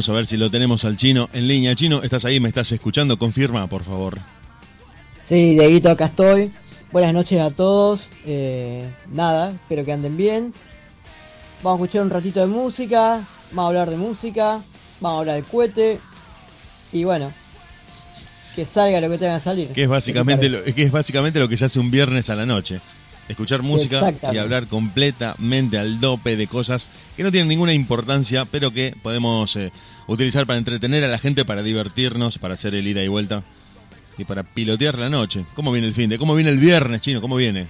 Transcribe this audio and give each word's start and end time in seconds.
Vamos 0.00 0.08
a 0.08 0.12
ver 0.14 0.24
si 0.24 0.38
lo 0.38 0.50
tenemos 0.50 0.86
al 0.86 0.96
chino 0.96 1.28
en 1.34 1.46
línea. 1.46 1.74
Chino, 1.74 2.02
¿estás 2.02 2.24
ahí? 2.24 2.40
¿Me 2.40 2.48
estás 2.48 2.72
escuchando? 2.72 3.18
Confirma, 3.18 3.66
por 3.66 3.84
favor. 3.84 4.18
Sí, 5.20 5.52
Dieguito, 5.52 5.90
acá 5.90 6.06
estoy. 6.06 6.50
Buenas 6.90 7.12
noches 7.12 7.38
a 7.38 7.50
todos. 7.50 8.04
Eh, 8.24 8.88
nada, 9.12 9.50
espero 9.50 9.84
que 9.84 9.92
anden 9.92 10.16
bien. 10.16 10.54
Vamos 11.62 11.78
a 11.78 11.84
escuchar 11.84 12.02
un 12.04 12.08
ratito 12.08 12.40
de 12.40 12.46
música. 12.46 13.28
Vamos 13.50 13.62
a 13.62 13.66
hablar 13.66 13.90
de 13.90 13.98
música. 13.98 14.62
Vamos 15.02 15.16
a 15.16 15.20
hablar 15.20 15.34
del 15.34 15.44
cohete. 15.44 16.00
Y 16.94 17.04
bueno, 17.04 17.30
que 18.56 18.64
salga 18.64 19.02
lo 19.02 19.10
que 19.10 19.18
tenga 19.18 19.34
que 19.34 19.40
salir. 19.40 19.68
Que 19.68 19.82
es 19.82 19.88
básicamente 19.90 20.48
lo, 20.48 20.64
que 20.64 20.82
es 20.82 20.90
básicamente 20.90 21.40
lo 21.40 21.48
que 21.50 21.58
se 21.58 21.66
hace 21.66 21.78
un 21.78 21.90
viernes 21.90 22.30
a 22.30 22.36
la 22.36 22.46
noche. 22.46 22.80
Escuchar 23.30 23.62
música 23.62 24.12
y 24.32 24.38
hablar 24.38 24.66
completamente 24.66 25.78
al 25.78 26.00
dope 26.00 26.36
de 26.36 26.46
cosas 26.48 26.90
que 27.16 27.22
no 27.22 27.30
tienen 27.30 27.48
ninguna 27.48 27.72
importancia, 27.72 28.44
pero 28.44 28.72
que 28.72 28.94
podemos 29.02 29.54
eh, 29.56 29.70
utilizar 30.08 30.46
para 30.46 30.58
entretener 30.58 31.04
a 31.04 31.08
la 31.08 31.18
gente, 31.18 31.44
para 31.44 31.62
divertirnos, 31.62 32.38
para 32.38 32.54
hacer 32.54 32.74
el 32.74 32.86
ida 32.86 33.02
y 33.02 33.08
vuelta 33.08 33.44
y 34.18 34.24
para 34.24 34.42
pilotear 34.42 34.98
la 34.98 35.08
noche. 35.08 35.44
¿Cómo 35.54 35.70
viene 35.70 35.86
el 35.86 35.94
fin 35.94 36.10
de? 36.10 36.18
¿Cómo 36.18 36.34
viene 36.34 36.50
el 36.50 36.58
viernes, 36.58 37.00
chino? 37.00 37.20
¿Cómo 37.20 37.36
viene? 37.36 37.66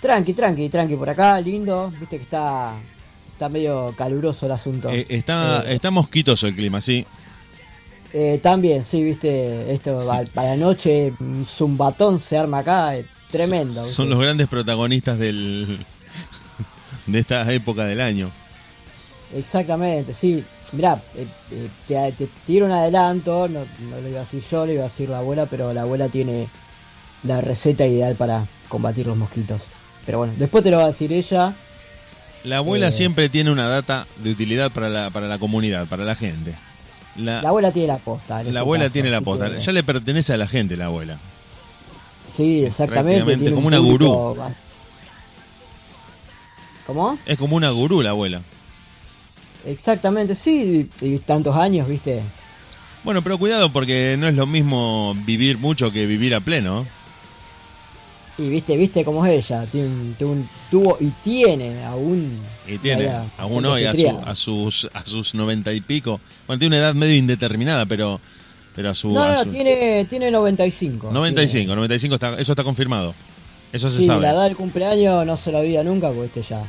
Tranqui, 0.00 0.34
tranqui, 0.34 0.68
tranqui 0.68 0.96
por 0.96 1.08
acá, 1.08 1.40
lindo. 1.40 1.90
Viste 1.98 2.18
que 2.18 2.24
está 2.24 2.74
está 3.42 3.48
medio 3.48 3.92
caluroso 3.96 4.46
el 4.46 4.52
asunto. 4.52 4.90
Eh, 4.90 5.06
está, 5.08 5.64
eh, 5.66 5.74
está 5.74 5.90
mosquitoso 5.90 6.46
el 6.46 6.54
clima, 6.54 6.80
sí. 6.80 7.04
Eh, 8.12 8.38
también, 8.42 8.84
sí, 8.84 9.02
viste, 9.02 9.72
esto 9.72 10.06
para 10.34 10.50
la 10.50 10.56
noche, 10.56 11.12
un 11.18 11.46
zumbatón 11.46 12.20
se 12.20 12.36
arma 12.36 12.58
acá, 12.58 12.94
tremendo. 13.32 13.84
Son, 13.88 14.08
los 14.08 14.20
grandes 14.20 14.46
protagonistas 14.46 15.18
del 15.18 15.78
de 17.06 17.18
esta 17.18 17.50
época 17.52 17.84
del 17.84 18.00
año. 18.00 18.30
Exactamente, 19.34 20.12
sí. 20.12 20.44
Mirá, 20.72 21.02
eh, 21.16 21.26
eh, 21.88 22.14
te, 22.16 22.28
tiro 22.46 22.66
un 22.66 22.72
adelanto, 22.72 23.48
no, 23.48 23.60
lo 23.90 24.08
iba 24.08 24.20
a 24.20 24.24
decir 24.24 24.42
yo, 24.48 24.64
lo 24.66 24.72
iba 24.72 24.82
a 24.82 24.88
decir 24.88 25.08
la 25.08 25.18
abuela, 25.18 25.46
pero 25.46 25.72
la 25.72 25.82
abuela 25.82 26.08
tiene 26.08 26.48
la 27.24 27.40
receta 27.40 27.86
ideal 27.86 28.14
para 28.14 28.46
combatir 28.68 29.06
los 29.06 29.16
mosquitos. 29.16 29.62
Pero 30.06 30.18
bueno, 30.18 30.34
después 30.36 30.62
te 30.62 30.70
lo 30.70 30.78
va 30.78 30.84
a 30.84 30.88
decir 30.88 31.12
ella. 31.12 31.54
La 32.44 32.58
abuela 32.58 32.90
siempre 32.90 33.28
tiene 33.28 33.50
una 33.50 33.68
data 33.68 34.06
de 34.16 34.30
utilidad 34.30 34.70
para 34.72 34.88
la, 34.88 35.10
para 35.10 35.28
la 35.28 35.38
comunidad, 35.38 35.86
para 35.86 36.04
la 36.04 36.14
gente. 36.14 36.54
La, 37.16 37.40
abuela 37.40 37.70
tiene 37.70 37.88
la 37.88 37.98
posta. 37.98 38.42
La 38.42 38.48
este 38.48 38.58
abuela 38.58 38.90
tiene 38.90 39.10
la 39.10 39.20
posta. 39.20 39.58
Ya 39.58 39.72
le 39.72 39.82
pertenece 39.82 40.32
a 40.32 40.36
la 40.36 40.48
gente 40.48 40.76
la 40.76 40.86
abuela. 40.86 41.18
Sí, 42.26 42.64
exactamente. 42.64 43.32
Es 43.32 43.52
como 43.52 43.68
una 43.68 43.78
gurú. 43.78 44.36
¿Cómo? 46.86 47.18
Es 47.26 47.38
como 47.38 47.56
una 47.56 47.70
gurú 47.70 48.02
la 48.02 48.10
abuela. 48.10 48.42
Exactamente, 49.64 50.34
sí, 50.34 50.90
y 51.00 51.18
tantos 51.18 51.54
años, 51.56 51.88
viste. 51.88 52.22
Bueno, 53.04 53.22
pero 53.22 53.38
cuidado 53.38 53.72
porque 53.72 54.16
no 54.18 54.28
es 54.28 54.34
lo 54.34 54.46
mismo 54.46 55.16
vivir 55.24 55.58
mucho 55.58 55.92
que 55.92 56.06
vivir 56.06 56.34
a 56.34 56.40
pleno. 56.40 56.86
Y 58.38 58.48
viste, 58.48 58.76
viste 58.76 59.04
cómo 59.04 59.26
es 59.26 59.50
ella, 59.50 59.66
tiene 59.66 59.88
un, 60.20 60.48
tuvo 60.70 60.96
y 61.00 61.08
tiene 61.22 61.84
aún. 61.84 62.40
Y 62.66 62.78
tiene, 62.78 63.10
aún 63.36 63.64
hoy, 63.66 63.84
a, 63.84 64.34
sus 64.34 64.88
a 64.92 65.04
sus 65.04 65.34
noventa 65.34 65.72
y 65.72 65.80
pico. 65.80 66.20
Bueno, 66.46 66.58
tiene 66.58 66.76
una 66.76 66.86
edad 66.86 66.94
medio 66.94 67.14
indeterminada, 67.14 67.86
pero 67.86 68.20
pero 68.74 68.90
a 68.90 68.94
su. 68.94 69.10
No, 69.12 69.32
no, 69.32 69.44
tiene, 69.46 70.04
tiene 70.06 70.30
95. 70.30 71.10
95, 71.12 71.74
95, 71.74 72.14
está, 72.14 72.34
eso 72.38 72.52
está 72.52 72.64
confirmado. 72.64 73.14
Eso 73.72 73.90
se 73.90 73.98
sí, 73.98 74.06
sabe. 74.06 74.22
la 74.22 74.32
edad 74.32 74.44
del 74.44 74.56
cumpleaños 74.56 75.24
no 75.26 75.36
se 75.36 75.50
lo 75.50 75.58
había 75.58 75.82
nunca, 75.82 76.08
porque 76.08 76.40
este 76.40 76.42
ya. 76.42 76.62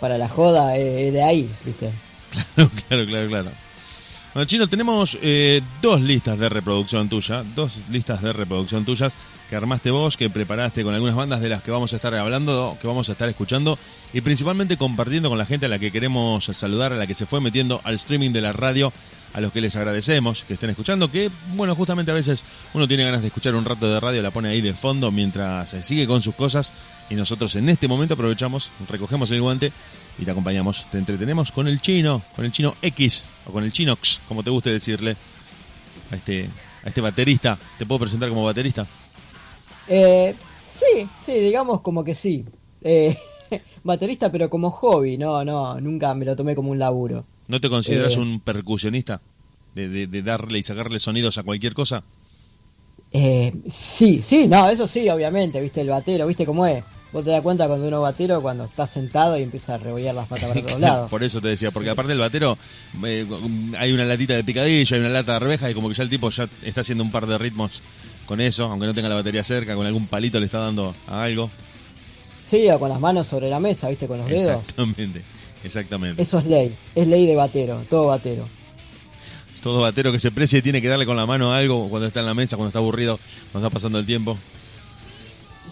Para 0.00 0.18
la 0.18 0.28
joda 0.28 0.76
es 0.76 1.12
de 1.12 1.22
ahí, 1.22 1.48
viste. 1.64 1.90
Claro, 2.56 2.70
claro, 2.88 3.06
claro, 3.06 3.28
claro. 3.28 3.50
Bueno, 4.34 4.46
Chino, 4.46 4.66
tenemos 4.66 5.18
eh, 5.20 5.60
dos 5.82 6.00
listas 6.00 6.38
de 6.38 6.48
reproducción 6.48 7.06
tuya, 7.10 7.44
dos 7.54 7.80
listas 7.90 8.22
de 8.22 8.32
reproducción 8.32 8.82
tuyas 8.82 9.14
que 9.50 9.56
armaste 9.56 9.90
vos, 9.90 10.16
que 10.16 10.30
preparaste 10.30 10.82
con 10.82 10.94
algunas 10.94 11.14
bandas 11.14 11.42
de 11.42 11.50
las 11.50 11.62
que 11.62 11.70
vamos 11.70 11.92
a 11.92 11.96
estar 11.96 12.14
hablando, 12.14 12.78
que 12.80 12.86
vamos 12.86 13.10
a 13.10 13.12
estar 13.12 13.28
escuchando 13.28 13.78
y 14.14 14.22
principalmente 14.22 14.78
compartiendo 14.78 15.28
con 15.28 15.36
la 15.36 15.44
gente 15.44 15.66
a 15.66 15.68
la 15.68 15.78
que 15.78 15.92
queremos 15.92 16.44
saludar, 16.44 16.94
a 16.94 16.96
la 16.96 17.06
que 17.06 17.14
se 17.14 17.26
fue 17.26 17.42
metiendo 17.42 17.82
al 17.84 17.96
streaming 17.96 18.30
de 18.30 18.40
la 18.40 18.52
radio, 18.52 18.90
a 19.34 19.40
los 19.40 19.52
que 19.52 19.60
les 19.60 19.74
agradecemos 19.76 20.44
que 20.44 20.54
estén 20.54 20.70
escuchando, 20.70 21.10
que 21.10 21.30
bueno, 21.54 21.74
justamente 21.74 22.10
a 22.10 22.14
veces 22.14 22.44
uno 22.74 22.86
tiene 22.86 23.04
ganas 23.04 23.22
de 23.22 23.28
escuchar 23.28 23.54
un 23.54 23.64
rato 23.64 23.92
de 23.92 23.98
radio, 23.98 24.22
la 24.22 24.30
pone 24.30 24.48
ahí 24.48 24.60
de 24.60 24.74
fondo 24.74 25.10
mientras 25.10 25.70
sigue 25.82 26.06
con 26.06 26.22
sus 26.22 26.34
cosas 26.34 26.72
y 27.08 27.14
nosotros 27.14 27.56
en 27.56 27.68
este 27.68 27.88
momento 27.88 28.14
aprovechamos, 28.14 28.70
recogemos 28.88 29.30
el 29.30 29.40
guante 29.40 29.72
y 30.18 30.24
te 30.24 30.30
acompañamos, 30.30 30.86
te 30.90 30.98
entretenemos 30.98 31.52
con 31.52 31.68
el 31.68 31.80
chino, 31.80 32.22
con 32.36 32.44
el 32.44 32.52
chino 32.52 32.74
X 32.82 33.30
o 33.46 33.52
con 33.52 33.64
el 33.64 33.72
chinox, 33.72 34.20
como 34.28 34.42
te 34.42 34.50
guste 34.50 34.70
decirle 34.70 35.16
a 36.10 36.16
este, 36.16 36.48
a 36.84 36.88
este 36.88 37.00
baterista. 37.00 37.58
¿Te 37.78 37.86
puedo 37.86 38.00
presentar 38.00 38.28
como 38.28 38.44
baterista? 38.44 38.86
Eh, 39.88 40.34
sí, 40.68 41.08
sí, 41.24 41.32
digamos 41.32 41.80
como 41.80 42.04
que 42.04 42.14
sí. 42.14 42.44
Eh, 42.82 43.16
baterista, 43.82 44.30
pero 44.30 44.50
como 44.50 44.70
hobby, 44.70 45.16
no, 45.16 45.44
no, 45.44 45.80
nunca 45.80 46.14
me 46.14 46.24
lo 46.24 46.36
tomé 46.36 46.54
como 46.54 46.70
un 46.70 46.78
laburo. 46.78 47.24
¿No 47.52 47.60
te 47.60 47.68
consideras 47.68 48.16
eh, 48.16 48.20
un 48.20 48.40
percusionista? 48.40 49.20
De, 49.74 50.06
de, 50.06 50.22
darle 50.22 50.58
y 50.58 50.62
sacarle 50.62 50.98
sonidos 50.98 51.36
a 51.36 51.42
cualquier 51.42 51.74
cosa? 51.74 52.02
Eh, 53.12 53.52
sí, 53.70 54.22
sí, 54.22 54.48
no, 54.48 54.70
eso 54.70 54.88
sí, 54.88 55.06
obviamente, 55.10 55.60
viste, 55.60 55.82
el 55.82 55.88
batero, 55.88 56.26
viste 56.26 56.46
cómo 56.46 56.64
es. 56.66 56.82
Vos 57.12 57.22
te 57.22 57.30
das 57.30 57.42
cuenta 57.42 57.68
cuando 57.68 57.86
uno 57.88 58.00
batero, 58.00 58.40
cuando 58.40 58.64
está 58.64 58.86
sentado 58.86 59.38
y 59.38 59.42
empieza 59.42 59.74
a 59.74 59.78
rebollar 59.78 60.14
las 60.14 60.28
patas 60.28 60.48
para 60.48 60.62
todos 60.62 60.80
lados. 60.80 61.10
Por 61.10 61.22
eso 61.22 61.42
te 61.42 61.48
decía, 61.48 61.70
porque 61.70 61.90
aparte 61.90 62.12
del 62.12 62.20
batero, 62.20 62.56
eh, 63.04 63.26
hay 63.78 63.92
una 63.92 64.06
latita 64.06 64.32
de 64.32 64.44
picadillo, 64.44 64.96
hay 64.96 65.00
una 65.02 65.10
lata 65.10 65.32
de 65.32 65.36
arveja 65.36 65.70
y 65.70 65.74
como 65.74 65.90
que 65.90 65.94
ya 65.94 66.04
el 66.04 66.10
tipo 66.10 66.30
ya 66.30 66.48
está 66.64 66.80
haciendo 66.80 67.04
un 67.04 67.12
par 67.12 67.26
de 67.26 67.36
ritmos 67.36 67.82
con 68.24 68.40
eso, 68.40 68.64
aunque 68.64 68.86
no 68.86 68.94
tenga 68.94 69.10
la 69.10 69.16
batería 69.16 69.44
cerca, 69.44 69.74
con 69.74 69.86
algún 69.86 70.06
palito 70.06 70.40
le 70.40 70.46
está 70.46 70.58
dando 70.58 70.94
a 71.06 71.22
algo. 71.22 71.50
Sí, 72.42 72.70
o 72.70 72.78
con 72.78 72.88
las 72.88 73.00
manos 73.00 73.26
sobre 73.26 73.50
la 73.50 73.60
mesa, 73.60 73.90
¿viste? 73.90 74.06
Con 74.06 74.18
los 74.18 74.28
dedos. 74.28 74.60
Exactamente, 74.60 75.22
exactamente. 75.64 76.22
Eso 76.22 76.38
es 76.38 76.46
ley, 76.46 76.74
es 76.94 77.06
ley 77.06 77.26
de 77.26 77.36
batero, 77.36 77.84
todo 77.88 78.08
batero. 78.08 78.44
Todo 79.62 79.82
batero 79.82 80.10
que 80.10 80.18
se 80.18 80.32
precie 80.32 80.60
tiene 80.60 80.82
que 80.82 80.88
darle 80.88 81.06
con 81.06 81.16
la 81.16 81.24
mano 81.24 81.52
a 81.52 81.58
algo 81.58 81.88
cuando 81.88 82.08
está 82.08 82.20
en 82.20 82.26
la 82.26 82.34
mesa, 82.34 82.56
cuando 82.56 82.68
está 82.68 82.80
aburrido, 82.80 83.18
cuando 83.52 83.68
está 83.68 83.72
pasando 83.72 83.98
el 83.98 84.06
tiempo. 84.06 84.36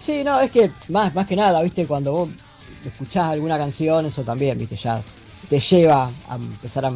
Sí, 0.00 0.22
no, 0.24 0.40
es 0.40 0.50
que 0.50 0.70
más, 0.88 1.14
más 1.14 1.26
que 1.26 1.36
nada, 1.36 1.60
¿viste? 1.62 1.86
Cuando 1.86 2.12
vos 2.12 2.28
escuchás 2.84 3.30
alguna 3.30 3.58
canción, 3.58 4.06
eso 4.06 4.22
también, 4.22 4.56
¿viste? 4.58 4.76
Ya 4.76 5.02
te 5.48 5.58
lleva 5.58 6.10
a 6.28 6.36
empezar 6.36 6.86
a 6.86 6.92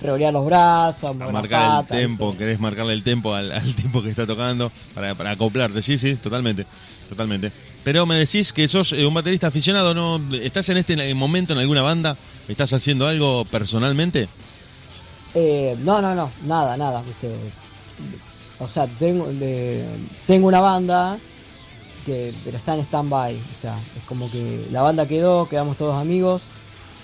revolear 0.00 0.32
los 0.32 0.44
brazos, 0.44 1.10
a, 1.10 1.12
marcar 1.14 1.80
el 1.80 1.86
tempo, 1.88 2.36
querés 2.36 2.60
marcarle 2.60 2.92
el 2.92 3.02
tempo 3.02 3.34
al, 3.34 3.50
tiempo 3.74 4.02
que 4.02 4.10
está 4.10 4.26
tocando 4.26 4.70
para, 4.94 5.14
para, 5.14 5.32
acoplarte, 5.32 5.82
sí, 5.82 5.98
sí, 5.98 6.14
totalmente, 6.16 6.66
totalmente. 7.08 7.50
Pero 7.82 8.06
me 8.06 8.16
decís 8.16 8.52
que 8.52 8.68
sos 8.68 8.92
eh, 8.92 9.06
un 9.06 9.14
baterista 9.14 9.46
aficionado, 9.46 9.94
¿no? 9.94 10.20
¿Estás 10.36 10.68
en 10.68 10.78
este 10.78 11.14
momento 11.14 11.52
en 11.52 11.58
alguna 11.60 11.82
banda? 11.82 12.16
¿Estás 12.48 12.72
haciendo 12.72 13.06
algo 13.06 13.44
personalmente? 13.46 14.28
Eh, 15.34 15.76
no, 15.80 16.00
no, 16.00 16.14
no, 16.14 16.30
nada, 16.46 16.76
nada, 16.76 17.02
¿viste? 17.02 17.30
O 18.58 18.68
sea, 18.68 18.86
tengo, 18.86 19.28
tengo 20.26 20.46
una 20.46 20.60
banda 20.60 21.18
que 22.06 22.32
pero 22.44 22.58
está 22.58 22.74
en 22.74 22.80
stand-by, 22.80 23.34
o 23.34 23.60
sea, 23.60 23.78
es 23.96 24.04
como 24.04 24.30
que 24.30 24.66
la 24.70 24.82
banda 24.82 25.08
quedó, 25.08 25.48
quedamos 25.48 25.78
todos 25.78 26.00
amigos, 26.00 26.42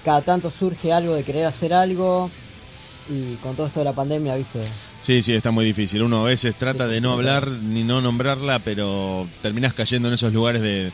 cada 0.05 0.21
tanto 0.21 0.51
surge 0.51 0.93
algo 0.93 1.15
de 1.15 1.25
querer 1.25 1.47
hacer 1.47 1.73
algo, 1.73 2.31
y 3.09 3.35
con 3.37 3.57
todo 3.57 3.67
esto 3.67 3.81
de 3.81 3.85
la 3.85 3.93
pandemia, 3.93 4.37
¿viste? 4.37 4.61
Sí, 5.01 5.23
sí, 5.23 5.33
está 5.33 5.51
muy 5.51 5.65
difícil. 5.65 6.03
Uno 6.03 6.21
a 6.21 6.25
veces 6.25 6.55
trata 6.55 6.87
de 6.87 7.01
no 7.01 7.13
hablar 7.13 7.49
ni 7.49 7.83
no 7.83 8.01
nombrarla, 8.01 8.59
pero 8.61 9.27
terminas 9.43 9.73
cayendo 9.73 10.09
en 10.09 10.15
esos 10.15 10.33
lugares 10.33 10.63
de, 10.63 10.93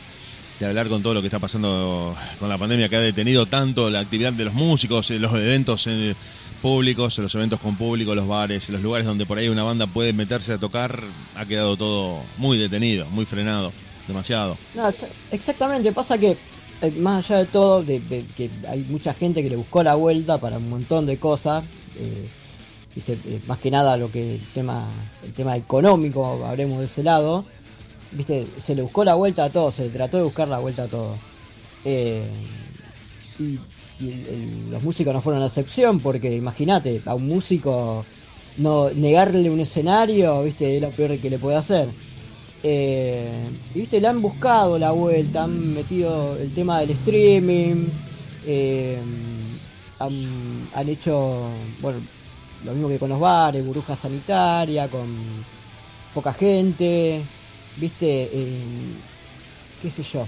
hablar 0.65 0.89
con 0.89 1.03
todo 1.03 1.13
lo 1.13 1.21
que 1.21 1.27
está 1.27 1.39
pasando 1.39 2.15
con 2.39 2.49
la 2.49 2.57
pandemia 2.57 2.89
que 2.89 2.95
ha 2.95 3.01
detenido 3.01 3.45
tanto 3.45 3.89
la 3.89 3.99
actividad 3.99 4.33
de 4.33 4.45
los 4.45 4.53
músicos, 4.53 5.09
los 5.11 5.33
eventos 5.33 5.85
eh, 5.87 6.15
públicos, 6.61 7.17
los 7.19 7.33
eventos 7.35 7.59
con 7.59 7.75
público, 7.75 8.15
los 8.15 8.27
bares, 8.27 8.69
los 8.69 8.81
lugares 8.81 9.05
donde 9.05 9.25
por 9.25 9.37
ahí 9.37 9.49
una 9.49 9.63
banda 9.63 9.87
puede 9.87 10.13
meterse 10.13 10.53
a 10.53 10.57
tocar, 10.57 11.01
ha 11.35 11.45
quedado 11.45 11.77
todo 11.77 12.21
muy 12.37 12.57
detenido, 12.57 13.05
muy 13.11 13.25
frenado, 13.25 13.71
demasiado. 14.07 14.57
No, 14.73 14.91
exactamente, 15.31 15.91
pasa 15.91 16.17
que 16.17 16.37
eh, 16.81 16.91
más 16.99 17.25
allá 17.25 17.39
de 17.39 17.45
todo, 17.45 17.83
de, 17.83 18.01
que 18.35 18.49
hay 18.67 18.85
mucha 18.89 19.13
gente 19.13 19.41
que 19.41 19.49
le 19.49 19.55
buscó 19.55 19.83
la 19.83 19.95
vuelta 19.95 20.37
para 20.37 20.57
un 20.57 20.69
montón 20.69 21.05
de 21.05 21.17
cosas, 21.17 21.63
eh, 21.95 22.27
eh, 23.07 23.41
más 23.47 23.59
que 23.59 23.69
nada 23.71 23.97
lo 23.97 24.11
que 24.11 24.35
el 24.35 24.41
tema, 24.53 24.87
el 25.23 25.33
tema 25.33 25.55
económico, 25.55 26.45
hablemos 26.45 26.79
de 26.79 26.85
ese 26.85 27.03
lado, 27.03 27.45
viste, 28.11 28.47
se 28.57 28.75
le 28.75 28.81
buscó 28.81 29.03
la 29.03 29.15
vuelta 29.15 29.45
a 29.45 29.49
todo, 29.49 29.71
se 29.71 29.89
trató 29.89 30.17
de 30.17 30.23
buscar 30.23 30.47
la 30.47 30.59
vuelta 30.59 30.83
a 30.83 30.87
todo. 30.87 31.15
Eh, 31.85 32.23
y, 33.39 33.59
los 34.69 34.83
músicos 34.83 35.11
no 35.11 35.21
fueron 35.21 35.39
la 35.41 35.47
excepción, 35.47 35.99
porque 35.99 36.35
imagínate, 36.35 37.01
a 37.05 37.15
un 37.15 37.27
músico 37.27 38.05
no 38.57 38.91
negarle 38.91 39.49
un 39.49 39.59
escenario, 39.59 40.43
viste, 40.43 40.75
es 40.75 40.81
lo 40.81 40.91
peor 40.91 41.17
que 41.17 41.31
le 41.31 41.39
puede 41.39 41.57
hacer. 41.57 41.89
y 42.63 43.79
viste, 43.79 43.99
le 43.99 44.07
han 44.07 44.21
buscado 44.21 44.77
la 44.77 44.91
vuelta, 44.91 45.43
han 45.43 45.73
metido 45.73 46.37
el 46.37 46.53
tema 46.53 46.79
del 46.81 46.91
streaming, 46.91 47.87
han, 49.99 50.69
han 50.75 50.89
hecho, 50.89 51.49
bueno, 51.81 51.99
lo 52.65 52.73
mismo 52.73 52.89
que 52.89 52.99
con 52.99 53.09
los 53.09 53.19
bares, 53.19 53.65
burbuja 53.65 53.95
sanitaria, 53.95 54.87
con 54.87 55.07
poca 56.13 56.33
gente, 56.33 57.21
viste, 57.77 58.29
eh, 58.31 58.61
qué 59.81 59.91
sé 59.91 60.03
yo. 60.03 60.27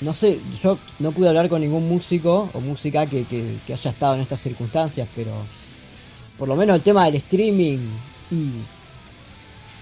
No 0.00 0.12
sé, 0.12 0.38
yo 0.62 0.78
no 0.98 1.12
pude 1.12 1.28
hablar 1.28 1.48
con 1.48 1.62
ningún 1.62 1.88
músico 1.88 2.50
o 2.52 2.60
música 2.60 3.06
que, 3.06 3.24
que, 3.24 3.72
haya 3.72 3.90
estado 3.90 4.14
en 4.14 4.20
estas 4.20 4.40
circunstancias, 4.40 5.08
pero 5.16 5.32
por 6.36 6.48
lo 6.48 6.56
menos 6.56 6.76
el 6.76 6.82
tema 6.82 7.06
del 7.06 7.14
streaming 7.16 7.78
y 8.30 8.50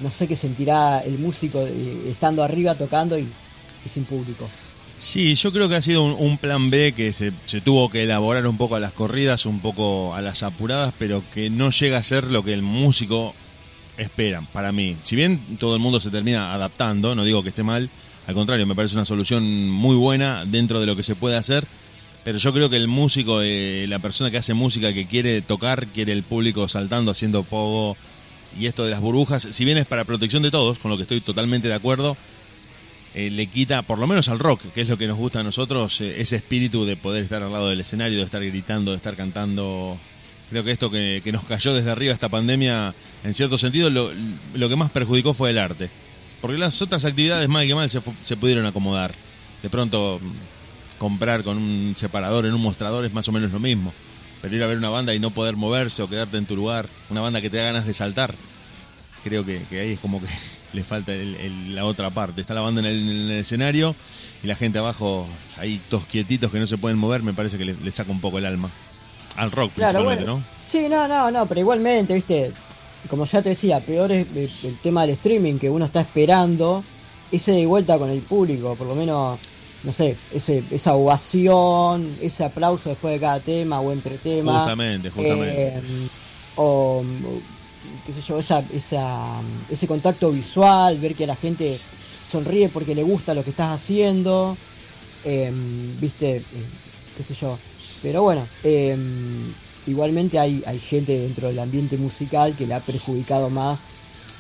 no 0.01 0.11
sé 0.11 0.29
qué 0.29 0.37
sentirá 0.37 1.01
el 1.01 1.19
músico 1.19 1.67
eh, 1.67 2.11
estando 2.11 2.45
arriba 2.45 2.75
tocando 2.75 3.19
y, 3.19 3.27
sin 3.89 4.05
público. 4.05 4.49
Sí, 4.97 5.35
yo 5.35 5.53
creo 5.53 5.69
que 5.69 5.75
ha 5.75 5.83
sido 5.83 6.05
un, 6.05 6.39
plan 6.39 6.71
B 6.71 6.93
que 6.97 7.13
se, 7.13 7.33
tuvo 7.63 7.91
que 7.91 8.05
elaborar 8.05 8.47
un 8.47 8.57
poco 8.57 8.77
a 8.77 8.81
las 8.81 8.93
corridas, 8.93 9.45
un 9.45 9.61
poco 9.61 10.15
a 10.15 10.23
las 10.23 10.43
apuradas, 10.45 10.95
pero 10.99 11.23
que 11.35 11.51
no 11.51 11.71
llega 11.71 11.99
a 11.99 12.03
ser 12.03 12.25
lo 12.25 12.45
que 12.45 12.53
el 12.53 12.63
músico 12.63 13.35
espera, 13.97 14.43
para 14.53 14.73
mí. 14.73 14.97
Si 15.03 15.17
bien 15.17 15.59
todo 15.59 15.75
el 15.75 15.81
mundo 15.81 16.01
se 16.01 16.11
termina 16.11 16.55
adaptando, 16.55 17.15
no 17.15 17.25
digo 17.25 17.43
que 17.43 17.51
esté 17.51 17.63
mal, 17.63 17.89
al 18.27 18.35
contrario, 18.35 18.67
me 18.67 18.75
parece 18.75 18.97
una 18.97 19.05
solución 19.05 19.69
muy 19.69 19.97
buena 19.97 20.45
dentro 20.47 20.81
de 20.81 20.87
lo 20.87 20.97
que 20.97 21.03
se 21.03 21.15
puede 21.15 21.37
hacer, 21.37 21.67
pero 22.25 22.39
yo 22.39 22.53
creo 22.55 22.71
que 22.71 22.77
el 22.77 22.89
músico, 22.89 23.43
eh, 23.43 23.87
la 23.89 23.99
persona 23.99 24.31
que 24.31 24.39
hace 24.39 24.55
música, 24.55 24.93
que 24.95 25.07
quiere 25.07 25.43
tocar, 25.43 25.87
quiere 25.89 26.13
el 26.13 26.23
público 26.23 26.67
saltando, 26.69 27.11
haciendo 27.11 27.43
pogo, 27.43 27.97
y 28.59 28.67
esto 28.67 28.85
de 28.85 28.91
las 28.91 29.01
burbujas, 29.01 29.49
si 29.51 29.65
bien 29.65 29.79
es 29.79 29.87
para 29.87 30.05
protección 30.05 30.43
de 30.43 30.51
todos, 30.51 30.79
con 30.79 30.91
lo 30.91 30.97
que 30.97 31.03
estoy 31.03 31.21
totalmente 31.21 31.69
de 31.69 31.75
acuerdo, 31.75 32.17
eh, 33.15 33.31
le 33.31 33.47
quita, 33.47 33.83
por 33.83 33.99
lo 33.99 34.07
menos 34.07 34.29
al 34.29 34.39
rock, 34.39 34.63
que 34.75 34.81
es 34.81 34.89
lo 34.89 34.99
que 34.99 35.07
nos 35.07 35.17
gusta 35.17 35.41
a 35.41 35.43
nosotros, 35.43 36.01
eh, 36.01 36.21
ese 36.21 36.37
espíritu 36.37 36.85
de 36.85 36.97
poder 36.97 37.23
estar 37.23 37.43
al 37.43 37.53
lado 37.53 37.69
del 37.69 37.81
escenario, 37.81 38.19
de 38.19 38.25
estar 38.25 38.45
gritando, 38.45 38.91
de 38.91 38.97
estar 38.97 39.15
cantando. 39.15 39.99
Creo 40.51 40.63
que 40.63 40.71
esto 40.71 40.91
que, 40.91 41.21
que 41.25 41.33
nos 41.33 41.45
cayó 41.45 41.75
desde 41.75 41.91
arriba 41.91 42.13
esta 42.13 42.29
pandemia, 42.29 42.95
en 43.25 43.35
cierto 43.35 43.59
sentido, 43.59 43.91
lo, 43.91 44.11
lo, 44.55 44.69
que 44.69 44.77
más 44.77 44.91
perjudicó 44.91 45.33
fue 45.33 45.51
el 45.51 45.59
arte. 45.59 45.91
Porque 46.41 46.59
las 46.59 46.81
otras 46.83 47.05
actividades, 47.05 47.49
mal 47.49 47.67
que 47.67 47.75
mal, 47.75 47.89
se, 47.89 48.37
pudieron 48.37 48.67
acomodar. 48.67 49.15
De 49.63 49.71
pronto, 49.71 50.21
comprar 50.99 51.43
con 51.43 51.57
un 51.57 51.95
separador 51.97 52.45
en 52.45 52.53
un 52.53 52.61
mostrador 52.61 53.05
es 53.05 53.15
más 53.15 53.27
o 53.29 53.33
menos 53.33 53.51
lo 53.51 53.61
mismo. 53.61 53.95
Pero 54.43 54.55
ir 54.55 54.63
a 54.63 54.67
ver 54.67 54.77
una 54.77 54.91
banda 54.91 55.15
y 55.15 55.19
no 55.19 55.31
poder 55.31 55.57
moverse 55.57 56.03
o 56.03 56.09
quedarte 56.09 56.37
en 56.37 56.45
tu 56.45 56.55
lugar, 56.55 56.87
una 57.09 57.23
banda 57.23 57.41
que 57.41 57.49
te 57.49 57.57
da 57.57 57.65
ganas 57.65 57.87
de 57.87 57.95
saltar, 57.95 58.35
creo 59.25 59.47
que, 59.47 59.63
ahí 59.71 59.93
es 59.93 60.01
como 60.01 60.21
que 60.21 60.27
le 60.75 60.85
falta 60.85 61.13
la 61.71 61.87
otra 61.87 62.11
parte. 62.11 62.43
Está 62.43 62.53
la 62.53 62.61
banda 62.61 62.83
en 62.83 62.87
el, 62.89 63.09
en 63.09 63.31
el, 63.31 63.31
escenario 63.39 63.97
y 64.43 64.47
la 64.47 64.55
gente 64.55 64.79
abajo, 64.79 65.27
ahí 65.57 65.81
todos 65.89 66.05
quietitos 66.05 66.53
que 66.53 66.59
no 66.59 66.67
se 66.67 66.77
pueden 66.77 66.99
mover, 66.99 67.23
me 67.23 67.33
parece 67.33 67.57
que 67.57 67.65
le 67.65 67.91
saca 67.91 68.13
un 68.13 68.21
poco 68.21 68.37
el 68.37 68.45
alma. 68.45 68.69
Al 69.37 69.51
rock 69.51 69.73
claro, 69.75 69.99
principalmente, 69.99 70.25
bueno, 70.25 70.39
¿no? 70.39 70.45
Sí, 70.59 70.89
no, 70.89 71.09
no, 71.09 71.31
no, 71.31 71.47
pero 71.47 71.61
igualmente, 71.61 72.15
viste, 72.15 72.53
como 73.09 73.25
ya 73.27 73.43
te 73.43 73.51
decía, 73.51 73.81
peor 73.81 74.13
es 74.13 74.65
el 74.65 74.79
tema 74.79 75.03
del 75.03 75.11
streaming 75.11 75.59
que 75.59 75.71
uno 75.71 75.85
está 75.85 76.01
esperando 76.01 76.83
ese 77.31 77.53
de 77.53 77.67
vuelta 77.67 77.99
con 77.99 78.11
el 78.11 78.21
público, 78.21 78.75
por 78.77 78.87
lo 78.87 78.95
menos, 78.95 79.39
no 79.83 79.93
sé, 79.93 80.17
ese, 80.33 80.63
esa 80.71 80.95
ovación, 80.95 82.17
ese 82.21 82.45
aplauso 82.45 82.91
después 82.91 83.15
de 83.15 83.21
cada 83.21 83.41
tema 83.41 83.81
o 83.81 83.93
entre 83.93 84.19
temas. 84.19 84.59
Justamente, 84.61 85.11
justamente. 85.11 85.69
Eh, 85.69 85.83
o, 86.57 87.03
qué 88.07 88.13
sé 88.13 88.23
yo, 88.23 88.39
esa, 88.39 88.63
esa, 88.73 89.41
ese 89.69 89.87
contacto 89.87 90.31
visual, 90.31 90.99
ver 90.99 91.15
que 91.15 91.27
la 91.27 91.37
gente 91.37 91.79
sonríe 92.31 92.69
porque 92.69 92.95
le 92.95 93.03
gusta 93.03 93.35
lo 93.35 93.43
que 93.43 93.51
estás 93.51 93.73
haciendo, 93.73 94.57
eh, 95.25 95.53
viste, 96.01 96.37
eh, 96.37 96.43
qué 97.17 97.23
sé 97.23 97.35
yo. 97.35 97.59
Pero 98.05 98.23
bueno, 98.23 98.47
eh, 98.63 98.95
igualmente 99.87 100.39
hay, 100.39 100.63
hay 100.67 100.79
gente 100.79 101.19
dentro 101.19 101.49
del 101.49 101.59
ambiente 101.59 101.97
musical 101.97 102.55
que 102.55 102.67
le 102.67 102.75
ha 102.75 102.81
perjudicado 102.81 103.49
más, 103.49 103.81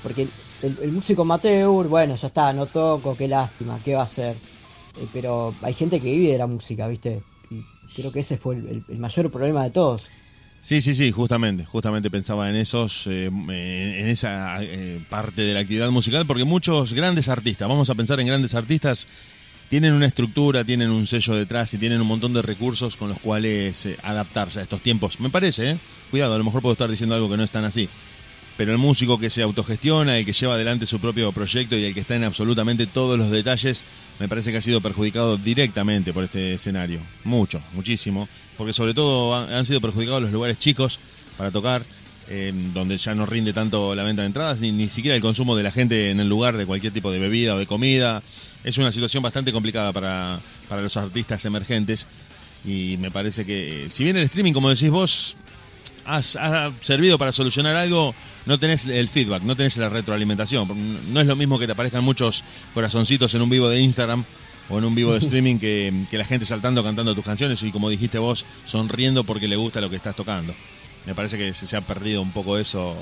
porque 0.02 0.28
el, 0.61 0.93
músico 0.93 1.22
amateur, 1.22 1.88
bueno, 1.88 2.14
ya 2.14 2.26
está, 2.26 2.52
no 2.52 2.66
toco, 2.66 3.16
qué 3.16 3.26
lástima, 3.26 3.81
qué 3.82 3.94
va 3.94 4.02
a 4.02 4.05
hacer. 4.05 4.37
Eh, 5.00 5.06
pero 5.14 5.55
hay 5.62 5.72
gente 5.72 5.99
que 5.99 6.12
vive 6.12 6.32
de 6.32 6.38
la 6.38 6.46
música, 6.46 6.87
viste, 6.88 7.22
y 7.50 7.64
creo 7.96 8.12
que 8.12 8.20
ese 8.20 8.37
fue 8.37 8.56
el, 8.56 8.84
el 8.87 8.99
mayor 8.99 9.31
problema 9.31 9.64
de 9.64 9.70
todos. 9.70 10.05
Sí, 10.60 10.82
sí, 10.82 10.94
sí, 10.94 11.10
justamente, 11.10 11.64
justamente 11.64 12.10
pensaba 12.10 12.50
en 12.50 12.56
esos, 12.56 13.06
eh, 13.06 13.28
en 13.28 14.08
esa 14.08 14.62
eh, 14.62 15.02
parte 15.08 15.40
de 15.40 15.55
la 15.55 15.60
actividad 15.60 15.90
musical, 15.90 16.26
porque 16.26 16.44
muchos 16.44 16.93
grandes 16.93 17.31
artistas, 17.31 17.67
vamos 17.67 17.88
a 17.88 17.94
pensar 17.94 18.20
en 18.20 18.26
grandes 18.26 18.55
artistas, 18.55 19.08
tienen 19.69 19.94
una 19.94 20.06
estructura, 20.06 20.64
tienen 20.64 20.90
un 20.90 21.06
sello 21.06 21.34
detrás 21.34 21.72
y 21.75 21.78
tienen 21.78 22.00
un 22.00 22.06
montón 22.06 22.32
de 22.32 22.43
recursos 22.43 22.96
con 22.96 23.08
los 23.08 23.19
cuales 23.19 23.87
eh, 23.87 23.96
adaptarse 24.02 24.61
a 24.61 24.62
estos 24.62 24.81
tiempos. 24.81 25.20
Me 25.20 25.31
parece, 25.31 25.70
¿eh? 25.70 25.76
cuidado, 26.11 26.34
a 26.34 26.38
lo 26.38 26.44
mejor 26.44 26.62
puedo 26.62 26.72
estar 26.72 26.90
diciendo 26.90 27.14
algo 27.14 27.28
que 27.28 27.37
no 27.37 27.44
es 27.44 27.50
tan 27.50 27.64
así. 27.64 27.88
Pero 28.56 28.70
el 28.70 28.78
músico 28.78 29.19
que 29.19 29.31
se 29.31 29.43
autogestiona, 29.43 30.16
el 30.16 30.25
que 30.25 30.32
lleva 30.32 30.55
adelante 30.55 30.87
su 30.87 31.00
propio 31.00 31.32
proyecto 31.32 31.76
y 31.76 31.84
el 31.84 31.93
que 31.93 32.00
está 32.00 32.14
en 32.14 32.22
absolutamente 32.22 32.87
todos 32.87 33.19
los 33.19 33.31
detalles, 33.31 33.84
me 34.20 34.28
parece 34.28 34.52
que 34.52 34.58
ha 34.58 34.61
sido 34.61 34.81
perjudicado 34.81 35.37
directamente 35.37 36.12
por 36.12 36.22
este 36.22 36.55
escenario. 36.55 37.00
Mucho, 37.25 37.60
muchísimo. 37.72 38.28
Porque 38.56 38.72
sobre 38.72 38.94
todo 38.94 39.34
han 39.34 39.64
sido 39.64 39.81
perjudicados 39.81 40.22
los 40.22 40.31
lugares 40.31 40.56
chicos 40.60 41.00
para 41.37 41.50
tocar, 41.50 41.82
eh, 42.28 42.52
donde 42.72 42.96
ya 42.96 43.17
no 43.17 43.26
rinde 43.26 43.52
tanto 43.52 43.93
la 43.96 44.05
venta 44.05 44.22
de 44.22 44.26
entradas, 44.26 44.60
ni, 44.60 44.70
ni 44.70 44.88
siquiera 44.88 45.17
el 45.17 45.22
consumo 45.22 45.56
de 45.56 45.64
la 45.64 45.72
gente 45.72 46.10
en 46.10 46.20
el 46.20 46.28
lugar 46.28 46.56
de 46.56 46.64
cualquier 46.64 46.93
tipo 46.93 47.10
de 47.10 47.19
bebida 47.19 47.56
o 47.56 47.58
de 47.58 47.67
comida. 47.67 48.22
Es 48.64 48.78
una 48.78 48.90
situación 48.90 49.22
bastante 49.22 49.52
complicada 49.52 49.93
para, 49.93 50.40
para 50.69 50.82
los 50.82 50.96
artistas 50.96 51.44
emergentes. 51.44 52.08
Y 52.64 52.96
me 52.99 53.11
parece 53.11 53.44
que, 53.44 53.87
si 53.90 54.05
bien 54.05 54.16
el 54.16 54.25
streaming, 54.25 54.55
como 54.55 54.70
decís 54.70 54.90
vos, 54.90 55.37
has, 56.06 56.37
ha 56.37 56.72
servido 56.81 57.19
para 57.19 57.32
solucionar 57.32 57.76
algo, 57.76 58.14
no 58.46 58.58
tenés 58.58 58.87
el 58.87 59.08
feedback, 59.08 59.43
no 59.43 59.56
tenés 59.56 59.76
la 59.76 59.88
retroalimentación. 59.88 61.12
No 61.12 61.20
es 61.20 61.26
lo 61.26 61.37
mismo 61.37 61.58
que 61.58 61.66
te 61.66 61.72
aparezcan 61.72 62.05
muchos 62.05 62.44
corazoncitos 62.72 63.34
en 63.34 63.43
un 63.43 63.50
vivo 63.50 63.69
de 63.69 63.81
Instagram 63.81 64.25
o 64.70 64.78
en 64.78 64.84
un 64.84 64.94
vivo 64.94 65.12
de 65.12 65.19
streaming 65.22 65.58
que, 65.58 65.93
que, 66.10 66.19
la 66.19 66.25
gente 66.25 66.46
saltando 66.46 66.82
cantando 66.82 67.14
tus 67.14 67.25
canciones 67.25 67.62
y 67.62 67.70
como 67.70 67.90
dijiste 67.90 68.19
vos, 68.19 68.44
sonriendo 68.64 69.25
porque 69.25 69.49
le 69.49 69.56
gusta 69.56 69.81
lo 69.81 69.90
que 69.90 69.96
estás 69.96 70.17
tocando. 70.17 70.55
Me 71.06 71.14
parece 71.14 71.37
que 71.37 71.52
se, 71.52 71.67
se 71.67 71.76
ha 71.76 71.82
perdido 71.82 72.22
un 72.22 72.32
poco 72.32 72.56
eso, 72.56 72.96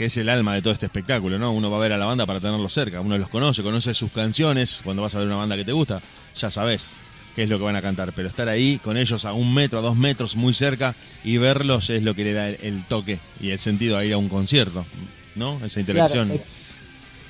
que 0.00 0.06
es 0.06 0.16
el 0.16 0.30
alma 0.30 0.54
de 0.54 0.62
todo 0.62 0.72
este 0.72 0.86
espectáculo, 0.86 1.38
¿no? 1.38 1.52
Uno 1.52 1.70
va 1.70 1.76
a 1.76 1.80
ver 1.80 1.92
a 1.92 1.98
la 1.98 2.06
banda 2.06 2.24
para 2.24 2.40
tenerlo 2.40 2.70
cerca, 2.70 3.02
uno 3.02 3.18
los 3.18 3.28
conoce, 3.28 3.62
conoce 3.62 3.92
sus 3.92 4.10
canciones, 4.10 4.80
cuando 4.82 5.02
vas 5.02 5.14
a 5.14 5.18
ver 5.18 5.26
una 5.26 5.36
banda 5.36 5.58
que 5.58 5.64
te 5.66 5.72
gusta, 5.72 6.00
ya 6.34 6.50
sabes 6.50 6.90
qué 7.36 7.42
es 7.42 7.50
lo 7.50 7.58
que 7.58 7.64
van 7.64 7.76
a 7.76 7.82
cantar, 7.82 8.14
pero 8.14 8.26
estar 8.26 8.48
ahí 8.48 8.80
con 8.82 8.96
ellos 8.96 9.26
a 9.26 9.34
un 9.34 9.52
metro, 9.52 9.78
a 9.78 9.82
dos 9.82 9.98
metros, 9.98 10.36
muy 10.36 10.54
cerca 10.54 10.94
y 11.22 11.36
verlos 11.36 11.90
es 11.90 12.02
lo 12.02 12.14
que 12.14 12.24
le 12.24 12.32
da 12.32 12.48
el, 12.48 12.56
el 12.62 12.84
toque 12.86 13.18
y 13.42 13.50
el 13.50 13.58
sentido 13.58 13.98
a 13.98 14.04
ir 14.06 14.14
a 14.14 14.16
un 14.16 14.30
concierto, 14.30 14.86
¿no? 15.34 15.62
Esa 15.62 15.80
interacción. 15.80 16.28
Claro, 16.28 16.42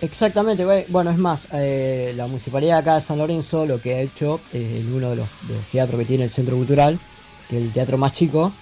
Exactamente, 0.00 0.64
bueno, 0.90 1.10
es 1.10 1.18
más, 1.18 1.48
eh, 1.52 2.12
la 2.14 2.28
municipalidad 2.28 2.78
acá 2.78 2.94
de 2.94 3.00
San 3.00 3.18
Lorenzo 3.18 3.66
lo 3.66 3.80
que 3.80 3.94
ha 3.96 4.00
hecho 4.00 4.40
eh, 4.52 4.78
en 4.80 4.94
uno 4.94 5.10
de 5.10 5.16
los, 5.16 5.28
de 5.48 5.54
los, 5.54 5.66
teatros 5.72 5.98
que 5.98 6.06
tiene 6.06 6.22
el 6.22 6.30
centro 6.30 6.54
cultural, 6.54 7.00
que 7.48 7.58
es 7.58 7.64
el 7.64 7.72
teatro 7.72 7.98
más 7.98 8.12
chico, 8.12 8.52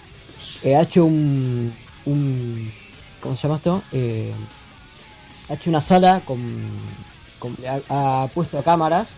eh, 0.62 0.76
ha 0.76 0.80
hecho 0.80 1.04
un, 1.04 1.74
un, 2.06 2.72
¿Cómo 3.20 3.34
se 3.36 3.42
llama 3.42 3.56
esto? 3.56 3.82
Eh, 3.92 4.32
ha 5.48 5.54
hecho 5.54 5.70
una 5.70 5.80
sala 5.80 6.20
con. 6.24 6.38
con 7.38 7.56
ha, 7.66 8.22
ha, 8.22 8.28
puesto 8.28 8.62
cámaras 8.62 9.08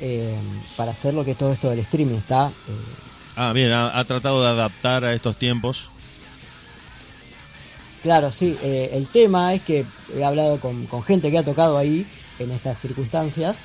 eh, 0.00 0.36
para 0.76 0.92
hacer 0.92 1.14
lo 1.14 1.24
que 1.24 1.32
es 1.32 1.38
todo 1.38 1.52
esto 1.52 1.70
del 1.70 1.80
streaming 1.80 2.16
está. 2.16 2.50
ah, 3.36 3.52
bien, 3.52 3.72
ha, 3.72 3.98
ha 3.98 4.04
tratado 4.04 4.42
de 4.42 4.48
adaptar 4.48 5.04
a 5.04 5.12
estos 5.12 5.36
tiempos. 5.36 5.90
Claro, 8.02 8.30
sí. 8.30 8.56
Eh, 8.62 8.90
el 8.92 9.06
tema 9.08 9.52
es 9.54 9.62
que 9.62 9.84
he 10.16 10.24
hablado 10.24 10.60
con, 10.60 10.86
con, 10.86 11.02
gente 11.02 11.30
que 11.30 11.38
ha 11.38 11.42
tocado 11.42 11.76
ahí 11.76 12.06
en 12.38 12.52
estas 12.52 12.78
circunstancias 12.78 13.58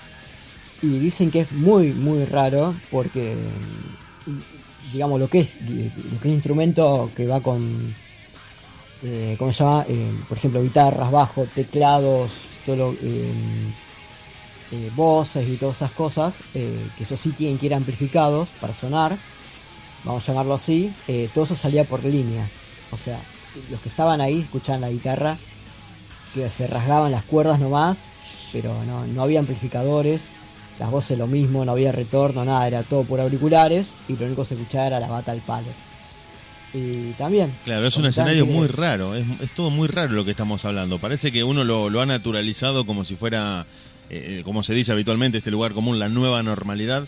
y 0.81 0.97
dicen 0.97 1.29
que 1.29 1.41
es 1.41 1.51
muy, 1.51 1.93
muy 1.93 2.25
raro 2.25 2.73
porque, 2.89 3.35
digamos, 4.91 5.19
lo 5.19 5.27
que 5.27 5.41
es, 5.41 5.61
lo 5.61 6.19
que 6.19 6.29
es 6.29 6.33
instrumento 6.33 7.11
que 7.15 7.27
va 7.27 7.41
con, 7.41 7.93
eh, 9.03 9.35
¿cómo 9.37 9.51
se 9.51 9.63
llama? 9.63 9.85
Eh, 9.87 10.11
por 10.27 10.37
ejemplo, 10.37 10.61
guitarras, 10.61 11.11
bajo, 11.11 11.45
teclados, 11.45 12.31
todo 12.65 12.75
lo, 12.75 12.95
eh, 13.01 13.71
voces 14.95 15.47
y 15.49 15.57
todas 15.57 15.77
esas 15.77 15.91
cosas, 15.91 16.41
que 16.53 17.03
eso 17.03 17.17
sí 17.17 17.31
tienen 17.31 17.57
que 17.57 17.65
ir 17.65 17.73
amplificados 17.73 18.49
para 18.61 18.73
sonar, 18.73 19.17
vamos 20.05 20.23
a 20.23 20.27
llamarlo 20.31 20.53
así, 20.53 20.93
todo 21.33 21.43
eso 21.43 21.57
salía 21.57 21.83
por 21.83 22.05
línea. 22.05 22.47
O 22.91 22.97
sea, 22.97 23.19
los 23.69 23.81
que 23.81 23.89
estaban 23.89 24.21
ahí 24.21 24.39
escuchaban 24.39 24.79
la 24.79 24.89
guitarra, 24.89 25.37
que 26.33 26.49
se 26.49 26.67
rasgaban 26.67 27.11
las 27.11 27.25
cuerdas 27.25 27.59
nomás, 27.59 28.07
pero 28.53 28.73
no, 28.85 29.05
no 29.07 29.23
había 29.23 29.39
amplificadores, 29.39 30.21
las 30.79 30.89
voces 30.89 31.17
lo 31.17 31.27
mismo, 31.27 31.65
no 31.65 31.73
había 31.73 31.91
retorno, 31.91 32.45
nada, 32.45 32.65
era 32.65 32.83
todo 32.83 33.03
por 33.03 33.19
auriculares 33.19 33.89
y 34.07 34.15
lo 34.15 34.25
único 34.25 34.43
que 34.43 34.49
se 34.49 34.53
escuchaba 34.53 34.87
era 34.87 34.99
la 35.01 35.09
bata 35.09 35.33
al 35.33 35.41
palo. 35.41 35.67
Y 36.73 37.11
también. 37.13 37.51
Claro, 37.65 37.85
es 37.87 37.97
un 37.97 38.05
escenario 38.05 38.45
muy 38.45 38.67
raro, 38.67 39.13
es, 39.15 39.25
es, 39.41 39.51
todo 39.51 39.69
muy 39.69 39.87
raro 39.87 40.13
lo 40.13 40.23
que 40.23 40.31
estamos 40.31 40.63
hablando. 40.63 40.99
Parece 40.99 41.31
que 41.31 41.43
uno 41.43 41.63
lo, 41.63 41.89
lo 41.89 42.01
ha 42.01 42.05
naturalizado 42.05 42.85
como 42.85 43.03
si 43.03 43.15
fuera, 43.15 43.65
eh, 44.09 44.41
como 44.45 44.63
se 44.63 44.73
dice 44.73 44.93
habitualmente, 44.93 45.37
este 45.37 45.51
lugar 45.51 45.73
común, 45.73 45.99
la 45.99 46.07
nueva 46.07 46.43
normalidad, 46.43 47.03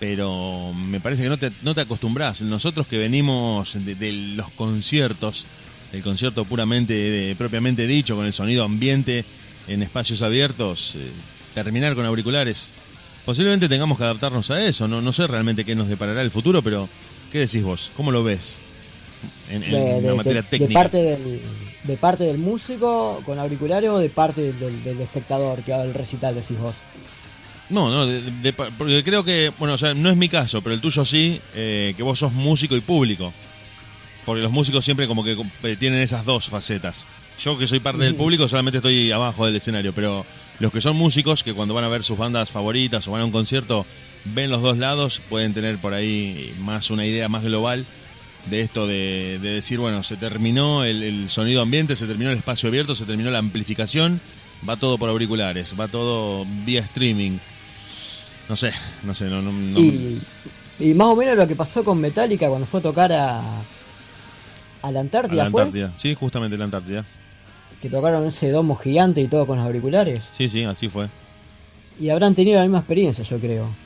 pero 0.00 0.72
me 0.74 0.98
parece 1.00 1.22
que 1.22 1.28
no 1.28 1.38
te, 1.38 1.52
no 1.62 1.74
te 1.74 1.82
acostumbras. 1.82 2.42
Nosotros 2.42 2.86
que 2.88 2.98
venimos 2.98 3.74
de, 3.84 3.94
de 3.94 4.12
los 4.12 4.50
conciertos, 4.50 5.46
el 5.92 6.02
concierto 6.02 6.44
puramente, 6.44 7.34
propiamente 7.38 7.86
dicho, 7.86 8.16
con 8.16 8.26
el 8.26 8.32
sonido 8.32 8.64
ambiente 8.64 9.24
en 9.68 9.82
espacios 9.82 10.22
abiertos, 10.22 10.96
eh, 10.96 11.10
terminar 11.54 11.94
con 11.94 12.06
auriculares. 12.06 12.72
Posiblemente 13.24 13.68
tengamos 13.68 13.98
que 13.98 14.04
adaptarnos 14.04 14.50
a 14.50 14.64
eso, 14.64 14.86
no, 14.86 15.00
no 15.00 15.12
sé 15.12 15.26
realmente 15.26 15.64
qué 15.64 15.74
nos 15.74 15.88
deparará 15.88 16.22
el 16.22 16.30
futuro, 16.30 16.62
pero 16.62 16.88
¿qué 17.32 17.38
decís 17.38 17.62
vos? 17.62 17.90
¿Cómo 17.96 18.12
lo 18.12 18.22
ves? 18.22 18.60
En, 19.50 19.60
de, 19.60 20.14
materia 20.14 20.42
técnica. 20.42 20.68
De 20.68 20.74
parte, 20.74 20.96
del, 20.98 21.40
de 21.84 21.96
parte 21.96 22.24
del 22.24 22.38
músico 22.38 23.22
con 23.24 23.38
auriculares 23.38 23.90
o 23.90 23.98
de 23.98 24.08
parte 24.08 24.52
del, 24.52 25.00
espectador 25.00 25.62
que 25.62 25.72
va 25.72 25.82
al 25.82 25.94
recital, 25.94 26.34
decís 26.34 26.58
vos. 26.58 26.74
No, 27.68 27.90
no, 27.90 28.12
porque 28.78 29.02
creo 29.02 29.24
que, 29.24 29.52
bueno, 29.58 29.74
o 29.74 29.78
sea, 29.78 29.92
no 29.92 30.08
es 30.08 30.16
mi 30.16 30.28
caso, 30.28 30.62
pero 30.62 30.74
el 30.74 30.80
tuyo 30.80 31.04
sí, 31.04 31.40
eh, 31.54 31.94
que 31.96 32.02
vos 32.02 32.18
sos 32.18 32.32
músico 32.32 32.76
y 32.76 32.80
público. 32.80 33.32
Porque 34.24 34.42
los 34.42 34.52
músicos 34.52 34.84
siempre 34.84 35.06
como 35.06 35.24
que 35.24 35.36
eh, 35.62 35.76
tienen 35.76 36.00
esas 36.00 36.24
dos 36.24 36.48
facetas. 36.48 37.06
Yo 37.38 37.58
que 37.58 37.66
soy 37.66 37.80
parte 37.80 38.02
del 38.02 38.14
público 38.14 38.48
solamente 38.48 38.78
estoy 38.78 39.12
abajo 39.12 39.46
del 39.46 39.56
escenario, 39.56 39.92
pero 39.92 40.24
los 40.58 40.72
que 40.72 40.80
son 40.80 40.96
músicos, 40.96 41.42
que 41.42 41.52
cuando 41.54 41.74
van 41.74 41.84
a 41.84 41.88
ver 41.88 42.02
sus 42.02 42.16
bandas 42.16 42.50
favoritas 42.50 43.06
o 43.06 43.12
van 43.12 43.22
a 43.22 43.24
un 43.24 43.30
concierto, 43.30 43.84
ven 44.24 44.50
los 44.50 44.62
dos 44.62 44.78
lados, 44.78 45.20
pueden 45.28 45.52
tener 45.52 45.76
por 45.76 45.92
ahí 45.92 46.54
más 46.60 46.90
una 46.90 47.04
idea 47.04 47.28
más 47.28 47.44
global 47.44 47.84
de 48.50 48.60
esto 48.60 48.86
de, 48.86 49.38
decir, 49.40 49.78
bueno, 49.78 50.02
se 50.02 50.16
terminó 50.16 50.84
el, 50.84 51.28
sonido 51.28 51.62
ambiente, 51.62 51.96
se 51.96 52.06
terminó 52.06 52.30
el 52.30 52.38
espacio 52.38 52.68
abierto, 52.68 52.94
se 52.94 53.04
terminó 53.04 53.30
la 53.30 53.38
amplificación, 53.38 54.20
va 54.68 54.76
todo 54.76 54.98
por 54.98 55.10
auriculares, 55.10 55.74
va 55.78 55.88
todo 55.88 56.46
vía 56.64 56.80
streaming. 56.80 57.38
No 58.48 58.56
sé, 58.56 58.70
no 59.02 59.14
sé, 59.14 59.26
no... 59.26 59.42
no, 59.42 59.50
Y, 59.80 60.20
y, 60.78 60.94
más 60.94 61.08
o 61.08 61.16
menos 61.16 61.36
lo 61.36 61.48
que 61.48 61.56
pasó 61.56 61.82
con 61.84 62.00
Metallica 62.00 62.48
cuando 62.48 62.66
fue 62.66 62.80
a 62.80 62.82
tocar 62.82 63.12
a, 63.12 63.42
a 64.82 64.90
la 64.92 65.00
Antártida. 65.00 65.42
la 65.42 65.46
Antártida, 65.46 65.92
sí, 65.96 66.14
justamente 66.14 66.56
la 66.56 66.64
Antártida. 66.64 67.04
Que 67.82 67.90
tocaron 67.90 68.24
ese 68.24 68.50
domo 68.50 68.76
gigante 68.76 69.20
y 69.20 69.28
todo 69.28 69.46
con 69.46 69.58
los 69.58 69.66
auriculares. 69.66 70.28
Sí, 70.30 70.48
sí, 70.48 70.64
así 70.64 70.88
fue. 70.88 71.08
Y 71.98 72.10
habrán 72.10 72.34
tenido 72.34 72.58
la 72.58 72.62
misma 72.62 72.78
experiencia, 72.78 73.24
yo 73.24 73.38
creo 73.38 73.85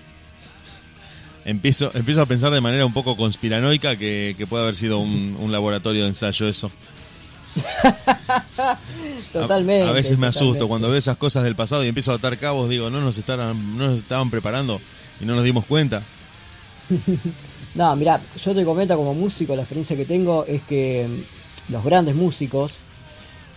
empiezo, 1.45 1.91
empiezo 1.95 2.23
a 2.23 2.27
pensar 2.27 2.53
de 2.53 2.61
manera 2.61 2.87
un 2.87 2.93
poco 2.93 3.17
conspiranoica 3.17 3.97
que, 3.97 4.35
puede 4.49 4.65
haber 4.65 4.77
sido 4.77 4.99
un, 4.99 5.51
laboratorio 5.51 6.03
de 6.03 6.09
ensayo 6.09 6.49
eso. 6.49 6.71
totalmente. 9.33 9.89
A, 9.89 9.93
veces 9.93 10.17
me 10.17 10.29
asusto 10.29 10.69
cuando 10.69 10.89
veo 10.89 10.99
esas 10.99 11.17
cosas 11.17 11.43
del 11.43 11.57
pasado 11.57 11.85
y 11.85 11.89
empiezo 11.89 12.13
a 12.13 12.17
atar 12.17 12.39
cabos, 12.39 12.69
digo, 12.69 12.91
no 12.91 13.01
nos 13.01 13.19
estaban, 13.19 13.77
no 13.77 13.91
nos 13.91 14.01
estaban 14.01 14.31
preparando 14.31 14.81
y 15.21 15.25
no 15.25 15.35
nos 15.35 15.45
dimos 15.45 15.67
cuenta. 15.67 16.03
no, 17.75 17.97
mira, 17.97 18.21
yo 18.43 18.55
te 18.55 18.65
comento 18.65 18.97
como 18.97 19.15
músico, 19.15 19.57
la 19.57 19.63
experiencia 19.63 19.97
que 19.97 20.05
tengo 20.05 20.45
es 20.47 20.63
que 20.63 21.09
mm, 21.09 21.73
los 21.73 21.85
grandes 21.85 22.15
músicos, 22.15 22.73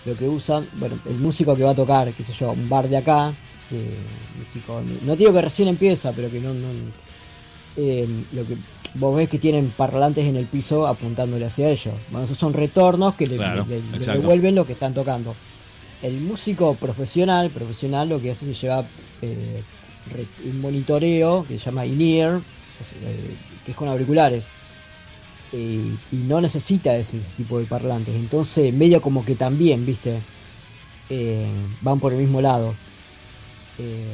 lo 0.05 0.15
que 0.15 0.27
usan, 0.27 0.67
bueno, 0.73 0.97
el 1.05 1.15
músico 1.15 1.55
que 1.55 1.63
va 1.63 1.71
a 1.71 1.75
tocar, 1.75 2.11
qué 2.13 2.23
sé 2.23 2.33
yo, 2.33 2.51
un 2.51 2.67
bar 2.67 2.87
de 2.89 2.97
acá, 2.97 3.33
no 5.05 5.15
digo 5.15 5.33
que 5.33 5.41
recién 5.41 5.67
empieza, 5.67 6.11
pero 6.11 6.29
que 6.29 6.39
no, 6.39 6.53
no 6.53 6.67
eh, 7.75 8.07
lo 8.33 8.45
que 8.45 8.57
vos 8.95 9.15
ves 9.15 9.29
que 9.29 9.39
tienen 9.39 9.69
parlantes 9.75 10.25
en 10.25 10.35
el 10.35 10.45
piso 10.45 10.85
apuntándole 10.85 11.45
hacia 11.45 11.69
ellos. 11.69 11.93
Bueno, 12.11 12.25
esos 12.25 12.37
son 12.37 12.53
retornos 12.53 13.15
que 13.15 13.27
le, 13.27 13.37
devuelven 13.37 14.55
lo 14.55 14.65
que 14.65 14.73
están 14.73 14.93
tocando. 14.93 15.35
El 16.01 16.19
músico 16.21 16.75
profesional, 16.75 17.49
profesional 17.49 18.09
lo 18.09 18.21
que 18.21 18.31
hace 18.31 18.51
es 18.51 18.61
llevar 18.61 18.85
eh, 19.21 19.63
un 20.45 20.61
monitoreo 20.61 21.45
que 21.47 21.57
se 21.57 21.65
llama 21.65 21.85
in-ear, 21.85 22.35
eh, 22.35 23.35
que 23.65 23.71
es 23.71 23.77
con 23.77 23.87
auriculares. 23.87 24.45
y 25.53 25.95
no 26.11 26.41
necesita 26.41 26.95
ese, 26.95 27.19
tipo 27.37 27.59
de 27.59 27.65
parlantes. 27.65 28.15
Entonces, 28.15 28.73
medio 28.73 29.01
como 29.01 29.23
que 29.23 29.35
también, 29.35 29.85
viste, 29.85 30.19
van 31.81 31.99
por 31.99 32.11
el 32.13 32.19
mismo 32.19 32.41
lado. 32.41 32.73
Eh, 33.79 34.05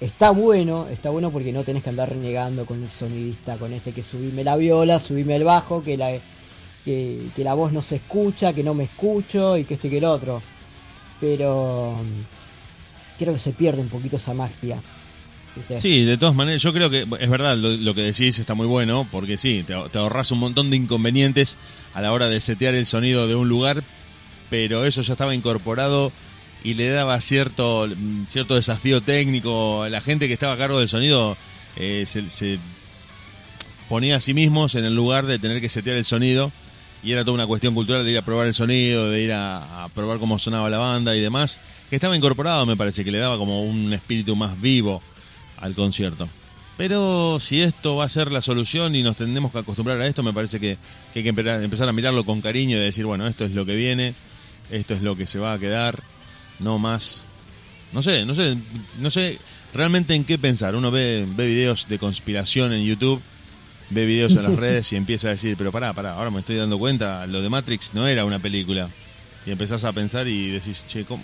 está 0.00 0.30
bueno, 0.30 0.86
está 0.88 1.10
bueno 1.10 1.30
porque 1.30 1.52
no 1.52 1.64
tenés 1.64 1.82
que 1.82 1.90
andar 1.90 2.08
renegando 2.08 2.64
con 2.64 2.80
el 2.82 2.88
sonidista, 2.88 3.56
con 3.56 3.72
este 3.72 3.92
que 3.92 4.02
subime 4.02 4.44
la 4.44 4.56
viola, 4.56 5.00
subime 5.00 5.36
el 5.36 5.44
bajo, 5.44 5.82
que 5.82 5.96
la, 5.96 6.12
que, 6.84 7.28
la 7.38 7.54
voz 7.54 7.72
no 7.72 7.82
se 7.82 7.96
escucha, 7.96 8.52
que 8.52 8.62
no 8.62 8.74
me 8.74 8.84
escucho 8.84 9.56
y 9.56 9.64
que 9.64 9.74
este 9.74 9.90
que 9.90 9.98
el 9.98 10.04
otro. 10.04 10.40
Pero 11.20 11.96
mm, 12.00 13.18
creo 13.18 13.32
que 13.32 13.40
se 13.40 13.52
pierde 13.52 13.80
un 13.80 13.88
poquito 13.88 14.16
esa 14.16 14.34
magia. 14.34 14.80
Sí, 15.78 16.04
de 16.04 16.16
todas 16.16 16.36
maneras, 16.36 16.62
yo 16.62 16.72
creo 16.72 16.88
que 16.88 17.04
es 17.18 17.28
verdad 17.28 17.56
lo, 17.56 17.92
que 17.92 18.02
decís, 18.02 18.38
está 18.38 18.54
muy 18.54 18.68
bueno, 18.68 19.08
porque 19.10 19.36
sí, 19.36 19.64
te, 19.66 19.74
te 19.90 19.98
ahorras 19.98 20.30
un 20.30 20.38
montón 20.38 20.70
de 20.70 20.76
inconvenientes 20.76 21.58
a 21.94 22.00
la 22.00 22.12
hora 22.12 22.28
de 22.28 22.40
setear 22.40 22.74
el 22.74 22.86
sonido 22.86 23.26
de 23.26 23.34
un 23.34 23.48
lugar, 23.48 23.82
pero 24.50 24.84
eso 24.84 25.02
ya 25.02 25.14
estaba 25.14 25.34
incorporado 25.34 26.12
y 26.64 26.74
le 26.74 26.88
daba 26.88 27.20
cierto, 27.20 27.88
cierto 28.28 28.56
desafío 28.56 29.00
técnico. 29.00 29.86
La 29.88 30.00
gente 30.00 30.26
que 30.26 30.34
estaba 30.34 30.54
a 30.54 30.58
cargo 30.58 30.78
del 30.78 30.88
sonido 30.88 31.36
eh, 31.76 32.04
se, 32.06 32.58
ponía 33.88 34.16
a 34.16 34.20
sí 34.20 34.34
mismos 34.34 34.74
en 34.74 34.84
el 34.84 34.94
lugar 34.94 35.26
de 35.26 35.38
tener 35.38 35.60
que 35.60 35.68
setear 35.68 35.96
el 35.96 36.04
sonido 36.04 36.50
y 37.02 37.12
era 37.12 37.24
toda 37.24 37.34
una 37.34 37.46
cuestión 37.46 37.74
cultural 37.74 38.04
de 38.04 38.10
ir 38.10 38.18
a 38.18 38.22
probar 38.22 38.48
el 38.48 38.54
sonido, 38.54 39.08
de 39.08 39.22
ir 39.22 39.32
a, 39.32 39.88
probar 39.94 40.18
cómo 40.18 40.38
sonaba 40.38 40.68
la 40.68 40.78
banda 40.78 41.14
y 41.14 41.20
demás, 41.20 41.60
que 41.88 41.96
estaba 41.96 42.16
incorporado, 42.16 42.66
me 42.66 42.76
parece, 42.76 43.04
que 43.04 43.12
le 43.12 43.18
daba 43.18 43.38
como 43.38 43.62
un 43.62 43.92
espíritu 43.92 44.34
más 44.34 44.60
vivo 44.60 45.00
al 45.58 45.74
concierto. 45.74 46.28
Pero 46.76 47.38
si 47.40 47.60
esto 47.60 47.96
va 47.96 48.04
a 48.04 48.08
ser 48.08 48.30
la 48.30 48.42
solución 48.42 48.94
y 48.96 49.02
nos 49.02 49.16
tendremos 49.16 49.52
que 49.52 49.58
acostumbrar 49.58 50.00
a 50.00 50.06
esto, 50.06 50.22
me 50.22 50.32
parece 50.32 50.58
que, 50.58 50.76
que 51.12 51.20
hay 51.20 51.22
que 51.22 51.30
empezar 51.30 51.88
a 51.88 51.92
mirarlo 51.92 52.24
con 52.24 52.40
cariño 52.40 52.76
y 52.76 52.80
decir, 52.80 53.06
bueno, 53.06 53.26
esto 53.26 53.44
es 53.44 53.52
lo 53.52 53.64
que 53.64 53.76
viene, 53.76 54.14
esto 54.70 54.94
es 54.94 55.02
lo 55.02 55.16
que 55.16 55.26
se 55.26 55.38
va 55.38 55.52
a 55.52 55.58
quedar 55.58 56.02
no 56.58 56.78
más. 56.78 57.24
No 57.92 58.02
sé, 58.02 58.26
no 58.26 58.34
sé, 58.34 58.56
no 58.98 59.10
sé 59.10 59.38
realmente 59.74 60.14
en 60.14 60.24
qué 60.24 60.38
pensar. 60.38 60.74
Uno 60.74 60.90
ve, 60.90 61.26
ve 61.28 61.46
videos 61.46 61.88
de 61.88 61.98
conspiración 61.98 62.72
en 62.72 62.84
YouTube, 62.84 63.20
ve 63.90 64.06
videos 64.06 64.36
en 64.36 64.42
las 64.42 64.56
redes 64.56 64.92
y 64.92 64.96
empieza 64.96 65.28
a 65.28 65.32
decir, 65.32 65.56
pero 65.56 65.72
pará, 65.72 65.92
pará, 65.92 66.14
ahora 66.14 66.30
me 66.30 66.40
estoy 66.40 66.56
dando 66.56 66.78
cuenta, 66.78 67.26
lo 67.26 67.42
de 67.42 67.48
Matrix 67.48 67.94
no 67.94 68.06
era 68.06 68.24
una 68.24 68.38
película. 68.38 68.88
Y 69.46 69.50
empezás 69.50 69.84
a 69.84 69.92
pensar 69.92 70.28
y 70.28 70.50
decís, 70.50 70.84
che, 70.86 71.04
¿cómo? 71.04 71.22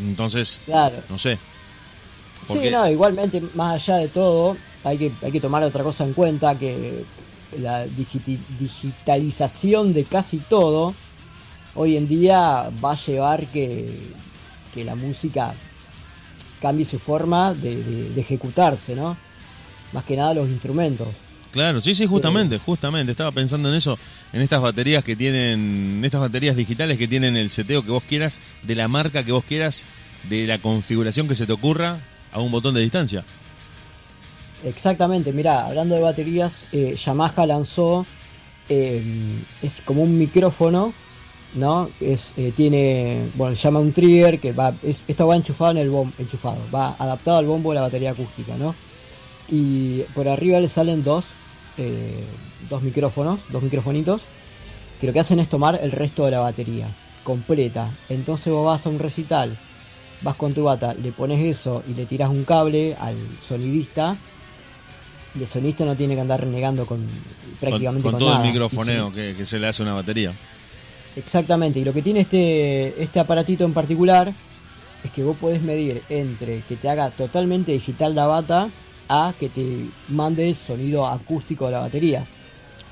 Entonces, 0.00 0.60
claro. 0.64 0.96
no 1.08 1.18
sé. 1.18 1.38
Sí, 2.46 2.70
no, 2.70 2.88
igualmente, 2.88 3.42
más 3.54 3.74
allá 3.74 3.98
de 3.98 4.08
todo, 4.08 4.56
hay 4.84 4.98
que, 4.98 5.12
hay 5.22 5.32
que 5.32 5.40
tomar 5.40 5.62
otra 5.62 5.82
cosa 5.82 6.04
en 6.04 6.12
cuenta, 6.12 6.58
que 6.58 7.04
la 7.60 7.86
digitalización 7.86 9.92
de 9.92 10.04
casi 10.04 10.38
todo 10.38 10.94
hoy 11.76 11.96
en 11.96 12.08
día 12.08 12.70
va 12.84 12.92
a 12.92 12.96
llevar 12.96 13.46
que, 13.46 14.14
la 14.76 14.94
música 14.94 15.54
cambie 16.60 16.84
su 16.84 16.98
forma 16.98 17.54
de, 17.54 18.12
ejecutarse, 18.16 18.94
¿no? 18.94 19.16
Más 19.92 20.04
que 20.04 20.16
nada 20.16 20.34
los 20.34 20.48
instrumentos. 20.50 21.08
Claro, 21.50 21.80
sí, 21.80 21.94
sí, 21.94 22.04
justamente, 22.04 22.58
justamente. 22.58 23.12
Estaba 23.12 23.30
pensando 23.30 23.70
en 23.70 23.76
eso, 23.76 23.98
en 24.34 24.42
estas 24.42 24.60
baterías 24.60 25.02
que 25.02 25.16
tienen, 25.16 26.02
estas 26.04 26.20
baterías 26.20 26.56
digitales 26.56 26.98
que 26.98 27.08
tienen 27.08 27.38
el 27.38 27.48
seteo 27.48 27.82
que 27.82 27.90
vos 27.90 28.02
quieras, 28.02 28.42
de 28.64 28.74
la 28.74 28.88
marca 28.88 29.24
que 29.24 29.32
vos 29.32 29.44
quieras, 29.44 29.86
de 30.28 30.46
la 30.46 30.58
configuración 30.58 31.26
que 31.26 31.34
se 31.34 31.46
te 31.46 31.52
ocurra, 31.54 31.98
a 32.32 32.40
un 32.40 32.50
botón 32.50 32.74
de 32.74 32.82
distancia. 32.82 33.24
Exactamente, 34.62 35.32
mira, 35.32 35.66
hablando 35.66 35.94
de 35.94 36.02
baterías, 36.02 36.66
eh, 36.72 36.96
Yamaha 37.02 37.46
lanzó, 37.46 38.04
eh, 38.68 39.02
es 39.62 39.80
como 39.86 40.02
un 40.02 40.18
micrófono 40.18 40.92
¿no? 41.56 41.88
Es, 42.00 42.32
eh, 42.36 42.52
tiene, 42.54 43.28
bueno, 43.34 43.54
llama 43.54 43.80
un 43.80 43.92
trigger 43.92 44.38
que 44.38 44.52
va, 44.52 44.72
esto 44.82 45.26
va 45.26 45.36
enchufado 45.36 45.72
en 45.72 45.78
el 45.78 45.90
bombo, 45.90 46.12
enchufado, 46.18 46.58
va 46.72 46.94
adaptado 46.98 47.38
al 47.38 47.46
bombo 47.46 47.70
de 47.70 47.76
la 47.76 47.80
batería 47.80 48.10
acústica, 48.10 48.56
¿no? 48.56 48.74
Y 49.48 50.00
por 50.14 50.28
arriba 50.28 50.60
le 50.60 50.68
salen 50.68 51.02
dos, 51.02 51.24
eh, 51.78 52.24
dos 52.68 52.82
micrófonos, 52.82 53.40
dos 53.48 53.62
microfonitos, 53.62 54.22
que 55.00 55.06
lo 55.06 55.12
que 55.12 55.20
hacen 55.20 55.40
es 55.40 55.48
tomar 55.48 55.78
el 55.82 55.92
resto 55.92 56.24
de 56.26 56.32
la 56.32 56.40
batería, 56.40 56.88
completa. 57.24 57.90
Entonces 58.08 58.52
vos 58.52 58.66
vas 58.66 58.86
a 58.86 58.90
un 58.90 58.98
recital, 58.98 59.56
vas 60.22 60.36
con 60.36 60.52
tu 60.52 60.64
bata, 60.64 60.94
le 60.94 61.10
pones 61.12 61.40
eso 61.40 61.82
y 61.88 61.94
le 61.94 62.06
tiras 62.06 62.30
un 62.30 62.44
cable 62.44 62.96
al 63.00 63.16
sonidista, 63.46 64.16
y 65.34 65.42
el 65.42 65.46
sonidista 65.46 65.84
no 65.84 65.96
tiene 65.96 66.14
que 66.14 66.20
andar 66.20 66.40
renegando 66.40 66.86
con 66.86 67.06
prácticamente 67.60 68.10
con, 68.10 68.18
todo 68.18 68.36
el 68.36 68.42
microfoneo 68.42 69.12
que 69.12 69.44
se 69.44 69.58
le 69.58 69.68
hace 69.68 69.82
a 69.82 69.86
una 69.86 69.94
batería. 69.94 70.34
Exactamente, 71.16 71.80
y 71.80 71.84
lo 71.84 71.94
que 71.94 72.02
tiene 72.02 72.20
este, 72.20 73.02
este 73.02 73.18
aparatito 73.18 73.64
en 73.64 73.72
particular 73.72 74.32
es 75.02 75.10
que 75.10 75.24
vos 75.24 75.36
podés 75.36 75.62
medir 75.62 76.02
entre 76.08 76.60
que 76.60 76.76
te 76.76 76.88
haga 76.88 77.10
totalmente 77.10 77.72
digital 77.72 78.14
la 78.14 78.26
bata 78.26 78.68
a 79.08 79.32
que 79.38 79.48
te 79.48 79.86
mande 80.08 80.48
el 80.48 80.54
sonido 80.54 81.06
acústico 81.06 81.66
de 81.66 81.72
la 81.72 81.80
batería. 81.80 82.24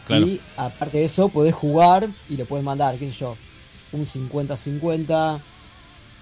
Y 0.09 0.39
aparte 0.57 0.99
de 0.99 1.05
eso, 1.05 1.29
podés 1.29 1.55
jugar 1.55 2.09
y 2.29 2.37
le 2.37 2.45
puedes 2.45 2.65
mandar, 2.65 2.97
qué 2.99 3.11
sé 3.11 3.19
yo, 3.21 3.37
un 3.93 4.07
50-50, 4.07 5.41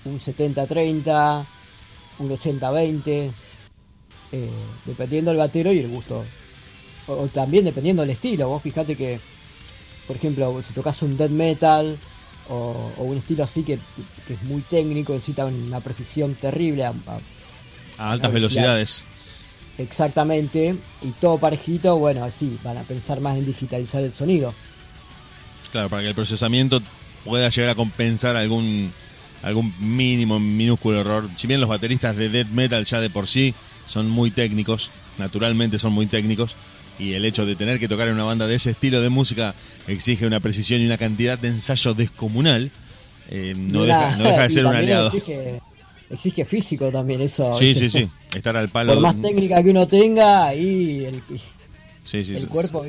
un 0.05 0.21
70-30, 0.21 1.45
un 2.19 2.31
80-20, 2.31 3.33
eh, 4.33 4.51
dependiendo 4.85 5.31
del 5.31 5.39
batero 5.39 5.73
y 5.73 5.79
el 5.79 5.89
gusto. 5.89 6.25
O, 7.09 7.27
también 7.27 7.65
dependiendo 7.65 8.03
del 8.03 8.11
estilo. 8.11 8.49
Vos 8.49 8.63
fijate 8.63 8.97
que 8.97 9.19
por 10.07 10.17
ejemplo, 10.17 10.63
si 10.67 10.73
tocas 10.73 11.01
un 11.03 11.17
death 11.17 11.31
metal 11.31 11.97
o, 12.49 12.93
un 12.99 13.17
estilo 13.17 13.45
así 13.45 13.63
que, 13.63 13.75
es 13.75 14.43
muy 14.45 14.63
técnico, 14.63 15.13
necesita 15.13 15.47
una 15.47 15.81
precisión 15.81 16.35
terrible 16.35 16.85
a, 16.85 16.93
altas 17.99 18.33
velocidades. 18.33 19.07
Exactamente, 19.79 20.77
y 21.03 21.09
todo 21.21 21.39
parejito, 21.39 21.99
bueno, 21.99 22.25
así, 22.25 22.59
van 22.63 22.77
a 22.77 22.83
pensar 22.83 23.21
más 23.21 23.39
en 23.39 23.47
digitalizar 23.47 24.03
el 24.03 24.13
sonido. 24.13 24.53
Claro, 25.71 25.89
para 25.89 26.03
que 26.03 26.09
el 26.09 26.15
procesamiento 26.15 26.83
pueda 27.25 27.49
llegar 27.49 27.71
a 27.71 27.75
compensar 27.75 28.37
algún 28.37 28.93
algún 29.43 29.75
mínimo, 29.81 30.39
minúsculo 30.39 31.01
error. 31.01 31.29
Si 31.35 31.47
bien 31.47 31.61
los 31.61 31.69
bateristas 31.69 32.17
de 32.17 32.29
death 32.29 32.49
metal 32.49 32.85
ya 32.85 33.01
de 33.01 33.11
por 33.11 33.27
sí 33.27 33.55
son 33.87 34.09
muy 34.09 34.31
técnicos, 34.31 34.91
naturalmente 35.19 35.79
son 35.79 35.93
muy 35.93 36.07
técnicos, 36.07 36.57
y 36.99 37.15
el 37.15 37.25
hecho 37.25 37.47
de 37.47 37.57
tener 37.57 37.79
que 37.79 37.89
tocar 37.89 38.09
en 38.09 38.15
una 38.15 38.25
banda 38.25 38.47
de 38.47 38.55
ese 38.55 38.71
estilo 38.71 39.01
de 39.01 39.09
música 39.09 39.55
exige 39.89 40.27
una 40.27 40.41
precisión 40.41 40.81
y 40.81 40.87
una 40.87 40.99
cantidad 40.99 41.39
de 41.39 41.49
ensayo 41.49 41.95
descomunal, 41.95 42.71
eh, 43.31 43.55
no, 43.57 43.85
deja, 43.85 44.43
de 44.43 44.51
ser 44.51 44.67
un 44.67 44.75
aliado. 44.75 45.11
Exige, 46.11 46.45
físico 46.45 46.91
también 46.91 47.23
eso. 47.23 47.55
Sí, 47.55 47.75
sí, 47.75 47.89
sí, 47.89 48.09
estar 48.35 48.55
al 48.57 48.69
palo. 48.69 48.93
Por 48.95 49.03
más 49.03 49.21
técnica 49.21 49.63
que 49.63 49.71
uno 49.71 49.87
tenga, 49.87 50.55
y 50.55 51.05
el, 51.07 51.23
Sí, 52.05 52.25
sí, 52.25 52.37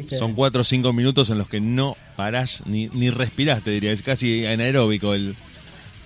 son 0.10 0.34
cuatro 0.34 0.62
o 0.62 0.64
cinco 0.64 0.92
minutos 0.92 1.30
en 1.30 1.38
los 1.38 1.48
que 1.48 1.62
no 1.62 1.96
parás 2.16 2.64
ni, 2.66 2.88
ni 2.94 3.12
respirás, 3.12 3.62
te 3.62 3.72
diría. 3.72 3.92
Es 3.92 4.02
casi 4.02 4.46
anaeróbico 4.46 5.14
el, 5.14 5.36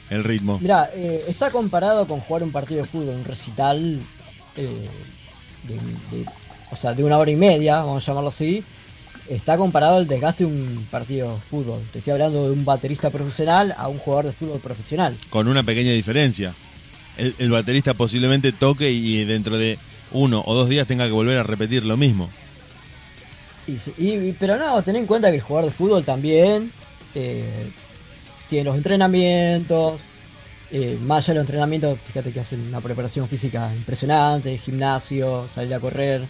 el 0.09 0.23
ritmo. 0.23 0.59
Mira, 0.61 0.89
eh, 0.93 1.23
está 1.27 1.49
comparado 1.49 2.05
con 2.05 2.19
jugar 2.19 2.43
un 2.43 2.51
partido 2.51 2.81
de 2.81 2.87
fútbol, 2.87 3.15
un 3.15 3.23
recital 3.23 3.99
eh, 4.57 4.87
de, 6.11 6.25
o 6.71 6.75
sea, 6.75 6.93
de 6.93 7.03
una 7.03 7.17
hora 7.17 7.31
y 7.31 7.35
media, 7.35 7.81
vamos 7.81 8.03
a 8.03 8.07
llamarlo 8.07 8.29
así. 8.29 8.63
Está 9.29 9.57
comparado 9.57 9.97
al 9.97 10.07
desgaste 10.07 10.45
de 10.45 10.49
un 10.49 10.87
partido 10.89 11.33
de 11.33 11.41
fútbol. 11.41 11.81
Te 11.91 11.99
estoy 11.99 12.13
hablando 12.13 12.45
de 12.45 12.51
un 12.51 12.63
baterista 12.63 13.09
profesional 13.09 13.75
a 13.77 13.87
un 13.87 13.97
jugador 13.97 14.27
de 14.27 14.31
fútbol 14.31 14.59
profesional. 14.59 15.15
Con 15.29 15.47
una 15.47 15.63
pequeña 15.63 15.91
diferencia. 15.91 16.53
El, 17.17 17.35
el 17.39 17.49
baterista 17.49 17.93
posiblemente 17.93 18.51
toque 18.51 18.91
y 18.91 19.25
dentro 19.25 19.57
de 19.57 19.77
uno 20.11 20.43
o 20.45 20.53
dos 20.53 20.69
días 20.69 20.87
tenga 20.87 21.05
que 21.05 21.11
volver 21.11 21.37
a 21.37 21.43
repetir 21.43 21.83
lo 21.85 21.97
mismo. 21.97 22.29
Y, 23.67 24.31
pero 24.33 24.57
no, 24.57 24.81
ten 24.81 24.95
en 24.95 25.05
cuenta 25.05 25.29
que 25.29 25.35
el 25.35 25.41
jugador 25.41 25.69
de 25.69 25.75
fútbol 25.75 26.05
también 26.05 26.71
eh, 27.13 27.69
tiene 28.47 28.65
los 28.65 28.77
entrenamientos. 28.77 29.99
Eh, 30.71 30.97
más 31.01 31.23
allá 31.23 31.33
de 31.33 31.39
los 31.39 31.43
entrenamientos, 31.43 31.99
fíjate 32.07 32.31
que 32.31 32.39
hacen 32.39 32.61
una 32.67 32.81
preparación 32.81 33.27
física 33.27 33.73
impresionante, 33.75 34.57
gimnasio, 34.57 35.47
salir 35.53 35.73
a 35.73 35.79
correr. 35.79 36.21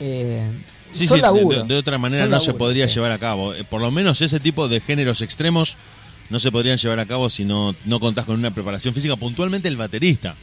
Eh, 0.00 0.48
sí, 0.92 1.06
sí, 1.06 1.20
de, 1.20 1.76
otra 1.76 1.98
manera 1.98 2.26
no 2.26 2.40
se 2.40 2.54
podría 2.54 2.86
llevar 2.86 3.12
a 3.12 3.18
cabo. 3.18 3.54
Eh, 3.54 3.64
por 3.64 3.80
lo 3.80 3.90
menos 3.90 4.22
ese 4.22 4.40
tipo 4.40 4.68
de 4.68 4.80
géneros 4.80 5.22
extremos 5.22 5.76
no 6.30 6.38
se 6.38 6.52
podrían 6.52 6.76
llevar 6.76 7.00
a 7.00 7.06
cabo 7.06 7.30
si 7.30 7.44
no, 7.44 7.74
no 7.84 8.00
contás 8.00 8.26
con 8.26 8.38
una 8.38 8.52
preparación 8.52 8.94
física. 8.94 9.16
Puntualmente 9.16 9.68
el 9.68 9.76
baterista 9.76 10.34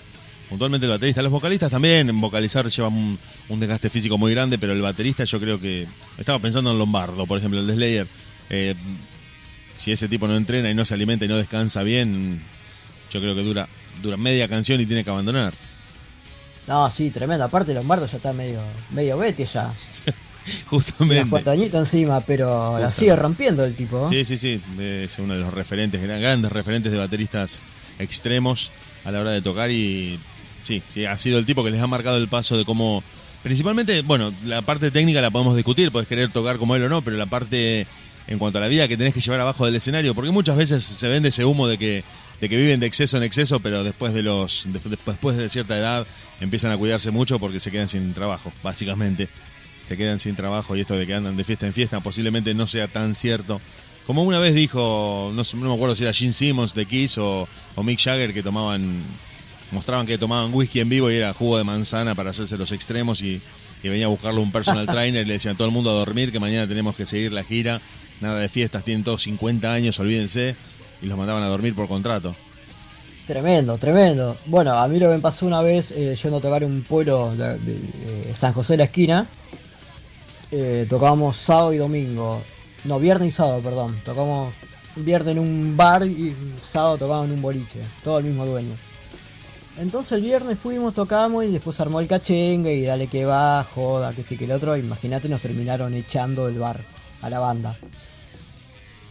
puntualmente 0.50 0.85
el 0.85 0.91
baterista. 0.91 1.21
Los 1.21 1.31
vocalistas 1.31 1.71
también, 1.71 2.19
vocalizar 2.19 2.67
lleva 2.67 2.89
un, 2.89 3.17
desgaste 3.50 3.89
físico 3.89 4.17
muy 4.17 4.31
grande, 4.33 4.57
pero 4.57 4.74
el 4.74 4.81
baterista 4.81 5.24
yo 5.24 5.39
creo 5.39 5.59
que... 5.59 5.88
Estaba 6.17 6.39
pensando 6.39 6.71
en 6.71 6.79
Lombardo, 6.79 7.25
por 7.25 7.38
ejemplo, 7.38 7.59
el 7.59 7.67
de 7.67 7.74
Slayer. 7.74 8.07
Eh, 8.50 8.75
si 9.77 9.91
ese 9.91 10.07
tipo 10.07 10.27
no 10.27 10.35
entrena 10.35 10.69
y 10.69 10.74
no 10.74 10.85
se 10.85 10.93
alimenta 10.93 11.25
y 11.25 11.27
no 11.27 11.38
descansa 11.38 11.83
bien, 11.83 12.41
yo 13.12 13.19
creo 13.19 13.35
que 13.35 13.41
dura, 13.41 13.67
dura 14.01 14.17
media 14.17 14.47
canción 14.47 14.79
y 14.79 14.85
tiene 14.85 15.03
que 15.03 15.09
abandonar. 15.09 15.53
No, 16.67 16.89
sí, 16.89 17.12
tremendo. 17.12 17.45
Aparte 17.45 17.74
Lombardo 17.74 18.07
ya 18.07 18.17
está 18.17 18.34
medio, 18.34 18.62
medio 18.91 19.17
vete 19.17 19.45
ya. 19.45 19.71
Justamente. 20.67 21.23
Unos 21.23 21.73
encima, 21.73 22.21
pero 22.21 22.78
la 22.78 22.91
sigue 22.91 23.15
rompiendo 23.15 23.63
el 23.63 23.75
tipo. 23.75 24.08
Sí, 24.08 24.25
sí, 24.25 24.38
sí. 24.38 24.62
Es 24.80 25.17
uno 25.19 25.34
de 25.34 25.39
los 25.39 25.54
referentes, 25.54 26.01
grandes 26.01 26.51
referentes 26.51 26.91
de 26.91 26.97
bateristas 26.97 27.63
extremos 27.99 28.71
a 29.06 29.12
la 29.12 29.21
hora 29.21 29.32
de 29.32 29.41
tocar 29.41 29.71
y 29.71 30.19
sí, 30.63 30.82
sí, 30.88 31.06
ha 31.06 31.17
sido 31.17 31.39
el 31.39 31.45
tipo 31.45 31.63
que 31.63 31.71
les 31.71 31.82
ha 31.82 31.88
marcado 31.88 32.17
el 32.17 32.28
paso 32.28 32.58
de 32.58 32.65
cómo... 32.65 33.04
Principalmente, 33.43 34.01
bueno, 34.01 34.34
la 34.43 34.63
parte 34.63 34.89
técnica 34.89 35.21
la 35.21 35.30
podemos 35.30 35.56
discutir, 35.56 35.91
puedes 35.91 36.08
querer 36.08 36.32
tocar 36.32 36.58
como 36.58 36.75
él 36.75 36.84
o 36.84 36.89
no, 36.89 37.04
pero 37.04 37.15
la 37.15 37.28
parte 37.28 37.86
en 38.28 38.39
cuanto 38.39 38.58
a 38.58 38.62
la 38.62 38.67
vida 38.67 38.88
que 38.88 38.97
tenés 38.97 39.13
que 39.13 39.19
llevar 39.19 39.39
abajo 39.39 39.67
del 39.67 39.75
escenario, 39.75 40.15
porque 40.15 40.32
muchas 40.32 40.58
veces 40.58 40.84
se 40.84 41.08
vende 41.08 41.30
ese 41.30 41.45
humo 41.45 41.67
de 41.67 41.78
que, 41.78 42.04
de 42.41 42.50
que 42.50 42.58
viven 42.58 42.80
de 42.80 42.88
exceso 42.88 43.17
en 43.17 43.24
exceso, 43.24 43.60
pero 43.60 43.84
después 43.84 44.13
de 44.13 44.24
los 44.24 44.67
después 45.06 45.38
de 45.38 45.50
cierta 45.50 45.78
edad 45.78 46.06
empiezan 46.39 46.71
a 46.71 46.78
cuidarse 46.78 47.12
mucho 47.12 47.39
porque 47.39 47.60
se 47.60 47.71
quedan 47.71 47.88
sin 47.88 48.13
trabajo, 48.13 48.52
básicamente. 48.63 49.30
Se 49.80 49.98
quedan 49.98 50.19
sin 50.19 50.36
trabajo 50.36 50.76
y 50.76 50.82
esto 50.82 50.95
de 50.95 51.06
que 51.06 51.13
andan 51.13 51.38
de 51.38 51.43
fiesta 51.43 51.67
en 51.67 51.74
fiesta 51.74 52.00
posiblemente 52.00 52.54
no 52.54 52.65
sea 52.67 52.88
tan 52.88 53.15
cierto. 53.15 53.62
Como 54.08 54.24
una 54.24 54.39
vez 54.39 54.54
dijo, 54.54 55.32
no, 55.34 55.43
no 55.43 55.69
me 55.69 55.74
acuerdo 55.74 55.95
si 55.95 56.04
era 56.04 56.13
Gene 56.13 56.34
Simmons 56.34 56.74
de 56.74 56.86
Kiss 56.86 57.17
o, 57.17 57.48
o 57.76 57.84
Mick 57.84 58.00
Jagger 58.00 58.34
que 58.34 58.43
tomaban 58.43 59.04
mostraban 59.71 60.06
que 60.06 60.17
tomaban 60.17 60.54
whisky 60.54 60.80
en 60.80 60.89
vivo 60.89 61.12
y 61.12 61.15
era 61.15 61.34
jugo 61.34 61.58
de 61.58 61.63
manzana 61.63 62.15
para 62.15 62.32
hacerse 62.32 62.58
los 62.58 62.71
extremos 62.71 63.21
y, 63.21 63.41
venía 63.84 64.06
a 64.06 64.10
buscarlo 64.10 64.41
un 64.41 64.52
personal 64.52 64.88
trainer 64.91 65.24
y 65.24 65.28
le 65.28 65.34
decían 65.34 65.54
a 65.54 65.58
todo 65.58 65.67
el 65.67 65.74
mundo 65.74 65.91
a 65.91 65.93
dormir 65.93 66.32
que 66.32 66.39
mañana 66.39 66.67
tenemos 66.67 66.95
que 66.95 67.06
seguir 67.06 67.32
la 67.32 67.43
gira, 67.43 67.82
nada 68.19 68.39
de 68.39 68.50
fiestas, 68.50 68.84
tienen 68.84 69.04
todos 69.04 69.21
50 69.24 69.71
años, 69.71 70.00
olvídense, 70.00 70.56
y 71.01 71.08
los 71.08 71.17
mandaban 71.17 71.43
a 71.43 71.47
dormir 71.47 71.75
por 71.75 71.88
contrato. 71.88 72.36
Tremendo, 73.25 73.77
tremendo. 73.77 74.38
Bueno, 74.45 74.73
a 74.73 74.88
mí 74.88 74.99
lo 74.99 75.10
que 75.10 75.15
me 75.15 75.21
pasó 75.21 75.47
una 75.47 75.62
vez, 75.62 75.91
eh, 75.91 76.15
yendo 76.21 76.38
a 76.38 76.41
tocar 76.41 76.63
un 76.63 76.84
pueblo 76.84 77.36
de, 77.36 77.55
eh, 77.55 78.34
San 78.36 78.53
José 78.53 78.73
de 78.73 78.77
la 78.77 78.84
Esquina, 78.84 79.27
eh, 80.51 80.86
tocábamos 80.88 81.38
sábado 81.38 81.73
y 81.73 81.77
domingo, 81.77 82.41
no, 82.84 82.99
viernes 82.99 83.29
y 83.29 83.31
sábado, 83.31 83.62
perdón, 83.62 83.99
tocamos 84.05 84.53
viernes 84.97 85.34
en 85.34 85.39
un 85.39 85.75
bar 85.75 86.05
y 86.05 86.36
sábado 86.63 86.97
tocábamos 86.97 87.29
en 87.29 87.34
un 87.34 87.41
boliche, 87.41 87.79
todo 88.03 88.19
el 88.19 88.25
mismo 88.25 88.45
dueño. 88.45 88.75
Entonces 89.77 90.13
el 90.13 90.21
viernes 90.21 90.58
fuimos, 90.58 90.93
tocamos 90.93 91.43
y 91.43 91.51
después 91.51 91.79
armó 91.81 91.99
el 91.99 92.08
cachengue 92.08 92.73
y 92.75 92.84
dale 92.84 93.08
que 93.08 93.25
va, 93.25 93.63
joda, 93.63 94.13
que 94.13 94.21
este 94.21 94.45
el 94.45 94.51
otro. 94.51 94.77
Imagínate, 94.77 95.27
nos 95.27 95.41
terminaron 95.41 95.93
echando 95.93 96.45
del 96.45 96.60
bar 96.60 96.79
a 97.21 97.29
la 97.29 97.39
banda. 97.39 97.75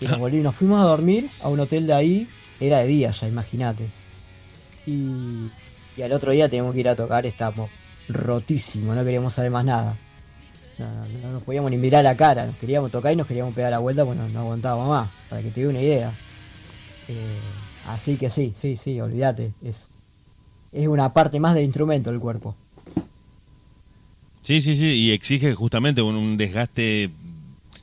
Y 0.04 0.08
nos 0.08 0.18
volvimos, 0.18 0.44
nos 0.44 0.56
fuimos 0.56 0.80
a 0.80 0.84
dormir 0.84 1.30
a 1.42 1.48
un 1.48 1.60
hotel 1.60 1.86
de 1.86 1.94
ahí, 1.94 2.28
era 2.60 2.78
de 2.78 2.86
día 2.86 3.10
ya, 3.10 3.28
imagínate. 3.28 3.86
Y, 4.86 5.50
y 5.96 6.02
al 6.02 6.12
otro 6.12 6.32
día 6.32 6.48
teníamos 6.48 6.74
que 6.74 6.80
ir 6.80 6.88
a 6.88 6.96
tocar, 6.96 7.26
estábamos 7.26 7.70
rotísimos, 8.08 8.94
no 8.94 9.04
queríamos 9.04 9.32
saber 9.32 9.50
más 9.50 9.64
nada. 9.64 9.96
No, 10.78 11.30
nos 11.30 11.42
podíamos 11.42 11.70
ni 11.70 11.76
mirar 11.76 12.02
la 12.04 12.16
cara, 12.16 12.46
nos 12.46 12.56
queríamos 12.56 12.90
tocar 12.90 13.12
y 13.12 13.16
nos 13.16 13.26
queríamos 13.26 13.54
pegar 13.54 13.70
la 13.70 13.78
vuelta, 13.78 14.02
bueno, 14.02 14.28
no 14.28 14.40
aguantábamos 14.40 14.88
más, 14.88 15.08
para 15.30 15.40
que 15.40 15.50
te 15.50 15.60
dé 15.60 15.68
una 15.68 15.80
idea. 15.80 16.12
Eh, 17.08 17.38
así 17.86 18.16
que 18.16 18.28
sí, 18.28 18.52
sí, 18.56 18.76
sí, 18.76 19.00
olvídate, 19.00 19.52
es 19.62 19.88
es 20.74 20.88
una 20.88 21.12
parte 21.12 21.38
más 21.38 21.54
del 21.54 21.64
instrumento 21.64 22.10
del 22.10 22.20
cuerpo. 22.20 22.56
Sí, 24.42 24.60
sí, 24.60 24.74
sí, 24.74 24.86
y 24.86 25.12
exige 25.12 25.54
justamente 25.54 26.02
un, 26.02 26.36
desgaste 26.36 27.10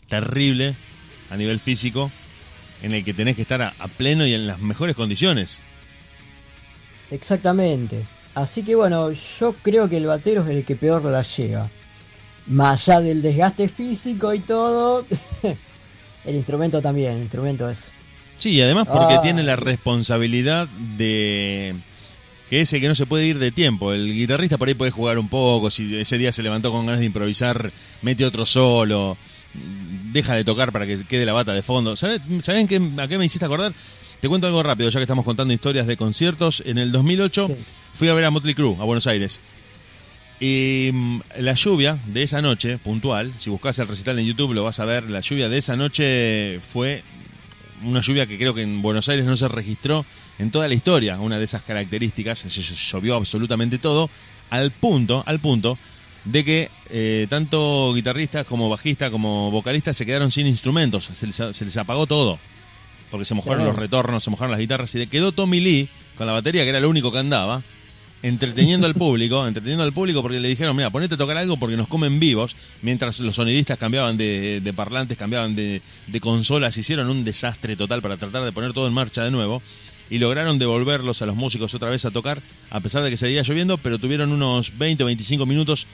terrible 0.08 0.76
a 1.32 1.38
nivel 1.38 1.60
físico 1.60 2.12
en 2.84 2.94
el 2.94 3.04
que 3.04 3.14
tenés 3.14 3.36
que 3.36 3.44
estar 3.44 3.62
a, 3.62 3.88
pleno 3.98 4.26
y 4.26 4.34
en 4.34 4.48
las 4.48 4.60
mejores 4.60 4.96
condiciones. 4.96 5.62
Exactamente. 7.10 8.06
Así 8.36 8.64
que 8.64 8.76
bueno, 8.76 9.12
yo 9.12 9.54
creo 9.62 9.90
que 9.90 9.98
el 9.98 10.06
batero 10.06 10.44
es 10.44 10.50
el 10.50 10.64
que 10.64 10.76
peor 10.76 11.04
la 11.06 11.22
lleva. 11.22 11.70
Más 12.48 12.88
allá 12.88 13.02
del 13.02 13.22
desgaste 13.22 13.70
físico 13.70 14.34
y 14.34 14.40
todo, 14.40 15.06
el 16.26 16.36
instrumento 16.36 16.82
también, 16.82 17.14
el 17.14 17.22
instrumento 17.22 17.70
es... 17.70 17.92
Sí, 18.38 18.52
y 18.52 18.62
además 18.62 18.88
porque 18.88 19.16
ah. 19.16 19.22
tiene 19.22 19.44
la 19.44 19.56
responsabilidad 19.56 20.68
de 20.68 21.76
que 22.50 22.60
es 22.60 22.74
el 22.74 22.82
que 22.82 22.90
no 22.90 22.96
se 22.96 23.06
puede 23.06 23.28
ir 23.28 23.40
de 23.40 23.52
tiempo. 23.52 23.94
El 23.94 24.14
guitarrista 24.14 24.58
por 24.58 24.68
ahí 24.68 24.74
puede 24.74 24.92
jugar 24.92 25.18
un 25.20 25.30
poco, 25.30 25.72
si 25.72 25.96
ese 25.96 26.18
día 26.18 26.34
se 26.34 26.44
levantó 26.44 26.72
con 26.72 26.86
ganas 26.86 27.00
de 27.00 27.06
improvisar, 27.06 27.72
mete 28.02 28.26
otro 28.26 28.46
solo, 28.46 29.18
deja 30.12 30.36
de 30.36 30.44
tocar 30.44 30.72
para 30.72 30.86
que 30.86 31.04
quede 31.06 31.26
la 31.26 31.34
bata 31.34 31.54
de 31.54 31.62
fondo. 31.62 31.96
¿Saben 31.96 32.68
qué, 32.68 32.82
a 32.98 33.08
qué 33.08 33.18
me 33.18 33.26
hiciste 33.26 33.46
acordar? 33.46 33.74
Te 34.20 34.30
cuento 34.30 34.48
algo 34.48 34.62
rápido, 34.62 34.90
ya 34.90 35.00
que 35.00 35.04
estamos 35.04 35.26
contando 35.26 35.54
historias 35.54 35.88
de 35.88 35.98
conciertos. 35.98 36.62
En 36.66 36.78
el 36.78 36.92
2008 36.92 37.50
fui 37.94 38.08
a 38.08 38.14
ver 38.14 38.26
a 38.26 38.32
Motley 38.32 38.54
Crue 38.54 38.76
a 38.80 38.84
Buenos 38.84 39.08
Aires. 39.08 39.42
Y 40.40 40.90
mm, 40.94 41.22
la 41.40 41.54
lluvia 41.54 42.00
de 42.08 42.24
esa 42.24 42.42
noche, 42.42 42.78
puntual, 42.78 43.32
si 43.38 43.50
buscas 43.50 43.78
el 43.80 43.88
recital 43.88 44.20
en 44.20 44.26
YouTube 44.26 44.54
lo 44.54 44.64
vas 44.64 44.80
a 44.80 44.86
ver, 44.86 45.10
la 45.10 45.22
lluvia 45.22 45.50
de 45.50 45.58
esa 45.58 45.76
noche 45.76 46.60
fue 46.60 47.04
una 47.84 48.00
lluvia 48.00 48.26
que 48.26 48.38
creo 48.38 48.54
que 48.54 48.62
en 48.62 48.82
Buenos 48.82 49.10
Aires 49.10 49.26
no 49.26 49.36
se 49.38 49.48
registró 49.48 50.06
en 50.40 50.52
toda 50.52 50.68
la 50.68 50.74
historia, 50.74 51.20
una 51.20 51.38
de 51.38 51.44
esas 51.44 51.62
características, 51.62 52.40
se 52.40 52.62
llovió 52.62 53.16
absolutamente 53.16 53.78
todo, 53.78 54.10
al 54.50 54.72
punto, 54.72 55.24
al 55.26 55.40
punto 55.40 55.78
de 56.26 56.44
que 56.44 56.70
eh, 56.90 57.28
tanto 57.30 57.94
guitarristas 57.94 58.46
como 58.46 58.70
bajistas 58.70 59.10
como 59.10 59.52
vocalistas 59.52 59.98
se 59.98 60.06
quedaron 60.06 60.32
sin 60.32 60.48
instrumentos, 60.48 61.06
se 61.06 61.28
les, 61.66 61.78
apagó 61.78 62.06
todo, 62.06 62.40
porque 63.10 63.26
se 63.26 63.34
mojaron 63.34 63.66
los 63.66 63.76
retornos, 63.76 64.24
se 64.24 64.30
mojaron 64.30 64.52
las 64.52 64.60
guitarras 64.60 64.94
y 64.96 65.08
quedó 65.08 65.32
Tommy 65.32 65.60
Lee 65.60 65.90
con 66.18 66.28
la 66.28 66.34
batería, 66.34 66.64
que 66.64 66.70
era 66.70 66.80
lo 66.80 66.90
único 66.90 67.12
que 67.12 67.20
andaba, 67.20 67.62
entreteniendo 68.24 68.86
al 68.86 68.94
público, 68.94 69.48
entreteniendo 69.48 69.84
al 69.84 69.94
público 69.94 70.22
porque 70.22 70.40
le 70.40 70.48
dijeron, 70.48 70.76
mira, 70.76 70.90
ponete 70.92 71.16
a 71.16 71.18
tocar 71.18 71.38
algo 71.38 71.58
porque 71.58 71.78
nos 71.78 71.88
comen 71.88 72.20
vivos, 72.20 72.56
mientras 72.82 73.20
los 73.20 73.36
sonidistas 73.36 73.78
cambiaban 73.78 74.18
de, 74.18 74.62
de 74.62 74.74
parlantes, 74.74 75.18
cambiaban 75.18 75.56
de, 75.56 75.82
de 76.08 76.20
consolas, 76.20 76.78
hicieron 76.78 77.10
un 77.10 77.24
desastre 77.24 77.76
total 77.76 78.02
para 78.02 78.18
tratar 78.18 78.44
de 78.44 78.52
poner 78.52 78.74
todo 78.74 78.88
en 78.88 78.94
marcha 78.94 79.24
de 79.24 79.32
nuevo 79.32 79.62
y 80.12 80.20
lograron 80.20 80.60
devolverlos 80.60 81.22
a 81.22 81.26
los 81.26 81.38
músicos 81.38 81.74
otra 81.74 81.90
vez 81.90 82.04
a 82.04 82.12
tocar, 82.12 82.42
a 82.70 82.82
pesar 82.82 83.02
de 83.02 83.10
que 83.10 83.16
seguía 83.16 83.44
lloviendo, 83.44 83.78
pero 83.78 83.98
tuvieron 83.98 84.34
unos 84.34 84.78
20 84.78 85.04
o 85.04 85.06
25 85.06 85.46
minutos 85.46 85.88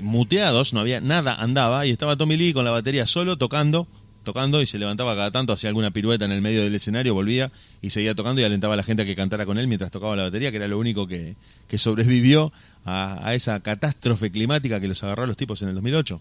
muteados, 0.00 0.72
no 0.72 0.80
había 0.80 1.00
nada, 1.00 1.34
andaba, 1.34 1.86
y 1.86 1.90
estaba 1.90 2.16
Tommy 2.16 2.36
Lee 2.36 2.52
con 2.52 2.64
la 2.64 2.70
batería 2.70 3.06
solo 3.06 3.36
tocando, 3.36 3.86
tocando 4.24 4.60
y 4.60 4.66
se 4.66 4.78
levantaba 4.78 5.14
cada 5.14 5.30
tanto, 5.30 5.52
hacía 5.52 5.68
alguna 5.68 5.90
pirueta 5.90 6.24
en 6.24 6.32
el 6.32 6.42
medio 6.42 6.62
del 6.62 6.74
escenario, 6.74 7.14
volvía 7.14 7.50
y 7.80 7.90
seguía 7.90 8.14
tocando 8.14 8.40
y 8.40 8.44
alentaba 8.44 8.74
a 8.74 8.76
la 8.76 8.82
gente 8.82 9.02
a 9.02 9.06
que 9.06 9.16
cantara 9.16 9.46
con 9.46 9.58
él 9.58 9.68
mientras 9.68 9.90
tocaba 9.90 10.16
la 10.16 10.24
batería, 10.24 10.50
que 10.50 10.58
era 10.58 10.68
lo 10.68 10.78
único 10.78 11.06
que, 11.06 11.36
que 11.66 11.78
sobrevivió 11.78 12.52
a, 12.84 13.34
esa 13.34 13.60
catástrofe 13.60 14.30
climática 14.30 14.80
que 14.80 14.88
los 14.88 15.02
agarró 15.04 15.24
a 15.24 15.26
los 15.26 15.36
tipos 15.36 15.62
en 15.62 15.68
el 15.68 15.74
2008. 15.74 16.20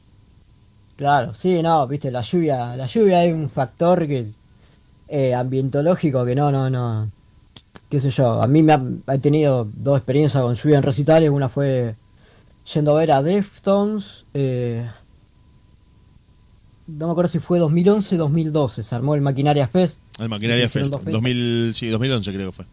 Claro, 0.95 1.33
sí, 1.33 1.61
no, 1.61 1.85
viste, 1.87 2.09
la 2.11 2.21
lluvia, 2.21 2.75
la 2.75 2.87
lluvia 2.87 3.23
es 3.23 3.33
un 3.33 3.49
factor 3.49 4.07
que 4.07 4.27
eh, 5.09 5.33
ambientológico 5.33 6.25
que 6.25 6.35
no, 6.35 6.51
no, 6.51 6.69
no, 6.69 7.11
qué 7.89 7.99
sé 7.99 8.09
yo, 8.09 8.41
a 8.41 8.47
mí 8.47 8.63
me 8.63 8.73
ha, 8.73 8.81
he 9.13 9.19
tenido 9.19 9.67
dos 9.73 9.97
experiencias 9.97 10.41
con 10.41 10.55
lluvia 10.55 10.77
en 10.77 10.83
recitales, 10.83 11.29
una 11.29 11.49
fue 11.49 11.95
yendo 12.73 12.91
a 12.95 12.99
ver 12.99 13.12
a 13.12 13.21
Deftones, 13.23 14.25
eh, 14.34 14.88
no 16.88 17.08
me 17.08 17.12
acuerdo 17.12 17.30
si 17.30 17.39
fue 17.39 17.60
2011 17.60 18.15
2012, 18.17 18.84
se 18.84 18.95
armó 18.95 19.15
el 19.15 19.21
Maquinaria 19.21 19.67
Fest, 19.67 19.99
El 20.19 20.30
Maquinaria 20.30 20.69
Fest, 20.69 20.91
dos 20.91 20.99
fechas. 21.01 21.13
2000, 21.13 21.71
sí, 21.73 21.88
2011 21.89 22.34
creo 22.34 22.47
que 22.49 22.56
fue. 22.56 22.65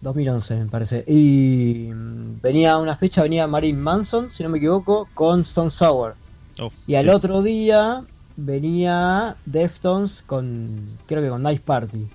2011 0.00 0.56
me 0.56 0.66
parece, 0.66 1.04
y 1.08 1.90
mm, 1.92 2.40
venía 2.42 2.78
una 2.78 2.96
fecha, 2.96 3.22
venía 3.22 3.46
Marilyn 3.46 3.80
Manson, 3.80 4.30
si 4.30 4.42
no 4.42 4.48
me 4.48 4.58
equivoco, 4.58 5.08
con 5.14 5.40
Stone 5.42 5.70
Sour. 5.70 6.16
Oh, 6.60 6.70
Y 6.86 6.94
al 6.96 7.04
sí. 7.04 7.10
otro 7.10 7.42
día 7.42 8.04
venía 8.36 9.36
Deftones 9.46 10.22
con, 10.26 10.98
creo 11.06 11.22
que 11.22 11.28
con 11.28 11.42
Nice 11.42 11.62
Party. 11.64 12.06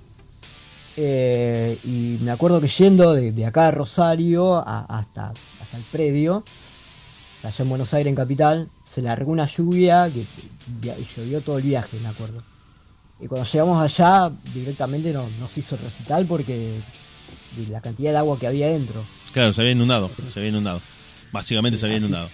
Eh, 0.96 1.78
y 1.84 2.18
me 2.22 2.32
acuerdo 2.32 2.62
que 2.62 2.68
yendo 2.68 3.14
de, 3.14 3.32
de 3.32 3.46
acá 3.46 3.68
a 3.68 3.72
Rosario 3.72 4.56
a- 4.56 4.86
hasta, 4.88 5.34
hasta 5.62 5.78
el 5.78 5.84
predio, 5.92 6.44
allá 7.44 7.64
en 7.64 7.70
Buenos 7.70 7.94
Aires, 7.94 8.10
en 8.10 8.16
Capital, 8.16 8.70
se 8.84 9.02
largó 9.02 9.32
una 9.32 9.46
lluvia 9.46 10.12
que 10.12 10.26
llovió 11.16 11.42
todo 11.42 11.58
el 11.58 11.64
viaje, 11.64 12.00
me 12.02 12.08
acuerdo. 12.08 12.42
Y 13.20 13.28
cuando 13.28 13.48
llegamos 13.50 13.82
allá, 13.82 14.32
directamente 14.54 15.14
no, 15.14 15.30
no 15.40 15.48
se 15.48 15.60
hizo 15.62 15.78
recital 15.78 16.26
porque 16.26 16.80
de 17.56 17.68
la 17.68 17.82
cantidad 17.82 18.12
de 18.12 18.18
agua 18.18 18.38
que 18.40 18.48
había 18.48 18.68
dentro. 18.68 19.06
Claro, 19.32 19.54
se 19.54 19.62
había 19.62 19.74
inundado, 19.74 20.10
se 20.28 20.40
había 20.40 20.50
inundado. 20.50 20.82
Básicamente 21.32 21.78
se 21.78 21.86
había 21.86 21.98
Así. 21.98 22.06
inundado. 22.06 22.30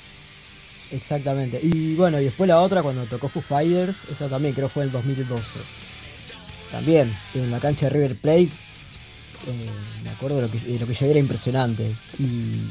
Exactamente. 0.92 1.60
Y 1.62 1.96
bueno, 1.96 2.20
y 2.20 2.26
después 2.26 2.48
la 2.48 2.60
otra 2.60 2.82
cuando 2.82 3.04
tocó 3.06 3.30
Foo 3.30 3.42
Fighters, 3.42 4.06
esa 4.12 4.28
también 4.28 4.54
creo 4.54 4.70
fue 4.70 4.84
en 4.84 4.88
el 4.90 4.94
2012. 4.94 5.44
También, 6.72 7.14
en 7.34 7.52
la 7.52 7.60
cancha 7.60 7.88
de 7.88 7.92
River 7.92 8.16
Plate, 8.16 8.50
eh, 9.48 9.70
me 10.04 10.10
acuerdo 10.10 10.38
de 10.38 10.42
lo 10.44 10.52
que, 10.52 10.60
lo 10.80 10.88
que 10.88 10.94
llegué 10.94 11.12
era 11.12 11.20
impresionante. 11.20 11.96
Y 12.20 12.62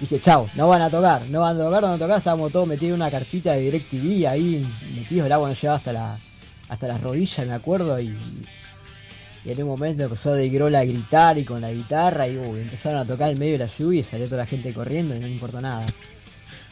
dije, 0.00 0.20
chao, 0.20 0.48
no 0.54 0.68
van 0.68 0.82
a 0.82 0.90
tocar, 0.90 1.22
no 1.30 1.40
van 1.40 1.56
a 1.56 1.58
tocar, 1.58 1.82
no 1.82 1.88
van 1.88 1.96
a 1.96 1.98
tocar, 1.98 2.18
estábamos 2.18 2.52
todos 2.52 2.66
metidos 2.66 2.94
en 2.96 3.02
una 3.02 3.10
carpita 3.10 3.52
de 3.52 3.62
DirecTV 3.62 4.28
ahí, 4.28 4.66
metidos, 4.94 5.26
el 5.26 5.32
agua 5.32 5.48
nos 5.48 5.60
llegaba 5.60 5.78
hasta 5.78 5.92
la, 5.92 6.18
hasta 6.68 6.88
las 6.88 7.00
rodillas, 7.00 7.46
me 7.46 7.54
acuerdo, 7.54 7.98
y, 8.00 8.16
y 9.44 9.50
en 9.50 9.62
un 9.62 9.68
momento 9.68 10.04
empezó 10.04 10.32
de 10.32 10.48
Grola 10.48 10.80
a 10.80 10.84
gritar 10.84 11.38
y 11.38 11.44
con 11.44 11.60
la 11.60 11.72
guitarra 11.72 12.28
y 12.28 12.36
uy, 12.36 12.60
empezaron 12.60 12.98
a 12.98 13.04
tocar 13.04 13.30
en 13.30 13.38
medio 13.38 13.52
de 13.52 13.58
la 13.58 13.66
lluvia 13.66 14.00
y 14.00 14.02
salió 14.02 14.26
toda 14.26 14.38
la 14.38 14.46
gente 14.46 14.72
corriendo 14.72 15.14
y 15.14 15.20
no 15.20 15.26
le 15.26 15.32
importó 15.32 15.60
nada. 15.60 15.86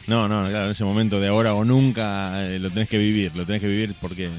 No, 0.07 0.27
no, 0.27 0.47
claro, 0.47 0.65
en 0.65 0.71
ese 0.71 0.83
momento 0.83 1.19
de 1.19 1.29
ahora 1.29 1.55
o 1.55 1.65
nunca 1.65 2.45
eh, 2.45 2.59
lo 2.59 2.69
tenés 2.69 2.87
que 2.87 2.97
vivir, 2.97 3.35
lo 3.35 3.45
tenés 3.45 3.61
que 3.61 3.67
vivir 3.67 3.95
porque 3.99 4.29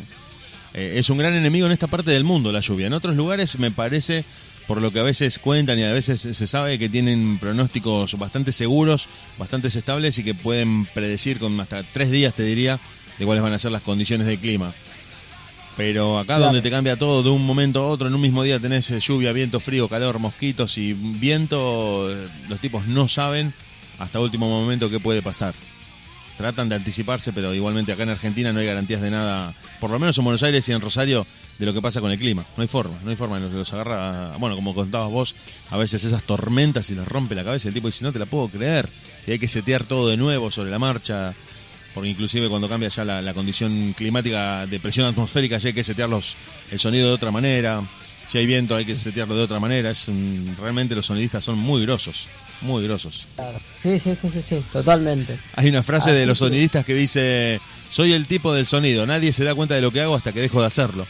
eh, 0.74 0.92
es 0.96 1.10
un 1.10 1.18
gran 1.18 1.34
enemigo 1.34 1.66
en 1.66 1.72
esta 1.72 1.88
parte 1.88 2.10
del 2.10 2.22
mundo 2.22 2.52
la 2.52 2.60
lluvia. 2.60 2.86
En 2.86 2.92
otros 2.92 3.16
lugares 3.16 3.58
me 3.58 3.70
parece, 3.70 4.24
por 4.66 4.80
lo 4.82 4.90
que 4.90 4.98
a 5.00 5.02
veces 5.02 5.38
cuentan 5.38 5.78
y 5.78 5.84
a 5.84 5.92
veces 5.92 6.20
se 6.20 6.46
sabe 6.46 6.78
que 6.78 6.88
tienen 6.88 7.38
pronósticos 7.38 8.18
bastante 8.18 8.52
seguros, 8.52 9.08
bastante 9.38 9.68
estables 9.68 10.18
y 10.18 10.24
que 10.24 10.34
pueden 10.34 10.86
predecir 10.86 11.38
con 11.38 11.58
hasta 11.60 11.82
tres 11.82 12.10
días, 12.10 12.34
te 12.34 12.42
diría, 12.42 12.78
de 13.18 13.24
cuáles 13.24 13.42
van 13.42 13.52
a 13.52 13.58
ser 13.58 13.72
las 13.72 13.82
condiciones 13.82 14.26
del 14.26 14.38
clima. 14.38 14.72
Pero 15.76 16.18
acá 16.18 16.36
Claro. 16.36 16.44
donde 16.46 16.62
te 16.62 16.70
cambia 16.70 16.96
todo 16.96 17.22
de 17.22 17.28
un 17.28 17.44
momento 17.44 17.82
a 17.82 17.86
otro, 17.88 18.08
en 18.08 18.14
un 18.14 18.20
mismo 18.20 18.42
día 18.42 18.58
tenés 18.58 18.90
eh, 18.90 18.98
lluvia, 18.98 19.32
viento, 19.32 19.60
frío, 19.60 19.88
calor, 19.88 20.18
mosquitos 20.18 20.78
y 20.78 20.94
viento, 20.94 22.10
eh, 22.10 22.28
los 22.48 22.60
tipos 22.60 22.86
no 22.86 23.08
saben 23.08 23.52
hasta 23.98 24.18
último 24.20 24.48
momento 24.48 24.88
qué 24.88 25.00
puede 25.00 25.20
pasar. 25.22 25.54
Tratan 26.36 26.68
de 26.68 26.74
anticiparse, 26.74 27.32
pero 27.32 27.54
igualmente 27.54 27.92
acá 27.92 28.02
en 28.02 28.10
Argentina 28.10 28.52
no 28.52 28.60
hay 28.60 28.66
garantías 28.66 29.00
de 29.00 29.10
nada, 29.10 29.54
por 29.80 29.90
lo 29.90 29.98
menos 29.98 30.18
en 30.18 30.24
Buenos 30.24 30.42
Aires 30.42 30.68
y 30.68 30.72
en 30.72 30.80
Rosario, 30.80 31.26
de 31.58 31.64
lo 31.64 31.72
que 31.72 31.80
pasa 31.80 32.02
con 32.02 32.10
el 32.10 32.18
clima. 32.18 32.44
No 32.56 32.62
hay 32.62 32.68
forma, 32.68 32.98
no 33.02 33.10
hay 33.10 33.16
forma, 33.16 33.38
los, 33.38 33.52
los 33.52 33.72
agarra, 33.72 34.36
bueno, 34.38 34.54
como 34.54 34.74
contabas 34.74 35.10
vos, 35.10 35.34
a 35.70 35.78
veces 35.78 36.04
esas 36.04 36.24
tormentas 36.24 36.90
y 36.90 36.94
les 36.94 37.08
rompe 37.08 37.34
la 37.34 37.44
cabeza. 37.44 37.68
El 37.68 37.74
tipo 37.74 37.88
dice, 37.88 38.04
no 38.04 38.12
te 38.12 38.18
la 38.18 38.26
puedo 38.26 38.48
creer, 38.48 38.88
y 39.26 39.32
hay 39.32 39.38
que 39.38 39.48
setear 39.48 39.84
todo 39.84 40.08
de 40.08 40.18
nuevo 40.18 40.50
sobre 40.50 40.70
la 40.70 40.78
marcha, 40.78 41.34
porque 41.96 42.10
inclusive 42.10 42.50
cuando 42.50 42.68
cambia 42.68 42.90
ya 42.90 43.06
la, 43.06 43.32
condición 43.32 43.94
climática 43.96 44.66
de 44.66 44.78
presión 44.78 45.06
atmosférica, 45.06 45.56
ya 45.56 45.68
hay 45.68 45.74
que 45.74 45.82
setear 45.82 46.10
los, 46.10 46.36
el 46.70 46.78
sonido 46.78 47.08
de 47.08 47.14
otra 47.14 47.30
manera. 47.30 47.82
Si 48.26 48.36
hay 48.36 48.44
viento 48.44 48.76
hay 48.76 48.84
que 48.84 48.94
setearlo 48.94 49.34
de 49.34 49.44
otra 49.44 49.60
manera. 49.60 49.90
Es 49.90 50.10
realmente 50.58 50.94
los 50.94 51.06
sonidistas 51.06 51.42
son 51.42 51.56
muy 51.56 51.80
grosos, 51.80 52.28
muy 52.62 52.84
grosos. 52.84 53.26
Sí, 53.82 53.98
sí, 54.00 54.14
sí, 54.14 54.28
sí, 54.28 54.42
sí, 54.42 54.64
totalmente. 54.72 55.38
Hay 55.54 55.68
una 55.68 55.82
frase 55.82 56.10
Así 56.10 56.18
de 56.18 56.26
los 56.26 56.38
sonidistas 56.38 56.84
que 56.84 56.94
dice, 56.94 57.60
soy 57.90 58.12
el 58.12 58.26
tipo 58.26 58.52
del 58.52 58.66
sonido, 58.66 59.06
nadie 59.06 59.32
se 59.32 59.44
da 59.44 59.54
cuenta 59.54 59.74
de 59.74 59.80
lo 59.80 59.90
que 59.92 60.00
hago 60.00 60.14
hasta 60.14 60.32
que 60.32 60.40
dejo 60.40 60.60
de 60.60 60.66
hacerlo. 60.66 61.06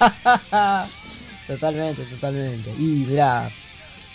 totalmente, 1.46 2.02
totalmente. 2.04 2.70
Y 2.78 3.04
mirá, 3.08 3.50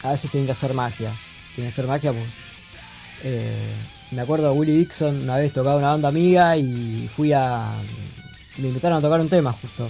a 0.03 0.11
veces 0.11 0.31
tienen 0.31 0.45
que 0.45 0.51
hacer 0.51 0.73
magia. 0.73 1.11
Tienen 1.55 1.71
que 1.71 1.73
hacer 1.73 1.87
magia 1.87 2.11
pues. 2.11 2.25
eh, 3.23 3.73
me 4.11 4.21
acuerdo 4.21 4.53
Willie 4.53 4.77
Dixon 4.77 5.23
una 5.23 5.37
vez 5.37 5.51
tocaba 5.51 5.75
una 5.77 5.89
banda 5.89 6.09
amiga 6.09 6.55
y 6.57 7.09
fui 7.13 7.33
a. 7.33 7.71
Me 8.57 8.69
invitaron 8.69 8.99
a 8.99 9.01
tocar 9.01 9.19
un 9.19 9.29
tema 9.29 9.51
justo. 9.53 9.89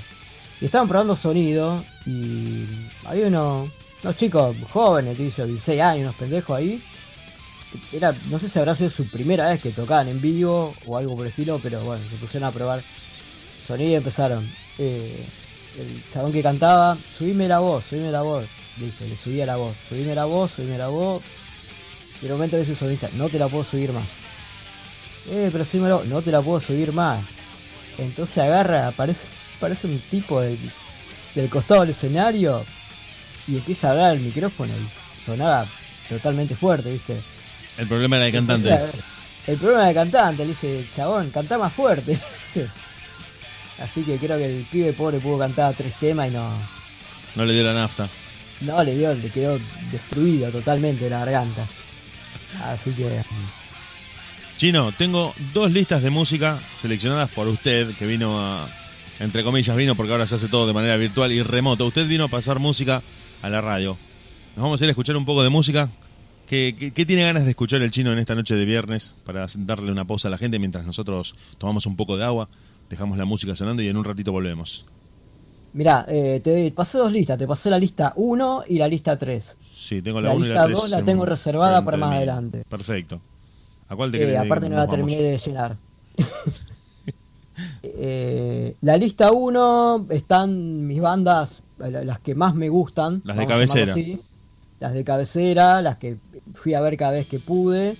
Y 0.60 0.66
estaban 0.66 0.88
probando 0.88 1.16
sonido 1.16 1.84
y 2.06 2.66
había 3.06 3.28
unos, 3.28 3.70
unos 4.04 4.16
chicos 4.16 4.56
jóvenes, 4.72 5.18
tío, 5.18 5.46
16 5.46 5.82
años, 5.82 6.04
unos 6.04 6.16
pendejos 6.16 6.58
ahí. 6.58 6.82
Era, 7.92 8.16
no 8.30 8.40
sé 8.40 8.50
si 8.50 8.60
habrá 8.60 8.76
sido 8.76 8.90
su 8.90 9.10
primera 9.10 9.50
vez 9.50 9.62
que 9.62 9.72
tocaban 9.72 10.08
en 10.08 10.22
vivo 10.22 10.74
o 10.86 10.98
algo 10.98 11.16
por 11.16 11.26
el 11.26 11.32
estilo, 11.32 11.60
pero 11.62 11.84
bueno, 11.84 12.04
se 12.10 12.16
pusieron 12.18 12.48
a 12.48 12.52
probar 12.52 12.82
sonido 13.66 13.92
y 13.92 13.96
empezaron. 13.96 14.48
Eh, 14.78 15.26
el 15.80 16.04
chabón 16.12 16.32
que 16.32 16.42
cantaba, 16.42 16.98
subime 17.18 17.48
la 17.48 17.60
voz, 17.60 17.86
subime 17.86 18.12
la 18.12 18.22
voz. 18.22 18.46
Listo, 18.80 19.06
le 19.06 19.16
subía 19.16 19.46
la 19.46 19.58
voz, 19.58 19.76
subime 19.90 20.16
la 20.16 20.26
voz, 20.26 20.52
subime 20.52 20.78
la 20.78 20.88
voz. 20.88 21.22
Y 22.22 22.26
el 22.26 22.32
momento 22.32 22.58
dice 22.58 22.72
el 22.72 22.78
sonista, 22.78 23.10
no 23.14 23.30
te 23.30 23.38
la 23.38 23.48
puedo 23.48 23.64
subir 23.64 23.92
más. 23.92 24.08
Eh, 25.30 25.50
pero 25.52 25.66
subime 25.66 25.90
la 25.90 25.96
voz, 25.96 26.06
no 26.06 26.22
te 26.22 26.32
la 26.32 26.42
puedo 26.42 26.60
subir 26.60 26.94
más. 26.94 27.24
Entonces 27.98 28.38
agarra, 28.38 28.88
aparece, 28.88 29.28
aparece 29.58 29.88
un 29.88 30.00
tipo 30.00 30.40
del 30.40 30.60
costado 31.50 31.82
del 31.82 31.92
escenario 31.92 32.64
y 33.48 33.56
empieza 33.58 33.88
a 33.88 33.92
hablar 33.92 34.10
al 34.12 34.20
micrófono 34.20 34.74
y 34.74 35.26
sonaba 35.26 35.66
totalmente 36.10 36.56
fuerte, 36.56 36.92
¿viste? 36.92 37.22
El 37.78 37.88
problema 37.88 38.18
era 38.18 38.28
el 38.28 38.32
cantante. 38.34 38.78
El 39.46 39.58
problema 39.58 39.86
del 39.86 39.96
cantante, 39.96 40.44
le 40.44 40.50
dice, 40.50 40.86
chabón, 40.96 41.30
cantá 41.32 41.58
más 41.58 41.72
fuerte. 41.74 42.20
Así 43.82 44.02
que 44.04 44.18
creo 44.18 44.38
que 44.38 44.46
el 44.46 44.66
pibe 44.72 44.94
pobre 44.94 45.20
pudo 45.20 45.38
cantar 45.40 45.74
tres 45.76 45.94
temas 46.00 46.30
y 46.30 46.32
no, 46.32 46.50
No 47.36 47.46
le 47.46 47.54
dio 47.54 47.64
la 47.64 47.74
nafta. 47.74 48.10
no 48.62 48.84
le 48.84 48.96
dio, 48.96 49.14
le 49.14 49.30
quedó 49.30 49.60
destruido 49.92 50.50
totalmente 50.52 51.10
la 51.10 51.20
garganta. 51.20 51.66
Así 52.64 52.92
que 52.92 53.22
Chino, 54.58 54.92
tengo 54.92 55.34
dos 55.54 55.72
listas 55.72 56.02
de 56.02 56.10
música 56.10 56.60
seleccionadas 56.76 57.30
por 57.30 57.48
usted, 57.48 57.94
que 57.96 58.08
vino 58.08 58.42
a, 58.42 58.68
entre 59.20 59.44
comillas, 59.44 59.76
vino 59.78 59.94
porque 59.96 60.12
ahora 60.12 60.26
se 60.26 60.36
hace 60.36 60.48
todo 60.48 60.66
de 60.66 60.74
manera 60.74 60.98
virtual 60.98 61.32
y 61.32 61.44
remoto. 61.44 61.86
Usted 61.86 62.08
vino 62.08 62.24
a 62.24 62.28
pasar 62.28 62.58
música 62.58 63.04
a 63.42 63.50
la 63.50 63.62
radio. 63.62 63.98
Nos 64.56 64.64
vamos 64.64 64.82
a 64.82 64.84
ir 64.86 64.90
a 64.90 64.92
escuchar 64.92 65.16
un 65.18 65.26
poco 65.26 65.44
de 65.44 65.50
música. 65.50 65.90
¿Qué, 66.48 66.76
qué, 66.80 66.92
qué 66.94 67.06
tiene 67.06 67.24
ganas 67.24 67.44
de 67.44 67.50
escuchar 67.52 67.82
el 67.82 67.92
chino 67.92 68.14
en 68.14 68.20
esta 68.20 68.34
noche 68.34 68.56
de 68.56 68.64
viernes 68.66 69.16
para 69.26 69.46
darle 69.60 69.92
una 69.92 70.06
pausa 70.06 70.30
a 70.30 70.32
la 70.32 70.38
gente 70.38 70.60
mientras 70.60 70.86
nosotros 70.86 71.36
tomamos 71.58 71.86
un 71.86 71.96
poco 71.98 72.16
de 72.16 72.24
agua, 72.24 72.48
dejamos 72.90 73.18
la 73.18 73.26
música 73.26 73.54
sonando 73.56 73.82
y 73.82 73.88
en 73.90 73.98
un 73.98 74.06
ratito 74.06 74.32
volvemos? 74.32 74.86
Mirá, 75.74 76.06
eh, 76.08 76.40
te 76.42 76.72
pasé 76.72 76.98
dos 76.98 77.12
listas, 77.12 77.38
te 77.38 77.46
pasé 77.46 77.70
la 77.70 77.78
lista 77.78 78.14
1 78.16 78.64
y 78.70 78.78
la 78.78 78.88
lista 78.88 79.18
3. 79.18 79.58
Sí, 79.74 80.02
tengo 80.02 80.22
la 80.22 80.30
La 80.30 80.36
1 80.36 80.46
y 80.46 80.48
lista 80.48 80.62
la 80.62 80.66
3. 80.68 80.80
dos 80.80 80.90
la 80.90 81.04
tengo 81.04 81.26
reservada 81.26 81.84
para 81.84 81.98
más 81.98 82.14
adelante. 82.16 82.64
Perfecto. 82.68 83.22
¿A 83.90 83.96
cuál 83.96 84.12
te 84.12 84.24
Eh, 84.32 84.38
aparte 84.38 84.70
no 84.70 84.78
la 84.78 84.88
terminé 84.88 85.22
de 85.22 85.38
llenar. 85.38 85.78
Eh, 87.84 88.76
la 88.82 88.98
lista 88.98 89.32
1 89.32 90.08
están 90.10 90.86
mis 90.86 91.02
bandas, 91.02 91.64
la- 91.78 92.04
las 92.04 92.20
que 92.20 92.36
más 92.36 92.56
me 92.56 92.70
gustan. 92.70 93.22
Las 93.24 93.38
de 93.38 93.48
cabecera. 93.48 93.94
así. 93.94 94.22
las 94.80 94.94
de 94.94 95.04
cabecera, 95.04 95.82
las 95.82 95.98
que 95.98 96.18
fui 96.54 96.74
a 96.74 96.82
ver 96.82 96.98
cada 96.98 97.14
vez 97.14 97.28
que 97.28 97.40
pude. 97.40 97.98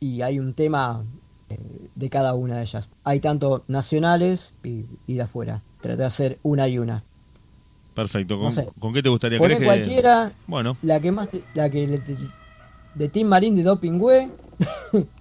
Y 0.00 0.22
hay 0.22 0.38
un 0.38 0.54
tema 0.54 1.04
eh, 1.50 1.58
de 1.94 2.10
cada 2.10 2.34
una 2.34 2.56
de 2.56 2.62
ellas. 2.62 2.88
Hay 3.04 3.20
tanto 3.20 3.64
nacionales 3.68 4.54
y, 4.62 4.84
de 5.06 5.22
afuera. 5.22 5.62
Traté 5.80 5.98
de 5.98 6.04
hacer 6.06 6.38
una 6.42 6.68
y 6.68 6.78
una. 6.78 7.02
Perfecto. 7.94 8.38
¿Con, 8.78 8.92
qué 8.92 9.02
te 9.02 9.08
gustaría 9.08 9.38
creer 9.38 9.64
cualquiera. 9.64 10.32
Bueno. 10.46 10.76
La 10.82 11.00
que 11.00 11.12
más. 11.12 11.28
la 11.54 11.70
que. 11.70 11.86
de 12.94 13.08
Tim 13.08 13.26
Marín 13.26 13.56
de 13.56 13.62
Doping 13.62 14.00
Way. 14.00 14.30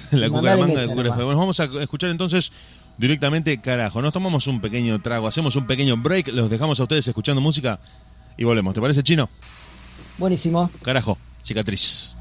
la 0.12 0.28
cucaramanga 0.28 0.80
de 0.80 0.86
Bueno, 0.86 1.14
vamos 1.14 1.60
a 1.60 1.64
escuchar 1.64 2.10
entonces 2.10 2.52
directamente, 2.98 3.60
carajo. 3.60 4.02
Nos 4.02 4.12
tomamos 4.12 4.46
un 4.46 4.60
pequeño 4.60 5.00
trago, 5.00 5.26
hacemos 5.26 5.56
un 5.56 5.66
pequeño 5.66 5.96
break, 5.96 6.28
los 6.28 6.50
dejamos 6.50 6.78
a 6.80 6.84
ustedes 6.84 7.06
escuchando 7.08 7.40
música 7.40 7.80
y 8.36 8.44
volvemos. 8.44 8.74
¿Te 8.74 8.80
parece, 8.80 9.02
chino? 9.02 9.28
Buenísimo. 10.18 10.70
Carajo, 10.82 11.18
cicatriz. 11.42 12.14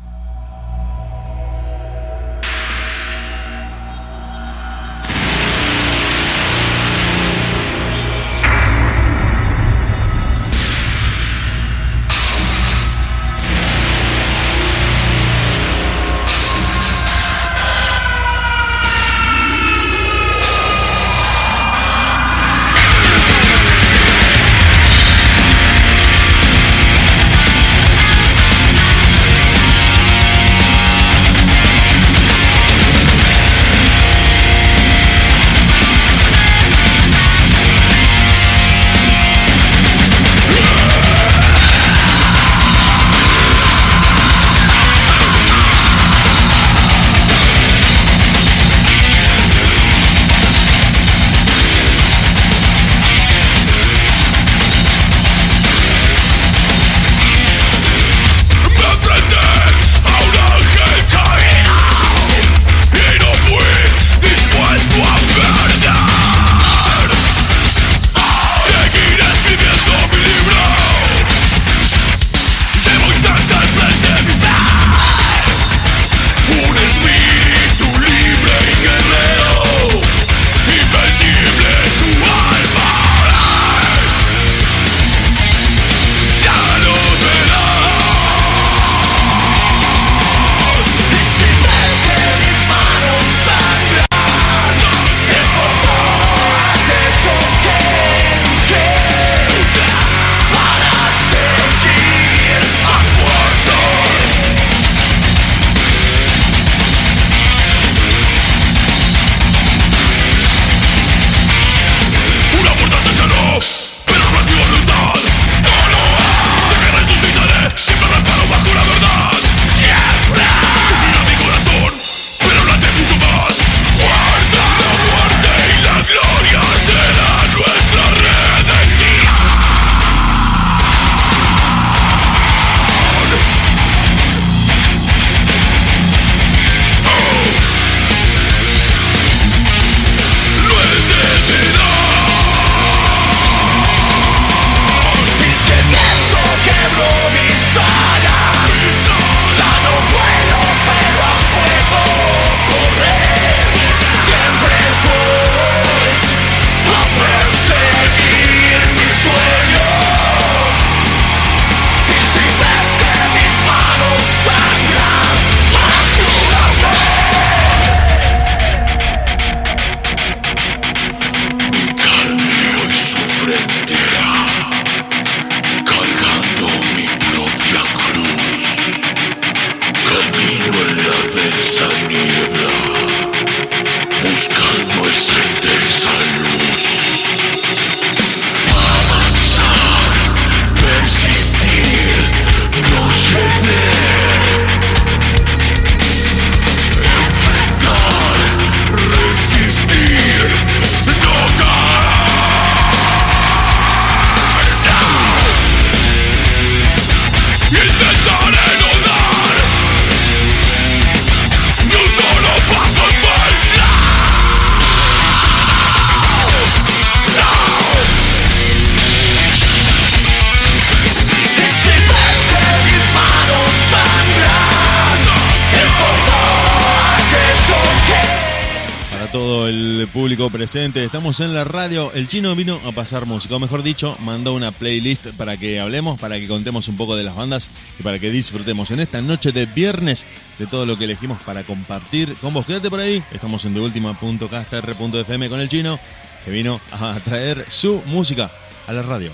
Presente. 230.38 231.04
Estamos 231.04 231.42
en 231.42 231.54
la 231.54 231.66
radio. 231.66 232.12
El 232.14 232.28
chino 232.28 232.56
vino 232.56 232.80
a 232.86 232.92
pasar 232.94 233.26
música, 233.26 233.56
o 233.56 233.60
mejor 233.60 233.84
dicho, 233.84 234.18
mandó 234.22 234.54
una 234.54 234.72
playlist 234.72 235.28
para 235.38 235.58
que 235.58 235.80
hablemos, 235.80 236.20
para 236.20 236.38
que 236.38 236.48
contemos 236.48 236.88
un 236.88 236.96
poco 236.96 237.18
de 237.18 237.24
las 237.24 237.36
bandas 237.36 237.70
y 238.00 238.04
para 238.04 238.18
que 238.18 238.32
disfrutemos 238.32 238.92
en 238.92 239.02
esta 239.02 239.22
noche 239.22 239.52
de 239.52 239.66
viernes 239.66 240.26
de 240.58 240.68
todo 240.68 240.86
lo 240.86 240.98
que 240.98 241.04
elegimos 241.04 241.42
para 241.44 241.64
compartir 241.64 242.34
con 242.36 242.54
vos. 242.54 242.66
Quédate 242.66 242.90
por 242.90 243.02
ahí. 243.02 243.22
Estamos 243.34 243.66
en 243.66 243.76
fm 243.76 245.50
con 245.50 245.60
el 245.60 245.70
chino 245.70 246.00
que 246.46 246.52
vino 246.52 246.80
a 246.92 247.20
traer 247.20 247.66
su 247.70 248.02
música 248.06 248.50
a 248.88 248.94
la 248.94 249.02
radio. 249.02 249.32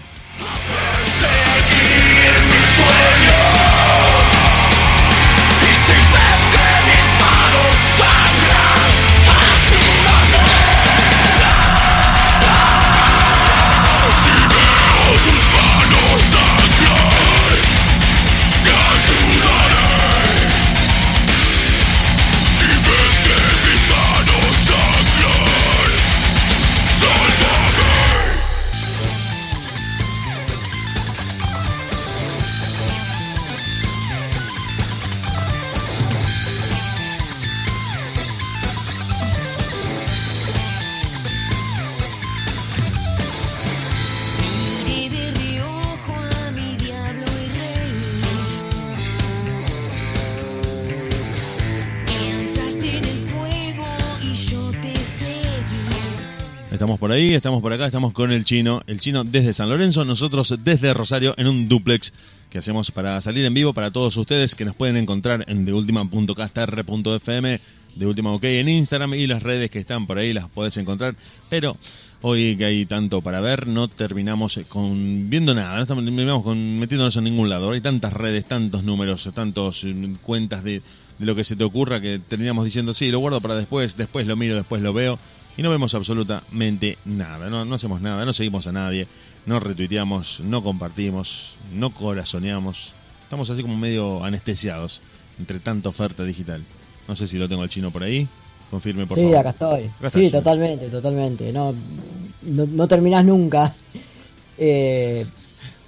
Estamos 57.34 57.62
por 57.62 57.74
acá, 57.74 57.86
estamos 57.86 58.14
con 58.14 58.32
el 58.32 58.46
chino. 58.46 58.82
El 58.88 59.00
chino 59.00 59.24
desde 59.24 59.54
San 59.54 59.70
Lorenzo, 59.70 60.06
nosotros 60.06 60.56
desde 60.64 60.94
Rosario 60.94 61.34
en 61.38 61.48
un 61.48 61.68
duplex 61.68 62.14
que 62.50 62.60
hacemos 62.60 62.92
para 62.92 63.20
salir 63.22 63.44
en 63.46 63.54
vivo 63.54 63.74
para 63.74 63.92
todos 63.92 64.16
ustedes 64.18 64.56
que 64.56 64.66
nos 64.66 64.76
pueden 64.76 64.98
encontrar 64.98 65.44
en 65.48 65.66
deultima.castr.fm, 65.66 67.60
de 67.96 68.06
Última 68.06 68.32
OK 68.32 68.44
en 68.44 68.70
Instagram 68.70 69.16
y 69.16 69.26
las 69.28 69.42
redes 69.44 69.70
que 69.72 69.80
están 69.80 70.06
por 70.06 70.18
ahí 70.20 70.32
las 70.34 70.50
puedes 70.50 70.78
encontrar. 70.78 71.16
Pero 71.50 71.76
hoy 72.22 72.56
que 72.56 72.66
hay 72.66 72.86
tanto 72.86 73.22
para 73.22 73.42
ver, 73.42 73.68
no 73.68 73.88
terminamos 73.88 74.60
con 74.70 75.30
viendo 75.30 75.56
nada, 75.56 75.80
no 75.80 75.86
terminamos 75.86 76.44
con 76.44 76.80
metiéndonos 76.80 77.18
en 77.18 77.24
ningún 77.24 77.50
lado. 77.50 77.72
Hay 77.72 77.82
tantas 77.82 78.14
redes, 78.14 78.46
tantos 78.46 78.84
números, 78.84 79.30
tantos 79.34 79.84
mm, 79.84 80.16
cuentas 80.22 80.64
de, 80.64 80.82
de 81.20 81.26
lo 81.26 81.36
que 81.36 81.44
se 81.44 81.56
te 81.56 81.64
ocurra 81.64 82.00
que 82.00 82.20
terminamos 82.20 82.64
diciendo, 82.66 82.94
sí, 82.94 83.10
lo 83.12 83.20
guardo 83.20 83.42
para 83.42 83.56
después, 83.56 83.98
después 83.98 84.28
lo 84.28 84.36
miro, 84.36 84.56
después 84.56 84.82
lo 84.82 84.94
veo 84.94 85.18
y 85.58 85.64
no 85.64 85.70
vemos 85.70 85.94
absolutamente 85.96 86.98
nada, 87.06 87.50
no, 87.50 87.66
no 87.66 87.76
hacemos 87.76 88.00
nada, 88.02 88.24
no 88.24 88.34
seguimos 88.34 88.68
a 88.68 88.72
nadie, 88.72 89.08
no 89.46 89.60
retuiteamos, 89.60 90.42
no 90.42 90.64
compartimos, 90.64 91.58
no 91.74 91.90
corazoneamos, 91.90 92.94
estamos 93.24 93.50
así 93.50 93.62
como 93.62 93.76
medio 93.76 94.24
anestesiados 94.24 95.02
entre 95.40 95.60
tanta 95.60 95.90
oferta 95.90 96.24
digital. 96.24 96.64
No 97.08 97.16
sé 97.16 97.28
si 97.28 97.38
lo 97.38 97.48
tengo 97.48 97.64
al 97.64 97.70
chino 97.70 97.92
por 97.92 98.04
ahí, 98.04 98.28
confirme 98.70 99.06
por 99.06 99.18
sí, 99.18 99.24
favor. 99.24 99.38
acá 99.38 99.50
estoy. 99.50 99.90
Acá 100.00 100.10
sí, 100.12 100.30
totalmente, 100.30 100.90
totalmente. 100.90 101.52
No, 101.52 101.74
no, 102.44 102.66
no 102.66 102.88
terminás 102.88 103.26
nunca. 103.26 103.74
Eh, 104.60 105.24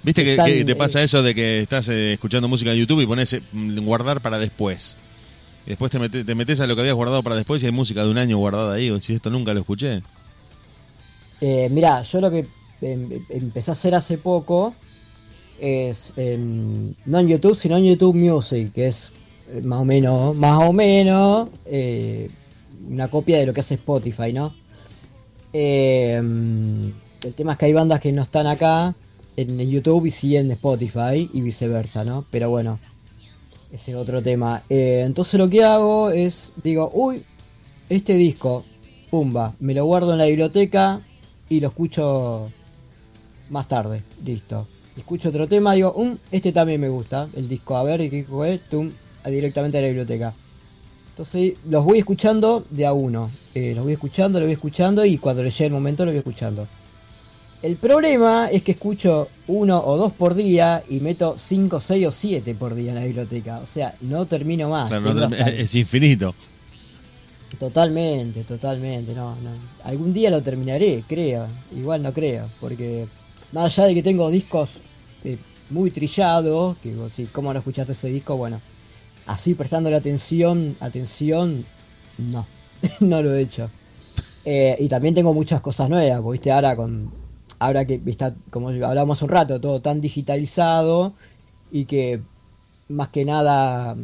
¿Viste 0.04 0.22
que, 0.22 0.30
están, 0.30 0.46
que 0.46 0.64
te 0.64 0.72
eh, 0.72 0.76
pasa 0.76 1.02
eso 1.02 1.24
de 1.24 1.34
que 1.34 1.58
estás 1.58 1.88
eh, 1.88 2.12
escuchando 2.12 2.46
música 2.48 2.72
en 2.72 2.78
YouTube 2.78 3.00
y 3.00 3.06
pones 3.06 3.32
eh, 3.32 3.42
guardar 3.52 4.20
para 4.20 4.38
después? 4.38 4.96
Y 5.66 5.70
después 5.70 5.90
te, 5.90 5.98
metes, 5.98 6.24
te 6.24 6.34
metes 6.34 6.60
a 6.60 6.66
lo 6.66 6.74
que 6.74 6.82
habías 6.82 6.96
guardado 6.96 7.22
para 7.22 7.36
después 7.36 7.62
y 7.62 7.66
hay 7.66 7.72
música 7.72 8.04
de 8.04 8.10
un 8.10 8.18
año 8.18 8.38
guardada 8.38 8.74
ahí. 8.74 8.90
O 8.90 8.98
si 9.00 9.14
esto 9.14 9.30
nunca 9.30 9.54
lo 9.54 9.60
escuché. 9.60 10.02
Eh, 11.40 11.68
mirá, 11.70 12.02
yo 12.02 12.20
lo 12.20 12.30
que 12.30 12.46
em, 12.82 13.08
empecé 13.30 13.70
a 13.70 13.72
hacer 13.72 13.94
hace 13.94 14.18
poco 14.18 14.74
es 15.58 16.12
em, 16.16 16.92
no 17.06 17.18
en 17.18 17.28
YouTube, 17.28 17.56
sino 17.56 17.76
en 17.76 17.84
YouTube 17.84 18.14
Music, 18.14 18.72
que 18.72 18.88
es 18.88 19.12
eh, 19.48 19.60
más 19.62 19.80
o 19.80 19.84
menos, 19.84 20.36
más 20.36 20.62
o 20.62 20.72
menos 20.72 21.48
eh, 21.66 22.30
una 22.88 23.08
copia 23.08 23.38
de 23.38 23.46
lo 23.46 23.54
que 23.54 23.60
hace 23.60 23.74
Spotify, 23.74 24.32
¿no? 24.32 24.54
Em, 25.52 26.92
el 27.24 27.34
tema 27.34 27.52
es 27.52 27.58
que 27.58 27.66
hay 27.66 27.72
bandas 27.72 28.00
que 28.00 28.12
no 28.12 28.22
están 28.22 28.46
acá 28.46 28.94
en, 29.36 29.58
YouTube 29.70 30.06
y 30.06 30.10
siguen 30.10 30.46
en 30.46 30.52
Spotify 30.52 31.28
y 31.32 31.40
viceversa, 31.40 32.04
¿no? 32.04 32.24
Pero 32.30 32.50
bueno, 32.50 32.78
ese 33.72 33.92
es 33.92 33.96
otro 33.96 34.22
tema. 34.22 34.62
Eh, 34.68 35.02
entonces 35.04 35.38
lo 35.38 35.48
que 35.48 35.64
hago 35.64 36.10
es, 36.10 36.52
digo, 36.62 36.90
uy, 36.92 37.22
este 37.88 38.14
disco, 38.14 38.64
pumba, 39.10 39.54
me 39.60 39.74
lo 39.74 39.84
guardo 39.84 40.12
en 40.12 40.18
la 40.18 40.26
biblioteca 40.26 41.00
y 41.48 41.60
lo 41.60 41.68
escucho 41.68 42.50
más 43.50 43.68
tarde, 43.68 44.02
listo. 44.24 44.66
Escucho 44.96 45.28
otro 45.28 45.48
tema, 45.48 45.74
digo, 45.74 45.92
um, 45.92 46.16
este 46.30 46.52
también 46.52 46.80
me 46.80 46.88
gusta, 46.88 47.28
el 47.36 47.48
disco, 47.48 47.76
a 47.76 47.82
ver, 47.82 48.00
¿qué 48.00 48.16
disco 48.16 48.44
es? 48.44 48.60
Tum, 48.68 48.90
directamente 49.26 49.78
a 49.78 49.80
la 49.80 49.88
biblioteca. 49.88 50.32
Entonces 51.10 51.54
los 51.68 51.84
voy 51.84 51.98
escuchando 51.98 52.64
de 52.70 52.86
a 52.86 52.92
uno. 52.92 53.30
Eh, 53.54 53.74
los 53.74 53.84
voy 53.84 53.92
escuchando, 53.92 54.38
los 54.40 54.46
voy 54.46 54.54
escuchando 54.54 55.04
y 55.04 55.18
cuando 55.18 55.42
le 55.42 55.50
llegue 55.50 55.66
el 55.66 55.72
momento 55.72 56.04
los 56.04 56.14
voy 56.14 56.18
escuchando. 56.18 56.66
El 57.62 57.76
problema 57.76 58.48
es 58.50 58.62
que 58.62 58.72
escucho 58.72 59.28
uno 59.48 59.82
o 59.84 59.96
dos 59.98 60.12
por 60.14 60.34
día 60.34 60.82
y 60.88 61.00
meto 61.00 61.36
cinco, 61.38 61.78
seis 61.80 62.06
o 62.06 62.10
siete 62.10 62.54
por 62.54 62.74
día 62.74 62.90
en 62.90 62.94
la 62.96 63.04
biblioteca. 63.04 63.58
O 63.62 63.66
sea, 63.66 63.94
no 64.00 64.24
termino 64.26 64.70
más. 64.70 64.88
Claro, 64.88 65.02
no 65.04 65.14
tengo 65.14 65.26
term- 65.28 65.38
hasta- 65.40 65.50
es 65.52 65.74
infinito. 65.74 66.34
Totalmente, 67.58 68.44
totalmente, 68.44 69.12
no, 69.12 69.32
no. 69.36 69.50
Algún 69.84 70.14
día 70.14 70.30
lo 70.30 70.42
terminaré, 70.42 71.02
creo. 71.06 71.46
Igual 71.76 72.02
no 72.02 72.12
creo, 72.12 72.48
porque 72.60 73.06
más 73.52 73.76
allá 73.78 73.88
de 73.88 73.94
que 73.94 74.02
tengo 74.02 74.30
discos 74.30 74.70
eh, 75.24 75.36
muy 75.68 75.90
trillados, 75.90 76.76
que 76.78 76.94
vos 76.94 77.12
sí, 77.12 77.28
¿cómo 77.30 77.52
no 77.52 77.58
escuchaste 77.58 77.92
ese 77.92 78.08
disco? 78.08 78.36
Bueno, 78.36 78.60
así 79.26 79.54
prestándole 79.54 79.96
atención, 79.96 80.76
atención, 80.80 81.66
no, 82.16 82.46
no 83.00 83.20
lo 83.22 83.34
he 83.34 83.42
hecho. 83.42 83.68
Eh, 84.46 84.76
y 84.80 84.88
también 84.88 85.14
tengo 85.14 85.34
muchas 85.34 85.60
cosas 85.60 85.90
nuevas, 85.90 86.22
viste, 86.32 86.50
ahora 86.50 86.74
con, 86.74 87.10
ahora 87.60 87.84
que 87.84 88.00
está, 88.06 88.34
como 88.50 88.70
hablábamos 88.70 89.22
un 89.22 89.28
rato, 89.28 89.60
todo 89.60 89.80
tan 89.80 90.00
digitalizado 90.00 91.12
y 91.70 91.84
que 91.84 92.20
más 92.88 93.08
que 93.10 93.24
nada 93.24 93.96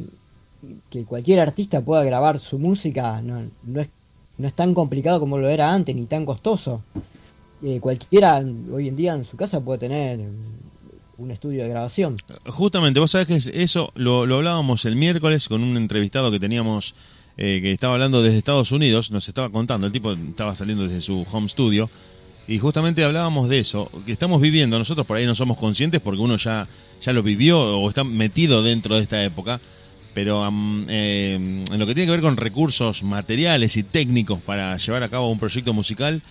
que 0.90 1.04
cualquier 1.04 1.40
artista 1.40 1.80
pueda 1.80 2.04
grabar 2.04 2.38
su 2.38 2.58
música 2.58 3.20
no, 3.22 3.42
no, 3.64 3.80
es, 3.80 3.88
no 4.38 4.46
es 4.46 4.54
tan 4.54 4.74
complicado 4.74 5.18
como 5.20 5.38
lo 5.38 5.48
era 5.48 5.72
antes, 5.72 5.94
ni 5.96 6.06
tan 6.06 6.24
costoso. 6.24 6.82
Eh, 7.62 7.80
cualquiera 7.80 8.44
hoy 8.72 8.88
en 8.88 8.96
día 8.96 9.14
en 9.14 9.24
su 9.24 9.36
casa 9.36 9.60
puede 9.60 9.78
tener 9.80 10.20
un 11.18 11.30
estudio 11.30 11.62
de 11.62 11.70
grabación. 11.70 12.16
Justamente, 12.46 13.00
vos 13.00 13.10
sabés 13.10 13.26
que 13.26 13.36
es- 13.36 13.46
eso 13.46 13.90
lo, 13.94 14.26
lo 14.26 14.36
hablábamos 14.36 14.84
el 14.84 14.96
miércoles 14.96 15.48
con 15.48 15.62
un 15.62 15.76
entrevistado 15.76 16.30
que 16.30 16.38
teníamos 16.38 16.94
eh, 17.38 17.60
que 17.62 17.72
estaba 17.72 17.94
hablando 17.94 18.22
desde 18.22 18.38
Estados 18.38 18.72
Unidos, 18.72 19.10
nos 19.10 19.26
estaba 19.28 19.50
contando, 19.50 19.86
el 19.86 19.92
tipo 19.92 20.12
estaba 20.12 20.54
saliendo 20.54 20.84
desde 20.84 21.00
su 21.02 21.26
home 21.32 21.48
studio 21.48 21.88
y 22.48 22.58
justamente 22.58 23.04
hablábamos 23.04 23.48
de 23.48 23.58
eso, 23.58 23.90
que 24.04 24.12
estamos 24.12 24.40
viviendo, 24.40 24.78
nosotros 24.78 25.06
por 25.06 25.16
ahí 25.16 25.26
no 25.26 25.34
somos 25.34 25.58
conscientes 25.58 26.00
porque 26.00 26.20
uno 26.20 26.36
ya, 26.36 26.66
ya 27.00 27.12
lo 27.12 27.22
vivió 27.22 27.60
o 27.60 27.88
está 27.88 28.04
metido 28.04 28.62
dentro 28.62 28.96
de 28.96 29.02
esta 29.02 29.22
época, 29.22 29.60
pero 30.14 30.48
eh, 30.88 31.34
en 31.34 31.78
lo 31.78 31.86
que 31.86 31.94
tiene 31.94 32.06
que 32.06 32.12
ver 32.12 32.22
con 32.22 32.36
recursos 32.36 33.02
materiales 33.02 33.76
y 33.76 33.82
técnicos 33.82 34.40
para 34.40 34.76
llevar 34.76 35.02
a 35.02 35.08
cabo 35.08 35.30
un 35.30 35.38
proyecto 35.38 35.72
musical, 35.72 36.22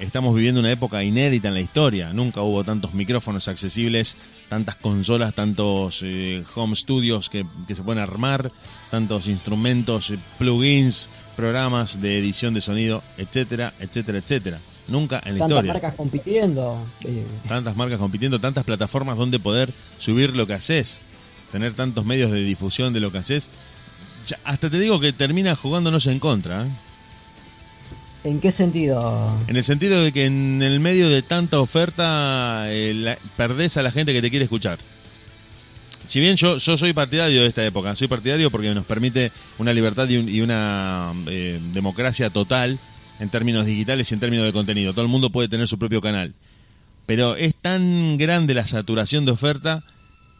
Estamos 0.00 0.34
viviendo 0.34 0.60
una 0.60 0.72
época 0.72 1.04
inédita 1.04 1.48
en 1.48 1.54
la 1.54 1.60
historia. 1.60 2.12
Nunca 2.14 2.40
hubo 2.40 2.64
tantos 2.64 2.94
micrófonos 2.94 3.48
accesibles, 3.48 4.16
tantas 4.48 4.76
consolas, 4.76 5.34
tantos 5.34 6.00
eh, 6.02 6.42
home 6.54 6.74
studios 6.74 7.28
que, 7.28 7.44
que 7.68 7.74
se 7.74 7.82
pueden 7.82 8.02
armar, 8.02 8.50
tantos 8.90 9.28
instrumentos, 9.28 10.10
eh, 10.10 10.18
plugins, 10.38 11.10
programas 11.36 12.00
de 12.00 12.18
edición 12.18 12.54
de 12.54 12.62
sonido, 12.62 13.02
etcétera, 13.18 13.74
etcétera, 13.78 14.18
etcétera. 14.18 14.58
Nunca 14.90 15.16
en 15.24 15.34
la 15.34 15.38
Tantas 15.40 15.48
historia. 15.56 15.72
marcas 15.72 15.94
compitiendo. 15.94 16.84
eh, 17.04 17.24
Tantas 17.48 17.76
marcas 17.76 17.98
compitiendo, 17.98 18.38
tantas 18.40 18.64
plataformas 18.64 19.16
donde 19.16 19.38
poder 19.38 19.72
subir 19.98 20.34
lo 20.36 20.46
que 20.46 20.54
haces, 20.54 21.00
tener 21.52 21.72
tantos 21.74 22.04
medios 22.04 22.30
de 22.32 22.42
difusión 22.42 22.92
de 22.92 23.00
lo 23.00 23.10
que 23.12 23.18
haces. 23.18 23.50
Ya, 24.26 24.38
hasta 24.44 24.68
te 24.68 24.78
digo 24.78 24.98
que 25.00 25.12
termina 25.12 25.54
jugándonos 25.56 26.06
en 26.06 26.18
contra. 26.18 26.64
¿eh? 26.64 26.68
¿En 28.24 28.38
qué 28.40 28.50
sentido? 28.52 29.34
En 29.46 29.56
el 29.56 29.64
sentido 29.64 30.02
de 30.02 30.12
que 30.12 30.26
en 30.26 30.60
el 30.62 30.78
medio 30.80 31.08
de 31.08 31.22
tanta 31.22 31.58
oferta 31.60 32.64
eh, 32.68 32.92
la- 32.94 33.16
perdés 33.36 33.76
a 33.78 33.82
la 33.82 33.90
gente 33.90 34.12
que 34.12 34.20
te 34.20 34.28
quiere 34.28 34.44
escuchar. 34.44 34.78
Si 36.04 36.18
bien 36.20 36.36
yo, 36.36 36.56
yo 36.58 36.76
soy 36.76 36.92
partidario 36.92 37.42
de 37.42 37.46
esta 37.46 37.64
época, 37.64 37.94
soy 37.94 38.08
partidario 38.08 38.50
porque 38.50 38.74
nos 38.74 38.84
permite 38.84 39.30
una 39.58 39.72
libertad 39.72 40.08
y, 40.08 40.16
un- 40.18 40.28
y 40.28 40.40
una 40.40 41.12
eh, 41.28 41.60
democracia 41.72 42.28
total 42.28 42.78
en 43.20 43.28
términos 43.28 43.66
digitales 43.66 44.10
y 44.10 44.14
en 44.14 44.20
términos 44.20 44.46
de 44.46 44.52
contenido. 44.52 44.92
Todo 44.92 45.04
el 45.04 45.10
mundo 45.10 45.30
puede 45.30 45.48
tener 45.48 45.68
su 45.68 45.78
propio 45.78 46.00
canal. 46.00 46.34
Pero 47.06 47.36
es 47.36 47.54
tan 47.54 48.16
grande 48.16 48.54
la 48.54 48.66
saturación 48.66 49.24
de 49.24 49.32
oferta 49.32 49.84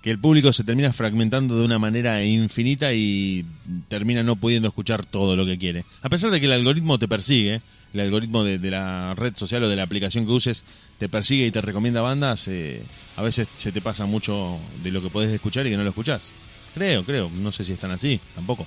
que 0.03 0.11
el 0.11 0.18
público 0.18 0.53
se 0.53 0.64
termina 0.64 0.93
fragmentando 0.93 1.59
de 1.59 1.64
una 1.64 1.78
manera 1.78 2.24
infinita 2.24 2.93
y 2.95 3.45
termina 3.89 4.22
no 4.22 4.37
pudiendo 4.37 4.68
escuchar 4.68 5.05
todo 5.05 5.37
lo 5.37 5.45
que 5.45 5.59
quiere. 5.59 5.85
A 6.03 6.09
pesar 6.09 6.31
de 6.31 6.41
que 6.41 6.47
el 6.47 6.53
algoritmo 6.53 6.99
te 6.99 7.07
persigue, 7.07 7.61
el 7.93 8.01
algoritmo 8.01 8.45
de, 8.45 8.59
la 8.70 9.14
red 9.14 9.37
social 9.37 9.62
o 9.64 9.68
de 9.68 9.76
la 9.76 9.83
aplicación 9.83 10.24
que 10.24 10.33
uses 10.33 10.64
te 10.99 11.09
persigue 11.09 11.47
y 11.47 11.51
te 11.51 11.61
recomienda 11.61 12.01
bandas, 12.01 12.49
eh, 12.49 12.83
a 13.16 13.22
veces 13.22 13.49
se 13.53 13.72
te 13.72 13.81
pasa 13.81 14.07
mucho 14.07 14.59
de 14.83 14.91
lo 14.91 15.03
que 15.03 15.11
podés 15.11 15.31
escuchar 15.31 15.66
y 15.66 15.70
que 15.70 15.76
no 15.76 15.83
lo 15.83 15.91
escuchás. 15.91 16.33
Creo, 16.72 17.05
creo, 17.05 17.31
no 17.31 17.53
sé 17.53 17.64
si 17.64 17.72
están 17.72 17.91
así, 17.91 18.20
tampoco. 18.35 18.66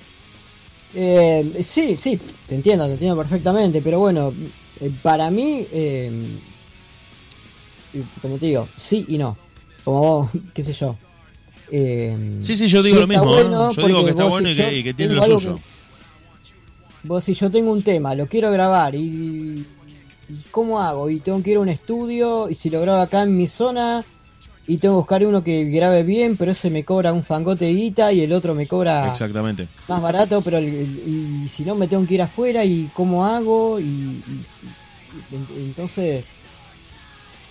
Eh, 0.94 1.60
sí, 1.62 1.96
sí, 1.96 2.18
te 2.48 2.54
entiendo, 2.54 2.86
te 2.86 2.92
entiendo 2.92 3.16
perfectamente, 3.16 3.80
pero 3.82 3.98
bueno, 3.98 4.32
eh, 4.80 4.90
para 5.02 5.30
mí, 5.30 5.66
eh, 5.72 6.10
como 8.22 8.38
te 8.38 8.46
digo, 8.46 8.68
sí 8.76 9.04
y 9.08 9.18
no. 9.18 9.36
Como 9.84 9.98
vos, 10.00 10.30
qué 10.54 10.62
sé 10.62 10.72
yo. 10.72 10.96
Eh, 11.70 12.36
Sí, 12.40 12.56
sí, 12.56 12.68
yo 12.68 12.82
digo 12.82 13.00
lo 13.00 13.06
mismo, 13.06 13.24
¿eh? 13.38 13.42
bueno 13.44 13.72
yo 13.72 13.86
digo 13.86 14.04
que 14.04 14.10
está 14.10 14.24
bueno 14.24 14.50
y 14.50 14.54
que, 14.54 14.62
yo 14.62 14.70
y 14.70 14.84
que 14.84 14.94
tiene 14.94 15.14
lo 15.14 15.24
suyo. 15.24 15.56
que- 15.56 15.74
Vos, 17.08 17.22
si 17.24 17.34
yo 17.34 17.50
tengo 17.50 17.70
un 17.72 17.82
tema, 17.82 18.14
lo 18.14 18.26
quiero 18.26 18.50
grabar 18.50 18.94
y, 18.94 18.98
y 20.28 20.42
¿cómo 20.50 20.80
hago? 20.80 21.10
Y 21.10 21.20
tengo 21.20 21.42
que 21.42 21.50
ir 21.50 21.56
a 21.58 21.60
un 21.60 21.68
estudio 21.68 22.48
y 22.48 22.54
si 22.54 22.70
lo 22.70 22.80
grabo 22.80 23.02
acá 23.02 23.22
en 23.22 23.36
mi 23.36 23.46
zona 23.46 24.02
y 24.66 24.78
tengo 24.78 24.94
que 24.94 24.98
buscar 25.00 25.26
uno 25.26 25.44
que 25.44 25.64
grabe 25.64 26.02
bien, 26.04 26.36
pero 26.36 26.52
ese 26.52 26.70
me 26.70 26.84
cobra 26.84 27.12
un 27.12 27.22
fangote 27.24 27.66
de 27.66 27.74
guita 27.74 28.12
y 28.12 28.22
el 28.22 28.32
otro 28.32 28.54
me 28.54 28.66
cobra 28.66 29.08
Exactamente. 29.10 29.68
más 29.88 30.00
barato, 30.00 30.40
pero 30.42 30.56
el- 30.58 30.64
el- 30.66 31.42
y 31.44 31.48
si 31.48 31.64
no 31.64 31.74
me 31.74 31.86
tengo 31.86 32.06
que 32.06 32.14
ir 32.14 32.22
afuera 32.22 32.64
y 32.64 32.88
cómo 32.94 33.24
hago 33.26 33.78
y, 33.78 33.82
y- 33.84 34.22
y- 35.32 35.34
en- 35.36 35.46
entonces 35.66 36.24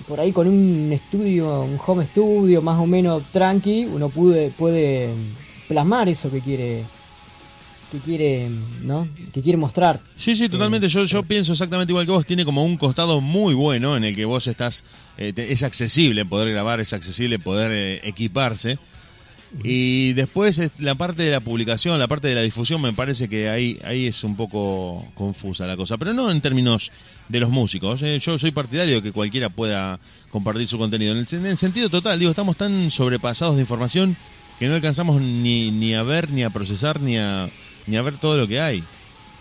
por 0.07 0.20
ahí 0.20 0.32
con 0.32 0.47
un 0.47 0.91
estudio, 0.91 1.61
un 1.61 1.80
home 1.86 2.03
studio 2.05 2.61
más 2.61 2.80
o 2.80 2.86
menos 2.88 3.24
tranqui, 3.32 3.86
uno 3.86 4.09
puede 4.09 4.49
puede 4.49 5.09
plasmar 5.68 6.09
eso 6.09 6.30
que 6.32 6.41
quiere 6.41 6.84
que 7.93 7.99
quiere, 7.99 8.49
¿no? 8.81 9.07
Que 9.33 9.41
quiere 9.41 9.57
mostrar. 9.57 10.01
Sí, 10.15 10.35
sí, 10.35 10.49
totalmente. 10.49 10.87
Yo, 10.89 11.03
yo 11.05 11.23
pienso 11.23 11.51
exactamente 11.53 11.91
igual 11.91 12.05
que 12.05 12.11
vos. 12.11 12.25
Tiene 12.25 12.43
como 12.43 12.65
un 12.65 12.75
costado 12.75 13.21
muy 13.21 13.53
bueno 13.53 13.95
en 13.95 14.03
el 14.03 14.15
que 14.15 14.25
vos 14.25 14.47
estás. 14.47 14.83
eh, 15.17 15.31
te- 15.31 15.51
es 15.53 15.61
accesible 15.63 16.25
poder 16.25 16.49
grabar, 16.51 16.79
es 16.79 16.91
accesible 16.93 17.37
poder 17.39 17.71
eh, 17.71 18.01
equiparse. 18.03 18.79
Y 19.63 20.13
después 20.13 20.57
es 20.57 20.79
la 20.79 20.95
parte 20.95 21.21
de 21.21 21.29
la 21.29 21.39
publicación, 21.39 21.99
la 21.99 22.07
parte 22.07 22.27
de 22.27 22.33
la 22.33 22.41
difusión, 22.41 22.81
me 22.81 22.91
parece 22.91 23.29
que 23.29 23.49
ahí, 23.49 23.79
ahí 23.83 24.07
es 24.07 24.23
un 24.23 24.35
poco 24.35 25.05
confusa 25.13 25.67
la 25.67 25.77
cosa. 25.77 25.95
Pero 25.99 26.11
no 26.13 26.31
en 26.31 26.41
términos 26.41 26.91
de 27.29 27.39
los 27.39 27.51
músicos. 27.51 28.01
eh. 28.01 28.17
Yo 28.19 28.39
soy 28.39 28.49
partidario 28.49 28.95
de 28.95 29.03
que 29.03 29.11
cualquiera 29.11 29.49
pueda 29.51 29.99
compartir 30.31 30.67
su 30.67 30.79
contenido. 30.79 31.11
En 31.11 31.19
el, 31.19 31.27
en 31.31 31.45
el 31.45 31.57
sentido 31.57 31.89
total, 31.89 32.17
digo, 32.17 32.31
estamos 32.31 32.57
tan 32.57 32.89
sobrepasados 32.89 33.53
de 33.55 33.61
información 33.61 34.17
que 34.57 34.67
no 34.67 34.73
alcanzamos 34.73 35.21
ni, 35.21 35.69
ni 35.69 35.93
a 35.93 36.01
ver, 36.01 36.31
ni 36.31 36.41
a 36.41 36.49
procesar, 36.49 36.99
ni 36.99 37.17
a, 37.17 37.47
ni 37.88 37.95
a 37.97 38.01
ver 38.01 38.17
todo 38.17 38.38
lo 38.38 38.47
que 38.47 38.59
hay. 38.59 38.84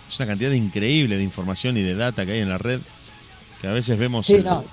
Es 0.08 0.18
una 0.18 0.26
cantidad 0.26 0.50
increíble 0.52 1.16
de 1.16 1.22
información 1.22 1.76
y 1.76 1.82
de 1.82 1.94
data 1.94 2.26
que 2.26 2.32
hay 2.32 2.40
en 2.40 2.48
la 2.48 2.58
red 2.58 2.80
que 3.60 3.66
a 3.68 3.72
veces 3.72 3.98
vemos. 3.98 4.26
Sí, 4.26 4.34
el- 4.34 4.44
no, 4.44 4.64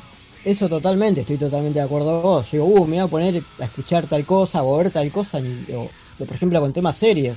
eso 0.43 0.67
totalmente, 0.67 1.21
estoy 1.21 1.37
totalmente 1.37 1.79
de 1.79 1.85
acuerdo 1.85 2.13
con 2.13 2.23
vos. 2.23 2.45
Yo 2.51 2.63
digo, 2.63 2.65
uh, 2.81 2.85
me 2.87 2.97
voy 2.97 3.05
a 3.05 3.07
poner 3.07 3.43
a 3.59 3.65
escuchar 3.65 4.07
tal 4.07 4.25
cosa 4.25 4.63
o 4.63 4.75
a 4.79 4.83
ver 4.83 4.91
tal 4.91 5.09
cosa, 5.11 5.39
o, 5.75 5.89
por 6.25 6.33
ejemplo 6.35 6.59
con 6.59 6.73
temas 6.73 6.97
series. 6.97 7.35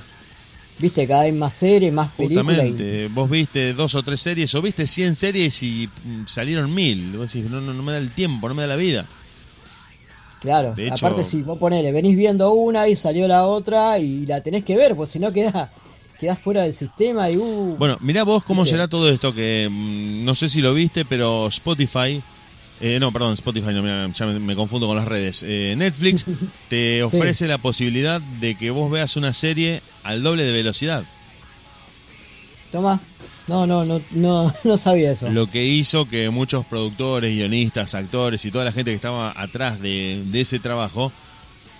Viste, 0.79 1.07
cada 1.07 1.23
vez 1.23 1.33
más 1.35 1.53
series, 1.53 1.93
más 1.93 2.11
películas. 2.13 2.65
y- 2.65 2.69
Justamente, 2.71 3.07
vos 3.13 3.29
viste 3.29 3.73
dos 3.73 3.93
o 3.95 4.01
tres 4.03 4.19
series 4.21 4.53
o 4.55 4.61
viste 4.61 4.87
100 4.87 5.15
series 5.15 5.61
y 5.63 5.87
mm, 6.03 6.23
salieron 6.25 6.73
mil. 6.73 7.15
Vos 7.15 7.31
decís, 7.31 7.49
no, 7.49 7.61
no, 7.61 7.73
no 7.73 7.83
me 7.83 7.91
da 7.91 7.99
el 7.99 8.11
tiempo, 8.11 8.49
no 8.49 8.55
me 8.55 8.63
da 8.63 8.67
la 8.69 8.75
vida. 8.75 9.05
Claro, 10.41 10.73
hecho- 10.75 10.93
aparte 10.93 11.23
si 11.23 11.41
vos 11.41 11.57
ponele, 11.57 11.91
venís 11.93 12.17
viendo 12.17 12.51
una 12.53 12.87
y 12.89 12.95
salió 12.97 13.27
la 13.27 13.45
otra 13.45 13.97
y 13.99 14.25
la 14.25 14.41
tenés 14.41 14.63
que 14.65 14.75
ver, 14.75 14.95
pues 14.95 15.11
si 15.11 15.19
no 15.19 15.31
quedás, 15.31 15.69
quedás 16.19 16.39
fuera 16.39 16.63
del 16.63 16.73
sistema 16.73 17.29
y 17.29 17.37
uh. 17.37 17.75
Bueno, 17.77 17.97
mirá 18.01 18.23
vos 18.23 18.43
cómo 18.43 18.65
será 18.65 18.87
todo 18.87 19.09
esto, 19.09 19.33
que 19.33 19.67
mm, 19.69 20.23
no 20.25 20.35
sé 20.35 20.49
si 20.49 20.61
lo 20.61 20.73
viste, 20.73 21.05
pero 21.05 21.47
Spotify, 21.47 22.21
eh, 22.81 22.97
no, 22.99 23.11
perdón, 23.11 23.33
Spotify, 23.33 23.73
no, 23.73 23.81
mirá, 23.81 24.09
ya 24.11 24.25
me, 24.25 24.39
me 24.39 24.55
confundo 24.55 24.87
con 24.87 24.97
las 24.97 25.07
redes. 25.07 25.43
Eh, 25.47 25.75
Netflix 25.77 26.25
te 26.69 27.03
ofrece 27.03 27.47
la 27.47 27.57
posibilidad 27.57 28.21
de 28.21 28.55
que 28.55 28.71
vos 28.71 28.91
veas 28.91 29.15
una 29.17 29.33
serie 29.33 29.81
al 30.03 30.23
doble 30.23 30.43
de 30.43 30.51
velocidad. 30.51 31.03
Toma. 32.71 32.99
No, 33.47 33.67
no, 33.67 33.83
no, 33.83 34.01
no, 34.11 34.53
no 34.63 34.77
sabía 34.77 35.11
eso. 35.11 35.29
Lo 35.29 35.49
que 35.49 35.65
hizo 35.65 36.07
que 36.07 36.29
muchos 36.29 36.65
productores, 36.65 37.33
guionistas, 37.35 37.93
actores 37.93 38.45
y 38.45 38.51
toda 38.51 38.65
la 38.65 38.71
gente 38.71 38.91
que 38.91 38.95
estaba 38.95 39.33
atrás 39.35 39.81
de, 39.81 40.23
de 40.25 40.41
ese 40.41 40.59
trabajo 40.59 41.11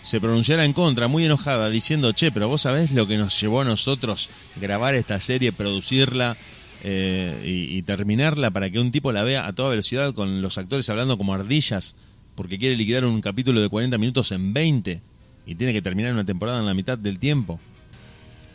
se 0.03 0.21
pronunciara 0.21 0.65
en 0.65 0.73
contra, 0.73 1.07
muy 1.07 1.25
enojada, 1.25 1.69
diciendo, 1.69 2.11
che, 2.11 2.31
pero 2.31 2.47
vos 2.47 2.61
sabés 2.61 2.91
lo 2.91 3.07
que 3.07 3.17
nos 3.17 3.39
llevó 3.39 3.61
a 3.61 3.65
nosotros 3.65 4.29
grabar 4.57 4.95
esta 4.95 5.19
serie, 5.19 5.51
producirla 5.51 6.37
eh, 6.83 7.41
y, 7.45 7.77
y 7.77 7.81
terminarla 7.81 8.51
para 8.51 8.69
que 8.69 8.79
un 8.79 8.91
tipo 8.91 9.11
la 9.11 9.23
vea 9.23 9.47
a 9.47 9.53
toda 9.53 9.69
velocidad 9.69 10.13
con 10.13 10.41
los 10.41 10.57
actores 10.57 10.89
hablando 10.89 11.17
como 11.17 11.33
ardillas, 11.33 11.95
porque 12.35 12.59
quiere 12.59 12.75
liquidar 12.75 13.05
un 13.05 13.21
capítulo 13.21 13.61
de 13.61 13.69
40 13.69 13.97
minutos 13.97 14.31
en 14.31 14.53
20 14.53 15.01
y 15.45 15.55
tiene 15.55 15.73
que 15.73 15.81
terminar 15.81 16.13
una 16.13 16.25
temporada 16.25 16.59
en 16.59 16.65
la 16.65 16.73
mitad 16.73 16.97
del 16.97 17.19
tiempo. 17.19 17.59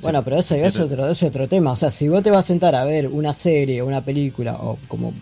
Bueno, 0.03 0.23
pero 0.23 0.39
eso, 0.39 0.55
eso, 0.55 0.67
es 0.85 0.93
otro, 0.93 1.05
eso 1.09 1.27
es 1.27 1.31
otro 1.31 1.49
tema. 1.49 1.73
O 1.73 1.77
sea, 1.77 1.91
si 1.91 2.09
vos 2.09 2.23
te 2.23 2.31
vas 2.31 2.45
a 2.45 2.49
sentar 2.49 2.75
a 2.75 2.85
ver 2.85 3.09
una 3.09 3.33
serie, 3.33 3.83
una 3.83 4.05
película, 4.05 4.55
o 4.55 4.79
como 4.87 5.13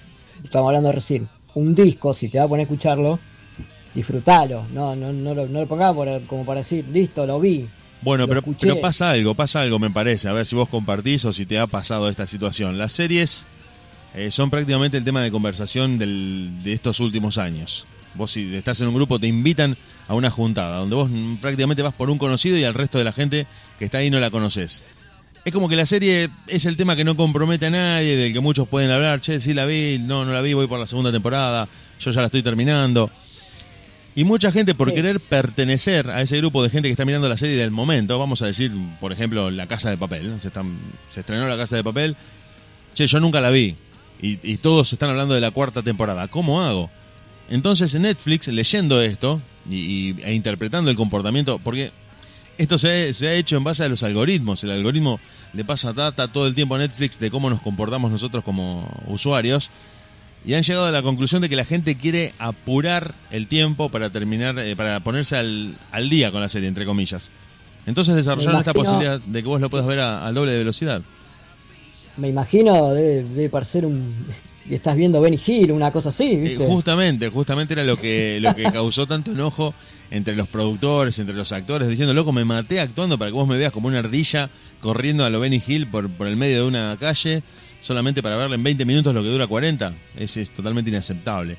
estamos 0.42 0.68
hablando 0.68 0.92
recién, 0.92 1.28
un 1.54 1.74
disco, 1.74 2.12
si 2.12 2.28
te 2.28 2.38
vas 2.38 2.46
a 2.46 2.48
poner 2.48 2.64
a 2.64 2.68
escucharlo, 2.70 3.18
disfrutalo. 3.96 4.66
No, 4.72 4.94
no, 4.94 5.12
no, 5.12 5.34
lo, 5.34 5.48
no 5.48 5.60
lo 5.60 5.66
pongas 5.66 5.92
por- 5.94 6.22
como 6.26 6.44
para 6.44 6.58
decir, 6.60 6.84
listo, 6.92 7.26
lo 7.26 7.40
vi. 7.40 7.66
Bueno, 8.02 8.24
Lo 8.24 8.28
pero, 8.28 8.40
escuché. 8.40 8.58
pero 8.68 8.80
pasa 8.80 9.10
algo, 9.10 9.34
pasa 9.34 9.62
algo 9.62 9.78
me 9.78 9.90
parece, 9.90 10.28
a 10.28 10.32
ver 10.32 10.46
si 10.46 10.54
vos 10.54 10.68
compartís 10.68 11.24
o 11.24 11.32
si 11.32 11.46
te 11.46 11.58
ha 11.58 11.66
pasado 11.66 12.08
esta 12.08 12.26
situación. 12.26 12.78
Las 12.78 12.92
series 12.92 13.46
eh, 14.14 14.30
son 14.30 14.50
prácticamente 14.50 14.96
el 14.98 15.04
tema 15.04 15.22
de 15.22 15.30
conversación 15.30 15.98
del- 15.98 16.62
de 16.62 16.72
estos 16.74 17.00
últimos 17.00 17.38
años. 17.38 17.86
Vos 18.14 18.30
si 18.32 18.54
estás 18.54 18.80
en 18.80 18.88
un 18.88 18.94
grupo 18.94 19.18
te 19.18 19.26
invitan 19.26 19.76
a 20.08 20.14
una 20.14 20.30
juntada, 20.30 20.76
donde 20.78 20.94
vos 20.96 21.10
prácticamente 21.40 21.82
vas 21.82 21.92
por 21.94 22.08
un 22.10 22.16
conocido 22.18 22.56
y 22.56 22.64
al 22.64 22.74
resto 22.74 22.96
de 22.98 23.04
la 23.04 23.12
gente 23.12 23.46
que 23.78 23.86
está 23.86 23.98
ahí 23.98 24.08
no 24.10 24.20
la 24.20 24.30
conoces. 24.30 24.84
Es 25.44 25.52
como 25.52 25.68
que 25.68 25.76
la 25.76 25.86
serie 25.86 26.28
es 26.48 26.64
el 26.64 26.76
tema 26.76 26.96
que 26.96 27.04
no 27.04 27.16
compromete 27.16 27.66
a 27.66 27.70
nadie, 27.70 28.16
del 28.16 28.32
que 28.32 28.40
muchos 28.40 28.66
pueden 28.68 28.90
hablar, 28.90 29.20
che, 29.20 29.40
sí 29.40 29.54
la 29.54 29.64
vi, 29.64 29.98
no, 30.00 30.24
no 30.24 30.32
la 30.32 30.40
vi, 30.40 30.54
voy 30.54 30.66
por 30.66 30.78
la 30.80 30.86
segunda 30.86 31.12
temporada, 31.12 31.68
yo 32.00 32.10
ya 32.10 32.20
la 32.20 32.26
estoy 32.26 32.42
terminando. 32.42 33.10
Y 34.16 34.24
mucha 34.24 34.50
gente 34.50 34.74
por 34.74 34.88
Sí. 34.88 34.94
querer 34.94 35.20
pertenecer 35.20 36.10
a 36.10 36.22
ese 36.22 36.38
grupo 36.38 36.62
de 36.62 36.70
gente 36.70 36.88
que 36.88 36.92
está 36.92 37.04
mirando 37.04 37.28
la 37.28 37.36
serie 37.36 37.56
del 37.56 37.70
momento, 37.70 38.18
vamos 38.18 38.40
a 38.42 38.46
decir, 38.46 38.72
por 38.98 39.12
ejemplo, 39.12 39.50
La 39.50 39.66
Casa 39.68 39.90
de 39.90 39.96
Papel, 39.98 40.40
se, 40.40 40.48
están, 40.48 40.74
se 41.08 41.20
estrenó 41.20 41.46
La 41.46 41.56
Casa 41.58 41.76
de 41.76 41.84
Papel, 41.84 42.16
che, 42.94 43.06
yo 43.06 43.20
nunca 43.20 43.40
la 43.42 43.50
vi, 43.50 43.76
y, 44.22 44.38
y 44.42 44.56
todos 44.56 44.90
están 44.92 45.10
hablando 45.10 45.34
de 45.34 45.42
la 45.42 45.50
cuarta 45.50 45.82
temporada, 45.82 46.28
¿cómo 46.28 46.62
hago? 46.62 46.90
Entonces 47.50 47.94
en 47.94 48.02
Netflix, 48.02 48.48
leyendo 48.48 49.00
esto 49.02 49.40
y, 49.70 49.76
y- 49.76 50.16
e 50.24 50.32
interpretando 50.34 50.90
el 50.90 50.96
comportamiento, 50.96 51.58
porque 51.62 51.92
esto 52.56 52.78
se, 52.78 53.12
se 53.12 53.28
ha 53.28 53.34
hecho 53.34 53.58
en 53.58 53.64
base 53.64 53.84
a 53.84 53.88
los 53.90 54.02
algoritmos, 54.02 54.64
el 54.64 54.70
algoritmo 54.70 55.20
le 55.52 55.62
pasa 55.66 55.92
data 55.92 56.26
todo 56.28 56.46
el 56.46 56.54
tiempo 56.54 56.74
a 56.74 56.78
Netflix 56.78 57.18
de 57.20 57.30
cómo 57.30 57.50
nos 57.50 57.60
comportamos 57.60 58.10
nosotros 58.10 58.42
como 58.42 58.88
usuarios, 59.08 59.70
y 60.46 60.54
han 60.54 60.62
llegado 60.62 60.86
a 60.86 60.92
la 60.92 61.02
conclusión 61.02 61.42
de 61.42 61.48
que 61.48 61.56
la 61.56 61.64
gente 61.64 61.96
quiere 61.96 62.32
apurar 62.38 63.14
el 63.30 63.48
tiempo 63.48 63.88
para 63.88 64.10
terminar, 64.10 64.58
eh, 64.60 64.76
para 64.76 65.00
ponerse 65.00 65.36
al, 65.36 65.74
al 65.90 66.08
día 66.08 66.30
con 66.30 66.40
la 66.40 66.48
serie, 66.48 66.68
entre 66.68 66.86
comillas. 66.86 67.30
Entonces 67.84 68.14
desarrollaron 68.14 68.60
esta 68.60 68.72
posibilidad 68.72 69.20
de 69.20 69.42
que 69.42 69.48
vos 69.48 69.60
lo 69.60 69.68
puedas 69.68 69.86
ver 69.86 69.98
al 70.00 70.34
doble 70.34 70.52
de 70.52 70.58
velocidad. 70.58 71.02
Me 72.16 72.28
imagino, 72.28 72.90
debe, 72.94 73.24
debe 73.24 73.50
parecer 73.50 73.84
un. 73.84 74.14
y 74.68 74.74
estás 74.74 74.96
viendo 74.96 75.20
Benny 75.20 75.38
Hill, 75.44 75.72
una 75.72 75.90
cosa 75.90 76.08
así, 76.08 76.30
Eh, 76.32 76.56
justamente, 76.58 77.28
justamente 77.28 77.74
era 77.74 77.84
lo 77.84 77.96
que, 77.96 78.38
lo 78.40 78.54
que 78.54 78.64
causó 78.72 79.06
tanto 79.06 79.32
enojo 79.32 79.74
entre 80.10 80.34
los 80.34 80.48
productores, 80.48 81.18
entre 81.18 81.34
los 81.34 81.52
actores, 81.52 81.88
diciendo, 81.88 82.14
loco, 82.14 82.32
me 82.32 82.44
maté 82.44 82.80
actuando 82.80 83.18
para 83.18 83.30
que 83.30 83.34
vos 83.34 83.48
me 83.48 83.58
veas 83.58 83.72
como 83.72 83.88
una 83.88 83.98
ardilla 83.98 84.48
corriendo 84.80 85.24
a 85.24 85.30
lo 85.30 85.40
Benny 85.40 85.60
Hill 85.64 85.88
por, 85.88 86.08
por 86.08 86.26
el 86.28 86.36
medio 86.36 86.62
de 86.62 86.68
una 86.68 86.96
calle, 86.98 87.42
solamente 87.86 88.22
para 88.22 88.36
verle 88.36 88.56
en 88.56 88.62
20 88.62 88.84
minutos 88.84 89.14
lo 89.14 89.22
que 89.22 89.28
dura 89.28 89.46
40. 89.46 89.92
Es, 90.18 90.36
es 90.36 90.50
totalmente 90.50 90.90
inaceptable. 90.90 91.56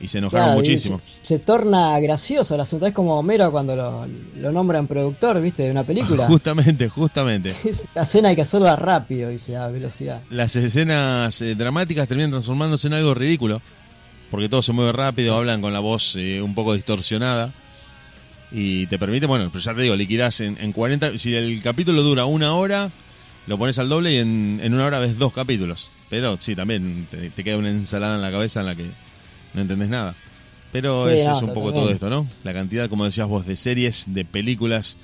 Y 0.00 0.06
se 0.06 0.18
enojaron 0.18 0.46
Claro, 0.46 0.58
muchísimo. 0.60 1.00
Se, 1.04 1.26
se 1.26 1.38
torna 1.40 1.98
gracioso 1.98 2.54
el 2.54 2.60
asunto. 2.60 2.86
Es 2.86 2.92
como 2.92 3.18
Homero 3.18 3.50
cuando 3.50 3.74
lo, 3.74 4.06
lo 4.36 4.52
nombran 4.52 4.86
productor, 4.86 5.40
¿viste? 5.40 5.64
De 5.64 5.70
una 5.72 5.82
película. 5.82 6.26
Justamente, 6.28 6.88
justamente. 6.88 7.54
la 7.94 8.02
escena 8.02 8.28
hay 8.28 8.36
que 8.36 8.42
hacerla 8.42 8.76
rápido, 8.76 9.28
dice, 9.30 9.56
a 9.56 9.66
velocidad. 9.68 10.20
las 10.30 10.54
escenas 10.54 11.40
eh, 11.42 11.54
dramáticas 11.56 12.06
terminan 12.06 12.30
transformándose 12.30 12.86
en 12.86 12.92
algo 12.94 13.12
ridículo, 13.14 13.60
porque 14.30 14.48
todo 14.48 14.62
se 14.62 14.72
mueve 14.72 14.92
rápido, 14.92 15.34
hablan 15.36 15.60
con 15.60 15.72
la 15.72 15.80
voz 15.80 16.14
eh, 16.16 16.42
un 16.42 16.54
poco 16.54 16.74
distorsionada, 16.74 17.52
y 18.52 18.86
te 18.86 18.98
permite, 19.00 19.26
bueno, 19.26 19.48
pero 19.52 19.62
ya 19.62 19.74
te 19.74 19.82
digo, 19.82 19.96
liquidás 19.96 20.40
en, 20.40 20.56
en 20.60 20.72
40, 20.72 21.18
si 21.18 21.34
el 21.34 21.60
capítulo 21.60 22.02
dura 22.02 22.24
una 22.24 22.54
hora, 22.54 22.90
lo 23.48 23.58
pones 23.58 23.78
al 23.78 23.88
doble 23.88 24.12
y 24.14 24.18
en, 24.18 24.60
en 24.62 24.74
una 24.74 24.86
hora 24.86 24.98
ves 24.98 25.18
dos 25.18 25.32
capítulos, 25.32 25.90
pero 26.10 26.36
sí, 26.38 26.54
también 26.54 27.06
te, 27.10 27.30
te 27.30 27.42
queda 27.42 27.56
una 27.56 27.70
ensalada 27.70 28.16
en 28.16 28.22
la 28.22 28.30
cabeza 28.30 28.60
en 28.60 28.66
la 28.66 28.74
que 28.74 28.84
no 29.54 29.62
entendés 29.62 29.88
nada. 29.88 30.14
Pero 30.70 31.08
Sí, 31.08 31.14
es, 31.14 31.26
no, 31.26 31.36
es 31.36 31.42
un 31.42 31.54
poco 31.54 31.72
todo 31.72 31.90
esto, 31.90 32.10
¿no? 32.10 32.26
La 32.44 32.52
cantidad, 32.52 32.90
como 32.90 33.06
decías 33.06 33.26
vos, 33.26 33.46
de 33.46 33.56
series, 33.56 34.12
de 34.12 34.26
películas, 34.26 34.98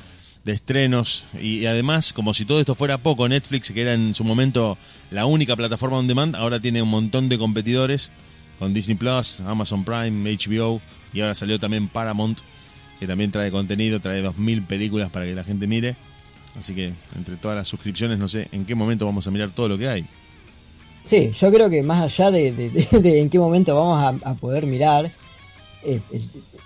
de 0.44 0.52
estrenos 0.52 1.24
y, 1.40 1.60
y 1.60 1.66
además, 1.66 2.12
como 2.12 2.34
si 2.34 2.44
todo 2.44 2.60
esto 2.60 2.74
fuera 2.74 2.98
poco, 2.98 3.26
Netflix, 3.26 3.72
que 3.72 3.80
era 3.80 3.94
en 3.94 4.14
su 4.14 4.24
momento 4.24 4.76
la 5.10 5.24
única 5.24 5.56
plataforma 5.56 5.96
on 5.96 6.06
demand, 6.06 6.36
ahora 6.36 6.60
tiene 6.60 6.82
un 6.82 6.90
montón 6.90 7.30
de 7.30 7.38
competidores 7.38 8.12
con 8.58 8.74
Disney 8.74 8.96
Plus, 8.96 9.40
Amazon 9.40 9.84
Prime, 9.84 10.36
HBO 10.36 10.82
y 11.14 11.22
ahora 11.22 11.34
salió 11.34 11.58
también 11.58 11.88
Paramount, 11.88 12.40
que 13.00 13.06
también 13.06 13.30
trae 13.32 13.50
contenido, 13.50 14.00
trae 14.00 14.22
2.000 14.22 14.66
películas 14.66 15.10
para 15.10 15.24
que 15.24 15.34
la 15.34 15.44
gente 15.44 15.66
mire. 15.66 15.96
Así 16.58 16.74
que 16.74 16.92
entre 17.16 17.36
todas 17.36 17.56
las 17.56 17.66
suscripciones, 17.68 18.18
no 18.18 18.28
sé 18.28 18.48
en 18.52 18.64
qué 18.64 18.74
momento 18.74 19.04
vamos 19.06 19.26
a 19.26 19.30
mirar 19.30 19.50
todo 19.50 19.68
lo 19.68 19.76
que 19.78 19.88
hay. 19.88 20.04
Sí, 21.02 21.30
yo 21.38 21.52
creo 21.52 21.68
que 21.68 21.82
más 21.82 22.02
allá 22.02 22.30
de, 22.30 22.52
de- 22.52 22.70
de- 22.70 22.98
de 23.00 23.20
en 23.20 23.28
qué 23.28 23.38
momento 23.38 23.74
vamos 23.74 24.22
a, 24.22 24.30
a 24.30 24.34
poder 24.34 24.64
mirar, 24.66 25.06
eh, 25.82 26.00
eh, 26.12 26.20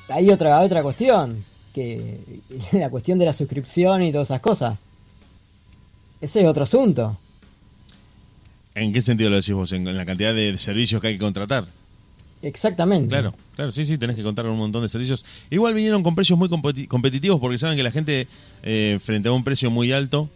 hay 0.08 0.30
otra 0.30 0.60
otra 0.60 0.82
cuestión, 0.82 1.42
que 1.74 2.18
la 2.72 2.90
cuestión 2.90 3.18
de 3.18 3.24
la 3.24 3.32
suscripción 3.32 4.02
y 4.02 4.12
todas 4.12 4.28
esas 4.28 4.40
cosas. 4.40 4.78
Ese 6.20 6.40
es 6.40 6.46
otro 6.46 6.64
asunto. 6.64 7.16
¿En 8.74 8.92
qué 8.92 9.02
sentido 9.02 9.30
lo 9.30 9.36
decís 9.36 9.54
vos? 9.54 9.72
En, 9.72 9.86
en 9.88 9.96
la 9.96 10.04
cantidad 10.06 10.34
de 10.34 10.56
servicios 10.58 11.00
que 11.00 11.08
hay 11.08 11.14
que 11.14 11.20
contratar. 11.24 11.66
Exactamente. 12.42 13.08
Claro, 13.08 13.34
claro, 13.56 13.72
sí, 13.72 13.84
sí, 13.84 13.98
tenés 13.98 14.14
que 14.16 14.22
contar 14.22 14.46
un 14.46 14.56
montón 14.58 14.82
de 14.82 14.88
servicios. 14.88 15.24
Igual 15.50 15.74
vinieron 15.74 16.02
con 16.02 16.14
precios 16.14 16.38
muy 16.38 16.48
competi- 16.48 16.86
competitivos 16.86 17.40
porque 17.40 17.58
saben 17.58 17.76
que 17.76 17.82
la 17.82 17.90
gente, 17.90 18.28
eh, 18.62 18.98
frente 19.00 19.28
a 19.28 19.32
un 19.32 19.42
precio 19.42 19.70
muy 19.70 19.90
alto, 19.92 20.28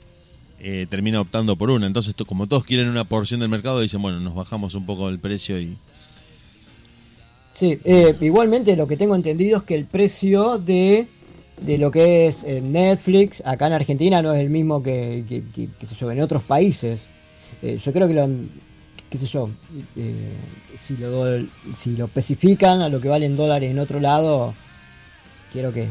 eh, 0.61 0.87
termina 0.91 1.21
optando 1.21 1.55
por 1.57 1.71
una. 1.71 1.87
Entonces, 1.87 2.15
to- 2.15 2.25
como 2.27 2.47
todos 2.49 2.65
quieren 2.65 2.89
una 2.89 3.05
porción 3.05 3.41
del 3.41 3.49
mercado, 3.49 3.81
dicen, 3.81 4.03
bueno, 4.03 4.19
nos 4.21 4.35
bajamos 4.35 4.75
un 4.75 4.85
poco 4.87 5.09
el 5.09 5.19
precio 5.21 5.61
y... 5.61 5.77
Sí, 7.53 7.79
eh, 7.85 8.17
igualmente 8.21 8.75
lo 8.77 8.87
que 8.89 8.97
tengo 8.97 9.15
entendido 9.15 9.59
es 9.59 9.63
que 9.65 9.75
el 9.75 9.85
precio 9.85 10.59
de 10.59 11.07
de 11.61 11.79
lo 11.79 11.93
que 11.93 12.27
es 12.27 12.43
Netflix 12.45 13.41
acá 13.47 13.69
en 13.69 13.75
Argentina 13.75 14.21
no 14.21 14.33
es 14.35 14.41
el 14.41 14.51
mismo 14.51 14.83
que, 14.83 15.25
que, 15.29 15.43
que- 15.55 15.69
yo, 16.01 16.11
en 16.11 16.21
otros 16.21 16.43
países. 16.43 17.07
Yo 17.63 17.93
creo 17.93 18.09
que 18.09 18.15
lo, 18.15 18.29
qué 19.13 19.19
sé 19.19 19.27
yo, 19.27 19.51
eh, 19.97 20.33
si, 20.75 20.97
lo, 20.97 21.25
si 21.77 21.95
lo 21.97 22.07
especifican 22.07 22.81
a 22.81 22.89
lo 22.89 22.99
que 23.01 23.09
valen 23.09 23.37
dólares 23.37 23.71
en 23.71 23.79
otro 23.79 24.01
lado, 24.01 24.55
quiero 25.53 25.71
que 25.73 25.83
eh, 25.83 25.89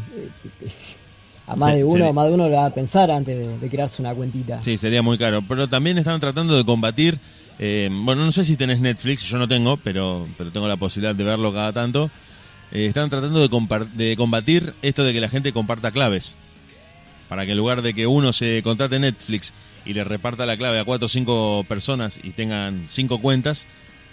a 1.47 1.55
más 1.55 1.69
Sí, 1.71 1.77
de 1.77 1.83
uno, 1.83 2.07
sí. 2.07 2.13
más 2.13 2.27
de 2.27 2.33
uno 2.33 2.49
lo 2.49 2.55
va 2.55 2.65
a 2.65 2.73
pensar 2.73 3.11
antes 3.11 3.37
de, 3.37 3.57
de 3.59 3.69
crearse 3.69 4.01
una 4.01 4.15
cuentita. 4.15 4.63
Sí, 4.63 4.75
sería 4.77 5.01
muy 5.03 5.17
caro. 5.17 5.43
Pero 5.47 5.69
también 5.69 5.97
están 5.99 6.19
tratando 6.19 6.55
de 6.57 6.65
combatir. 6.65 7.17
eh, 7.59 7.89
bueno, 7.91 8.25
no 8.25 8.31
sé 8.31 8.43
si 8.43 8.57
tenés 8.57 8.79
Netflix, 8.79 9.23
yo 9.23 9.37
no 9.37 9.47
tengo, 9.47 9.77
pero, 9.77 10.27
pero 10.37 10.51
tengo 10.51 10.67
la 10.67 10.77
posibilidad 10.77 11.13
de 11.13 11.23
verlo 11.23 11.53
cada 11.53 11.71
tanto. 11.73 12.09
Eh, 12.71 12.87
están 12.87 13.09
tratando 13.09 13.47
de, 13.47 13.87
de 13.93 14.15
combatir 14.15 14.73
esto 14.81 15.03
de 15.03 15.13
que 15.13 15.21
la 15.21 15.29
gente 15.29 15.53
comparta 15.53 15.91
claves. 15.91 16.37
Para 17.31 17.45
que 17.45 17.53
en 17.53 17.57
lugar 17.57 17.81
de 17.81 17.93
que 17.93 18.07
uno 18.07 18.33
se 18.33 18.61
contrate 18.61 18.99
Netflix 18.99 19.53
y 19.85 19.93
le 19.93 20.03
reparta 20.03 20.45
la 20.45 20.57
clave 20.57 20.79
a 20.79 20.83
cuatro 20.83 21.05
o 21.05 21.07
cinco 21.07 21.63
personas 21.65 22.19
y 22.21 22.31
tengan 22.31 22.83
cinco 22.87 23.21
cuentas, 23.21 23.67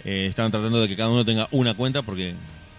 eh, 0.05 0.25
están 0.25 0.51
tratando 0.51 0.79
de 0.79 0.87
que 0.87 0.95
cada 0.95 1.09
uno 1.09 1.25
tenga 1.25 1.49
una 1.51 1.73
cuenta 1.73 2.01
porque 2.01 2.33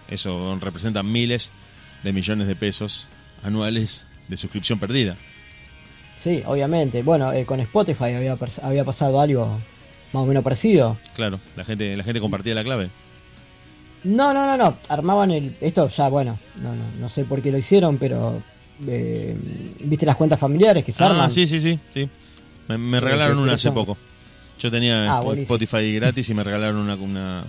eso 0.09 0.57
representa 0.59 1.03
miles 1.03 1.53
de 2.01 2.11
millones 2.11 2.47
de 2.47 2.55
pesos 2.55 3.07
anuales 3.43 4.07
de 4.29 4.35
suscripción 4.35 4.79
perdida. 4.79 5.15
Sí, 6.17 6.41
obviamente. 6.47 7.03
Bueno, 7.03 7.31
eh, 7.31 7.45
con 7.45 7.59
Spotify 7.59 8.05
había, 8.05 8.35
había 8.63 8.83
pasado 8.83 9.21
algo 9.21 9.59
más 10.11 10.23
o 10.23 10.25
menos 10.25 10.43
parecido. 10.43 10.97
Claro, 11.13 11.39
la 11.55 11.65
gente, 11.65 11.95
la 11.95 12.03
gente 12.03 12.19
compartía 12.19 12.55
la 12.55 12.63
clave. 12.63 12.89
No, 14.03 14.33
no, 14.33 14.47
no, 14.47 14.57
no. 14.57 14.75
Armaban 14.89 15.29
el. 15.29 15.55
Esto 15.61 15.87
ya, 15.87 16.07
bueno, 16.07 16.35
no, 16.63 16.73
no, 16.73 16.83
no 16.99 17.09
sé 17.09 17.25
por 17.25 17.43
qué 17.43 17.51
lo 17.51 17.59
hicieron, 17.59 17.99
pero. 17.99 18.41
Eh, 18.87 19.35
¿Viste 19.83 20.05
las 20.05 20.15
cuentas 20.15 20.39
familiares 20.39 20.83
que 20.83 20.91
se 20.91 21.03
Ah, 21.03 21.07
arman? 21.11 21.31
sí, 21.31 21.45
sí, 21.47 21.59
sí, 21.61 21.79
sí. 21.93 22.09
Me, 22.67 22.99
regalaron 22.99 23.37
una 23.39 23.53
hace 23.53 23.71
poco. 23.71 23.97
Yo 24.59 24.69
tenía 24.71 25.17
Ah. 25.17 25.23
Spotify 25.35 25.93
gratis 25.95 26.29
y 26.29 26.33
me 26.33 26.43
regalaron 26.43 26.77
una... 26.77 26.95
una 26.95 27.43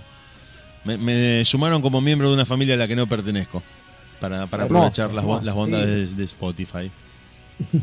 me, 0.85 0.97
me 0.97 1.45
sumaron 1.45 1.81
como 1.81 2.01
miembro 2.01 2.27
de 2.29 2.33
una 2.33 2.45
familia 2.45 2.73
a 2.75 2.77
la 2.77 2.87
que 2.87 2.95
no 2.95 3.07
pertenezco. 3.07 3.61
Para, 4.19 4.47
para 4.47 4.63
Hermoso, 4.63 4.79
aprovechar 4.85 5.13
las, 5.13 5.23
hermoso, 5.23 5.45
las 5.45 5.55
bondades 5.55 6.11
de, 6.11 6.17
de 6.17 6.23
Spotify. 6.25 6.91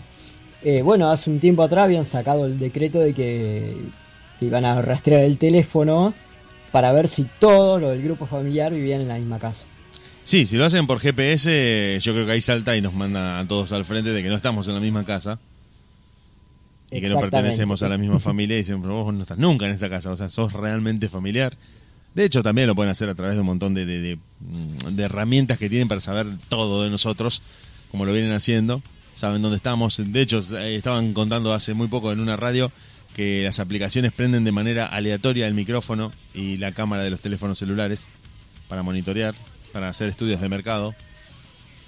Eh, 0.63 0.83
bueno, 0.83 1.09
hace 1.11 1.31
un 1.31 1.41
tiempo 1.41 1.63
atrás 1.63 1.85
habían 1.85 2.05
sacado 2.05 2.45
el 2.45 2.59
decreto 2.59 2.99
de 2.99 3.15
que, 3.15 3.79
que 4.39 4.45
iban 4.45 4.67
a 4.67 4.83
rastrear 4.83 5.25
el 5.25 5.39
teléfono 5.39 6.13
para 6.71 6.93
ver 6.93 7.09
si 7.09 7.25
todos 7.39 7.81
los 7.81 7.93
del 7.93 8.03
grupo 8.03 8.27
familiar 8.27 8.71
vivían 8.71 9.01
en 9.01 9.09
la 9.09 9.17
misma 9.17 9.39
casa. 9.39 9.65
Sí, 10.31 10.47
si 10.47 10.57
lo 10.57 10.65
hacen 10.65 10.87
por 10.87 11.01
GPS, 11.01 11.99
yo 12.01 12.13
creo 12.13 12.25
que 12.25 12.31
ahí 12.31 12.41
salta 12.41 12.77
y 12.77 12.81
nos 12.81 12.95
manda 12.95 13.41
a 13.41 13.49
todos 13.49 13.73
al 13.73 13.85
frente 13.85 14.11
de 14.13 14.23
que 14.23 14.29
no 14.29 14.37
estamos 14.37 14.69
en 14.69 14.75
la 14.75 14.81
misma 14.81 15.05
casa. 15.05 15.41
Y 16.93 17.01
que 17.01 17.09
no 17.09 17.15
pertenecemos 17.21 17.83
a 17.83 17.89
la 17.89 17.99
misma 17.99 18.21
familia 18.21 18.55
y 18.55 18.59
dicen, 18.59 18.81
pero 18.81 19.03
vos 19.03 19.13
no 19.13 19.23
estás 19.23 19.39
nunca 19.39 19.67
en 19.67 19.73
esa 19.73 19.89
casa, 19.91 20.13
o 20.13 20.17
sea, 20.17 20.29
sos 20.31 20.53
realmente 20.53 21.09
familiar. 21.09 21.53
De 22.15 22.25
hecho, 22.25 22.45
también 22.45 22.69
lo 22.69 22.77
pueden 22.77 22.93
hacer 22.93 23.09
a 23.09 23.15
través 23.17 23.35
de 23.35 23.41
un 23.41 23.47
montón 23.47 23.75
de, 23.75 23.85
de- 23.87 24.01
de, 24.01 24.17
mm, 24.17 24.95
de 24.95 25.03
herramientas 25.03 25.59
que 25.59 25.69
tienen 25.69 25.89
para 25.89 26.01
saber 26.01 26.29
todo 26.49 26.85
de 26.85 26.91
nosotros, 26.91 27.43
como 27.91 28.05
lo 28.05 28.13
vienen 28.13 28.31
haciendo. 28.31 28.83
Saben 29.15 29.43
dónde 29.43 29.57
estamos. 29.57 30.01
De 30.13 30.21
hecho, 30.21 30.39
eh, 30.59 30.77
estaban 30.77 31.13
contando 31.13 31.53
hace 31.55 31.75
muy 31.75 31.89
poco 31.89 32.13
en 32.13 32.21
una 32.21 32.37
radio 32.37 32.71
que 33.17 33.43
las 33.43 33.59
aplicaciones 33.59 34.13
prenden 34.13 34.45
de 34.45 34.53
manera 34.53 34.87
aleatoria 34.87 35.49
el 35.49 35.55
micrófono 35.55 36.13
y 36.35 36.57
la 36.59 36.71
cámara 36.71 37.03
de 37.03 37.11
los 37.11 37.21
teléfonos 37.21 37.59
celulares 37.59 38.09
para 38.69 38.85
monitorear, 38.85 39.35
para 39.73 39.89
hacer 39.89 40.09
estudios 40.09 40.41
de 40.41 40.49
mercado. 40.49 40.95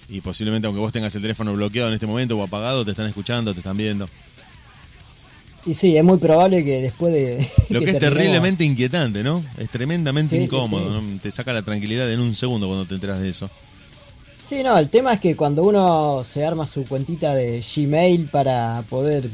Y 0.09 0.21
posiblemente, 0.21 0.67
aunque 0.67 0.81
vos 0.81 0.93
tengas 0.93 1.15
el 1.15 1.23
teléfono 1.23 1.53
bloqueado 1.55 1.89
en 1.89 1.95
este 1.95 2.07
momento 2.07 2.37
o 2.37 2.43
apagado, 2.43 2.85
te 2.85 2.91
están 2.91 3.07
escuchando, 3.07 3.53
te 3.55 3.61
están 3.61 3.77
viendo. 3.77 4.09
Y 5.65 5.75
sí, 5.75 5.97
es 5.97 6.03
muy 6.03 6.19
probable 6.19 6.65
que 6.65 6.83
después 6.83 7.13
de. 7.13 7.49
Lo 7.69 7.81
que 7.81 7.91
es 7.93 7.99
terriblemente 7.99 8.65
inquietante, 8.65 9.23
¿no? 9.23 9.45
Es 9.59 9.69
tremendamente 9.71 10.31
Sí, 10.31 10.39
sí, 10.39 10.45
incómodo, 10.45 11.01
sí. 11.01 11.07
¿no? 11.13 11.21
Te 11.21 11.31
saca 11.31 11.53
la 11.53 11.63
tranquilidad 11.63 12.11
en 12.13 12.19
un 12.21 12.35
segundo 12.35 12.67
cuando 12.67 12.85
te 12.85 12.95
enteras 12.95 13.21
de 13.21 13.29
eso. 13.29 13.49
Sí, 14.47 14.63
no, 14.63 14.77
el 14.77 14.91
tema 14.91 15.15
es 15.15 15.21
que 15.21 15.37
cuando 15.37 15.63
uno 15.63 16.25
se 16.29 16.45
arma 16.45 16.67
su 16.67 16.85
cuentita 16.85 17.35
de 17.35 17.63
Gmail 17.75 18.27
para 18.27 18.83
poder 18.91 19.31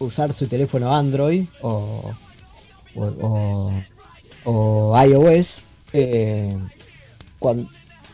usar 0.00 0.34
su 0.34 0.46
teléfono 0.46 0.94
Android 0.94 1.44
o, 1.62 2.12
o, 2.96 3.04
o- 3.04 3.82
o 4.44 5.04
iOS, 5.06 5.62
eh, 5.92 6.54
cuando 7.38 7.68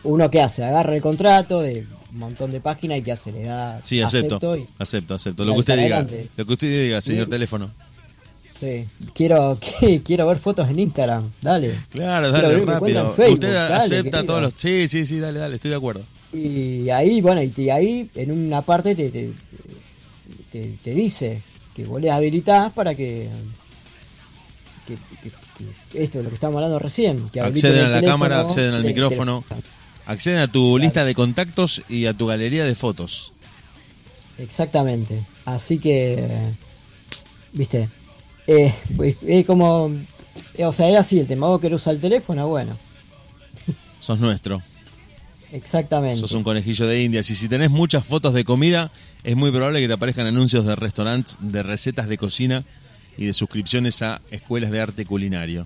uno 0.05 0.31
que 0.31 0.41
hace, 0.41 0.65
agarra 0.65 0.95
el 0.97 1.03
contrato 1.03 1.61
de 1.61 1.85
un 2.13 2.19
montón 2.19 2.51
de 2.51 2.61
páginas 2.61 2.99
y 2.99 3.03
que 3.03 3.13
hace, 3.13 3.33
le 3.33 3.45
da 3.45 3.81
Sí, 3.83 4.01
acepto. 4.01 4.37
acepto 4.37 4.57
y 4.57 4.67
Acepto, 4.79 5.45
Lo 5.45 5.53
que 5.55 5.59
usted 5.61 5.75
diga. 5.79 5.97
adelante. 5.99 6.29
Lo 6.37 6.47
que 6.47 6.53
usted 6.53 6.83
diga, 6.85 7.01
señor 7.01 7.25
Sí. 7.27 7.31
teléfono. 7.31 7.71
sí, 8.59 8.87
quiero 9.15 9.59
que, 9.81 10.03
quiero 10.03 10.27
ver 10.27 10.39
fotos 10.39 10.69
en 10.71 10.79
Instagram, 10.79 11.31
dale. 11.41 11.73
Claro, 11.91 12.31
dale, 12.31 12.65
rápido. 12.65 13.13
Facebook, 13.15 13.35
usted 13.35 13.55
dale, 13.55 13.75
acepta 13.75 14.03
querido. 14.19 14.25
todos 14.25 14.43
los... 14.43 14.53
Sí, 14.57 14.87
sí, 14.89 15.05
sí, 15.07 15.19
dale, 15.19 15.39
dale, 15.41 15.55
estoy 15.57 15.71
de 15.71 15.77
acuerdo. 15.77 16.05
Y 16.33 16.89
ahí, 16.91 17.21
bueno, 17.21 17.43
y, 17.43 17.71
ahí 17.71 18.11
en 18.15 18.31
una 18.31 18.63
parte 18.63 18.95
te, 18.95 19.11
te, 19.11 19.33
te- 20.51 20.75
te 20.83 20.91
dice 20.93 21.43
que 21.75 21.85
vos 21.85 22.01
le 22.01 22.11
habilitás 22.11 22.73
para 22.73 22.95
que, 22.95 23.29
que, 24.87 24.95
que- 24.95 25.29
que 25.31 25.31
esto 25.95 26.19
es 26.19 26.25
lo 26.25 26.31
que 26.31 26.35
estamos 26.35 26.57
hablando 26.57 26.79
recién. 26.79 27.29
Que 27.31 27.41
Acceden 27.41 27.79
a 27.79 27.83
la 27.83 27.87
teléfono, 27.89 28.13
cámara, 28.13 28.41
acceden 28.41 28.75
al 28.75 28.85
micrófono. 28.85 29.45
Acceden 30.07 30.41
a 30.41 30.49
tu 30.49 30.79
lista 30.79 31.05
de 31.05 31.15
contactos 31.15 31.83
y 31.89 32.07
a 32.07 32.15
tu 32.15 32.27
galería 32.27 32.65
de 32.65 32.75
fotos. 32.75 33.33
Exactamente. 34.39 35.23
Así 35.45 35.79
que, 35.79 36.53
viste, 37.53 37.89
eh, 38.47 38.75
es 39.27 39.47
como, 39.47 39.91
eh, 40.55 40.65
o 40.65 40.73
sea, 40.73 40.89
es 40.89 40.99
así 40.99 41.19
el 41.21 41.27
tema. 41.27 41.47
Vos 41.47 41.61
querés 41.61 41.81
usar 41.81 41.95
el 41.95 42.01
teléfono, 42.01 42.49
bueno, 42.49 42.77
Sos 44.01 44.19
nuestro. 44.19 44.61
exactamente. 45.53 46.19
Sos 46.19 46.33
un 46.33 46.43
conejillo 46.43 46.87
de 46.87 47.03
indias. 47.03 47.31
Y 47.31 47.37
si 47.37 47.49
tenés 47.49 47.71
muchas 47.71 48.05
fotos 48.05 48.35
de 48.35 48.45
comida, 48.45 48.91
es 49.23 49.37
muy 49.37 49.51
probable 49.53 49.81
que 49.81 49.87
te 49.87 49.93
aparezcan 49.93 50.27
anuncios 50.27 50.65
de 50.65 50.75
restaurantes, 50.75 51.37
de 51.41 51.63
recetas 51.63 52.09
de 52.09 52.19
cocina 52.19 52.65
y 53.17 53.27
de 53.27 53.35
suscripciones 53.35 54.03
a 54.03 54.21
escuelas 54.33 54.73
de 54.73 54.81
arte 54.81 55.07
culinario. 55.07 55.65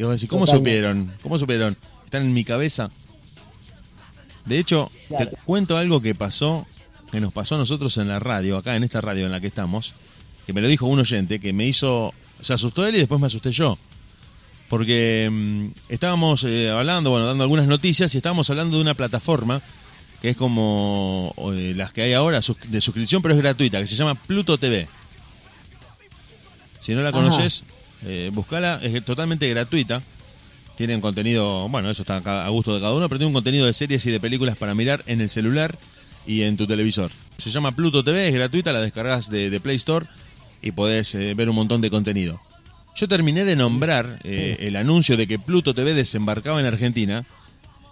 Y 0.00 0.02
vos 0.02 0.12
decís, 0.14 0.30
¿cómo 0.30 0.46
Totalmente. 0.46 0.70
supieron? 0.70 1.12
¿Cómo 1.22 1.38
supieron? 1.38 1.76
¿Están 2.06 2.22
en 2.22 2.32
mi 2.32 2.42
cabeza? 2.42 2.90
De 4.46 4.58
hecho, 4.58 4.90
Claro. 5.08 5.30
te 5.30 5.36
cuento 5.44 5.76
algo 5.76 6.00
que 6.00 6.14
pasó, 6.14 6.66
que 7.12 7.20
nos 7.20 7.34
pasó 7.34 7.56
a 7.56 7.58
nosotros 7.58 7.98
en 7.98 8.08
la 8.08 8.18
radio, 8.18 8.56
acá 8.56 8.76
en 8.76 8.82
esta 8.82 9.02
radio 9.02 9.26
en 9.26 9.32
la 9.32 9.40
que 9.42 9.48
estamos, 9.48 9.92
que 10.46 10.54
me 10.54 10.62
lo 10.62 10.68
dijo 10.68 10.86
un 10.86 11.00
oyente, 11.00 11.38
que 11.38 11.52
me 11.52 11.66
hizo, 11.66 12.14
se 12.40 12.54
asustó 12.54 12.86
él 12.86 12.94
y 12.94 12.98
después 12.98 13.20
me 13.20 13.26
asusté 13.26 13.52
yo. 13.52 13.76
Porque 14.70 15.28
mm, 15.30 15.66
estábamos 15.90 16.44
eh, 16.44 16.70
hablando, 16.70 17.10
bueno, 17.10 17.26
dando 17.26 17.44
algunas 17.44 17.66
noticias 17.66 18.14
y 18.14 18.16
estábamos 18.16 18.48
hablando 18.48 18.76
de 18.76 18.82
una 18.82 18.94
plataforma 18.94 19.60
que 20.22 20.30
es 20.30 20.36
como 20.38 21.34
eh, 21.52 21.74
las 21.76 21.92
que 21.92 22.00
hay 22.04 22.14
ahora 22.14 22.40
de 22.68 22.80
suscripción, 22.80 23.20
pero 23.20 23.34
es 23.34 23.40
gratuita, 23.42 23.78
que 23.78 23.86
se 23.86 23.96
llama 23.96 24.14
Pluto 24.14 24.56
TV. 24.56 24.88
Si 26.78 26.94
no 26.94 27.02
la 27.02 27.12
conoces, 27.12 27.64
eh, 28.06 28.30
buscala, 28.32 28.80
es 28.82 29.04
totalmente 29.04 29.48
gratuita. 29.48 30.02
Tienen 30.76 31.00
contenido, 31.00 31.68
bueno, 31.68 31.90
eso 31.90 32.02
está 32.02 32.16
a 32.16 32.48
gusto 32.48 32.74
de 32.74 32.80
cada 32.80 32.94
uno, 32.94 33.08
pero 33.08 33.18
tiene 33.18 33.26
un 33.28 33.34
contenido 33.34 33.66
de 33.66 33.72
series 33.72 34.04
y 34.06 34.10
de 34.10 34.20
películas 34.20 34.56
para 34.56 34.74
mirar 34.74 35.02
en 35.06 35.20
el 35.20 35.28
celular 35.28 35.78
y 36.26 36.42
en 36.42 36.56
tu 36.56 36.66
televisor. 36.66 37.10
Se 37.36 37.50
llama 37.50 37.72
Pluto 37.72 38.02
TV, 38.02 38.28
es 38.28 38.34
gratuita, 38.34 38.72
la 38.72 38.80
descargas 38.80 39.30
de, 39.30 39.50
de 39.50 39.60
Play 39.60 39.76
Store 39.76 40.06
y 40.62 40.72
podés 40.72 41.14
eh, 41.14 41.34
ver 41.34 41.48
un 41.50 41.56
montón 41.56 41.80
de 41.80 41.90
contenido. 41.90 42.40
Yo 42.96 43.08
terminé 43.08 43.44
de 43.44 43.56
nombrar 43.56 44.20
eh, 44.24 44.56
el 44.60 44.76
anuncio 44.76 45.16
de 45.16 45.26
que 45.26 45.38
Pluto 45.38 45.74
TV 45.74 45.94
desembarcaba 45.94 46.60
en 46.60 46.66
Argentina 46.66 47.24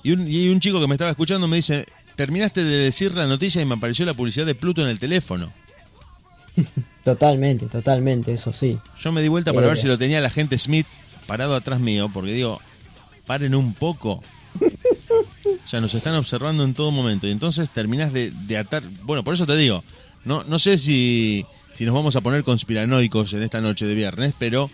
y 0.03 0.13
un, 0.13 0.29
y 0.29 0.49
un 0.49 0.61
chico 0.61 0.81
que 0.81 0.87
me 0.87 0.95
estaba 0.95 1.11
escuchando 1.11 1.47
me 1.49 1.57
dice, 1.57 1.87
terminaste 2.17 2.65
de 2.65 2.77
decir 2.77 3.13
la 3.15 3.27
noticia 3.27 3.63
y 3.63 3.65
me 3.65 3.75
apareció 3.75 4.05
la 4.05 4.15
publicidad 4.15 4.47
de 4.47 4.55
Pluto 4.55 4.83
en 4.83 4.89
el 4.89 4.99
teléfono. 4.99 5.53
Totalmente, 7.13 7.67
totalmente, 7.67 8.33
eso 8.35 8.53
sí. 8.53 8.79
Yo 9.01 9.13
me 9.13 9.23
di 9.23 9.29
vuelta 9.29 9.55
para 9.55 9.67
Eh. 9.67 9.71
ver 9.71 9.79
si 9.79 9.89
lo 9.89 9.97
tenía 9.97 10.21
la 10.21 10.29
gente 10.29 10.59
Smith 10.59 10.87
parado 11.27 11.55
atrás 11.55 11.81
mío, 11.81 12.11
porque 12.13 12.33
digo, 12.33 12.61
paren 13.27 13.55
un 13.55 13.73
poco. 13.75 14.23
Ya 15.71 15.81
nos 15.83 15.93
están 15.95 16.15
observando 16.15 16.65
en 16.65 16.73
todo 16.73 16.91
momento. 16.91 17.27
Y 17.27 17.31
entonces 17.31 17.69
terminás 17.69 18.13
de, 18.13 18.31
de 18.31 18.57
atar. 18.57 18.83
Bueno, 19.03 19.23
por 19.23 19.35
eso 19.35 19.47
te 19.47 19.55
digo, 19.57 19.85
no, 20.25 20.43
no 20.45 20.59
sé 20.59 20.79
si, 20.79 21.45
si 21.75 21.85
nos 21.85 21.95
vamos 21.95 22.17
a 22.17 22.23
poner 22.23 22.43
conspiranoicos 22.43 23.35
en 23.35 23.43
esta 23.43 23.61
noche 23.61 23.87
de 23.87 23.95
viernes, 23.95 24.33
pero 24.39 24.71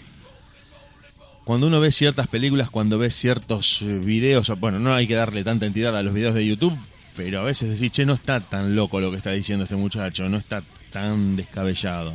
cuando 1.45 1.67
uno 1.67 1.81
ve 1.81 1.91
ciertas 1.91 2.29
películas, 2.29 2.71
cuando 2.71 2.97
ve 2.99 3.11
ciertos 3.11 3.83
eh, 3.83 3.99
videos, 3.99 4.53
bueno, 4.61 4.79
no 4.79 4.95
hay 4.95 5.07
que 5.09 5.15
darle 5.17 5.43
tanta 5.43 5.67
entidad 5.67 5.97
a 5.97 6.03
los 6.05 6.15
videos 6.15 6.35
de 6.35 6.47
YouTube, 6.47 6.77
pero 7.17 7.41
a 7.41 7.43
veces 7.43 7.71
decís, 7.71 7.91
che, 7.91 8.07
no 8.07 8.15
está 8.15 8.39
tan 8.41 8.77
loco 8.77 9.01
lo 9.01 9.11
que 9.11 9.17
está 9.17 9.33
diciendo 9.33 9.65
este 9.65 9.77
muchacho, 9.77 10.29
no 10.29 10.37
está 10.37 10.63
tan 10.95 11.35
descabellado. 11.35 12.13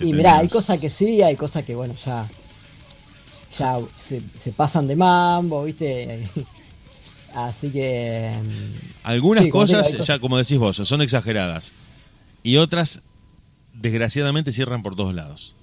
Y 0.00 0.12
mirá, 0.12 0.38
hay 0.38 0.48
cosas 0.48 0.80
que 0.80 0.90
sí, 0.90 1.22
hay 1.22 1.36
cosas 1.36 1.64
que, 1.64 1.76
bueno, 1.76 1.94
ya 2.04 2.26
ya 3.56 3.78
se, 3.94 4.20
se 4.34 4.50
pasan 4.52 4.88
de 4.88 4.96
mambo, 4.96 5.64
¿viste? 5.64 6.28
Así 7.34 7.70
que. 7.70 8.34
Algunas 9.04 9.44
sí, 9.44 9.50
te 9.50 9.58
digo, 9.58 9.58
cosas, 9.60 10.06
ya 10.06 10.18
como 10.18 10.38
decís 10.38 10.58
vos, 10.58 10.76
son 10.76 11.02
exageradas. 11.02 11.72
Y 12.42 12.56
otras, 12.56 13.02
desgraciadamente, 13.74 14.50
cierran 14.52 14.82
por 14.82 14.96
todos 14.96 15.14
lados. 15.14 15.54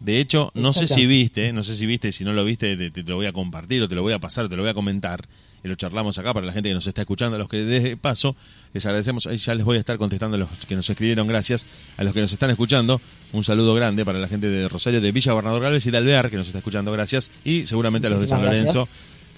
De 0.00 0.20
hecho, 0.20 0.50
no 0.52 0.74
sé 0.74 0.86
si 0.86 1.06
viste, 1.06 1.54
no 1.54 1.62
sé 1.62 1.74
si 1.74 1.86
viste, 1.86 2.12
si 2.12 2.24
no 2.24 2.34
lo 2.34 2.44
viste, 2.44 2.76
te, 2.76 2.90
te 2.90 3.02
lo 3.04 3.16
voy 3.16 3.26
a 3.26 3.32
compartir 3.32 3.82
o 3.82 3.88
te 3.88 3.94
lo 3.94 4.02
voy 4.02 4.12
a 4.12 4.18
pasar, 4.18 4.50
te 4.50 4.56
lo 4.56 4.62
voy 4.62 4.70
a 4.70 4.74
comentar. 4.74 5.26
Y 5.64 5.68
lo 5.68 5.76
charlamos 5.76 6.18
acá 6.18 6.34
para 6.34 6.44
la 6.44 6.52
gente 6.52 6.68
que 6.68 6.74
nos 6.74 6.86
está 6.86 7.00
escuchando, 7.00 7.36
a 7.36 7.38
los 7.38 7.48
que 7.48 7.64
de 7.64 7.96
paso 7.96 8.36
les 8.74 8.84
agradecemos. 8.84 9.26
Ahí 9.26 9.38
ya 9.38 9.54
les 9.54 9.64
voy 9.64 9.78
a 9.78 9.80
estar 9.80 9.96
contestando 9.96 10.36
a 10.36 10.40
los 10.40 10.50
que 10.68 10.76
nos 10.76 10.88
escribieron, 10.90 11.26
gracias. 11.26 11.66
A 11.96 12.04
los 12.04 12.12
que 12.12 12.20
nos 12.20 12.30
están 12.32 12.50
escuchando, 12.50 13.00
un 13.32 13.44
saludo 13.44 13.74
grande 13.74 14.04
para 14.04 14.18
la 14.18 14.28
gente 14.28 14.46
de 14.48 14.68
Rosario, 14.68 15.00
de 15.00 15.10
Villa 15.10 15.32
Gobernador 15.32 15.62
Galvez 15.62 15.86
y 15.86 15.90
de 15.90 15.96
Alvear, 15.96 16.28
que 16.28 16.36
nos 16.36 16.46
está 16.46 16.58
escuchando, 16.58 16.92
gracias. 16.92 17.30
Y 17.46 17.64
seguramente 17.64 18.08
a 18.08 18.10
los 18.10 18.20
de 18.20 18.28
San 18.28 18.42
Lorenzo, 18.42 18.86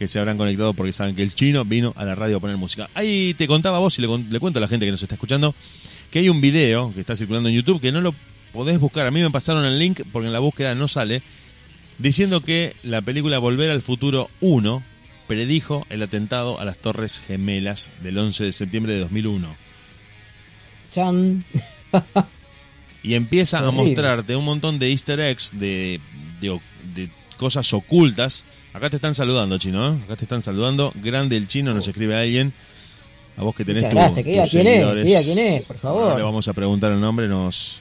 que 0.01 0.09
se 0.09 0.19
habrán 0.19 0.37
conectado 0.37 0.75
porque 0.75 0.91
saben 0.91 1.15
que 1.15 1.23
el 1.23 1.33
chino 1.33 1.65
vino 1.65 1.93
a 1.95 2.05
la 2.05 2.17
radio 2.17 2.39
a 2.39 2.41
poner 2.41 2.57
música. 2.57 2.91
Ahí 2.95 3.35
te 3.35 3.47
contaba 3.47 3.79
vos 3.79 3.97
y 3.99 4.03
le, 4.03 4.09
le 4.19 4.41
cuento 4.41 4.59
a 4.59 4.63
la 4.63 4.69
gente 4.69 4.85
que 4.85 4.91
nos 4.91 5.03
está 5.03 5.15
escuchando 5.15 5.55
que 6.11 6.19
hay 6.19 6.29
un 6.29 6.41
video 6.41 6.93
que 6.93 7.01
está 7.01 7.17
circulando 7.17 7.49
en 7.49 7.55
YouTube 7.55 7.81
que 7.81 7.93
no 7.93 8.01
lo 8.01 8.13
podés 8.53 8.81
buscar. 8.81 9.07
A 9.07 9.13
mí 9.13 9.23
me 9.23 9.31
pasaron 9.31 9.65
el 9.65 9.79
link 9.79 10.01
porque 10.13 10.27
en 10.27 10.33
la 10.33 10.41
búsqueda 10.41 10.75
no 10.75 10.89
sale. 10.89 11.23
Diciendo 11.99 12.41
que 12.41 12.75
la 12.83 13.01
película 13.01 13.39
Volver 13.39 13.71
al 13.71 13.81
Futuro 13.81 14.29
1 14.41 14.83
predijo 15.27 15.87
el 15.91 16.03
atentado 16.03 16.61
a 16.61 16.65
las 16.65 16.79
Torres 16.79 17.21
Gemelas 17.27 17.93
del 18.03 18.19
11 18.19 18.45
de 18.45 18.53
septiembre 18.53 18.93
de 18.95 19.01
2001. 19.01 19.57
Chan. 20.95 21.45
Y 23.03 23.15
empieza 23.15 23.59
a 23.59 23.71
mostrarte 23.71 24.35
un 24.37 24.45
montón 24.45 24.79
de 24.79 24.91
easter 24.91 25.21
eggs, 25.21 25.53
de, 25.59 26.01
de 26.41 27.11
cosas 27.37 27.73
ocultas. 27.73 28.45
Acá 28.73 28.91
te 28.91 28.97
están 28.97 29.15
saludando, 29.15 29.59
chino. 29.59 29.93
¿eh? 29.95 29.99
Acá 30.05 30.17
te 30.17 30.25
están 30.25 30.43
saludando. 30.43 30.93
Grande 30.97 31.37
el 31.37 31.47
chino, 31.47 31.73
nos 31.73 31.87
escribe 31.87 32.17
alguien. 32.17 32.53
A 33.37 33.43
vos 33.43 33.55
que 33.55 33.65
tenés 33.65 33.85
Muchas 33.85 33.93
tu- 33.93 33.97
gracias, 33.99 34.25
que 34.25 34.31
diga 34.31 34.43
tus 34.45 34.51
quién 34.53 34.67
es, 34.67 34.87
que 34.87 35.03
diga 35.05 35.23
quién 35.23 35.39
es, 35.39 35.65
por 35.67 35.79
favor. 35.79 36.03
Ahora 36.05 36.17
le 36.17 36.23
vamos 36.23 36.49
a 36.49 36.53
preguntar 36.55 36.91
el 36.93 37.01
nombre, 37.01 37.29
nos 37.29 37.81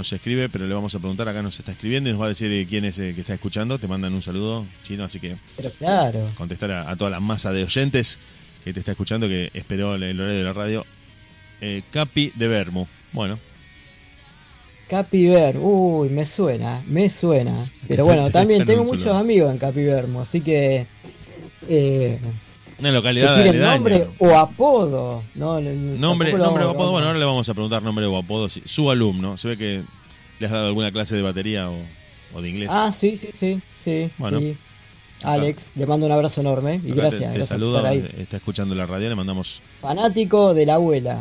nos 0.00 0.12
escribe, 0.14 0.48
pero 0.48 0.66
le 0.66 0.72
vamos 0.72 0.94
a 0.94 0.98
preguntar, 0.98 1.28
acá 1.28 1.42
nos 1.42 1.58
está 1.58 1.72
escribiendo 1.72 2.08
y 2.08 2.12
nos 2.12 2.22
va 2.22 2.24
a 2.24 2.30
decir 2.30 2.50
eh, 2.50 2.66
quién 2.66 2.86
es 2.86 2.98
el 2.98 3.14
que 3.14 3.20
está 3.20 3.34
escuchando. 3.34 3.78
Te 3.78 3.86
mandan 3.86 4.14
un 4.14 4.22
saludo, 4.22 4.64
chino, 4.82 5.04
así 5.04 5.20
que 5.20 5.36
Pero 5.56 5.70
claro. 5.72 6.26
contestar 6.36 6.70
a, 6.70 6.90
a 6.90 6.96
toda 6.96 7.10
la 7.10 7.20
masa 7.20 7.52
de 7.52 7.64
oyentes 7.64 8.18
que 8.64 8.72
te 8.72 8.80
está 8.80 8.92
escuchando, 8.92 9.28
que 9.28 9.50
esperó 9.52 9.94
el, 9.94 10.18
horario 10.18 10.38
de 10.38 10.42
la 10.42 10.52
radio. 10.54 10.86
Eh, 11.60 11.82
Capi 11.90 12.32
de 12.34 12.48
Bermu. 12.48 12.86
Bueno, 13.12 13.38
Capiver, 14.88 15.58
uy, 15.58 16.08
me 16.08 16.24
suena, 16.24 16.82
me 16.86 17.10
suena. 17.10 17.54
Pero 17.86 18.04
bueno, 18.06 18.30
también 18.30 18.64
tengo 18.64 18.84
muchos 18.84 19.14
amigos 19.14 19.52
en 19.52 19.58
Capivermo, 19.58 20.22
así 20.22 20.40
que. 20.40 20.86
Eh, 21.68 22.18
una 22.80 22.88
¿te 22.88 22.92
localidad 22.94 23.34
tienen 23.34 23.52
aledaña. 23.62 23.74
nombre 23.74 24.06
o 24.18 24.36
apodo? 24.36 25.22
No, 25.34 25.60
no, 25.60 25.70
Nombre, 25.98 26.32
nombre 26.32 26.64
o 26.64 26.70
apodo, 26.70 26.90
bueno, 26.92 27.06
ahora 27.08 27.18
le 27.18 27.24
vamos 27.24 27.48
a 27.48 27.54
preguntar 27.54 27.82
nombre 27.82 28.04
o 28.06 28.16
apodo. 28.16 28.48
sí. 28.48 28.62
Su 28.64 28.90
alumno, 28.90 29.36
se 29.38 29.48
ve 29.48 29.56
que 29.56 29.82
le 30.38 30.46
has 30.46 30.52
dado 30.52 30.66
alguna 30.66 30.90
clase 30.90 31.14
de 31.16 31.22
batería 31.22 31.70
o, 31.70 31.76
o 32.34 32.42
de 32.42 32.48
inglés. 32.48 32.68
Ah, 32.72 32.90
sí, 32.92 33.16
sí, 33.16 33.30
sí, 33.38 33.60
sí. 33.78 34.10
Bueno. 34.18 34.38
sí. 34.40 34.56
Alex, 35.22 35.66
le 35.74 35.84
mando 35.86 36.06
un 36.06 36.12
abrazo 36.12 36.40
enorme 36.40 36.80
y 36.82 36.92
Acá 36.92 37.02
gracias, 37.02 37.18
te, 37.20 37.24
te 37.26 37.26
gracias 37.26 37.48
saludo, 37.48 37.82
por 37.82 37.92
estar 37.92 38.10
ahí. 38.16 38.22
está 38.22 38.36
escuchando 38.38 38.74
la 38.74 38.86
radio, 38.86 39.08
le 39.10 39.14
mandamos 39.14 39.60
Fanático 39.82 40.54
de 40.54 40.64
la 40.64 40.74
abuela. 40.76 41.18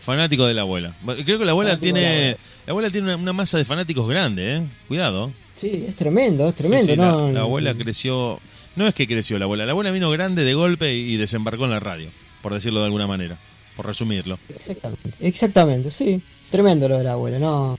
fanático 0.00 0.44
de 0.46 0.52
la 0.54 0.60
abuela. 0.62 0.94
Creo 1.24 1.38
que 1.38 1.44
la 1.46 1.52
abuela 1.52 1.70
Fanático 1.72 1.94
de 1.96 2.02
la 2.02 2.08
tiene 2.08 2.18
abuela. 2.18 2.36
la 2.66 2.70
abuela 2.72 2.90
tiene 2.90 3.06
una, 3.06 3.16
una 3.16 3.32
masa 3.32 3.56
de 3.56 3.64
fanáticos 3.64 4.06
grande, 4.08 4.56
¿eh? 4.56 4.62
Cuidado. 4.86 5.30
Sí, 5.54 5.86
es 5.88 5.96
tremendo, 5.96 6.46
es 6.50 6.54
tremendo, 6.54 6.84
Sí, 6.86 6.92
sí, 6.92 6.96
¿no? 6.98 7.28
la, 7.28 7.32
la 7.32 7.40
abuela 7.40 7.74
creció, 7.74 8.38
no 8.76 8.86
es 8.86 8.94
que 8.94 9.06
creció 9.06 9.38
la 9.38 9.46
abuela, 9.46 9.66
la 9.66 9.72
abuela 9.72 9.90
vino 9.90 10.10
grande 10.10 10.44
de 10.44 10.54
golpe 10.54 10.94
y 10.94 11.16
desembarcó 11.16 11.64
en 11.64 11.70
la 11.70 11.80
radio, 11.80 12.08
por 12.42 12.54
decirlo 12.54 12.80
de 12.80 12.86
alguna 12.86 13.06
manera, 13.06 13.38
por 13.74 13.86
resumirlo. 13.86 14.38
Exactamente, 14.54 15.10
exactamente, 15.20 15.90
sí. 15.90 16.22
Tremendo 16.50 16.88
lo 16.88 16.98
de 16.98 17.04
la 17.04 17.12
abuela, 17.12 17.38
no. 17.38 17.78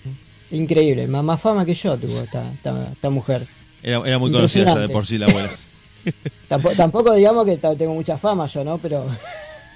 Increíble, 0.51 1.07
más, 1.07 1.23
más 1.23 1.39
fama 1.39 1.65
que 1.65 1.73
yo 1.73 1.97
tuvo 1.97 2.21
esta, 2.21 2.51
esta, 2.51 2.91
esta 2.91 3.09
mujer. 3.09 3.47
Era, 3.83 4.01
era 4.05 4.17
muy 4.17 4.31
conocida 4.31 4.65
ya 4.65 4.79
de 4.79 4.89
por 4.89 5.05
sí 5.05 5.17
la 5.17 5.27
abuela. 5.27 5.49
Tampoco, 6.47 6.75
tampoco 6.75 7.13
digamos 7.13 7.45
que 7.45 7.57
tengo 7.57 7.93
mucha 7.93 8.17
fama 8.17 8.47
yo, 8.47 8.63
¿no? 8.63 8.77
Pero. 8.77 9.05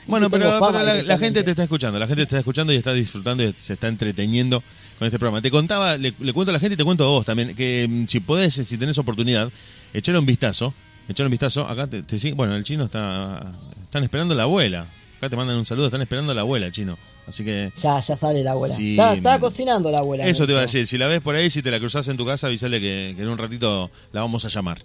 Bueno, 0.08 0.32
pero, 0.32 0.60
la, 0.60 1.18
gente 1.20 1.44
te 1.44 1.52
está 1.52 1.64
escuchando, 1.64 2.00
la 2.00 2.08
gente 2.08 2.24
te 2.24 2.30
está 2.30 2.40
escuchando 2.40 2.74
y 2.74 2.76
está 2.76 2.92
disfrutando 2.92 3.44
y 3.44 3.54
se 3.56 3.74
está 3.74 3.88
entreteniendo 3.88 4.62
con 4.98 5.06
este 5.06 5.20
programa. 5.20 5.44
Te 5.44 5.52
contaba, 5.52 5.96
le, 5.96 6.12
le 6.20 6.34
cuento 6.34 6.50
a 6.50 6.54
la 6.54 6.60
gente 6.60 6.74
y 6.74 6.78
te 6.78 6.84
cuento 6.84 7.04
a 7.04 7.08
vos 7.08 7.24
también, 7.24 7.56
que 7.56 7.88
mm, 7.88 8.08
si 8.08 8.20
podés, 8.20 8.56
si 8.56 8.78
tenés 8.80 8.98
oportunidad, 8.98 9.52
echarle 9.94 10.20
un 10.20 10.26
vistazo, 10.26 10.74
echarle 11.12 11.28
un 11.28 11.32
vistazo, 11.32 11.68
acá 11.68 11.88
te, 11.88 12.04
te 12.04 12.34
bueno, 12.34 12.56
el 12.56 12.64
chino 12.64 12.86
está, 12.86 13.52
están 13.84 14.04
esperando 14.04 14.34
a 14.34 14.38
la 14.38 14.44
abuela, 14.44 14.88
acá 15.18 15.30
te 15.30 15.36
mandan 15.36 15.58
un 15.58 15.66
saludo, 15.66 15.86
están 15.88 16.02
esperando 16.02 16.32
a 16.32 16.36
la 16.36 16.42
abuela, 16.42 16.72
chino, 16.72 16.98
así 17.28 17.44
que 17.46 17.72
Ya, 17.82 18.00
ya 18.00 18.18
sale 18.18 18.44
la 18.44 18.52
abuela. 18.52 18.74
Sí. 18.76 18.92
Está, 18.92 19.14
está 19.14 19.40
cocinando 19.40 19.92
la 19.92 20.00
abuela. 20.00 20.26
eso 20.26 20.46
te 20.46 20.52
iba 20.54 20.60
a 20.60 20.64
decir, 20.64 20.88
si 20.88 20.98
la 20.98 21.08
ves 21.08 21.22
por 21.22 21.36
ahí, 21.36 21.50
si 21.50 21.62
te 21.62 21.72
la 21.72 21.80
cruzás 21.80 22.08
en 22.08 22.18
tu 22.18 22.26
casa, 22.26 22.48
avisale 22.48 22.80
que, 22.80 23.14
que 23.16 23.22
en 23.22 23.28
un 23.30 23.38
ratito 23.38 23.90
la 24.14 24.22
vamos 24.22 24.46
a 24.46 24.48
llamar. 24.50 24.80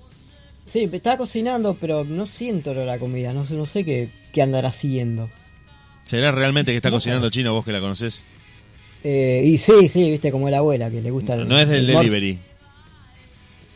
Sí, 0.66 0.88
está 0.92 1.16
cocinando, 1.16 1.74
pero 1.80 2.02
no 2.04 2.26
siento 2.26 2.74
la 2.74 2.98
comida. 2.98 3.32
No 3.32 3.44
sé, 3.44 3.54
no 3.54 3.66
sé 3.66 3.84
qué, 3.84 4.08
qué 4.32 4.42
andará 4.42 4.72
siguiendo. 4.72 5.30
¿Será 6.02 6.32
realmente 6.32 6.72
que 6.72 6.76
está 6.76 6.90
No. 6.90 6.96
cocinando 6.96 7.30
chino 7.30 7.52
vos 7.54 7.64
que 7.64 7.70
la 7.72 7.78
conocés? 7.80 8.26
Eh, 9.04 9.42
y 9.46 9.58
sí, 9.58 9.88
sí, 9.88 10.10
viste, 10.10 10.32
como 10.32 10.50
la 10.50 10.58
abuela 10.58 10.90
que 10.90 11.00
le 11.00 11.12
gusta. 11.12 11.34
el- 11.34 11.46
No 11.46 11.56
es 11.56 11.68
del 11.68 11.88
el 11.88 11.94
delivery. 11.96 12.38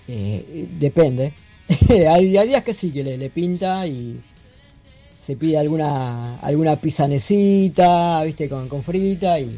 Eh, 0.08 0.66
depende. 0.78 1.32
hay, 1.88 2.36
hay 2.36 2.48
días 2.48 2.64
que 2.64 2.74
sí, 2.74 2.90
que 2.90 3.04
le, 3.04 3.16
le 3.16 3.30
pinta 3.30 3.86
y 3.86 4.18
se 5.20 5.36
pide 5.36 5.58
alguna 5.58 6.38
alguna 6.40 6.76
pisanecita, 6.76 8.22
viste, 8.24 8.48
con, 8.48 8.68
con 8.68 8.82
frita 8.82 9.38
y 9.38 9.56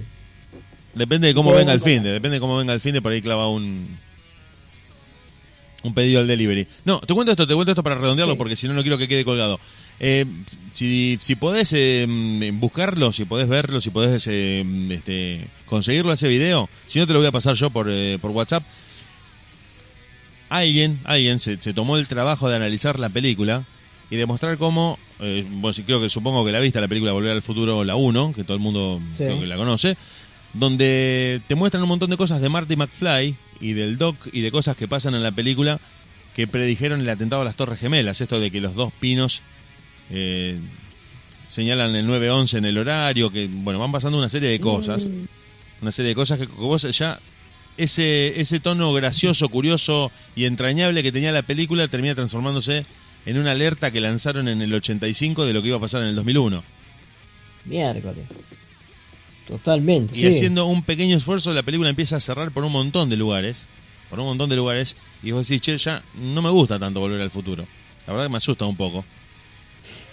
Depende 0.95 1.29
de 1.29 1.35
cómo 1.35 1.53
venga 1.53 1.73
el 1.73 1.81
fin 1.81 2.03
de, 2.03 2.11
depende 2.11 2.37
de 2.37 2.41
cómo 2.41 2.57
venga 2.57 2.75
el 2.75 2.81
fin 2.81 2.93
de 2.93 3.01
por 3.01 3.13
ahí 3.13 3.23
clava 3.23 3.49
un 3.49 3.99
un 5.85 5.95
pedido 5.95 6.21
al 6.21 6.29
delivery. 6.29 6.67
No, 6.85 7.01
te 7.01 7.13
cuento 7.15 7.33
esto, 7.33 7.47
te 7.47 7.55
cuento 7.55 7.73
esto 7.73 7.83
para 7.83 7.97
redondearlo 7.97 8.35
Sí. 8.35 8.39
porque 8.39 8.57
si 8.57 8.69
no 8.69 8.75
no 8.75 8.83
quiero 8.83 8.99
que 8.99 9.09
quede 9.09 9.25
colgado. 9.25 9.59
Eh, 9.99 10.25
si, 10.71 11.19
si 11.21 11.35
podés 11.35 11.73
eh, 11.75 12.07
mm, 12.09 12.61
buscarlo, 12.61 13.13
si 13.13 13.25
podés 13.25 13.49
verlo, 13.49 13.81
si 13.81 13.91
podés 13.91 14.27
eh, 14.31 14.63
mm, 14.65 14.93
este, 14.93 15.47
conseguirlo 15.67 16.13
ese 16.13 16.29
video, 16.29 16.69
si 16.87 16.99
no 16.99 17.07
te 17.07 17.13
lo 17.13 17.19
voy 17.21 17.29
a 17.29 17.33
pasar 17.33 17.55
yo 17.57 17.71
por, 17.71 17.89
eh, 17.91 18.19
por 18.21 18.31
WhatsApp. 18.31 18.65
Alguien, 20.53 21.01
alguien 21.05 21.39
se, 21.39 21.59
se 21.61 21.73
tomó 21.73 21.97
el 21.97 22.09
trabajo 22.09 22.49
de 22.49 22.57
analizar 22.57 22.99
la 22.99 23.09
película 23.09 23.65
y 24.11 24.17
demostrar 24.17 24.59
cómo, 24.59 24.99
eh, 25.21 25.47
bueno, 25.49 25.75
creo 25.87 26.01
que 26.01 26.11
supongo 26.11 26.45
que 26.45 26.53
la 26.53 26.61
viste, 26.61 26.81
la 26.81 26.89
película 26.89 27.13
Volver 27.13 27.33
al 27.33 27.41
Futuro, 27.43 27.85
la 27.85 27.97
1, 27.97 28.33
que 28.35 28.45
todo 28.45 28.55
el 28.57 28.63
mundo 28.63 29.01
Sí. 29.13 29.25
creo 29.25 29.41
que 29.41 29.47
la 29.47 29.57
conoce, 29.57 29.97
donde 30.53 31.41
te 31.47 31.55
muestran 31.55 31.83
un 31.83 31.89
montón 31.89 32.11
de 32.11 32.17
cosas 32.19 32.41
de 32.43 32.49
Marty 32.51 32.77
McFly 32.77 33.37
y 33.61 33.73
del 33.73 33.97
Doc 33.97 34.17
y 34.33 34.43
de 34.43 34.51
cosas 34.51 34.77
que 34.77 34.87
pasan 34.87 35.15
en 35.15 35.23
la 35.23 35.33
película 35.33 35.81
que 36.35 36.47
predijeron 36.47 37.01
el 37.01 37.09
atentado 37.09 37.41
a 37.43 37.45
las 37.47 37.57
Torres 37.57 37.79
Gemelas, 37.81 38.21
esto 38.21 38.39
de 38.39 38.51
que 38.51 38.61
los 38.61 38.75
dos 38.75 38.93
pinos 39.01 39.41
eh, 40.11 40.59
señalan 41.49 41.95
el 41.97 42.07
911 42.07 42.59
en 42.59 42.65
el 42.67 42.77
horario, 42.79 43.31
que 43.31 43.49
bueno, 43.51 43.79
van 43.79 43.93
pasando 43.93 44.19
una 44.19 44.29
serie 44.29 44.51
de 44.51 44.61
cosas, 44.61 45.11
una 45.81 45.91
serie 45.91 46.11
de 46.11 46.15
cosas 46.15 46.39
que 46.39 46.47
vos 46.47 46.83
ya 46.99 47.19
ese 47.77 48.41
ese 48.41 48.61
tono 48.61 48.93
gracioso, 48.93 49.49
curioso 49.49 50.11
y 50.37 50.45
entrañable 50.45 51.03
que 51.03 51.13
tenía 51.13 51.33
la 51.33 51.43
película 51.43 51.89
termina 51.89 52.15
transformándose 52.15 52.85
en 53.27 53.39
una 53.39 53.53
alerta 53.53 53.91
que 53.91 54.01
lanzaron 54.01 54.49
en 54.49 54.63
el 54.63 54.73
85 54.75 55.47
de 55.47 55.53
lo 55.53 55.63
que 55.63 55.69
iba 55.69 55.77
a 55.77 55.81
pasar 55.81 56.03
en 56.03 56.09
el 56.09 56.17
2001. 56.17 56.63
miércoles. 57.65 58.25
Totalmente. 59.47 60.17
Y 60.17 60.21
sí. 60.21 60.27
haciendo 60.27 60.67
un 60.67 60.83
pequeño 60.83 61.17
esfuerzo, 61.17 61.53
la 61.53 61.63
película 61.63 61.91
empieza 61.91 62.17
a 62.17 62.21
cerrar 62.21 62.51
por 62.53 62.65
un 62.65 62.73
montón 62.73 63.09
de 63.09 63.17
lugares. 63.17 63.69
Por 64.09 64.21
un 64.21 64.27
montón 64.27 64.49
de 64.51 64.57
lugares. 64.57 64.97
Y 65.23 65.31
vos 65.31 65.47
decís, 65.47 65.63
che, 65.63 65.77
ya 65.77 66.03
no 66.15 66.43
me 66.43 66.51
gusta 66.51 66.79
tanto 66.79 67.01
volver 67.01 67.21
al 67.21 67.31
futuro. 67.31 67.67
La 68.07 68.13
verdad 68.13 68.27
que 68.27 68.33
me 68.33 68.39
asusta 68.39 68.67
un 68.67 68.77
poco. 68.77 69.05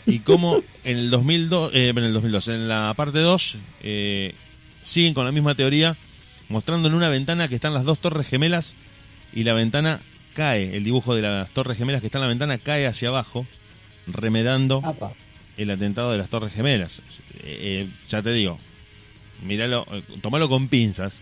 Y 0.06 0.20
como 0.20 0.64
en 0.84 0.98
el 0.98 1.10
2002, 1.10 1.74
eh, 1.74 1.90
en 1.90 1.98
el 2.00 2.14
2002, 2.14 2.48
en 2.48 2.68
la 2.68 2.94
parte 2.96 3.20
2, 3.20 3.58
eh, 3.84 4.34
siguen 4.84 5.14
con 5.14 5.26
la 5.26 5.32
misma 5.32 5.56
teoría, 5.56 5.96
mostrando 6.50 6.88
en 6.88 6.96
una 6.96 7.10
ventana 7.10 7.48
que 7.48 7.56
están 7.56 7.74
las 7.74 7.86
dos 7.86 8.00
torres 8.00 8.28
gemelas 8.28 8.76
y 9.34 9.44
la 9.44 9.54
ventana 9.54 10.00
cae, 10.34 10.76
el 10.76 10.84
dibujo 10.84 11.16
de 11.16 11.22
las 11.22 11.50
torres 11.52 11.78
gemelas 11.78 12.02
que 12.02 12.08
está 12.08 12.18
en 12.18 12.24
la 12.24 12.28
ventana 12.28 12.58
cae 12.58 12.88
hacia 12.88 13.10
abajo, 13.10 13.46
remedando 14.08 14.82
Apa. 14.84 15.14
el 15.58 15.70
atentado 15.70 16.12
de 16.12 16.18
las 16.18 16.30
Torres 16.30 16.54
Gemelas. 16.54 17.00
Eh, 17.44 17.44
eh, 17.44 17.88
ya 18.08 18.22
te 18.22 18.32
digo, 18.34 18.60
míralo, 19.46 19.86
eh, 19.92 20.02
tomalo 20.22 20.50
con 20.50 20.68
pinzas, 20.68 21.22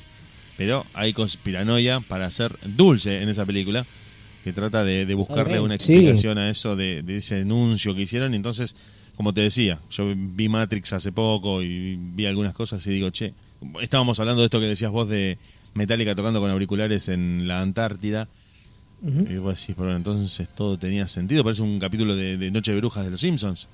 pero 0.57 0.85
hay 0.93 1.13
conspiranoia 1.13 1.99
para 1.99 2.25
hacer 2.25 2.57
dulce 2.65 3.21
en 3.21 3.29
esa 3.29 3.45
película 3.45 3.85
que 4.43 4.53
trata 4.53 4.83
de, 4.83 5.05
de 5.05 5.13
buscarle 5.13 5.59
una 5.59 5.77
sí. 5.77 5.93
explicación 5.93 6.37
a 6.37 6.49
eso 6.49 6.75
de, 6.75 7.03
de 7.03 7.17
ese 7.17 7.41
anuncio 7.41 7.93
que 7.93 8.03
hicieron. 8.03 8.33
Entonces, 8.33 8.75
como 9.15 9.33
te 9.33 9.41
decía, 9.41 9.79
yo 9.89 10.13
vi 10.15 10.47
Matrix 10.47 10.93
hace 10.93 11.11
poco 11.11 11.61
y 11.61 11.97
vi 11.99 12.25
algunas 12.25 12.53
cosas 12.53 12.85
y 12.87 12.91
digo, 12.91 13.09
che, 13.09 13.33
estábamos 13.81 14.19
hablando 14.19 14.41
de 14.41 14.45
esto 14.45 14.59
que 14.59 14.67
decías 14.67 14.91
vos 14.91 15.09
de 15.09 15.37
Metallica 15.73 16.15
tocando 16.15 16.39
con 16.39 16.49
auriculares 16.49 17.09
en 17.09 17.47
la 17.47 17.61
Antártida. 17.61 18.27
Y 19.03 19.37
vos 19.37 19.59
decís, 19.59 19.75
pero 19.77 19.95
entonces 19.95 20.49
todo 20.55 20.79
tenía 20.79 21.07
sentido. 21.07 21.43
Parece 21.43 21.61
un 21.61 21.79
capítulo 21.79 22.15
de, 22.15 22.37
de 22.37 22.49
Noche 22.49 22.71
de 22.71 22.79
Brujas 22.79 23.05
de 23.05 23.11
los 23.11 23.21
Simpsons. 23.21 23.67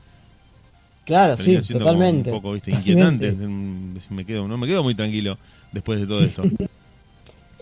Claro, 1.06 1.36
sí, 1.38 1.58
totalmente. 1.74 2.32
Un 2.32 2.38
poco, 2.38 2.54
viste, 2.54 2.72
inquietante. 2.72 3.34
Me 4.10 4.26
quedo, 4.26 4.48
no 4.48 4.58
me 4.58 4.68
quedo 4.68 4.84
muy 4.84 4.96
tranquilo 4.96 5.38
después 5.72 6.00
de 6.00 6.08
todo 6.08 6.24
esto. 6.24 6.44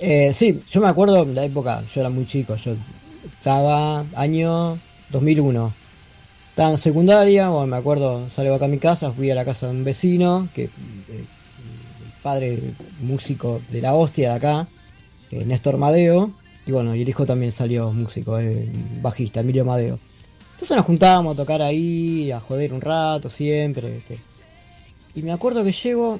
Eh, 0.03 0.34
sí, 0.34 0.59
yo 0.72 0.82
me 0.82 0.88
acuerdo 0.88 1.24
de 1.26 1.36
la 1.36 1.45
época, 1.45 1.84
yo 1.93 2.01
era 2.01 2.09
muy 2.09 2.26
chico, 2.26 2.55
yo 2.55 2.74
estaba 3.32 4.03
año 4.15 4.80
2001. 5.11 5.72
Estaba 6.49 6.72
en 6.72 6.78
secundaria, 6.80 7.49
bueno, 7.49 7.67
me 7.67 7.78
acuerdo, 7.78 8.28
salgo 8.32 8.55
acá 8.55 8.65
a 8.65 8.67
mi 8.67 8.80
casa, 8.80 9.11
fui 9.11 9.30
a 9.30 9.36
la 9.36 9.45
casa 9.45 9.67
de 9.67 9.74
un 9.74 9.84
vecino, 9.84 10.47
que 10.55 10.63
eh, 10.63 10.69
padre 12.22 12.59
músico 13.01 13.61
de 13.69 13.82
la 13.82 13.93
hostia 13.93 14.30
de 14.30 14.36
acá, 14.36 14.67
eh, 15.32 15.43
Néstor 15.45 15.78
Madeo, 15.78 16.32
y 16.65 16.72
bueno, 16.72 16.95
y 16.95 17.01
el 17.01 17.09
hijo 17.09 17.26
también 17.26 17.51
salió 17.51 17.91
músico, 17.91 18.39
eh, 18.39 18.69
bajista, 19.01 19.39
Emilio 19.39 19.65
Madeo. 19.65 19.99
Entonces 20.53 20.78
nos 20.78 20.86
juntábamos 20.86 21.34
a 21.34 21.41
tocar 21.41 21.61
ahí, 21.61 22.32
a 22.32 22.39
joder 22.39 22.74
un 22.74 22.82
rato 22.82 23.30
siempre. 23.30 23.89
¿viste? 23.89 24.19
Y 25.15 25.24
me 25.24 25.32
acuerdo 25.32 25.63
que 25.63 25.72
llego 25.72 26.19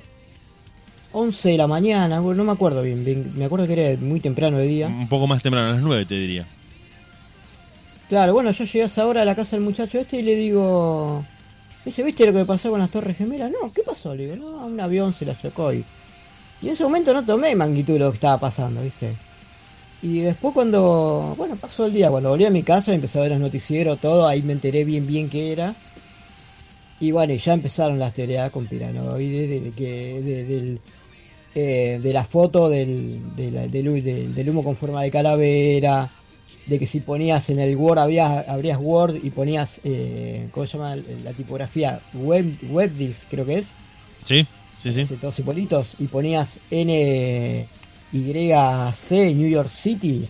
11 1.12 1.50
de 1.50 1.58
la 1.58 1.68
mañana, 1.68 2.20
no 2.20 2.44
me 2.44 2.52
acuerdo 2.52 2.82
bien, 2.82 3.06
bien, 3.06 3.32
me 3.36 3.46
acuerdo 3.46 3.68
que 3.68 3.74
era 3.74 4.02
muy 4.02 4.20
temprano 4.20 4.58
de 4.58 4.68
día. 4.68 4.88
un 4.88 5.08
poco 5.08 5.28
más 5.28 5.44
temprano, 5.44 5.70
a 5.70 5.74
las 5.74 5.82
9 5.82 6.06
te 6.06 6.16
diría. 6.16 6.46
Claro, 8.10 8.34
bueno, 8.34 8.52
yo 8.52 8.66
llegué 8.66 8.82
a 8.82 8.86
esa 8.86 9.06
hora 9.06 9.22
a 9.22 9.26
la 9.26 9.36
casa 9.36 9.56
del 9.56 9.64
muchacho 9.64 10.00
este 10.00 10.18
y 10.18 10.24
le 10.24 10.36
digo, 10.36 11.24
me 11.84 11.90
dice, 11.90 12.04
¿viste 12.04 12.26
lo 12.26 12.34
que 12.34 12.46
pasó 12.46 12.70
con 12.70 12.80
las 12.80 12.90
torres 12.92 13.18
gemelas? 13.18 13.52
No, 13.52 13.72
¿qué 13.74 13.82
pasó? 13.84 14.14
Le 14.16 14.32
digo, 14.36 14.66
un 14.66 14.80
avión 14.80 15.14
se 15.14 15.26
la 15.26 15.38
chocó 15.40 15.74
y... 15.74 15.84
Y 16.62 16.68
en 16.68 16.74
ese 16.74 16.84
momento 16.84 17.12
no 17.12 17.26
tomé 17.26 17.56
magnitud 17.56 17.94
de 17.94 18.00
lo 18.00 18.12
que 18.12 18.16
estaba 18.18 18.38
pasando, 18.38 18.84
¿viste? 18.84 19.14
Y 20.04 20.20
después 20.20 20.54
cuando, 20.54 21.34
bueno, 21.36 21.56
pasó 21.56 21.88
el 21.88 21.94
día, 21.94 22.12
cuando 22.12 22.30
volví 22.30 22.46
a 22.46 22.52
mi 22.52 22.62
casa, 22.62 22.94
empecé 22.94 23.18
a 23.18 23.24
ver 23.24 23.32
los 23.32 23.40
noticieros, 23.40 24.00
todo, 24.00 24.28
ahí 24.28 24.44
me 24.44 24.54
enteré 24.54 24.84
bien 24.86 25.08
bien 25.08 25.28
qué 25.30 25.52
era. 25.54 25.74
Y 27.00 27.12
bueno, 27.12 27.34
ya 27.34 27.54
empezaron 27.54 27.98
las 27.98 28.14
teorías 28.14 28.52
conspiranoides 28.52 29.50
de, 29.50 29.60
de 29.60 29.72
que, 29.72 30.22
de, 30.22 30.78
eh, 31.56 32.00
de 32.02 32.14
la 32.14 32.24
foto 32.24 32.70
del, 32.70 33.36
de 33.36 33.50
la- 33.52 33.66
hu- 33.66 34.02
del- 34.04 34.36
del 34.36 34.50
humo 34.52 34.64
con 34.64 34.76
forma 34.76 35.02
de 35.02 35.10
calavera, 35.10 36.10
de 36.72 36.80
que 36.80 36.86
si 36.88 37.02
ponías 37.02 37.50
en 37.50 37.60
el 37.60 37.76
Word, 37.76 38.00
había, 38.00 38.40
abrías 38.48 38.80
Word 38.80 39.18
y 39.22 39.30
ponías, 39.30 39.82
eh, 39.84 40.48
¿cómo 40.52 40.66
se 40.66 40.78
llama 40.78 40.96
la 40.96 41.34
tipografía? 41.34 42.00
Web, 42.14 42.46
WebDis, 42.70 43.26
creo 43.30 43.46
que 43.46 43.58
es 43.58 43.68
¿Sí? 44.24 44.48
Sí, 44.78 44.94
sí. 44.94 45.02
ese 45.02 45.18
dos 45.18 45.38
hipolitos 45.38 45.96
y 46.00 46.08
ponías 46.08 46.60
N 46.72 47.68
Y 48.14 48.52
C 48.94 49.34
New 49.36 49.50
York 49.50 49.70
City, 49.70 50.28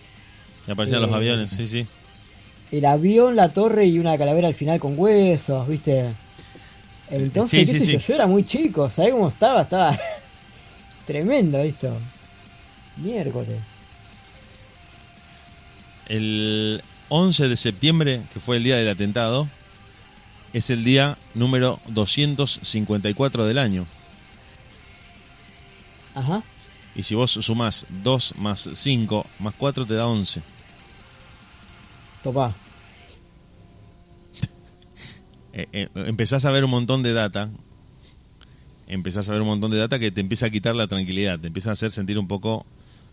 Y 0.66 0.70
aparecían 0.72 1.00
los 1.02 1.10
Eh, 1.12 1.14
aviones, 1.14 1.50
sí, 1.52 1.64
sí. 1.66 1.86
el 2.72 2.84
avión, 2.86 3.36
la 3.36 3.48
torre 3.48 3.86
y 3.86 4.00
una 4.00 4.18
calavera 4.18 4.48
al 4.48 4.54
final 4.54 4.80
con 4.80 4.98
huesos, 4.98 5.68
¿viste? 5.68 6.06
Entonces, 7.10 7.68
Sí, 7.68 7.72
qué 7.72 7.80
sí. 7.80 7.98
yo 7.98 8.14
era 8.14 8.26
muy 8.26 8.44
chico, 8.44 8.90
¿sabés 8.90 9.12
cómo 9.12 9.28
estaba? 9.28 9.62
Estaba 9.62 9.96
tremendo 11.06 11.58
esto. 11.58 11.88
Miércoles. 12.96 13.58
El 16.12 16.82
11 17.08 17.48
de 17.48 17.56
septiembre, 17.56 18.20
que 18.34 18.38
fue 18.38 18.58
el 18.58 18.64
día 18.64 18.76
del 18.76 18.90
atentado, 18.90 19.48
es 20.52 20.68
el 20.68 20.84
día 20.84 21.16
número 21.34 21.80
254 21.88 23.46
del 23.46 23.56
año. 23.56 23.86
Ajá. 26.14 26.42
Y 26.94 27.04
si 27.04 27.14
vos 27.14 27.30
sumás 27.30 27.86
2 28.02 28.34
más 28.36 28.68
5 28.74 29.24
más 29.38 29.54
4 29.56 29.86
te 29.86 29.94
da 29.94 30.06
11. 30.06 30.42
Topá. 32.22 32.54
Eh, 35.54 35.68
eh, 35.74 35.88
empezás 35.94 36.46
a 36.46 36.50
ver 36.50 36.64
un 36.64 36.70
montón 36.70 37.02
de 37.02 37.12
data. 37.12 37.50
Empezás 38.86 39.28
a 39.28 39.32
ver 39.32 39.42
un 39.42 39.48
montón 39.48 39.70
de 39.70 39.76
data 39.76 39.98
que 39.98 40.10
te 40.10 40.22
empieza 40.22 40.46
a 40.46 40.50
quitar 40.50 40.74
la 40.74 40.86
tranquilidad. 40.86 41.38
Te 41.38 41.48
empieza 41.48 41.68
a 41.68 41.72
hacer 41.74 41.92
sentir 41.92 42.18
un 42.18 42.26
poco, 42.26 42.64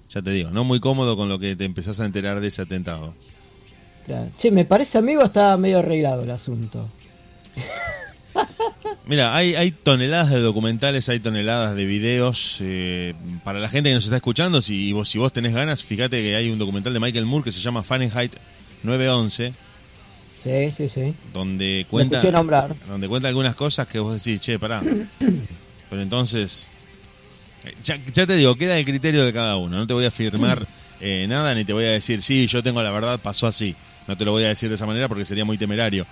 ya 0.10 0.22
te 0.22 0.32
digo, 0.32 0.50
no 0.52 0.64
muy 0.64 0.80
cómodo 0.80 1.16
con 1.16 1.30
lo 1.30 1.40
que 1.40 1.56
te 1.56 1.66
empezás 1.66 2.00
a 2.00 2.06
enterar 2.06 2.40
de 2.40 2.48
ese 2.48 2.62
atentado. 2.64 3.14
Claro. 4.06 4.28
Che, 4.38 4.50
me 4.52 4.66
parece 4.66 4.98
amigo 4.98 5.24
está 5.24 5.56
medio 5.58 5.80
arreglado 5.80 6.24
el 6.24 6.32
asunto. 6.32 6.90
Mira, 9.06 9.36
hay, 9.36 9.56
hay 9.56 9.72
toneladas 9.72 10.30
de 10.30 10.40
documentales, 10.40 11.10
hay 11.10 11.20
toneladas 11.20 11.76
de 11.76 11.86
videos. 11.86 12.58
eh, 12.62 13.14
para 13.44 13.60
la 13.60 13.68
gente 13.68 13.90
que 13.90 13.96
nos 13.96 14.04
está 14.04 14.18
escuchando, 14.18 14.62
si 14.62 14.94
vos, 14.94 15.10
si 15.10 15.18
vos 15.18 15.34
tenés 15.34 15.54
ganas, 15.54 15.84
fíjate 15.84 16.22
que 16.22 16.36
hay 16.36 16.50
un 16.52 16.60
documental 16.60 16.94
de 16.94 17.00
Michael 17.00 17.26
Moore 17.26 17.46
que 17.46 17.52
se 17.52 17.60
llama 17.60 17.82
Fahrenheit 17.84 18.34
911, 18.84 19.54
Sí, 20.42 20.72
sí, 20.72 20.88
sí. 20.90 21.14
donde 21.34 21.86
cuenta, 21.90 22.22
nombrar. 22.32 22.74
donde 22.88 23.08
cuenta 23.10 23.28
algunas 23.28 23.56
cosas 23.56 23.88
que 23.88 24.00
vos 24.00 24.24
decís, 24.24 24.42
che, 24.42 24.58
pará. 24.60 24.82
Pero 25.90 26.02
entonces, 26.02 26.70
ya, 27.84 27.98
ya 28.14 28.26
te 28.26 28.36
digo, 28.36 28.56
queda 28.56 28.78
el 28.78 28.86
criterio 28.86 29.26
de 29.26 29.34
cada 29.34 29.58
uno. 29.58 29.78
No 29.78 29.88
te 29.88 29.94
voy 29.94 30.06
a 30.06 30.10
afirmar 30.10 30.66
eh, 31.02 31.26
nada 31.30 31.56
ni 31.56 31.66
te 31.66 31.74
voy 31.74 31.86
a 31.86 31.92
decir, 31.92 32.22
sí, 32.22 32.48
yo 32.48 32.62
tengo 32.62 32.84
la 32.84 32.92
verdad, 32.92 33.20
pasó 33.20 33.48
así. 33.48 33.76
No 34.08 34.18
te 34.18 34.26
lo 34.26 34.32
voy 34.32 34.44
a 34.44 34.50
decir 34.50 34.70
de 34.70 34.76
esa 34.76 34.86
manera 34.86 35.08
porque 35.08 35.26
sería 35.26 35.46
muy 35.46 35.58
temerario. 35.58 36.06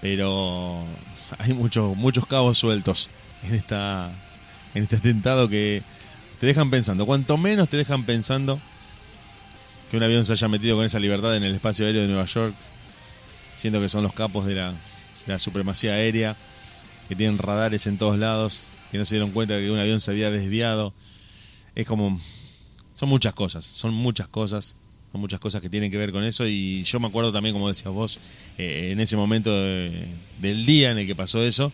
Pero 0.00 0.84
hay 1.38 1.52
muchos 1.52 1.96
muchos 1.96 2.26
cabos 2.26 2.58
sueltos 2.58 3.10
en 3.46 3.54
esta 3.54 4.10
en 4.74 4.82
este 4.82 4.96
atentado 4.96 5.48
que 5.48 5.82
te 6.40 6.46
dejan 6.46 6.70
pensando. 6.70 7.06
Cuanto 7.06 7.36
menos 7.36 7.68
te 7.68 7.76
dejan 7.76 8.04
pensando 8.04 8.60
que 9.90 9.96
un 9.96 10.02
avión 10.02 10.24
se 10.24 10.32
haya 10.32 10.48
metido 10.48 10.76
con 10.76 10.84
esa 10.84 10.98
libertad 10.98 11.36
en 11.36 11.44
el 11.44 11.54
espacio 11.54 11.86
aéreo 11.86 12.02
de 12.02 12.08
Nueva 12.08 12.24
York, 12.26 12.54
siendo 13.54 13.80
que 13.80 13.88
son 13.88 14.02
los 14.02 14.12
capos 14.12 14.46
de 14.46 14.54
la, 14.56 14.70
de 14.70 15.32
la 15.32 15.38
supremacía 15.38 15.92
aérea, 15.92 16.34
que 17.08 17.14
tienen 17.14 17.38
radares 17.38 17.86
en 17.86 17.98
todos 17.98 18.18
lados, 18.18 18.64
que 18.94 18.98
no 18.98 19.04
se 19.04 19.16
dieron 19.16 19.32
cuenta 19.32 19.54
de 19.56 19.62
que 19.64 19.72
un 19.72 19.78
avión 19.80 20.00
se 20.00 20.12
había 20.12 20.30
desviado. 20.30 20.94
Es 21.74 21.84
como... 21.84 22.16
Son 22.94 23.08
muchas 23.08 23.34
cosas, 23.34 23.64
son 23.64 23.92
muchas 23.92 24.28
cosas, 24.28 24.76
son 25.10 25.20
muchas 25.20 25.40
cosas 25.40 25.60
que 25.60 25.68
tienen 25.68 25.90
que 25.90 25.96
ver 25.98 26.12
con 26.12 26.22
eso 26.22 26.46
y 26.46 26.84
yo 26.84 27.00
me 27.00 27.08
acuerdo 27.08 27.32
también, 27.32 27.52
como 27.52 27.68
decías 27.68 27.92
vos, 27.92 28.20
eh, 28.56 28.90
en 28.92 29.00
ese 29.00 29.16
momento 29.16 29.52
de- 29.52 30.06
del 30.40 30.64
día 30.64 30.92
en 30.92 30.98
el 30.98 31.06
que 31.08 31.16
pasó 31.16 31.42
eso, 31.42 31.72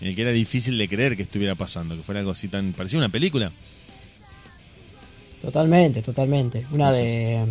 en 0.00 0.08
el 0.08 0.16
que 0.16 0.22
era 0.22 0.32
difícil 0.32 0.76
de 0.76 0.88
creer 0.88 1.16
que 1.16 1.22
estuviera 1.22 1.54
pasando, 1.54 1.96
que 1.96 2.02
fuera 2.02 2.18
algo 2.18 2.32
así 2.32 2.48
tan... 2.48 2.72
parecía 2.72 2.98
una 2.98 3.10
película. 3.10 3.52
Totalmente, 5.40 6.02
totalmente. 6.02 6.66
Una 6.72 6.90
de, 6.90 7.46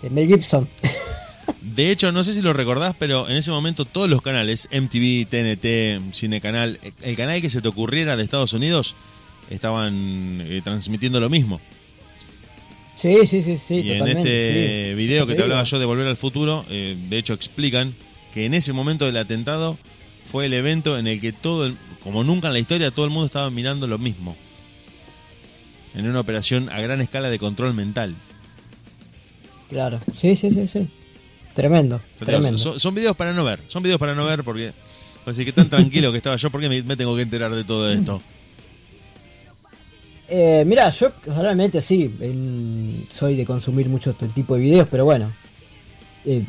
de 0.00 0.08
Mel 0.08 0.28
Gibson. 0.28 0.66
De 1.62 1.90
hecho, 1.92 2.10
no 2.10 2.24
sé 2.24 2.34
si 2.34 2.42
lo 2.42 2.52
recordás, 2.52 2.94
pero 2.98 3.28
en 3.28 3.36
ese 3.36 3.50
momento 3.52 3.84
todos 3.84 4.10
los 4.10 4.20
canales, 4.20 4.68
MTV, 4.72 5.26
TNT, 5.28 6.12
Cinecanal, 6.12 6.78
el 7.02 7.16
canal 7.16 7.40
que 7.40 7.50
se 7.50 7.60
te 7.62 7.68
ocurriera 7.68 8.16
de 8.16 8.24
Estados 8.24 8.52
Unidos, 8.52 8.96
estaban 9.48 10.40
eh, 10.44 10.60
transmitiendo 10.64 11.20
lo 11.20 11.30
mismo. 11.30 11.60
Sí, 12.96 13.26
sí, 13.26 13.42
sí, 13.42 13.58
sí, 13.58 13.74
y 13.76 13.92
en 13.92 13.98
totalmente. 13.98 14.80
este 14.80 14.90
sí. 14.90 14.94
video 14.96 15.26
que 15.26 15.34
te 15.34 15.42
hablaba 15.42 15.62
yo 15.64 15.78
de 15.78 15.84
Volver 15.86 16.06
al 16.06 16.16
Futuro, 16.16 16.64
eh, 16.68 16.96
de 17.08 17.18
hecho 17.18 17.32
explican 17.32 17.94
que 18.34 18.44
en 18.44 18.54
ese 18.54 18.72
momento 18.72 19.06
del 19.06 19.16
atentado 19.16 19.78
fue 20.24 20.46
el 20.46 20.54
evento 20.54 20.98
en 20.98 21.06
el 21.06 21.20
que 21.20 21.32
todo, 21.32 21.66
el- 21.66 21.76
como 22.02 22.24
nunca 22.24 22.48
en 22.48 22.54
la 22.54 22.58
historia, 22.60 22.90
todo 22.90 23.04
el 23.04 23.10
mundo 23.10 23.26
estaba 23.26 23.50
mirando 23.50 23.86
lo 23.86 23.98
mismo. 23.98 24.36
En 25.94 26.08
una 26.08 26.20
operación 26.20 26.68
a 26.70 26.80
gran 26.80 27.00
escala 27.00 27.28
de 27.30 27.38
control 27.38 27.74
mental. 27.74 28.14
Claro, 29.68 30.00
sí, 30.20 30.34
sí, 30.36 30.50
sí, 30.50 30.66
sí. 30.66 30.88
Tremendo, 31.54 32.00
tremendo. 32.18 32.56
Son, 32.58 32.80
son 32.80 32.94
videos 32.94 33.16
para 33.16 33.32
no 33.32 33.44
ver, 33.44 33.60
son 33.68 33.82
videos 33.82 33.98
para 34.00 34.14
no 34.14 34.24
ver 34.24 34.42
porque, 34.42 34.72
así 35.26 35.44
que 35.44 35.52
tan 35.52 35.68
tranquilo 35.68 36.10
que 36.10 36.16
estaba 36.18 36.36
yo, 36.36 36.50
¿por 36.50 36.60
qué 36.60 36.68
me, 36.68 36.82
me 36.82 36.96
tengo 36.96 37.14
que 37.14 37.22
enterar 37.22 37.54
de 37.54 37.64
todo 37.64 37.90
esto? 37.92 38.22
Eh, 40.28 40.64
mira, 40.66 40.88
yo 40.90 41.12
realmente 41.26 41.80
sí, 41.82 42.10
en- 42.20 43.06
soy 43.12 43.36
de 43.36 43.44
consumir 43.44 43.88
mucho 43.88 44.10
este 44.10 44.28
tipo 44.28 44.54
de 44.54 44.62
videos, 44.62 44.88
pero 44.90 45.04
bueno, 45.04 45.30
eh, 46.24 46.42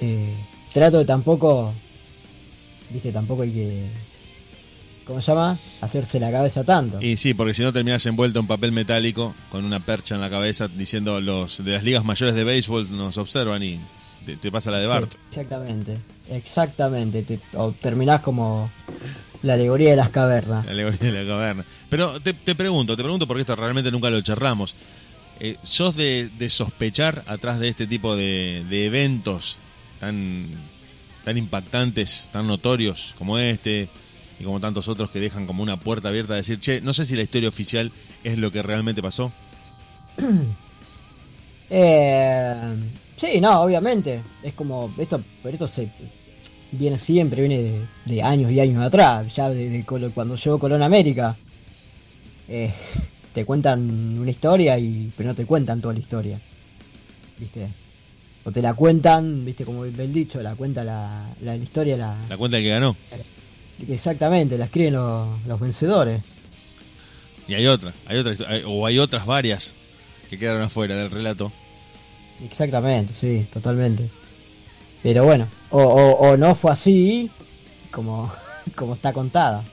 eh, 0.00 0.34
trato 0.72 0.98
de 0.98 1.04
tampoco, 1.04 1.74
viste, 2.90 3.12
tampoco 3.12 3.42
hay 3.42 3.50
que, 3.50 3.82
¿cómo 5.06 5.20
se 5.20 5.26
llama? 5.30 5.58
Hacerse 5.82 6.18
la 6.20 6.30
cabeza 6.32 6.64
tanto. 6.64 7.02
Y 7.02 7.18
sí, 7.18 7.34
porque 7.34 7.52
si 7.52 7.60
no 7.62 7.70
terminas 7.72 8.06
envuelto 8.06 8.38
en 8.40 8.46
papel 8.46 8.72
metálico 8.72 9.34
con 9.50 9.66
una 9.66 9.80
percha 9.80 10.14
en 10.14 10.22
la 10.22 10.30
cabeza 10.30 10.68
diciendo 10.68 11.20
los 11.20 11.62
de 11.62 11.72
las 11.72 11.84
ligas 11.84 12.04
mayores 12.06 12.34
de 12.34 12.44
béisbol 12.44 12.96
nos 12.96 13.18
observan 13.18 13.62
y 13.62 13.78
te, 14.22 14.36
te 14.36 14.50
pasa 14.52 14.70
la 14.70 14.78
de 14.78 14.86
Sí, 14.86 14.92
Bart. 14.92 15.14
exactamente, 15.30 15.96
exactamente, 16.30 17.22
te- 17.22 17.40
o 17.54 17.72
terminás 17.72 18.20
como 18.20 18.70
la 19.42 19.54
alegoría 19.54 19.90
de 19.90 19.96
las 19.96 20.10
cavernas. 20.10 20.66
La 20.66 20.72
alegoría 20.72 21.12
de 21.12 21.24
la 21.24 21.28
caverna. 21.30 21.64
Pero 21.88 22.20
te, 22.20 22.32
te 22.32 22.54
pregunto, 22.54 22.96
te 22.96 23.02
pregunto 23.02 23.26
porque 23.26 23.40
esto 23.42 23.56
realmente 23.56 23.90
nunca 23.90 24.08
lo 24.10 24.20
charlamos. 24.20 24.74
Eh, 25.40 25.56
¿Sos 25.64 25.96
de, 25.96 26.28
de 26.38 26.48
sospechar 26.50 27.24
atrás 27.26 27.58
de 27.58 27.68
este 27.68 27.86
tipo 27.86 28.14
de, 28.14 28.64
de 28.68 28.86
eventos 28.86 29.58
tan, 29.98 30.46
tan 31.24 31.36
impactantes, 31.36 32.30
tan 32.32 32.46
notorios 32.46 33.14
como 33.18 33.38
este 33.38 33.88
y 34.38 34.44
como 34.44 34.60
tantos 34.60 34.86
otros 34.88 35.10
que 35.10 35.18
dejan 35.20 35.46
como 35.46 35.62
una 35.62 35.76
puerta 35.78 36.08
abierta 36.10 36.34
a 36.34 36.36
decir, 36.36 36.58
che, 36.60 36.80
no 36.80 36.92
sé 36.92 37.04
si 37.06 37.16
la 37.16 37.22
historia 37.22 37.48
oficial 37.48 37.90
es 38.22 38.38
lo 38.38 38.52
que 38.52 38.62
realmente 38.62 39.02
pasó? 39.02 39.32
Eh, 41.74 42.74
Sí, 43.22 43.40
no, 43.40 43.62
obviamente. 43.62 44.20
Es 44.42 44.52
como. 44.54 44.92
Esto, 44.98 45.22
pero 45.44 45.54
esto 45.54 45.68
se 45.68 45.88
viene 46.72 46.98
siempre, 46.98 47.46
viene 47.46 47.86
de, 48.04 48.20
años 48.20 48.50
y 48.50 48.58
años 48.58 48.82
atrás. 48.82 49.32
Ya 49.32 49.48
de, 49.48 49.84
cuando 50.12 50.34
llegó 50.34 50.58
Colón 50.58 50.82
América. 50.82 51.36
Eh, 52.48 52.74
te 53.32 53.44
cuentan 53.44 54.18
una 54.18 54.30
historia 54.30 54.76
y 54.76 55.12
pero 55.16 55.28
no 55.28 55.34
te 55.36 55.46
cuentan 55.46 55.80
toda 55.80 55.94
la 55.94 56.00
historia. 56.00 56.40
¿Viste? 57.38 57.68
O 58.42 58.50
te 58.50 58.60
la 58.60 58.74
cuentan, 58.74 59.44
¿viste? 59.44 59.64
Como 59.64 59.84
el 59.84 60.12
dicho, 60.12 60.42
la 60.42 60.56
cuenta 60.56 60.82
la, 60.82 61.32
la, 61.42 61.54
historia. 61.54 61.96
La, 61.96 62.16
la 62.28 62.36
cuenta 62.36 62.58
el 62.58 62.64
que 62.64 62.70
ganó. 62.70 62.96
Exactamente, 63.88 64.58
la 64.58 64.64
escriben 64.64 64.94
los, 64.94 65.28
los 65.46 65.60
vencedores. 65.60 66.22
Y 67.46 67.54
hay 67.54 67.68
otra, 67.68 67.92
hay 68.06 68.18
otra, 68.18 68.34
o 68.66 68.84
hay 68.84 68.98
otras 68.98 69.26
varias 69.26 69.76
que 70.28 70.40
quedaron 70.40 70.62
afuera 70.62 70.96
del 70.96 71.10
relato. 71.12 71.52
Exactamente, 72.44 73.14
sí, 73.14 73.46
totalmente. 73.52 74.08
Pero 75.02 75.24
bueno, 75.24 75.46
o, 75.70 75.82
o, 75.82 76.36
no 76.36 76.54
fue 76.54 76.70
así 76.70 77.30
como, 77.90 78.30
como 78.76 78.94
está 78.94 79.12
contada. 79.12 79.64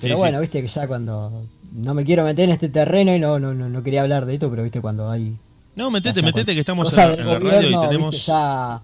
Pero 0.00 0.18
bueno, 0.18 0.40
viste 0.40 0.60
que 0.62 0.68
ya 0.68 0.86
cuando... 0.86 1.44
No 1.72 1.94
me 1.94 2.04
quiero 2.04 2.24
meter 2.24 2.44
en 2.44 2.50
este 2.50 2.68
terreno 2.68 3.14
y 3.14 3.18
no, 3.18 3.38
no, 3.38 3.54
no, 3.54 3.82
quería 3.82 4.02
hablar 4.02 4.26
de 4.26 4.34
esto, 4.34 4.50
pero 4.50 4.62
viste 4.62 4.82
cuando 4.82 5.10
hay... 5.10 5.34
No, 5.74 5.90
metete, 5.90 6.20
metete 6.20 6.52
que 6.52 6.60
estamos 6.60 6.92
en, 6.92 7.26
la 7.26 7.38
radio 7.38 7.70
y 7.70 7.80
tenemos... 7.80 8.10
Viste, 8.10 8.26
ya, 8.26 8.82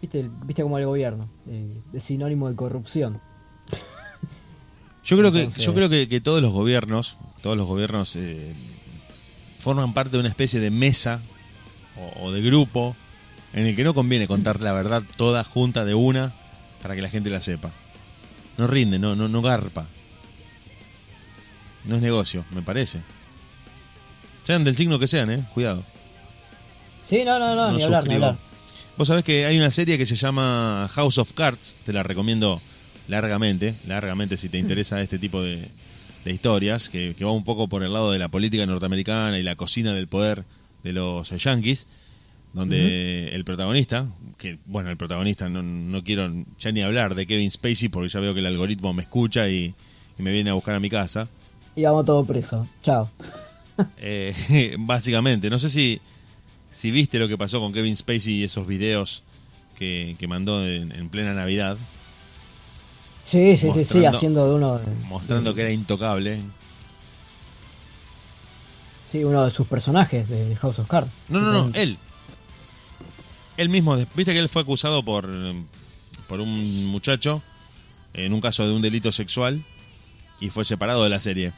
viste, 0.00 0.30
viste 0.44 0.62
como 0.62 0.78
el 0.78 0.86
gobierno, 0.86 1.28
eh, 1.50 1.80
es 1.92 2.02
sinónimo 2.04 2.48
de 2.48 2.54
corrupción. 2.54 3.20
Yo 5.02 5.16
creo 5.16 5.32
que 5.32 5.48
yo 5.48 5.74
creo 5.74 5.88
que, 5.88 6.20
todos 6.20 6.42
los 6.42 6.52
gobiernos, 6.52 7.16
todos 7.40 7.56
los 7.56 7.66
gobiernos 7.66 8.14
eh, 8.14 8.54
forman 9.68 9.92
parte 9.92 10.12
de 10.12 10.20
una 10.20 10.30
especie 10.30 10.60
de 10.60 10.70
mesa 10.70 11.20
o, 12.22 12.32
de 12.32 12.40
grupo 12.40 12.96
en 13.52 13.66
el 13.66 13.76
que 13.76 13.84
no 13.84 13.92
conviene 13.92 14.26
contar 14.26 14.62
la 14.62 14.72
verdad 14.72 15.02
toda 15.16 15.44
junta 15.44 15.84
de 15.84 15.92
una 15.92 16.32
para 16.80 16.94
que 16.94 17.02
la 17.02 17.10
gente 17.10 17.28
la 17.28 17.42
sepa. 17.42 17.70
No 18.56 18.66
rinde, 18.66 18.98
no, 18.98 19.14
no, 19.14 19.28
no 19.28 19.42
garpa. 19.42 19.84
No 21.84 21.96
es 21.96 22.00
negocio, 22.00 22.46
me 22.50 22.62
parece. 22.62 23.02
Sean 24.42 24.64
del 24.64 24.74
signo 24.74 24.98
que 24.98 25.06
sean, 25.06 25.30
eh, 25.30 25.44
cuidado. 25.52 25.84
Sí, 27.04 27.22
no, 27.26 27.38
no, 27.38 27.54
no, 27.54 27.70
ni 27.72 27.82
hablar, 27.82 28.06
ni 28.06 28.14
hablar. 28.14 28.36
Vos 28.96 29.08
sabés 29.08 29.22
que 29.22 29.44
hay 29.44 29.58
una 29.58 29.70
serie 29.70 29.98
que 29.98 30.06
se 30.06 30.16
llama 30.16 30.88
House 30.94 31.18
of 31.18 31.34
Cards, 31.34 31.76
te 31.84 31.92
la 31.92 32.02
recomiendo 32.02 32.58
largamente, 33.06 33.74
largamente 33.86 34.38
si 34.38 34.48
te 34.48 34.56
interesa 34.56 34.98
este 35.02 35.18
tipo 35.18 35.42
de, 35.42 35.68
historias, 36.26 36.88
que, 36.88 37.14
va 37.22 37.32
un 37.32 37.44
poco 37.44 37.68
por 37.68 37.82
el 37.82 37.92
lado 37.92 38.12
de 38.12 38.18
la 38.18 38.28
política 38.28 38.66
norteamericana 38.66 39.38
y 39.38 39.42
la 39.42 39.56
cocina 39.56 39.94
del 39.94 40.08
poder 40.08 40.44
de 40.82 40.92
los 40.92 41.30
yankees, 41.30 41.86
donde 42.52 43.28
el 43.34 43.44
protagonista, 43.44 44.06
que 44.36 44.58
bueno, 44.66 44.90
el 44.90 44.96
protagonista, 44.96 45.48
no, 45.48 45.62
no, 45.62 46.02
quiero 46.02 46.32
ya 46.58 46.72
ni 46.72 46.82
hablar 46.82 47.14
de 47.14 47.26
Kevin 47.26 47.50
Spacey 47.50 47.88
porque 47.88 48.08
ya 48.08 48.20
veo 48.20 48.34
que 48.34 48.40
el 48.40 48.46
algoritmo 48.46 48.92
me 48.92 49.02
escucha 49.02 49.48
y, 49.48 49.74
me 50.18 50.32
viene 50.32 50.50
a 50.50 50.54
buscar 50.54 50.74
a 50.74 50.80
mi 50.80 50.90
casa. 50.90 51.28
Y 51.76 51.84
vamos 51.84 52.04
todo 52.04 52.24
preso, 52.24 52.68
chao. 52.82 53.10
Eh, 53.98 54.74
básicamente, 54.76 55.48
no 55.48 55.56
sé 55.56 55.70
si, 55.70 56.00
si 56.68 56.90
viste 56.90 57.20
lo 57.20 57.28
que 57.28 57.38
pasó 57.38 57.60
con 57.60 57.72
Kevin 57.72 57.96
Spacey 57.96 58.40
y 58.40 58.42
esos 58.42 58.66
videos 58.66 59.22
que, 59.76 60.16
mandó 60.28 60.66
en 60.66 61.08
plena 61.10 61.32
Navidad, 61.32 61.78
Sí, 63.28 63.58
sí, 63.58 63.70
sí, 63.70 63.84
sí, 63.84 64.06
haciendo 64.06 64.48
de 64.48 64.54
uno. 64.54 64.80
mostrando 65.04 65.54
que 65.54 65.60
era 65.60 65.70
intocable. 65.70 66.40
Sí, 69.06 69.22
uno 69.22 69.44
de 69.44 69.50
sus 69.50 69.68
personajes 69.68 70.26
de 70.30 70.56
House 70.56 70.78
of 70.78 70.88
Cards. 70.88 71.10
No, 71.28 71.40
no, 71.40 71.52
no, 71.52 71.74
él. 71.74 71.98
Él 73.58 73.68
mismo, 73.68 73.96
viste 74.14 74.32
que 74.32 74.38
él 74.38 74.48
fue 74.48 74.62
acusado 74.62 75.02
por, 75.02 75.28
por 76.26 76.40
un 76.40 76.86
muchacho 76.86 77.42
en 78.14 78.32
un 78.32 78.40
caso 78.40 78.66
de 78.66 78.72
un 78.72 78.80
delito 78.80 79.12
sexual 79.12 79.62
y 80.40 80.48
fue 80.48 80.64
separado 80.64 81.04
de 81.04 81.10
la 81.10 81.20
serie. 81.20 81.52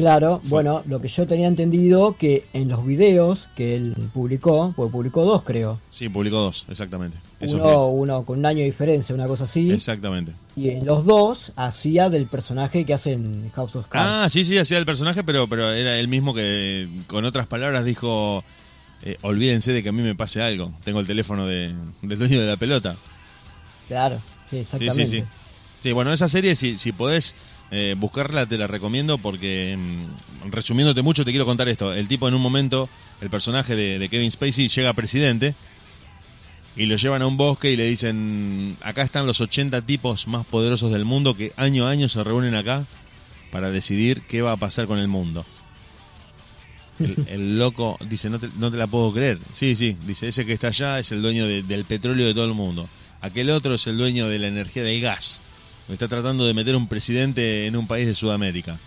Claro, 0.00 0.40
bueno, 0.44 0.82
lo 0.86 0.98
que 0.98 1.08
yo 1.08 1.26
tenía 1.26 1.46
entendido 1.46 2.16
que 2.16 2.46
en 2.54 2.70
los 2.70 2.86
videos 2.86 3.50
que 3.54 3.76
él 3.76 3.94
publicó, 4.14 4.72
pues 4.74 4.90
publicó 4.90 5.26
dos 5.26 5.42
creo. 5.42 5.78
Sí, 5.90 6.08
publicó 6.08 6.38
dos, 6.38 6.64
exactamente. 6.70 7.18
Uno, 7.42 7.88
uno, 7.88 8.24
con 8.24 8.38
un 8.38 8.46
año 8.46 8.60
de 8.60 8.64
diferencia, 8.64 9.14
una 9.14 9.26
cosa 9.26 9.44
así. 9.44 9.70
Exactamente. 9.70 10.32
Y 10.56 10.70
en 10.70 10.86
los 10.86 11.04
dos 11.04 11.52
hacía 11.54 12.08
del 12.08 12.24
personaje 12.24 12.86
que 12.86 12.94
hace 12.94 13.12
en 13.12 13.50
House 13.50 13.76
of 13.76 13.88
Cards. 13.88 14.10
Ah, 14.10 14.30
sí, 14.30 14.42
sí, 14.42 14.56
hacía 14.56 14.78
del 14.78 14.86
personaje, 14.86 15.22
pero, 15.22 15.48
pero 15.48 15.70
era 15.70 15.98
él 15.98 16.08
mismo 16.08 16.32
que 16.32 16.88
con 17.06 17.26
otras 17.26 17.46
palabras 17.46 17.84
dijo, 17.84 18.42
eh, 19.02 19.18
olvídense 19.20 19.74
de 19.74 19.82
que 19.82 19.90
a 19.90 19.92
mí 19.92 20.00
me 20.00 20.14
pase 20.14 20.40
algo, 20.40 20.72
tengo 20.82 21.00
el 21.00 21.06
teléfono 21.06 21.46
de, 21.46 21.74
del 22.00 22.18
dueño 22.18 22.40
de 22.40 22.46
la 22.46 22.56
pelota. 22.56 22.96
Claro, 23.86 24.18
sí, 24.48 24.60
exactamente. 24.60 24.94
Sí, 24.94 25.10
sí, 25.10 25.20
sí. 25.20 25.26
Sí, 25.80 25.92
bueno, 25.92 26.10
esa 26.10 26.28
serie, 26.28 26.54
si, 26.54 26.76
si 26.76 26.92
podés 26.92 27.34
eh, 27.72 27.94
buscarla 27.96 28.46
te 28.46 28.58
la 28.58 28.66
recomiendo 28.66 29.18
porque, 29.18 29.76
mm, 29.78 30.50
resumiéndote 30.50 31.02
mucho, 31.02 31.24
te 31.24 31.30
quiero 31.30 31.46
contar 31.46 31.68
esto. 31.68 31.92
El 31.92 32.08
tipo 32.08 32.26
en 32.26 32.34
un 32.34 32.42
momento, 32.42 32.88
el 33.20 33.30
personaje 33.30 33.76
de, 33.76 34.08
Kevin 34.08 34.30
Spacey 34.30 34.68
llega 34.68 34.92
presidente 34.92 35.54
y 36.76 36.86
lo 36.86 36.96
llevan 36.96 37.22
a 37.22 37.26
un 37.26 37.36
bosque 37.36 37.70
y 37.70 37.76
le 37.76 37.86
dicen, 37.86 38.76
acá 38.80 39.02
están 39.02 39.26
los 39.26 39.40
80 39.40 39.82
tipos 39.82 40.26
más 40.26 40.44
poderosos 40.46 40.90
del 40.90 41.04
mundo 41.04 41.36
que 41.36 41.52
año 41.56 41.86
a 41.86 41.90
año 41.90 42.08
se 42.08 42.24
reúnen 42.24 42.56
acá 42.56 42.84
para 43.52 43.70
decidir 43.70 44.22
qué 44.22 44.42
va 44.42 44.52
a 44.52 44.56
pasar 44.56 44.86
con 44.86 44.98
el 44.98 45.08
mundo. 45.08 45.44
El, 47.28 47.58
loco 47.58 47.98
dice, 48.08 48.30
no 48.30 48.40
te, 48.40 48.48
no 48.58 48.70
te, 48.72 48.78
la 48.78 48.88
puedo 48.88 49.12
creer. 49.12 49.38
Sí, 49.52 49.76
sí, 49.76 49.96
dice, 50.06 50.28
ese 50.28 50.44
que 50.44 50.52
está 50.52 50.68
allá 50.68 50.98
es 50.98 51.12
el 51.12 51.22
dueño 51.22 51.46
del 51.46 51.84
petróleo 51.84 52.26
de 52.26 52.34
todo 52.34 52.46
el 52.46 52.54
mundo. 52.54 52.88
Aquel 53.20 53.50
otro 53.50 53.74
es 53.74 53.86
el 53.86 53.96
dueño 53.96 54.28
de 54.28 54.38
la 54.40 54.48
energía 54.48 54.82
del 54.82 55.00
gas 55.00 55.42
está 55.94 56.08
tratando 56.08 56.46
de 56.46 56.54
meter 56.54 56.76
un 56.76 56.88
presidente 56.88 57.66
en 57.66 57.76
un 57.76 57.86
país 57.86 58.06
de 58.06 58.14
Sudamérica. 58.14 58.78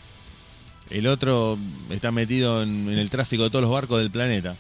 El 0.90 1.08
otro 1.08 1.58
está 1.90 2.12
metido 2.12 2.62
en, 2.62 2.90
el 2.90 3.10
tráfico 3.10 3.44
de 3.44 3.50
todos 3.50 3.64
los 3.64 3.72
barcos 3.72 4.00
del 4.00 4.12
planeta. 4.12 4.56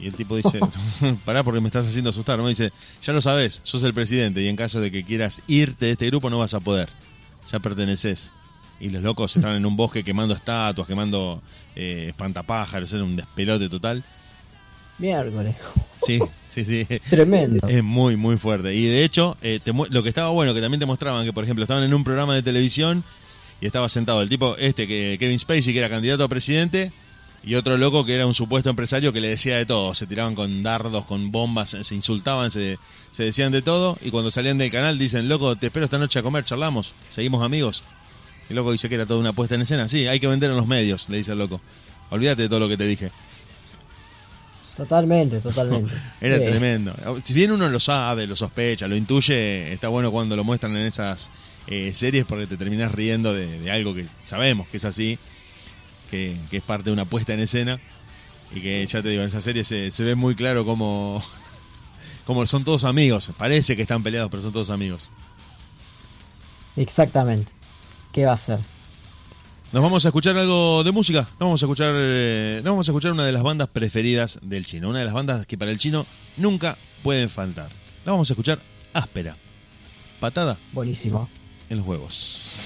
Y 0.00 0.06
el 0.06 0.14
tipo 0.14 0.36
dice, 0.36 0.58
pará 1.24 1.42
porque 1.42 1.60
me 1.60 1.68
estás 1.68 1.86
haciendo 1.86 2.10
asustar. 2.10 2.38
Me 2.40 2.48
dice, 2.48 2.72
ya 3.02 3.12
lo 3.12 3.20
sabes, 3.20 3.60
sos 3.64 3.82
el 3.82 3.94
presidente 3.94 4.42
y 4.42 4.48
en 4.48 4.56
caso 4.56 4.80
de 4.80 4.90
que 4.90 5.04
quieras 5.04 5.42
irte 5.48 5.86
de 5.86 5.92
este 5.92 6.06
grupo 6.06 6.30
no 6.30 6.38
vas 6.38 6.54
a 6.54 6.60
poder. 6.60 6.88
Ya 7.50 7.58
perteneces. 7.58 8.32
Y 8.78 8.88
los 8.88 9.02
locos 9.02 9.36
están 9.36 9.56
en 9.56 9.66
un 9.66 9.76
bosque 9.76 10.02
quemando 10.02 10.34
estatuas, 10.34 10.86
quemando 10.86 11.42
eh, 11.76 12.06
espantapájaros, 12.08 12.92
era 12.94 13.04
un 13.04 13.16
despelote 13.16 13.68
total. 13.68 14.02
Miércoles. 15.00 15.56
Sí, 15.98 16.18
sí, 16.46 16.64
sí. 16.64 16.86
Tremendo. 17.08 17.66
Es 17.66 17.82
muy, 17.82 18.16
muy 18.16 18.36
fuerte. 18.36 18.74
Y 18.74 18.86
de 18.86 19.04
hecho, 19.04 19.36
eh, 19.42 19.60
lo 19.90 20.02
que 20.02 20.08
estaba 20.08 20.28
bueno, 20.28 20.54
que 20.54 20.60
también 20.60 20.80
te 20.80 20.86
mostraban 20.86 21.24
que, 21.24 21.32
por 21.32 21.44
ejemplo, 21.44 21.64
estaban 21.64 21.82
en 21.82 21.92
un 21.94 22.04
programa 22.04 22.34
de 22.34 22.42
televisión 22.42 23.02
y 23.60 23.66
estaba 23.66 23.88
sentado 23.88 24.22
el 24.22 24.28
tipo 24.28 24.56
este, 24.56 24.86
que 24.86 25.16
Kevin 25.18 25.38
Spacey, 25.38 25.72
que 25.72 25.78
era 25.78 25.88
candidato 25.88 26.24
a 26.24 26.28
presidente, 26.28 26.92
y 27.42 27.54
otro 27.54 27.78
loco 27.78 28.04
que 28.04 28.14
era 28.14 28.26
un 28.26 28.34
supuesto 28.34 28.68
empresario 28.68 29.12
que 29.12 29.20
le 29.20 29.28
decía 29.28 29.56
de 29.56 29.66
todo. 29.66 29.94
Se 29.94 30.06
tiraban 30.06 30.34
con 30.34 30.62
dardos, 30.62 31.04
con 31.06 31.30
bombas, 31.30 31.76
se 31.80 31.94
insultaban, 31.94 32.50
se, 32.50 32.78
se 33.10 33.24
decían 33.24 33.52
de 33.52 33.62
todo. 33.62 33.98
Y 34.02 34.10
cuando 34.10 34.30
salían 34.30 34.58
del 34.58 34.70
canal 34.70 34.98
dicen, 34.98 35.28
loco, 35.28 35.56
te 35.56 35.66
espero 35.66 35.84
esta 35.84 35.98
noche 35.98 36.18
a 36.18 36.22
comer, 36.22 36.44
charlamos, 36.44 36.94
seguimos 37.08 37.42
amigos. 37.42 37.82
El 38.50 38.56
loco 38.56 38.72
dice 38.72 38.88
que 38.88 38.96
era 38.96 39.06
toda 39.06 39.20
una 39.20 39.32
puesta 39.32 39.54
en 39.54 39.62
escena. 39.62 39.88
Sí, 39.88 40.06
hay 40.06 40.20
que 40.20 40.26
vender 40.26 40.50
en 40.50 40.56
los 40.56 40.66
medios, 40.66 41.08
le 41.08 41.18
dice 41.18 41.32
el 41.32 41.38
loco. 41.38 41.60
Olvídate 42.10 42.42
de 42.42 42.48
todo 42.48 42.60
lo 42.60 42.68
que 42.68 42.76
te 42.76 42.84
dije. 42.84 43.10
Totalmente, 44.80 45.40
totalmente. 45.40 45.92
Era 46.22 46.38
tremendo. 46.38 46.94
Si 47.20 47.34
bien 47.34 47.52
uno 47.52 47.68
lo 47.68 47.78
sabe, 47.78 48.26
lo 48.26 48.34
sospecha, 48.34 48.88
lo 48.88 48.96
intuye, 48.96 49.74
está 49.74 49.88
bueno 49.88 50.10
cuando 50.10 50.36
lo 50.36 50.42
muestran 50.42 50.74
en 50.74 50.86
esas 50.86 51.30
eh, 51.66 51.92
series 51.92 52.24
porque 52.24 52.46
te 52.46 52.56
terminas 52.56 52.90
riendo 52.90 53.34
de, 53.34 53.70
algo 53.70 53.94
que 53.94 54.06
sabemos 54.24 54.66
que 54.68 54.78
es 54.78 54.86
así, 54.86 55.18
que, 56.10 56.34
es 56.50 56.62
parte 56.62 56.84
de 56.84 56.92
una 56.94 57.04
puesta 57.04 57.34
en 57.34 57.40
escena 57.40 57.78
y 58.54 58.62
que 58.62 58.86
ya 58.86 59.02
te 59.02 59.10
digo, 59.10 59.20
en 59.20 59.28
esa 59.28 59.42
serie 59.42 59.64
se, 59.64 59.90
ve 60.02 60.14
muy 60.14 60.34
claro 60.34 60.64
cómo, 60.64 61.22
cómo 62.24 62.46
son 62.46 62.64
todos 62.64 62.84
amigos. 62.84 63.32
Parece 63.36 63.76
que 63.76 63.82
están 63.82 64.02
peleados, 64.02 64.30
pero 64.30 64.42
son 64.42 64.52
todos 64.52 64.70
amigos. 64.70 65.12
Exactamente. 66.76 67.52
¿Qué 68.14 68.24
va 68.24 68.32
a 68.32 68.38
ser? 68.38 68.60
Nos 69.72 69.84
vamos 69.84 70.04
a 70.04 70.08
escuchar 70.08 70.36
algo 70.36 70.82
de 70.82 70.90
música. 70.90 71.20
Nos 71.20 71.38
vamos 71.38 71.62
a 71.62 71.66
escuchar, 71.66 71.92
eh, 71.94 72.60
vamos 72.64 72.88
a 72.88 72.90
escuchar 72.90 73.12
una 73.12 73.24
de 73.24 73.30
las 73.30 73.44
bandas 73.44 73.68
preferidas 73.68 74.40
del 74.42 74.64
chino. 74.64 74.88
Una 74.88 74.98
de 74.98 75.04
las 75.04 75.14
bandas 75.14 75.46
que 75.46 75.56
para 75.56 75.70
el 75.70 75.78
chino 75.78 76.06
nunca 76.36 76.76
pueden 77.04 77.30
faltar. 77.30 77.70
La 78.04 78.10
vamos 78.10 78.28
a 78.30 78.32
escuchar 78.32 78.58
áspera. 78.92 79.36
Patada. 80.18 80.58
Buenísimo. 80.72 81.28
En 81.68 81.78
los 81.78 81.86
huevos. 81.86 82.56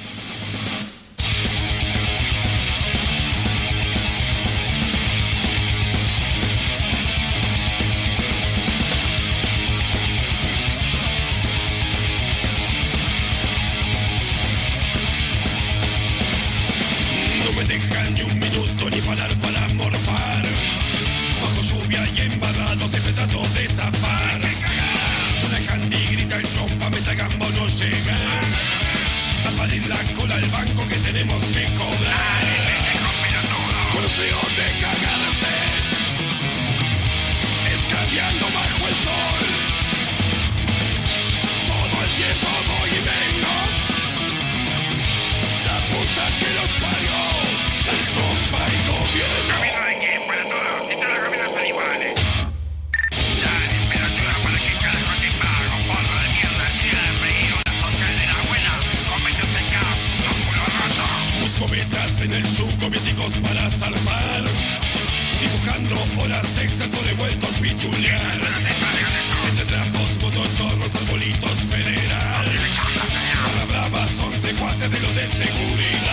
amigos 63.15 63.39
para 63.39 63.71
salvar. 63.71 64.45
Dibujando 65.41 65.97
horas 66.21 66.59
extras 66.59 66.93
o 66.95 67.03
devueltos 67.05 67.51
pichulear. 67.61 68.41
Entre 69.49 69.65
trapos, 69.67 70.23
motochorros, 70.23 70.95
arbolitos, 70.97 71.61
federal. 71.71 72.45
Palabras 73.69 74.11
son 74.11 74.39
secuaces 74.39 74.91
de 74.91 75.01
lo 75.01 75.13
de 75.15 75.29
seguridad. 75.29 76.04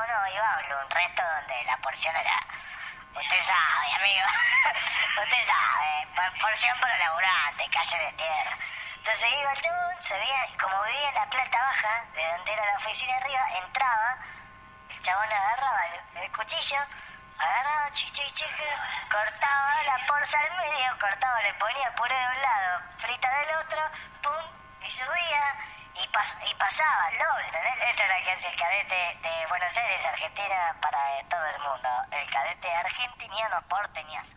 uno 0.00 0.28
y 0.28 0.36
hablo, 0.36 0.80
un 0.84 0.90
resto 0.90 1.22
donde 1.22 1.64
la 1.64 1.76
porción 1.78 2.16
era... 2.16 2.36
Usted 3.12 3.40
sabe, 3.44 3.92
amigo, 3.98 4.26
usted 5.22 5.46
sabe, 5.46 6.08
porción 6.40 6.78
por 6.80 6.88
laburante, 6.88 7.68
calle 7.68 7.98
de 7.98 8.12
tierra. 8.12 8.56
Entonces 8.96 9.28
iba 9.32 9.52
el 9.52 9.62
dude, 9.62 10.08
se 10.08 10.14
veía, 10.14 10.46
como 10.60 10.82
vivía 10.84 11.08
en 11.08 11.14
la 11.14 11.26
planta 11.26 11.58
baja, 11.60 12.04
de 12.14 12.32
donde 12.32 12.52
era 12.52 12.64
la 12.66 12.76
oficina 12.78 13.16
arriba, 13.16 13.40
entraba, 13.64 14.16
el 14.90 15.02
chabón 15.02 15.32
agarraba 15.32 15.80
el, 16.22 16.32
cuchillo, 16.32 16.80
agarraba 17.38 17.90
chichi 17.94 18.22
chichi, 18.32 18.44
cortaba 19.10 19.82
la 19.84 20.06
porza 20.06 20.38
al 20.38 20.56
medio, 20.56 20.98
cortaba, 21.00 21.42
le 21.42 21.54
ponía 21.54 21.94
puré 21.96 22.14
de 22.14 22.26
un 22.26 22.42
lado, 22.42 22.80
frita 23.00 23.28
del 23.40 23.56
otro, 23.56 23.82
pum, 24.22 24.86
y 24.86 24.90
subía 24.92 25.56
y, 26.02 26.06
pas- 26.08 26.50
y 26.50 26.54
pasaba 26.54 27.08
el 27.10 27.18
doble, 27.18 27.44
¿entendés? 27.46 27.74
Esta 27.90 28.02
es 28.02 28.08
la 28.08 28.22
que 28.24 28.30
hace 28.32 28.48
el 28.48 28.56
cadete 28.58 29.28
de 29.28 29.46
Buenos 29.48 29.76
Aires, 29.76 30.06
Argentina, 30.06 30.76
para 30.80 31.18
eh, 31.20 31.24
todo 31.30 31.46
el 31.46 31.58
mundo. 31.60 31.88
El 32.10 32.30
cadete 32.30 32.74
argentiniano 32.74 33.62
porteñazo. 33.68 34.30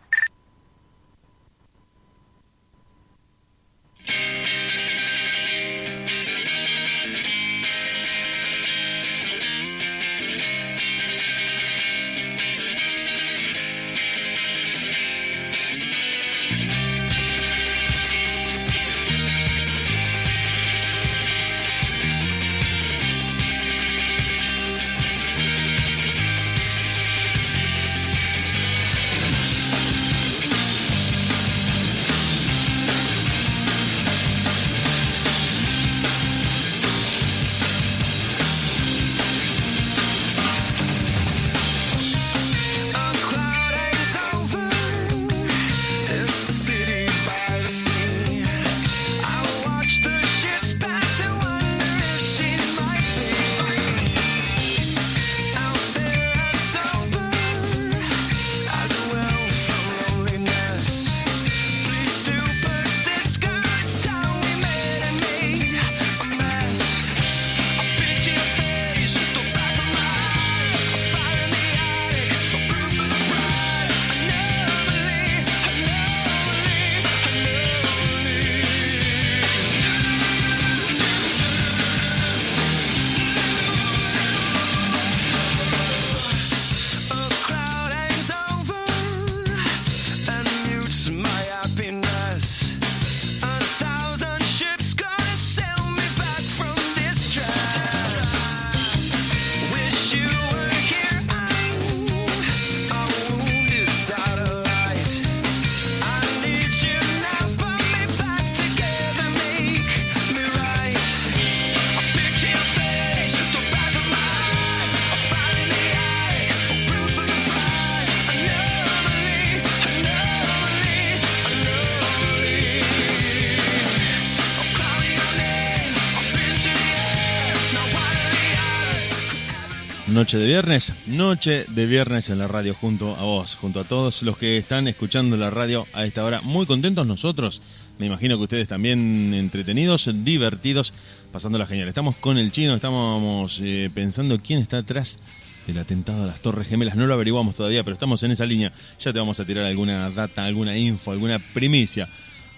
Noche 130.34 130.46
de 130.46 130.52
viernes, 130.52 130.92
noche 131.06 131.64
de 131.68 131.86
viernes 131.86 132.28
en 132.28 132.38
la 132.38 132.48
radio 132.48 132.74
junto 132.74 133.14
a 133.14 133.22
vos, 133.22 133.54
junto 133.54 133.78
a 133.78 133.84
todos 133.84 134.24
los 134.24 134.36
que 134.36 134.56
están 134.56 134.88
escuchando 134.88 135.36
la 135.36 135.48
radio 135.48 135.86
a 135.92 136.06
esta 136.06 136.24
hora. 136.24 136.40
Muy 136.40 136.66
contentos 136.66 137.06
nosotros, 137.06 137.62
me 138.00 138.06
imagino 138.06 138.36
que 138.36 138.42
ustedes 138.42 138.66
también 138.66 139.32
entretenidos, 139.32 140.10
divertidos, 140.24 140.92
pasándola 141.30 141.66
genial. 141.66 141.86
Estamos 141.86 142.16
con 142.16 142.36
el 142.36 142.50
chino, 142.50 142.74
estamos 142.74 143.60
eh, 143.62 143.90
pensando 143.94 144.40
quién 144.42 144.58
está 144.58 144.78
atrás 144.78 145.20
del 145.68 145.78
atentado 145.78 146.24
a 146.24 146.26
las 146.26 146.40
Torres 146.40 146.66
Gemelas. 146.66 146.96
No 146.96 147.06
lo 147.06 147.14
averiguamos 147.14 147.54
todavía, 147.54 147.84
pero 147.84 147.94
estamos 147.94 148.20
en 148.24 148.32
esa 148.32 148.44
línea. 148.44 148.72
Ya 148.98 149.12
te 149.12 149.20
vamos 149.20 149.38
a 149.38 149.44
tirar 149.44 149.64
alguna 149.66 150.10
data, 150.10 150.44
alguna 150.44 150.76
info, 150.76 151.12
alguna 151.12 151.38
primicia 151.38 152.08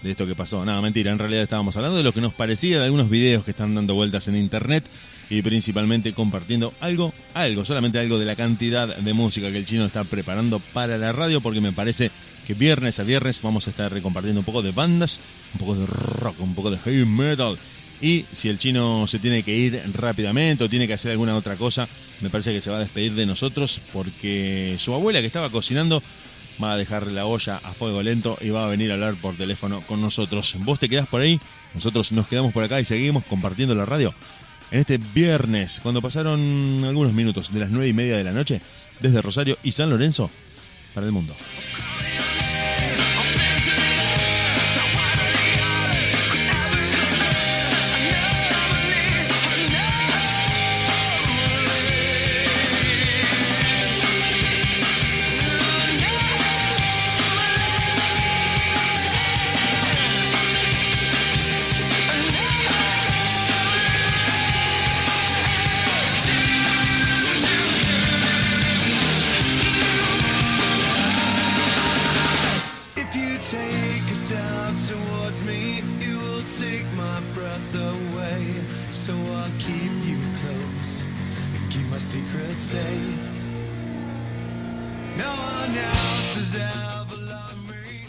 de 0.01 0.09
esto 0.09 0.25
que 0.25 0.33
pasó. 0.33 0.65
Nada, 0.65 0.81
mentira, 0.81 1.11
en 1.11 1.19
realidad 1.19 1.43
estábamos 1.43 1.77
hablando 1.77 1.97
de 1.97 2.03
lo 2.03 2.11
que 2.11 2.21
nos 2.21 2.33
parecía 2.33 2.79
de 2.79 2.85
algunos 2.85 3.07
videos 3.07 3.43
que 3.43 3.51
están 3.51 3.75
dando 3.75 3.93
vueltas 3.93 4.27
en 4.29 4.35
internet 4.35 4.83
y 5.29 5.41
principalmente 5.41 6.13
compartiendo 6.13 6.73
algo, 6.79 7.13
algo, 7.33 7.65
solamente 7.65 7.99
algo 7.99 8.17
de 8.17 8.25
la 8.25 8.35
cantidad 8.35 8.95
de 8.95 9.13
música 9.13 9.51
que 9.51 9.57
el 9.57 9.65
chino 9.65 9.85
está 9.85 10.03
preparando 10.03 10.59
para 10.59 10.97
la 10.97 11.11
radio, 11.11 11.41
porque 11.41 11.61
me 11.61 11.71
parece 11.71 12.11
que 12.45 12.53
viernes 12.53 12.99
a 12.99 13.03
viernes 13.03 13.41
vamos 13.41 13.67
a 13.67 13.71
estar 13.71 14.01
compartiendo 14.01 14.39
un 14.39 14.45
poco 14.45 14.61
de 14.61 14.71
bandas, 14.71 15.19
un 15.53 15.59
poco 15.59 15.75
de 15.75 15.85
rock, 15.85 16.39
un 16.39 16.55
poco 16.55 16.71
de 16.71 16.77
heavy 16.77 17.05
metal. 17.05 17.57
Y 17.99 18.25
si 18.31 18.47
el 18.47 18.59
chino 18.59 19.07
se 19.07 19.19
tiene 19.19 19.41
que 19.43 19.55
ir 19.55 19.81
rápidamente 19.93 20.63
o 20.63 20.69
tiene 20.69 20.87
que 20.87 20.93
hacer 20.93 21.11
alguna 21.11 21.35
otra 21.35 21.55
cosa, 21.55 21.87
me 22.21 22.29
parece 22.29 22.53
que 22.53 22.61
se 22.61 22.69
va 22.69 22.77
a 22.77 22.81
despedir 22.81 23.13
de 23.13 23.25
nosotros 23.25 23.81
porque 23.91 24.75
su 24.77 24.93
abuela 24.93 25.19
que 25.19 25.25
estaba 25.25 25.49
cocinando 25.49 26.01
va 26.63 26.73
a 26.73 26.77
dejar 26.77 27.07
la 27.07 27.25
olla 27.25 27.59
a 27.63 27.73
fuego 27.73 28.01
lento 28.01 28.37
y 28.41 28.49
va 28.49 28.65
a 28.65 28.69
venir 28.69 28.91
a 28.91 28.95
hablar 28.95 29.15
por 29.15 29.35
teléfono 29.35 29.81
con 29.81 30.01
nosotros. 30.01 30.55
Vos 30.59 30.79
te 30.79 30.89
quedás 30.89 31.07
por 31.07 31.21
ahí, 31.21 31.39
nosotros 31.73 32.11
nos 32.11 32.27
quedamos 32.27 32.53
por 32.53 32.63
acá 32.63 32.79
y 32.79 32.85
seguimos 32.85 33.23
compartiendo 33.25 33.75
la 33.75 33.85
radio. 33.85 34.13
En 34.71 34.79
este 34.79 34.97
viernes, 34.97 35.79
cuando 35.81 36.01
pasaron 36.01 36.83
algunos 36.85 37.13
minutos 37.13 37.53
de 37.53 37.61
las 37.61 37.69
nueve 37.69 37.87
y 37.87 37.93
media 37.93 38.17
de 38.17 38.23
la 38.23 38.33
noche, 38.33 38.61
desde 38.99 39.21
Rosario 39.21 39.57
y 39.63 39.71
San 39.71 39.89
Lorenzo, 39.89 40.29
para 40.93 41.05
el 41.05 41.13
mundo. 41.13 41.33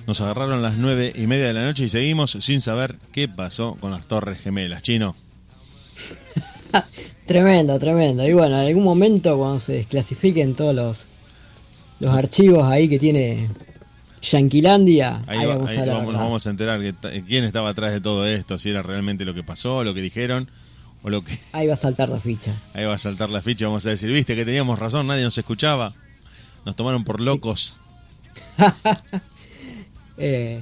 Nos 0.09 0.21
agarraron 0.23 0.63
las 0.63 0.77
nueve 0.79 1.13
y 1.15 1.27
media 1.29 1.47
de 1.47 1.53
la 1.53 1.65
noche 1.67 1.85
y 1.85 1.89
seguimos 1.91 2.33
sin 2.41 2.61
saber 2.61 2.97
qué 3.13 3.29
pasó 3.29 3.77
con 3.79 3.93
las 3.93 4.07
Torres 4.07 4.41
Gemelas. 4.41 4.83
Chino, 4.83 5.15
Tremendo, 7.27 7.79
tremendo. 7.79 8.27
Y 8.27 8.33
bueno, 8.33 8.59
en 8.61 8.67
algún 8.69 8.85
momento 8.85 9.37
cuando 9.37 9.61
se 9.61 9.75
desclasifiquen 9.75 10.55
todos 10.55 10.75
los, 10.75 11.05
los 12.01 12.15
archivos 12.15 12.65
ahí 12.65 12.89
que 12.89 12.99
tiene 12.99 13.49
Yanquilandia, 14.23 15.23
ahí, 15.27 15.41
ahí, 15.41 15.47
va- 15.47 15.55
vamos 15.57 15.71
ahí 15.71 15.77
a 15.77 15.85
vamos- 15.85 16.13
nos 16.15 16.23
vamos 16.23 16.47
a 16.47 16.51
enterar 16.51 16.81
que 16.81 17.23
quién 17.25 17.45
estaba 17.45 17.69
atrás 17.69 17.93
de 17.93 18.01
todo 18.01 18.27
esto, 18.27 18.57
si 18.57 18.71
era 18.71 18.83
realmente 18.83 19.27
lo 19.27 19.35
que 19.35 19.43
pasó, 19.43 19.85
lo 19.85 19.93
que 19.93 20.01
dijeron, 20.01 20.51
o 21.03 21.11
lo 21.11 21.23
que... 21.23 21.39
Ahí 21.53 21.67
va 21.67 21.75
a 21.75 21.77
saltar 21.77 22.09
la 22.09 22.19
ficha. 22.19 22.55
Ahí 22.73 22.87
va 22.87 22.95
a 22.95 22.99
saltar 22.99 23.29
la 23.29 23.43
ficha 23.43 23.67
vamos 23.67 23.85
a 23.85 23.91
decir, 23.91 24.11
viste 24.11 24.35
que 24.35 24.47
teníamos 24.47 24.79
razón, 24.79 25.07
nadie 25.07 25.25
nos 25.25 25.37
escuchaba. 25.37 25.93
Nos 26.65 26.77
tomaron 26.77 27.05
por 27.05 27.21
locos. 27.21 27.77
Eh, 30.19 30.61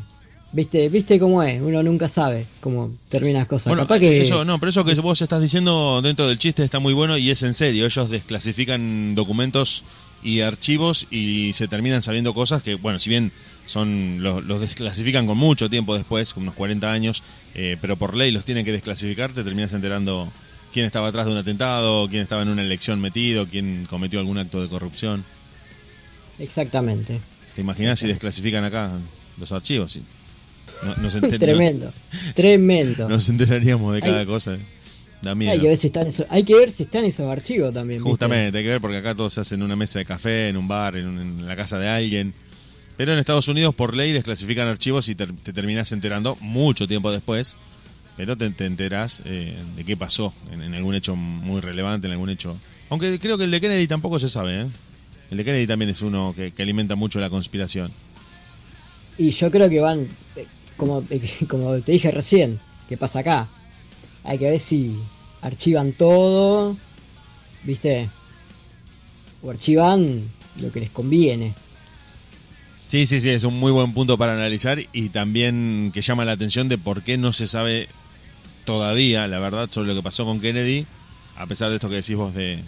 ¿Viste, 0.52 0.88
¿Viste 0.88 1.18
cómo 1.18 1.42
es? 1.42 1.60
Uno 1.60 1.82
nunca 1.82 2.08
sabe 2.08 2.46
cómo 2.60 2.94
terminan 3.08 3.40
las 3.40 3.48
cosas. 3.48 3.66
Bueno, 3.66 3.82
Capaz 3.82 3.98
que 3.98 4.22
eso, 4.22 4.44
no, 4.44 4.58
pero 4.58 4.70
eso 4.70 4.84
que 4.84 4.94
vos 4.94 5.20
estás 5.20 5.42
diciendo 5.42 6.00
dentro 6.02 6.28
del 6.28 6.38
chiste 6.38 6.62
está 6.62 6.78
muy 6.78 6.94
bueno 6.94 7.18
y 7.18 7.30
es 7.30 7.42
en 7.42 7.52
serio. 7.52 7.84
Ellos 7.84 8.08
desclasifican 8.08 9.14
documentos 9.14 9.84
y 10.22 10.40
archivos 10.40 11.08
y 11.10 11.52
se 11.52 11.68
terminan 11.68 12.00
sabiendo 12.00 12.32
cosas 12.32 12.62
que, 12.62 12.76
bueno, 12.76 12.98
si 12.98 13.10
bien 13.10 13.32
son 13.66 14.22
los, 14.22 14.44
los 14.46 14.60
desclasifican 14.60 15.26
con 15.26 15.36
mucho 15.36 15.68
tiempo 15.68 15.94
después, 15.94 16.32
con 16.32 16.44
unos 16.44 16.54
40 16.54 16.90
años, 16.90 17.22
eh, 17.54 17.76
pero 17.80 17.96
por 17.96 18.16
ley 18.16 18.30
los 18.30 18.44
tienen 18.44 18.64
que 18.64 18.72
desclasificar, 18.72 19.32
te 19.32 19.44
terminas 19.44 19.72
enterando 19.72 20.28
quién 20.72 20.86
estaba 20.86 21.08
atrás 21.08 21.26
de 21.26 21.32
un 21.32 21.38
atentado, 21.38 22.08
quién 22.08 22.22
estaba 22.22 22.42
en 22.42 22.48
una 22.48 22.62
elección 22.62 23.00
metido, 23.00 23.46
quién 23.46 23.84
cometió 23.90 24.20
algún 24.20 24.38
acto 24.38 24.62
de 24.62 24.68
corrupción. 24.68 25.24
Exactamente. 26.38 27.20
¿Te 27.54 27.62
imaginas 27.62 27.98
si 27.98 28.06
desclasifican 28.06 28.64
acá 28.64 28.92
los 29.38 29.52
archivos? 29.52 29.92
Sí. 29.92 30.02
No- 30.82 30.94
nos 30.96 31.14
enter- 31.20 31.38
Tremendo. 31.38 31.92
Tremendo. 32.34 33.08
Nos 33.08 33.28
enteraríamos 33.28 33.94
de 33.94 34.00
cada 34.00 34.20
Hay- 34.20 34.26
cosa. 34.26 34.54
eh. 34.54 34.58
Da 35.22 35.34
miedo. 35.34 35.50
Hay 35.52 35.58
que 35.60 35.68
ver 35.68 35.76
si 35.78 35.86
están 35.86 36.06
esos, 36.06 36.26
hay 36.28 36.44
que 36.44 36.54
ver 36.54 36.70
si 36.70 36.82
están 36.82 37.04
esos 37.06 37.30
archivos 37.32 37.72
también. 37.72 37.98
¿viste? 38.00 38.10
Justamente, 38.10 38.58
hay 38.58 38.64
que 38.64 38.70
ver 38.70 38.80
porque 38.82 38.98
acá 38.98 39.14
todo 39.14 39.30
se 39.30 39.40
hace 39.40 39.54
en 39.54 39.62
una 39.62 39.74
mesa 39.74 39.98
de 39.98 40.04
café, 40.04 40.48
en 40.50 40.56
un 40.58 40.68
bar, 40.68 40.96
en, 40.96 41.06
un- 41.06 41.18
en 41.40 41.46
la 41.46 41.56
casa 41.56 41.78
de 41.78 41.88
alguien. 41.88 42.34
Pero 42.98 43.12
en 43.12 43.18
Estados 43.18 43.48
Unidos, 43.48 43.74
por 43.74 43.96
ley, 43.96 44.12
desclasifican 44.12 44.68
archivos 44.68 45.08
y 45.08 45.14
te, 45.14 45.26
te 45.26 45.52
terminás 45.52 45.90
enterando 45.92 46.36
mucho 46.40 46.86
tiempo 46.86 47.10
después. 47.12 47.56
Pero 48.16 48.36
te, 48.36 48.48
te 48.50 48.64
enterás 48.66 49.22
eh, 49.26 49.54
de 49.76 49.84
qué 49.84 49.96
pasó 49.96 50.32
en, 50.52 50.62
en 50.62 50.74
algún 50.74 50.94
hecho 50.94 51.16
muy 51.16 51.60
relevante, 51.60 52.06
en 52.06 52.12
algún 52.12 52.30
hecho. 52.30 52.58
Aunque 52.90 53.18
creo 53.18 53.36
que 53.36 53.44
el 53.44 53.50
de 53.50 53.60
Kennedy 53.60 53.86
tampoco 53.86 54.18
se 54.18 54.28
sabe, 54.30 54.62
¿eh? 54.62 54.66
El 55.30 55.36
de 55.38 55.44
Kennedy 55.44 55.66
también 55.66 55.90
es 55.90 56.00
uno 56.02 56.32
que, 56.36 56.52
que 56.52 56.62
alimenta 56.62 56.94
mucho 56.94 57.20
la 57.20 57.28
conspiración. 57.30 57.90
Y 59.18 59.30
yo 59.30 59.50
creo 59.50 59.68
que 59.68 59.80
van, 59.80 60.08
eh, 60.36 60.46
como, 60.76 61.02
como 61.48 61.74
te 61.80 61.92
dije 61.92 62.10
recién, 62.10 62.60
¿qué 62.88 62.96
pasa 62.96 63.20
acá? 63.20 63.48
Hay 64.24 64.38
que 64.38 64.50
ver 64.50 64.60
si 64.60 64.96
archivan 65.40 65.92
todo, 65.92 66.76
¿viste? 67.62 68.08
O 69.42 69.50
archivan 69.50 70.22
lo 70.60 70.72
que 70.72 70.80
les 70.80 70.90
conviene. 70.90 71.54
Sí, 72.86 73.06
sí, 73.06 73.20
sí, 73.20 73.30
es 73.30 73.44
un 73.44 73.58
muy 73.58 73.72
buen 73.72 73.92
punto 73.92 74.16
para 74.16 74.34
analizar 74.34 74.78
y 74.92 75.08
también 75.08 75.90
que 75.92 76.02
llama 76.02 76.24
la 76.24 76.32
atención 76.32 76.68
de 76.68 76.78
por 76.78 77.02
qué 77.02 77.16
no 77.16 77.32
se 77.32 77.46
sabe 77.46 77.88
todavía 78.64 79.26
la 79.26 79.38
verdad 79.40 79.68
sobre 79.70 79.88
lo 79.88 79.94
que 79.96 80.02
pasó 80.02 80.24
con 80.24 80.40
Kennedy, 80.40 80.86
a 81.36 81.46
pesar 81.46 81.70
de 81.70 81.76
esto 81.76 81.88
que 81.88 81.96
decís 81.96 82.16
vos 82.16 82.34
de, 82.34 82.62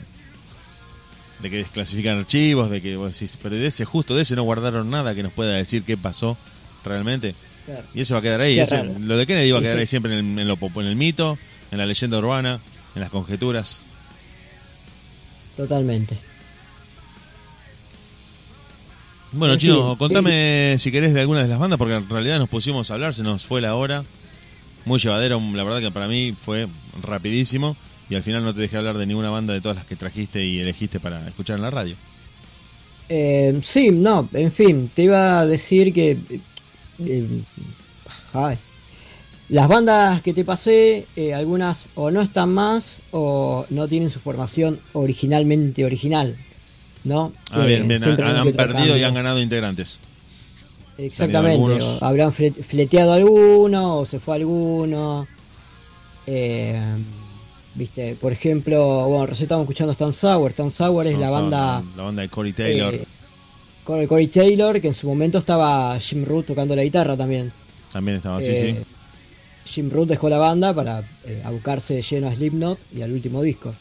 de 1.40 1.50
que 1.50 1.56
desclasifican 1.58 2.18
archivos, 2.18 2.70
de 2.70 2.82
que 2.82 2.96
vos 2.96 3.12
decís, 3.12 3.38
pero 3.42 3.54
de 3.56 3.66
ese 3.66 3.84
justo, 3.84 4.14
de 4.16 4.22
ese 4.22 4.34
no 4.36 4.42
guardaron 4.42 4.90
nada 4.90 5.14
que 5.14 5.22
nos 5.22 5.32
pueda 5.32 5.52
decir 5.52 5.82
qué 5.84 5.96
pasó 5.96 6.36
realmente. 6.84 7.34
Claro. 7.66 7.84
Y 7.94 8.00
eso 8.00 8.14
va 8.14 8.20
a 8.20 8.22
quedar 8.22 8.40
ahí, 8.40 8.60
lo 9.00 9.16
de 9.16 9.26
Kennedy 9.26 9.50
va 9.52 9.58
a 9.58 9.62
quedar 9.62 9.74
sí. 9.76 9.80
ahí 9.80 9.86
siempre 9.86 10.18
en 10.18 10.18
el, 10.18 10.38
en 10.40 10.48
lo 10.48 10.56
pop- 10.56 10.78
en 10.78 10.86
el 10.86 10.96
mito, 10.96 11.38
en 11.70 11.78
la 11.78 11.86
leyenda 11.86 12.18
urbana, 12.18 12.60
en 12.94 13.00
las 13.00 13.10
conjeturas. 13.10 13.84
Totalmente. 15.56 16.16
Bueno, 19.32 19.54
En 19.54 19.60
Chino, 19.60 19.98
contame 19.98 20.76
si 20.78 20.90
querés 20.90 21.12
de 21.12 21.20
alguna 21.20 21.42
de 21.42 21.48
las 21.48 21.58
bandas, 21.58 21.78
porque 21.78 21.94
en 21.96 22.08
realidad 22.08 22.38
nos 22.38 22.48
pusimos 22.48 22.90
a 22.90 22.94
hablar, 22.94 23.12
se 23.12 23.22
nos 23.22 23.44
fue 23.44 23.60
la 23.60 23.74
hora. 23.74 24.02
Muy 24.86 24.98
llevadero, 24.98 25.38
la 25.52 25.64
verdad 25.64 25.80
que 25.80 25.90
para 25.90 26.08
mí 26.08 26.32
fue 26.32 26.66
rapidísimo. 27.02 27.76
Y 28.10 28.14
al 28.14 28.22
final 28.22 28.42
no 28.44 28.54
te 28.54 28.60
dejé 28.60 28.76
hablar 28.78 28.96
de 28.96 29.06
ninguna 29.06 29.30
banda 29.30 29.52
de 29.52 29.60
todas 29.60 29.76
las 29.76 29.86
que 29.86 29.96
trajiste 29.96 30.44
y 30.44 30.60
elegiste 30.60 30.98
para 31.00 31.26
escuchar 31.28 31.56
en 31.56 31.62
la 31.62 31.70
radio. 31.70 31.94
Eh, 33.08 33.60
sí, 33.62 33.90
no, 33.90 34.28
en 34.32 34.52
fin, 34.52 34.90
te 34.94 35.02
iba 35.04 35.40
a 35.40 35.46
decir 35.46 35.92
que... 35.92 36.18
eh, 37.00 37.42
ay, 38.34 38.56
las 39.48 39.66
bandas 39.66 40.20
que 40.22 40.34
te 40.34 40.44
pasé, 40.44 41.06
eh, 41.16 41.32
algunas 41.32 41.86
o 41.94 42.10
no 42.10 42.20
están 42.20 42.52
más 42.52 43.00
o 43.12 43.64
no 43.70 43.88
tienen 43.88 44.10
su 44.10 44.20
formación 44.20 44.78
originalmente 44.92 45.84
original, 45.86 46.36
¿no? 47.04 47.32
Ah, 47.50 47.64
Eh, 47.64 47.66
bien, 47.66 47.88
bien, 47.88 48.02
siempre 48.02 48.26
han, 48.26 48.52
perdido 48.52 48.96
y 48.96 49.04
han 49.04 49.14
ganado 49.14 49.40
integrantes. 49.40 50.00
Exactamente, 50.98 51.82
o 51.82 52.04
habrán 52.04 52.32
fle- 52.32 52.52
fleteado 52.62 53.12
alguno 53.12 53.98
o 53.98 54.04
se 54.04 54.18
fue 54.18 54.36
alguno. 54.36 55.26
Eh, 56.26 56.78
Viste, 57.78 58.16
por 58.20 58.32
ejemplo, 58.32 59.06
bueno, 59.08 59.26
recién 59.26 59.44
estamos 59.44 59.62
escuchando 59.64 59.92
Stone 59.92 60.12
Sour. 60.12 60.50
Stone 60.50 60.70
Sour 60.72 61.06
es 61.06 61.18
la 61.18 61.30
banda 61.30 61.82
La 61.96 62.02
banda 62.02 62.22
de 62.22 62.28
Corey 62.28 62.52
Taylor. 62.52 62.92
eh, 62.94 63.04
con 63.84 64.00
el 64.00 64.08
Corey 64.08 64.26
Taylor, 64.26 64.80
que 64.80 64.88
en 64.88 64.94
su 64.94 65.06
momento 65.06 65.38
estaba 65.38 65.98
Jim 66.00 66.24
Root 66.24 66.46
tocando 66.46 66.74
la 66.74 66.82
guitarra 66.82 67.16
también. 67.16 67.52
también 67.92 68.16
estaba 68.16 68.38
así, 68.38 68.50
Eh, 68.50 68.76
sí. 68.84 69.72
Jim 69.72 69.90
Root 69.90 70.08
dejó 70.08 70.28
la 70.28 70.38
banda 70.38 70.74
para 70.74 71.02
eh, 71.24 71.40
abocarse 71.44 71.94
de 71.94 72.02
lleno 72.02 72.26
a 72.28 72.34
Slipknot 72.34 72.78
y 72.96 73.02
al 73.02 73.12
último 73.12 73.42
disco. 73.42 73.72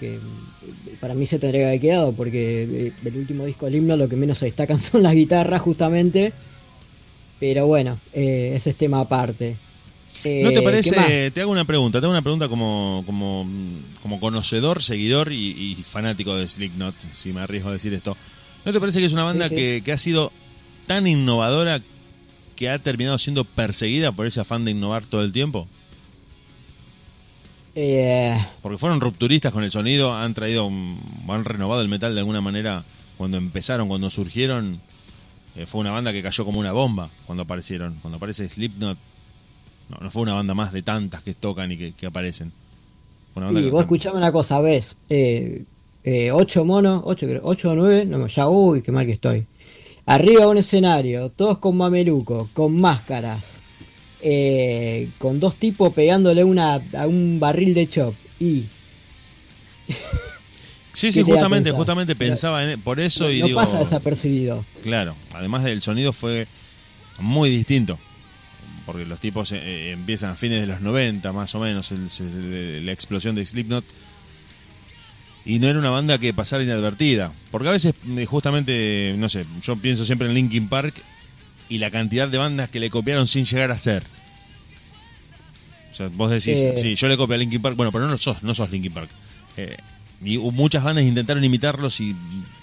Que 0.00 0.18
mm, 0.18 0.96
para 1.00 1.14
mí 1.14 1.24
se 1.26 1.38
tendría 1.38 1.62
que 1.62 1.66
haber 1.68 1.80
quedado, 1.80 2.12
porque 2.12 2.62
eh, 2.64 2.92
el 3.04 3.16
último 3.16 3.44
disco 3.46 3.66
de 3.66 3.72
Slipknot 3.72 3.98
lo 3.98 4.08
que 4.08 4.16
menos 4.16 4.38
se 4.38 4.46
destacan 4.46 4.80
son 4.80 5.02
las 5.04 5.14
guitarras, 5.14 5.62
justamente. 5.62 6.32
Pero 7.38 7.66
bueno, 7.66 7.98
eh, 8.12 8.52
ese 8.56 8.70
es 8.70 8.76
tema 8.76 9.00
aparte. 9.00 9.56
Eh, 10.24 10.40
¿No 10.42 10.50
te 10.50 10.56
¿qué 10.56 10.62
más? 10.62 10.72
parece? 10.72 11.30
Te 11.32 11.40
hago 11.40 11.50
una 11.50 11.64
pregunta, 11.64 12.00
te 12.00 12.06
hago 12.06 12.12
una 12.12 12.22
pregunta 12.22 12.48
como, 12.48 13.02
como, 13.06 13.46
como 14.02 14.20
conocedor, 14.20 14.82
seguidor 14.82 15.32
y, 15.32 15.50
y 15.50 15.74
fanático 15.82 16.36
de 16.36 16.48
Slipknot, 16.48 16.94
si 17.14 17.32
me 17.32 17.40
arriesgo 17.40 17.70
a 17.70 17.72
decir 17.72 17.92
esto. 17.94 18.16
¿No 18.64 18.72
te 18.72 18.78
parece 18.80 19.00
que 19.00 19.06
es 19.06 19.12
una 19.12 19.24
banda 19.24 19.48
Sí, 19.48 19.54
sí. 19.56 19.56
Que, 19.56 19.82
que 19.84 19.92
ha 19.92 19.98
sido 19.98 20.30
tan 20.86 21.06
innovadora 21.06 21.80
que 22.54 22.70
ha 22.70 22.78
terminado 22.78 23.18
siendo 23.18 23.44
perseguida 23.44 24.12
por 24.12 24.26
ese 24.26 24.40
afán 24.40 24.64
de 24.64 24.70
innovar 24.70 25.04
todo 25.06 25.22
el 25.22 25.32
tiempo? 25.32 25.66
Eh, 27.74 28.36
Porque 28.60 28.78
fueron 28.78 29.00
rupturistas 29.00 29.52
con 29.52 29.64
el 29.64 29.70
sonido, 29.72 30.14
han 30.14 30.34
traído, 30.34 30.66
han 30.68 31.44
renovado 31.44 31.80
el 31.80 31.88
metal 31.88 32.12
de 32.14 32.20
alguna 32.20 32.40
manera 32.40 32.84
cuando 33.16 33.38
empezaron, 33.38 33.88
cuando 33.88 34.10
surgieron. 34.10 34.80
eh, 35.56 35.66
fue 35.66 35.80
una 35.80 35.90
banda 35.90 36.12
que 36.12 36.22
cayó 36.22 36.44
como 36.44 36.60
una 36.60 36.72
bomba 36.72 37.08
cuando 37.26 37.42
aparecieron. 37.44 37.94
Cuando 38.02 38.16
aparece 38.18 38.48
Slipknot, 38.48 38.98
no, 39.92 39.98
no 40.04 40.10
fue 40.10 40.22
una 40.22 40.34
banda 40.34 40.54
más 40.54 40.72
de 40.72 40.82
tantas 40.82 41.22
que 41.22 41.34
tocan 41.34 41.70
y 41.72 41.76
que, 41.76 41.92
que 41.92 42.06
aparecen. 42.06 42.52
Fue 43.32 43.40
una 43.40 43.46
banda 43.46 43.60
y 43.60 43.64
que- 43.64 43.70
vos 43.70 43.82
escuchame 43.82 44.18
una 44.18 44.32
cosa, 44.32 44.60
ves, 44.60 44.96
eh, 45.08 45.64
eh, 46.04 46.30
ocho 46.32 46.64
monos, 46.64 47.02
ocho, 47.04 47.26
ocho 47.42 47.70
o 47.70 47.74
nueve, 47.74 48.04
no, 48.04 48.26
ya, 48.26 48.48
uy, 48.48 48.82
qué 48.82 48.90
mal 48.92 49.06
que 49.06 49.12
estoy. 49.12 49.46
Arriba 50.06 50.48
un 50.48 50.58
escenario, 50.58 51.28
todos 51.30 51.58
con 51.58 51.76
mameluco, 51.76 52.48
con 52.54 52.80
máscaras, 52.80 53.60
eh, 54.20 55.08
con 55.18 55.38
dos 55.38 55.54
tipos 55.54 55.92
pegándole 55.94 56.42
una, 56.42 56.82
a 56.96 57.06
un 57.06 57.38
barril 57.38 57.72
de 57.74 57.88
chop. 57.88 58.14
Y 58.40 58.64
Sí, 60.94 61.06
¿Qué 61.06 61.12
sí, 61.12 61.22
justamente, 61.22 61.70
justamente 61.70 62.14
pensaba 62.14 62.70
en, 62.70 62.80
por 62.80 63.00
eso 63.00 63.30
y 63.30 63.40
no 63.40 63.46
digo, 63.46 63.60
pasa 63.60 63.78
desapercibido. 63.78 64.62
claro, 64.82 65.14
además 65.32 65.64
del 65.64 65.80
sonido 65.80 66.12
fue 66.12 66.46
muy 67.18 67.48
distinto, 67.48 67.98
porque 68.86 69.06
los 69.06 69.20
tipos 69.20 69.52
eh, 69.52 69.58
eh, 69.62 69.90
empiezan 69.92 70.30
a 70.30 70.36
fines 70.36 70.60
de 70.60 70.66
los 70.66 70.80
90 70.80 71.32
más 71.32 71.54
o 71.54 71.60
menos, 71.60 71.90
el- 71.92 72.84
la 72.86 72.92
explosión 72.92 73.34
de 73.34 73.44
Slipknot, 73.46 73.84
y 75.44 75.58
no 75.58 75.68
era 75.68 75.78
una 75.78 75.90
banda 75.90 76.18
que 76.18 76.32
pasara 76.32 76.62
inadvertida, 76.62 77.32
porque 77.50 77.68
a 77.68 77.72
veces 77.72 77.94
eh, 78.16 78.26
justamente, 78.26 79.14
no 79.18 79.28
sé, 79.28 79.44
yo 79.62 79.76
pienso 79.76 80.04
siempre 80.04 80.28
en 80.28 80.34
Linkin 80.34 80.68
Park 80.68 80.94
y 81.68 81.78
la 81.78 81.90
cantidad 81.90 82.28
de 82.28 82.38
bandas 82.38 82.68
que 82.70 82.80
le 82.80 82.90
copiaron 82.90 83.26
sin 83.26 83.44
llegar 83.44 83.70
a 83.72 83.78
ser. 83.78 84.02
O 85.90 85.94
sea, 85.94 86.08
vos 86.08 86.30
decís, 86.30 86.58
Eh. 86.58 86.72
sí, 86.76 86.94
yo 86.94 87.08
le 87.08 87.16
copio 87.16 87.34
a 87.34 87.38
Linkin 87.38 87.60
Park, 87.60 87.76
bueno, 87.76 87.92
pero 87.92 88.08
no 88.08 88.16
sos, 88.18 88.42
no 88.42 88.54
sos 88.54 88.70
Linkin 88.70 88.92
Park. 88.92 89.10
Eh, 89.56 89.76
y 90.24 90.38
muchas 90.38 90.82
bandas 90.84 91.04
intentaron 91.04 91.42
imitarlos 91.44 92.00
y 92.00 92.14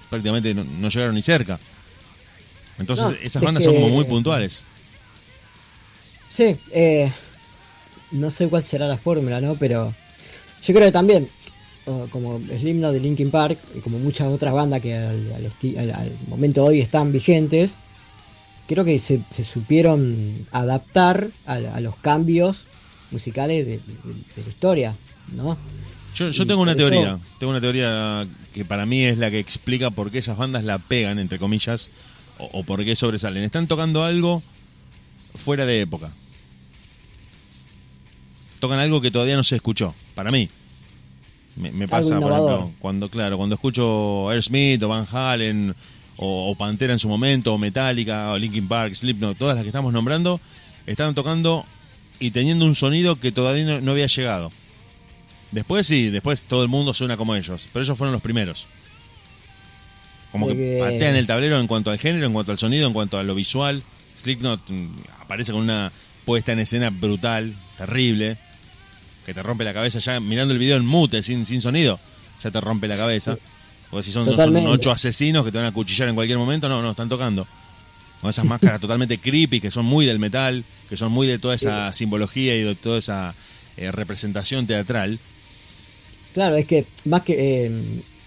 prácticamente 0.09 0.53
no, 0.55 0.63
no 0.63 0.89
llegaron 0.89 1.13
ni 1.15 1.21
cerca. 1.21 1.59
Entonces, 2.79 3.05
No, 3.05 3.11
esas 3.17 3.35
es 3.35 3.41
bandas 3.41 3.63
son 3.65 3.75
como 3.75 3.89
muy 3.89 4.05
puntuales. 4.05 4.63
Sí, 6.39 6.55
eh, 6.71 7.11
no 8.11 8.31
sé 8.31 8.47
cuál 8.47 8.63
será 8.63 8.87
la 8.87 8.97
fórmula, 8.97 9.41
¿no? 9.41 9.55
Pero 9.55 9.93
yo 10.63 10.73
creo 10.73 10.87
que 10.87 10.91
también, 10.93 11.27
como 12.11 12.39
Slipknot 12.39 12.93
de 12.93 13.01
Linkin 13.01 13.29
Park, 13.29 13.59
y 13.75 13.79
como 13.79 13.99
muchas 13.99 14.29
otras 14.29 14.53
bandas 14.53 14.81
que 14.81 14.95
al, 14.95 16.17
momento 16.29 16.61
de 16.63 16.67
hoy 16.69 16.79
están 16.79 17.11
vigentes, 17.11 17.71
creo 18.69 18.85
que 18.85 18.99
se, 18.99 19.19
se 19.31 19.43
supieron 19.43 20.33
adaptar 20.51 21.27
a, 21.45 21.55
a 21.55 21.81
los 21.81 21.97
cambios 21.97 22.61
musicales 23.11 23.65
de, 23.65 23.71
de- 23.73 23.79
de 24.37 24.43
la 24.43 24.49
historia, 24.49 24.95
¿no? 25.35 25.57
Yo, 26.15 26.31
tengo 26.47 26.61
una 26.61 26.71
eso- 26.71 26.77
teoría, 26.89 27.19
tengo 27.37 27.51
una 27.51 27.59
teoría 27.61 28.25
que 28.53 28.63
para 28.63 28.85
mí 28.85 29.03
es 29.03 29.17
la 29.17 29.29
que 29.29 29.39
explica 29.39 29.91
por 29.91 30.09
qué 30.09 30.19
esas 30.19 30.37
bandas 30.37 30.63
la 30.63 30.77
pegan, 30.79 31.19
entre 31.19 31.37
comillas, 31.37 31.89
o, 32.37 32.45
o 32.59 32.63
por 32.63 32.85
qué 32.85 32.95
sobresalen. 32.95 33.43
Están 33.43 33.67
tocando 33.67 34.05
algo 34.05 34.41
fuera 35.35 35.65
de 35.65 35.81
época. 35.81 36.11
Tocan 38.59 38.79
algo 38.79 39.01
que 39.01 39.11
todavía 39.11 39.35
no 39.35 39.43
se 39.43 39.55
escuchó, 39.55 39.93
para 40.15 40.31
mí. 40.31 40.49
Me, 41.55 41.71
me 41.71 41.87
pasa, 41.87 42.19
por 42.21 42.31
ejemplo, 42.55 42.71
cuando, 42.79 43.09
claro, 43.09 43.37
cuando 43.37 43.55
escucho 43.55 44.29
Aerosmith 44.29 44.81
o 44.83 44.87
Van 44.89 45.05
Halen 45.11 45.75
o, 46.17 46.51
o 46.51 46.55
Pantera 46.55 46.93
en 46.93 46.99
su 46.99 47.07
momento, 47.09 47.53
o 47.53 47.57
Metallica, 47.57 48.31
o 48.31 48.37
Linkin 48.37 48.67
Park, 48.67 48.93
Slipknot, 48.93 49.37
todas 49.37 49.55
las 49.55 49.63
que 49.63 49.69
estamos 49.69 49.91
nombrando, 49.93 50.39
estaban 50.85 51.15
tocando 51.15 51.65
y 52.19 52.31
teniendo 52.31 52.65
un 52.65 52.75
sonido 52.75 53.17
que 53.19 53.31
todavía 53.31 53.63
no- 53.65 53.81
no 53.81 53.91
había 53.91 54.07
llegado. 54.07 54.51
Después 55.51 55.87
sí, 55.87 56.09
después 56.09 56.45
todo 56.45 56.61
el 56.63 56.69
mundo 56.69 56.93
suena 56.93 57.17
como 57.17 57.35
ellos, 57.35 57.67
pero 57.73 57.83
ellos 57.83 57.97
fueron 57.97 58.11
los 58.13 58.21
primeros. 58.21 58.67
Como 60.31 60.47
que 60.47 60.53
patean 60.79 61.15
el 61.15 61.25
tablero 61.25 61.59
en 61.59 61.67
cuanto 61.67 61.89
al 61.91 61.97
género, 61.97 62.25
en 62.27 62.33
cuanto 62.33 62.51
al 62.51 62.59
sonido, 62.59 62.85
en 62.87 62.93
cuanto 62.93 63.17
a 63.17 63.23
lo 63.23 63.33
visual. 63.33 63.81
Slipknot 64.15 64.69
mm, 64.69 64.87
aparece 65.21 65.51
con 65.51 65.61
una 65.61 65.91
puesta 66.25 66.51
en 66.51 66.59
escena 66.59 66.89
brutal, 66.91 67.55
terrible, 67.77 68.37
que 69.29 69.33
te 69.35 69.43
rompe 69.43 69.63
la 69.63 69.73
cabeza 69.73 69.99
ya 69.99 70.19
mirando 70.19 70.53
el 70.53 70.59
video 70.59 70.75
en 70.77 70.85
mute, 70.85 71.21
sin, 71.23 71.45
sin 71.45 71.61
sonido, 71.61 71.99
ya 72.43 72.51
te 72.51 72.59
rompe 72.61 72.87
la 72.87 72.97
cabeza. 72.97 73.37
Porque 73.89 74.03
si 74.03 74.11
son, 74.11 74.21
no 74.25 74.31
son 74.31 74.37
Totalmente. 74.37 74.69
ocho 74.69 74.91
asesinos 74.91 75.43
que 75.45 75.51
te 75.51 75.57
van 75.57 75.67
a 75.67 75.71
cuchillar 75.71 76.09
en 76.09 76.15
cualquier 76.15 76.37
momento, 76.37 76.67
no, 76.69 76.81
no, 76.81 76.91
están 76.91 77.09
tocando. 77.09 77.47
Con 78.21 78.29
esas 78.29 78.45
máscaras 78.45 78.79
totalmente 78.81 79.17
creepy, 79.19 79.59
que 79.61 79.71
son 79.71 79.85
muy 79.85 80.05
del 80.05 80.19
metal, 80.19 80.63
que 80.89 80.97
son 80.97 81.11
muy 81.11 81.25
de 81.27 81.39
toda 81.39 81.55
esa 81.55 81.91
simbología 81.93 82.55
y 82.55 82.61
de 82.63 82.75
toda 82.75 82.99
esa 82.99 83.33
eh, 83.77 83.91
representación 83.91 84.67
teatral. 84.67 85.19
Claro, 86.33 86.55
es 86.57 86.65
que 86.65 86.85
más 87.05 87.23
que 87.23 87.65
eh, 87.65 87.71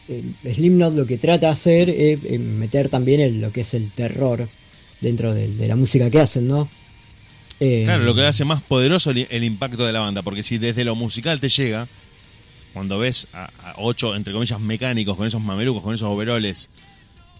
eh, 0.08 0.52
Slipknot 0.54 0.94
lo 0.94 1.06
que 1.06 1.18
trata 1.18 1.46
de 1.46 1.52
hacer 1.52 1.90
es 1.90 2.18
eh, 2.24 2.38
meter 2.38 2.88
también 2.88 3.20
el- 3.20 3.40
lo 3.40 3.52
que 3.52 3.60
es 3.60 3.74
el 3.74 3.90
terror 3.92 4.48
dentro 5.00 5.32
de, 5.34 5.48
de 5.48 5.68
la 5.68 5.76
música 5.76 6.10
que 6.10 6.20
hacen, 6.20 6.46
¿no? 6.48 6.68
Eh, 7.64 7.82
Claro, 7.84 8.02
lo 8.02 8.14
que 8.14 8.26
hace 8.26 8.44
más 8.44 8.60
poderoso 8.60 9.10
el, 9.10 9.26
el 9.30 9.44
impacto 9.44 9.86
de 9.86 9.92
la 9.92 10.00
banda, 10.00 10.22
porque 10.22 10.42
si 10.42 10.58
desde 10.58 10.84
lo 10.84 10.96
musical 10.96 11.40
te 11.40 11.48
llega, 11.48 11.86
cuando 12.72 12.98
ves 12.98 13.28
a, 13.32 13.44
a 13.44 13.74
ocho, 13.76 14.16
entre 14.16 14.32
comillas, 14.32 14.58
mecánicos 14.58 15.16
con 15.16 15.26
esos 15.26 15.40
mamelucos, 15.40 15.82
con 15.82 15.94
esos 15.94 16.08
overoles, 16.08 16.70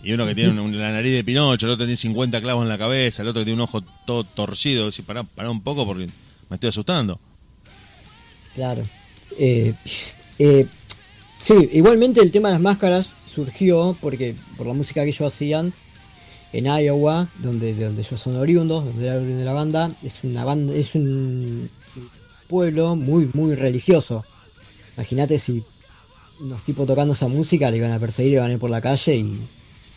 y 0.04 0.12
uno 0.12 0.26
que 0.26 0.34
tiene 0.34 0.52
la 0.76 0.92
nariz 0.92 1.12
de 1.12 1.24
Pinocho, 1.24 1.66
el 1.66 1.72
otro 1.72 1.86
tiene 1.86 1.96
50 1.96 2.40
clavos 2.40 2.62
en 2.62 2.68
la 2.68 2.78
cabeza, 2.78 3.22
el 3.22 3.28
otro 3.28 3.40
que 3.40 3.46
tiene 3.46 3.56
un 3.56 3.62
ojo 3.62 3.82
todo 4.04 4.24
torcido, 4.24 4.86
decís, 4.86 5.04
pará, 5.04 5.24
pará 5.24 5.50
un 5.50 5.60
poco 5.62 5.84
porque 5.86 6.06
me 6.48 6.54
estoy 6.54 6.68
asustando. 6.68 7.18
Claro. 8.54 8.82
Eh, 9.38 9.74
eh, 10.38 10.66
sí, 11.38 11.54
igualmente 11.72 12.20
el 12.20 12.30
tema 12.32 12.48
de 12.48 12.54
las 12.54 12.60
máscaras 12.62 13.10
surgió 13.32 13.96
porque 14.00 14.34
por 14.56 14.66
la 14.66 14.74
música 14.74 15.02
que 15.02 15.08
ellos 15.10 15.32
hacían 15.32 15.72
en 16.52 16.66
Iowa, 16.66 17.28
donde, 17.38 17.74
de 17.74 17.84
donde 17.84 18.02
ellos 18.02 18.20
son 18.20 18.36
oriundos, 18.36 18.84
donde 18.84 19.06
era 19.06 19.16
oriundo 19.16 19.38
de 19.38 19.44
la 19.44 19.52
banda, 19.52 19.90
es 20.02 20.22
una 20.22 20.44
banda, 20.44 20.74
es 20.74 20.94
un 20.94 21.68
pueblo 22.48 22.96
muy, 22.96 23.28
muy 23.32 23.54
religioso. 23.54 24.24
Imagínate 24.96 25.38
si 25.38 25.62
los 26.42 26.62
tipos 26.64 26.86
tocando 26.86 27.14
esa 27.14 27.28
música 27.28 27.70
le 27.70 27.78
iban 27.78 27.92
a 27.92 27.98
perseguir, 27.98 28.34
iban 28.34 28.50
a 28.50 28.52
ir 28.52 28.58
por 28.58 28.70
la 28.70 28.80
calle 28.80 29.16
y 29.16 29.38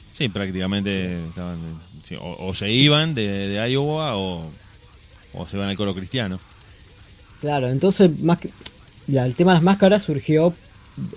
Sí, 0.10 0.30
prácticamente 0.30 1.27
estaban, 1.27 1.57
sí, 2.02 2.15
o, 2.15 2.48
o 2.48 2.56
se 2.56 2.72
iban 2.72 3.14
de, 3.14 3.49
de 3.49 3.69
Iowa 3.69 4.15
o, 4.15 4.49
o 5.34 5.48
se 5.48 5.57
van 5.57 5.68
al 5.68 5.76
coro 5.76 5.94
cristiano. 5.94 6.40
Claro, 7.41 7.68
entonces 7.68 8.22
más 8.22 8.38
que 8.38 8.49
el 9.10 9.36
tema 9.36 9.52
de 9.52 9.56
las 9.57 9.64
máscaras 9.64 10.03
surgió 10.03 10.53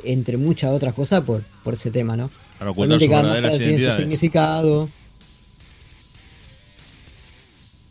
entre 0.02 0.36
muchas 0.36 0.72
otras 0.72 0.94
cosas 0.94 1.22
por, 1.22 1.42
por 1.62 1.74
ese 1.74 1.92
tema, 1.92 2.16
¿no? 2.16 2.28
Para 2.58 2.72
ocultar 2.72 2.98
tiene 2.98 3.52
su 3.52 3.62
identidades. 3.62 4.00
significado. 4.00 4.88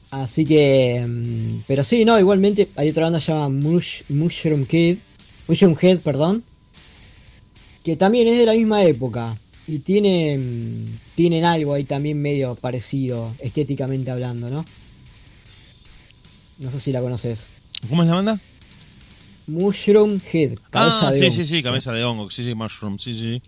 Así 0.09 0.45
que, 0.45 1.05
mm, 1.05 1.63
pero 1.67 1.83
sí, 1.83 2.05
no, 2.05 2.17
igualmente 2.19 2.69
hay 2.75 2.89
otra 2.89 3.03
banda 3.03 3.19
llamada 3.19 3.49
Mush, 3.49 4.03
Mushroom 4.09 4.65
Kid, 4.65 4.99
Mushroom 5.47 5.75
Head, 5.81 5.99
perdón, 5.99 6.43
que 7.83 7.95
también 7.97 8.27
es 8.27 8.37
de 8.37 8.45
la 8.45 8.53
misma 8.53 8.83
época 8.85 9.37
y 9.67 9.79
tiene, 9.79 10.37
mm, 10.37 10.85
tienen 11.15 11.43
algo 11.43 11.73
ahí 11.73 11.83
también 11.83 12.21
medio 12.21 12.55
parecido 12.55 13.33
estéticamente 13.39 14.09
hablando, 14.11 14.49
¿no? 14.49 14.65
No 16.59 16.71
sé 16.71 16.79
si 16.79 16.91
la 16.91 17.01
conoces. 17.01 17.45
¿Cómo 17.89 18.01
es 18.03 18.09
la 18.09 18.15
banda? 18.15 18.39
Mushroom 19.47 20.19
Head, 20.31 20.55
cabeza 20.69 21.07
ah, 21.07 21.11
de 21.11 21.17
sí, 21.19 21.23
hongo. 21.25 21.35
sí, 21.35 21.45
sí, 21.45 21.63
cabeza 21.63 21.91
de 21.93 22.03
hongo, 22.03 22.29
sí, 22.29 22.43
sí, 22.43 22.55
mushroom, 22.55 22.97
sí, 22.97 23.13
sí. 23.13 23.41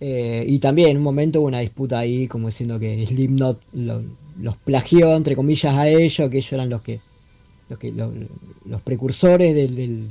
Eh, 0.00 0.44
y 0.48 0.58
también 0.58 0.90
en 0.90 0.96
un 0.98 1.02
momento 1.02 1.40
hubo 1.40 1.46
una 1.48 1.60
disputa 1.60 1.98
ahí, 2.00 2.26
como 2.28 2.48
diciendo 2.48 2.78
que 2.78 3.06
Slipknot 3.06 3.60
lo- 3.72 4.02
los 4.40 4.56
plagió, 4.56 5.14
entre 5.14 5.36
comillas, 5.36 5.74
a 5.76 5.88
ellos, 5.88 6.30
que 6.30 6.38
ellos 6.38 6.52
eran 6.52 6.68
los 6.70 6.82
que 6.82 7.00
los, 7.92 8.12
los 8.66 8.80
precursores 8.82 9.54
del- 9.54 9.74
del- 9.74 10.08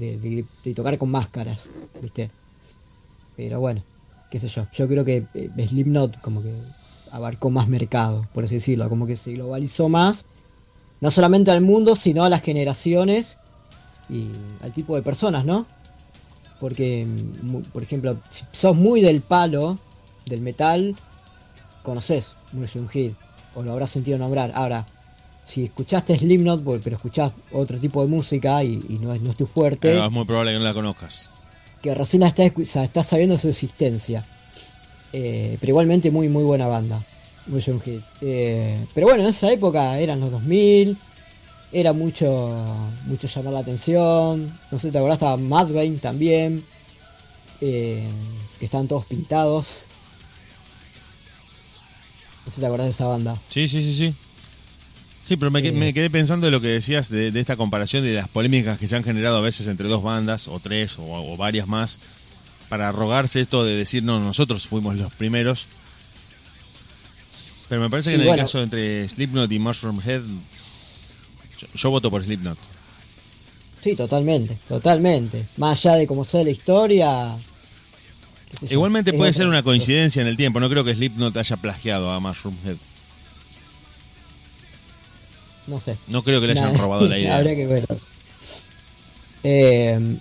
de, 0.64 0.74
tocar 0.74 0.98
con 0.98 1.10
máscaras, 1.10 1.70
¿viste? 2.02 2.30
Pero 3.38 3.60
bueno, 3.60 3.84
qué 4.30 4.40
sé 4.40 4.48
yo. 4.48 4.68
Yo 4.74 4.88
creo 4.88 5.06
que 5.06 5.26
eh, 5.34 5.50
Slipknot 5.68 6.20
como 6.22 6.42
que 6.42 6.54
abarcó 7.12 7.50
más 7.50 7.68
mercado, 7.68 8.28
por 8.34 8.44
así 8.44 8.56
decirlo, 8.56 8.90
como 8.90 9.06
que 9.06 9.16
se 9.16 9.34
globalizó 9.34 9.88
más, 9.88 10.26
no 11.00 11.12
solamente 11.12 11.52
al 11.52 11.62
mundo, 11.62 11.96
sino 11.96 12.24
a 12.24 12.30
las 12.30 12.42
generaciones 12.42 13.38
y 14.10 14.28
al 14.62 14.74
tipo 14.74 14.96
de 14.96 15.02
personas, 15.04 15.46
¿no? 15.46 15.66
Porque, 16.60 17.06
mm, 17.06 17.58
por 17.72 17.84
ejemplo, 17.84 18.18
si 18.30 18.46
sos 18.52 18.76
muy 18.76 19.02
del 19.02 19.22
palo, 19.22 19.78
del 20.26 20.42
metal, 20.42 20.96
conoces 21.84 22.32
Mushroom 22.54 22.88
Head, 22.94 23.12
o 23.56 23.64
lo 23.64 23.72
habrás 23.74 23.90
sentido 23.92 24.18
nombrar. 24.18 24.52
Ahora, 24.56 24.86
si 25.46 25.66
escuchaste 25.66 26.18
Slipknot, 26.18 26.64
pues, 26.64 26.82
pero 26.84 26.96
escuchás 26.96 27.32
otro 27.52 27.78
tipo 27.80 28.02
de 28.02 28.08
música 28.08 28.64
y, 28.64 28.80
y 28.90 29.00
no, 29.00 29.14
es, 29.14 29.22
no 29.22 29.32
es 29.32 29.38
tu 29.38 29.46
fuerte, 29.46 29.90
Pero 29.90 30.06
es 30.06 30.12
muy 30.12 30.26
probable 30.26 30.54
que 30.54 30.60
no 30.60 30.64
la 30.66 30.74
conozcas. 30.74 31.30
que 31.82 31.94
recién 31.94 32.22
la 32.22 32.28
estás, 32.28 32.52
estás 32.78 33.06
sabiendo 33.08 33.38
su 33.38 33.50
existencia. 33.50 34.24
Eh, 35.12 35.58
pero 35.60 35.72
igualmente 35.72 36.10
muy, 36.12 36.28
muy 36.30 36.44
buena 36.44 36.68
banda. 36.68 37.04
Mushroom 37.48 37.82
Head. 37.86 38.00
Eh, 38.22 38.86
pero 38.94 39.08
bueno, 39.08 39.24
en 39.24 39.30
esa 39.30 39.52
época 39.52 40.00
eran 40.00 40.20
los 40.22 40.32
2000, 40.32 40.98
era 41.74 41.92
mucho, 41.92 42.66
mucho 43.06 43.28
llamar 43.28 43.54
la 43.54 43.60
atención. 43.60 44.58
No 44.72 44.80
sé, 44.80 44.92
¿te 44.92 44.98
acordás? 44.98 45.16
Estaba 45.18 45.38
Madbane 45.38 45.98
también. 45.98 46.64
eh, 47.62 48.08
que 48.60 48.66
estaban 48.66 48.88
todos 48.88 49.06
pintados. 49.06 49.78
No 52.46 52.52
sé 52.52 52.56
si 52.56 52.62
te 52.62 52.68
acordás 52.68 52.86
de 52.88 52.92
esa 52.92 53.06
banda. 53.08 53.40
Sí, 53.50 53.68
sí, 53.68 53.82
sí, 53.84 53.94
sí. 53.96 54.14
Sí, 55.24 55.38
pero 55.38 55.52
me, 55.52 55.60
Eh. 55.66 55.72
me 55.72 55.94
quedé 55.94 56.10
pensando 56.10 56.46
de 56.48 56.52
lo 56.52 56.60
que 56.60 56.68
decías 56.68 57.10
de, 57.10 57.32
de 57.32 57.40
esta 57.40 57.56
comparación 57.56 58.04
de 58.04 58.14
las 58.14 58.28
polémicas 58.28 58.78
que 58.78 58.88
se 58.90 58.96
han 58.98 59.04
generado 59.06 59.38
a 59.38 59.42
veces 59.42 59.68
entre 59.68 59.88
dos 59.88 60.04
bandas, 60.04 60.48
o 60.50 60.60
tres, 60.60 60.98
o, 61.00 61.04
o 61.06 61.38
varias 61.38 61.68
más, 61.68 62.00
para 62.68 62.90
arrogarse 62.90 63.40
esto 63.40 63.64
de 63.64 63.76
decir, 63.76 64.04
no, 64.04 64.20
nosotros 64.20 64.68
fuimos 64.68 64.96
los 64.98 65.14
primeros. 65.14 65.68
Pero 67.70 67.82
me 67.82 67.90
parece 67.90 68.12
que 68.12 68.18
Y 68.18 68.20
en 68.20 68.28
bueno. 68.28 68.42
el 68.42 68.46
caso 68.48 68.62
entre 68.62 69.08
Slipknot 69.08 69.52
y 69.52 69.60
Mushroom 69.60 70.02
Head, 70.06 70.22
yo, 71.60 71.68
yo 71.74 71.90
voto 71.90 72.12
por 72.12 72.24
Slipknot. 72.24 72.58
Sí, 73.82 73.96
totalmente, 73.96 74.58
totalmente. 74.68 75.46
Más 75.58 75.86
allá 75.86 75.96
de 75.98 76.08
cómo 76.08 76.24
sea 76.24 76.44
la 76.44 76.50
historia. 76.52 77.32
Igualmente 78.70 79.14
puede 79.14 79.34
ser 79.34 79.48
una 79.48 79.64
coincidencia 79.64 80.22
en 80.22 80.28
el 80.28 80.38
tiempo, 80.38 80.60
no 80.60 80.70
creo 80.70 80.84
que 80.84 80.94
Slipknot 80.94 81.36
haya 81.38 81.58
plagiado 81.58 82.12
a 82.12 82.20
Mushroom 82.20 82.56
Head. 82.66 82.76
No 85.68 85.80
sé. 85.80 85.98
No 86.08 86.24
creo 86.24 86.42
que 86.42 86.48
le 86.48 86.54
hayan 86.54 86.78
robado 86.78 87.08
la 87.08 87.18
idea. 87.20 87.38
Habría 87.38 87.56
que 87.56 87.68
ver. 87.68 87.86
Eh, 89.44 90.18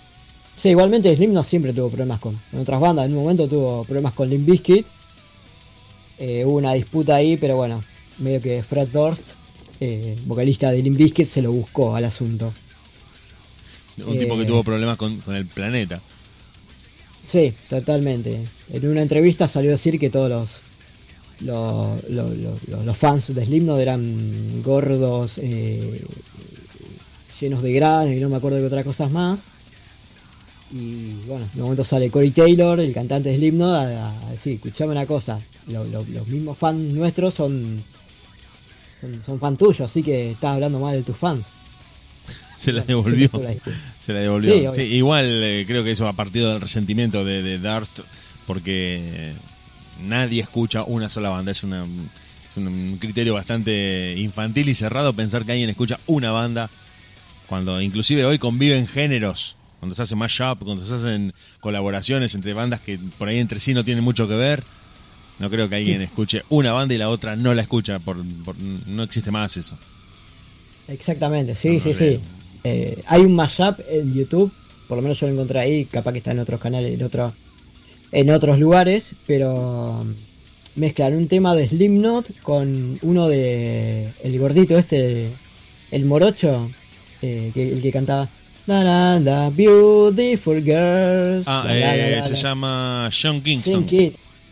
sí, 0.56 0.70
igualmente 0.70 1.14
Slipknot 1.14 1.46
siempre 1.46 1.72
tuvo 1.72 1.88
problemas 1.88 2.20
con, 2.20 2.38
con 2.50 2.60
otras 2.60 2.80
bandas. 2.80 3.06
En 3.06 3.12
un 3.16 3.22
momento 3.22 3.48
tuvo 3.48 3.84
problemas 3.84 4.12
con 4.14 4.28
Limp 4.30 4.46
Bizkit. 4.48 4.86
Eh, 6.18 6.44
hubo 6.44 6.56
una 6.58 6.72
disputa 6.74 7.16
ahí, 7.16 7.36
pero 7.36 7.56
bueno, 7.56 7.82
medio 8.18 8.40
que 8.40 8.62
Fred 8.62 8.88
Durst, 8.88 9.22
eh, 9.80 10.16
vocalista 10.26 10.70
de 10.70 10.82
Limp 10.82 10.96
Bizkit, 10.96 11.26
se 11.26 11.42
lo 11.42 11.50
buscó 11.52 11.96
al 11.96 12.04
asunto. 12.04 12.52
Un 14.06 14.18
tipo 14.18 14.36
que 14.36 14.42
Eh. 14.42 14.46
tuvo 14.46 14.62
problemas 14.62 14.96
con, 14.96 15.18
con 15.18 15.34
el 15.34 15.46
planeta. 15.46 16.00
Sí, 17.26 17.54
totalmente. 17.70 18.44
En 18.70 18.88
una 18.88 19.02
entrevista 19.02 19.46
salió 19.48 19.70
a 19.70 19.72
decir 19.72 19.98
que 19.98 20.10
todos 20.10 20.30
los 20.30 20.60
los, 21.40 22.08
los, 22.08 22.96
fans 22.96 23.34
de 23.34 23.44
Slipknot 23.44 23.80
eran 23.80 24.62
gordos, 24.62 25.38
eh, 25.38 26.00
llenos 27.40 27.62
de 27.62 27.72
granos 27.72 28.14
y 28.14 28.20
no 28.20 28.28
me 28.28 28.36
acuerdo 28.36 28.58
de 28.58 28.66
otras 28.66 28.84
cosas 28.84 29.10
más. 29.10 29.42
Y 30.70 31.14
bueno, 31.26 31.44
en 31.52 31.60
un 31.60 31.62
momento 31.64 31.84
sale 31.84 32.10
Corey 32.10 32.30
Taylor, 32.30 32.78
el 32.80 32.94
cantante 32.94 33.30
de 33.30 33.36
Slipknot, 33.38 33.74
a, 33.74 34.12
decir, 34.30 34.54
escuchame 34.54 34.92
una 34.92 35.06
cosa, 35.06 35.40
lo- 35.66 35.84
lo- 35.84 36.04
los 36.04 36.26
mismos 36.28 36.56
fans 36.56 36.78
nuestros 36.94 37.34
son, 37.34 37.82
son, 39.00 39.22
son 39.24 39.38
fan 39.40 39.56
tuyos, 39.56 39.80
así 39.80 40.02
que 40.02 40.30
estás 40.30 40.54
hablando 40.54 40.78
mal 40.78 40.94
de 40.94 41.02
tus 41.02 41.16
fans. 41.16 41.46
Se 42.56 42.72
la 42.72 42.82
devolvió. 42.82 43.30
se 44.00 44.12
la 44.12 44.20
devolvió. 44.20 44.52
Sí, 44.54 44.60
Sí, 44.60 44.66
obvio. 44.66 44.96
igual 44.96 45.24
eh, 45.26 45.64
creo 45.66 45.82
que 45.84 45.92
eso 45.92 46.06
ha 46.08 46.12
partido 46.12 46.50
del 46.52 46.60
resentimiento 46.60 47.24
de, 47.24 47.42
de 47.42 47.58
Darst 47.58 48.00
porque 48.46 49.32
nadie 50.02 50.42
escucha 50.42 50.84
una 50.84 51.08
sola 51.08 51.28
banda. 51.30 51.52
Es, 51.52 51.62
una, 51.64 51.84
es 52.50 52.56
un 52.56 52.98
criterio 53.00 53.34
bastante 53.34 54.14
infantil 54.18 54.68
y 54.68 54.74
cerrado 54.74 55.12
pensar 55.12 55.44
que 55.44 55.52
alguien 55.52 55.70
escucha 55.70 55.98
una 56.06 56.30
banda 56.30 56.68
cuando 57.46 57.80
inclusive 57.80 58.24
hoy 58.24 58.38
conviven 58.38 58.86
géneros. 58.86 59.56
Cuando 59.80 59.94
se 59.96 60.02
hace 60.02 60.14
mashup, 60.14 60.62
cuando 60.64 60.84
se 60.86 60.94
hacen 60.94 61.34
colaboraciones 61.60 62.34
entre 62.36 62.52
bandas 62.54 62.78
que 62.80 62.98
por 63.18 63.26
ahí 63.28 63.38
entre 63.38 63.58
sí 63.58 63.74
no 63.74 63.84
tienen 63.84 64.04
mucho 64.04 64.28
que 64.28 64.34
ver. 64.36 64.62
No 65.40 65.50
creo 65.50 65.68
que 65.68 65.74
alguien 65.76 66.02
escuche 66.02 66.42
una 66.50 66.70
banda 66.72 66.94
y 66.94 66.98
la 66.98 67.08
otra 67.08 67.34
no 67.34 67.52
la 67.54 67.62
escucha. 67.62 67.98
Por, 67.98 68.22
por- 68.44 68.56
no 68.58 69.02
existe 69.02 69.30
más 69.32 69.56
eso. 69.56 69.76
Exactamente, 70.88 71.54
sí, 71.54 71.68
No, 71.74 71.80
sí, 71.80 71.88
no 71.90 71.94
sí. 71.94 71.98
creo. 72.04 72.20
Eh, 72.64 73.02
hay 73.06 73.22
un 73.22 73.34
mashup 73.34 73.80
en 73.88 74.14
YouTube, 74.14 74.52
por 74.88 74.96
lo 74.96 75.02
menos 75.02 75.18
yo 75.18 75.26
lo 75.26 75.32
encontré 75.32 75.60
ahí, 75.60 75.84
capaz 75.86 76.12
que 76.12 76.18
está 76.18 76.32
en 76.32 76.38
otros 76.38 76.60
canales, 76.60 76.92
en 76.92 77.04
otros, 77.04 77.32
en 78.12 78.30
otros 78.30 78.58
lugares, 78.58 79.14
pero 79.26 80.04
mezclan 80.74 81.14
un 81.14 81.28
tema 81.28 81.54
de 81.54 81.68
Slipknot 81.68 82.40
con 82.40 82.98
uno 83.02 83.28
de 83.28 84.08
el 84.22 84.38
gordito 84.38 84.78
este, 84.78 85.28
el 85.90 86.04
morocho, 86.04 86.70
eh, 87.20 87.50
que, 87.52 87.72
el 87.72 87.82
que 87.82 87.92
cantaba 87.92 88.28
da, 88.66 88.84
da, 88.84 89.20
da, 89.20 89.50
Beautiful 89.50 90.62
Girls. 90.62 91.44
Ah, 91.46 91.66
eh, 91.68 92.20
se 92.22 92.34
llama 92.34 93.08
Sean 93.12 93.40
Kingston. 93.40 93.86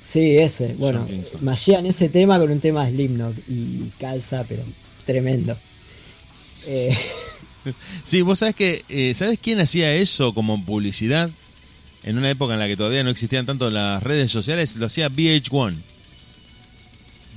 Sí, 0.03 0.39
ese. 0.39 0.74
Bueno, 0.77 1.07
mashean 1.41 1.87
ese 1.87 2.09
tema 2.09 2.39
con 2.39 2.51
un 2.51 2.59
tema 2.59 2.85
de 2.85 2.93
Slipknot 2.93 3.35
y 3.49 3.91
calza, 3.99 4.45
pero 4.49 4.62
tremendo. 5.07 5.57
Eh, 6.66 6.97
Sí, 8.05 8.23
vos 8.23 8.39
sabés 8.41 8.55
que, 8.55 8.85
eh, 8.89 9.12
¿sabés 9.15 9.39
quién 9.43 9.61
hacía 9.61 9.93
eso 9.95 10.32
como 10.35 10.65
publicidad? 10.65 11.31
En 12.03 12.16
una 12.16 12.31
época 12.31 12.55
en 12.55 12.61
la 12.61 12.66
que 12.66 12.77
todavía 12.77 13.05
no 13.05 13.11
existían 13.11 13.45
tanto 13.47 13.70
las 13.70 14.03
redes 14.03 14.32
sociales, 14.32 14.77
lo 14.77 14.87
hacía 14.87 15.11
VH1. 15.11 15.74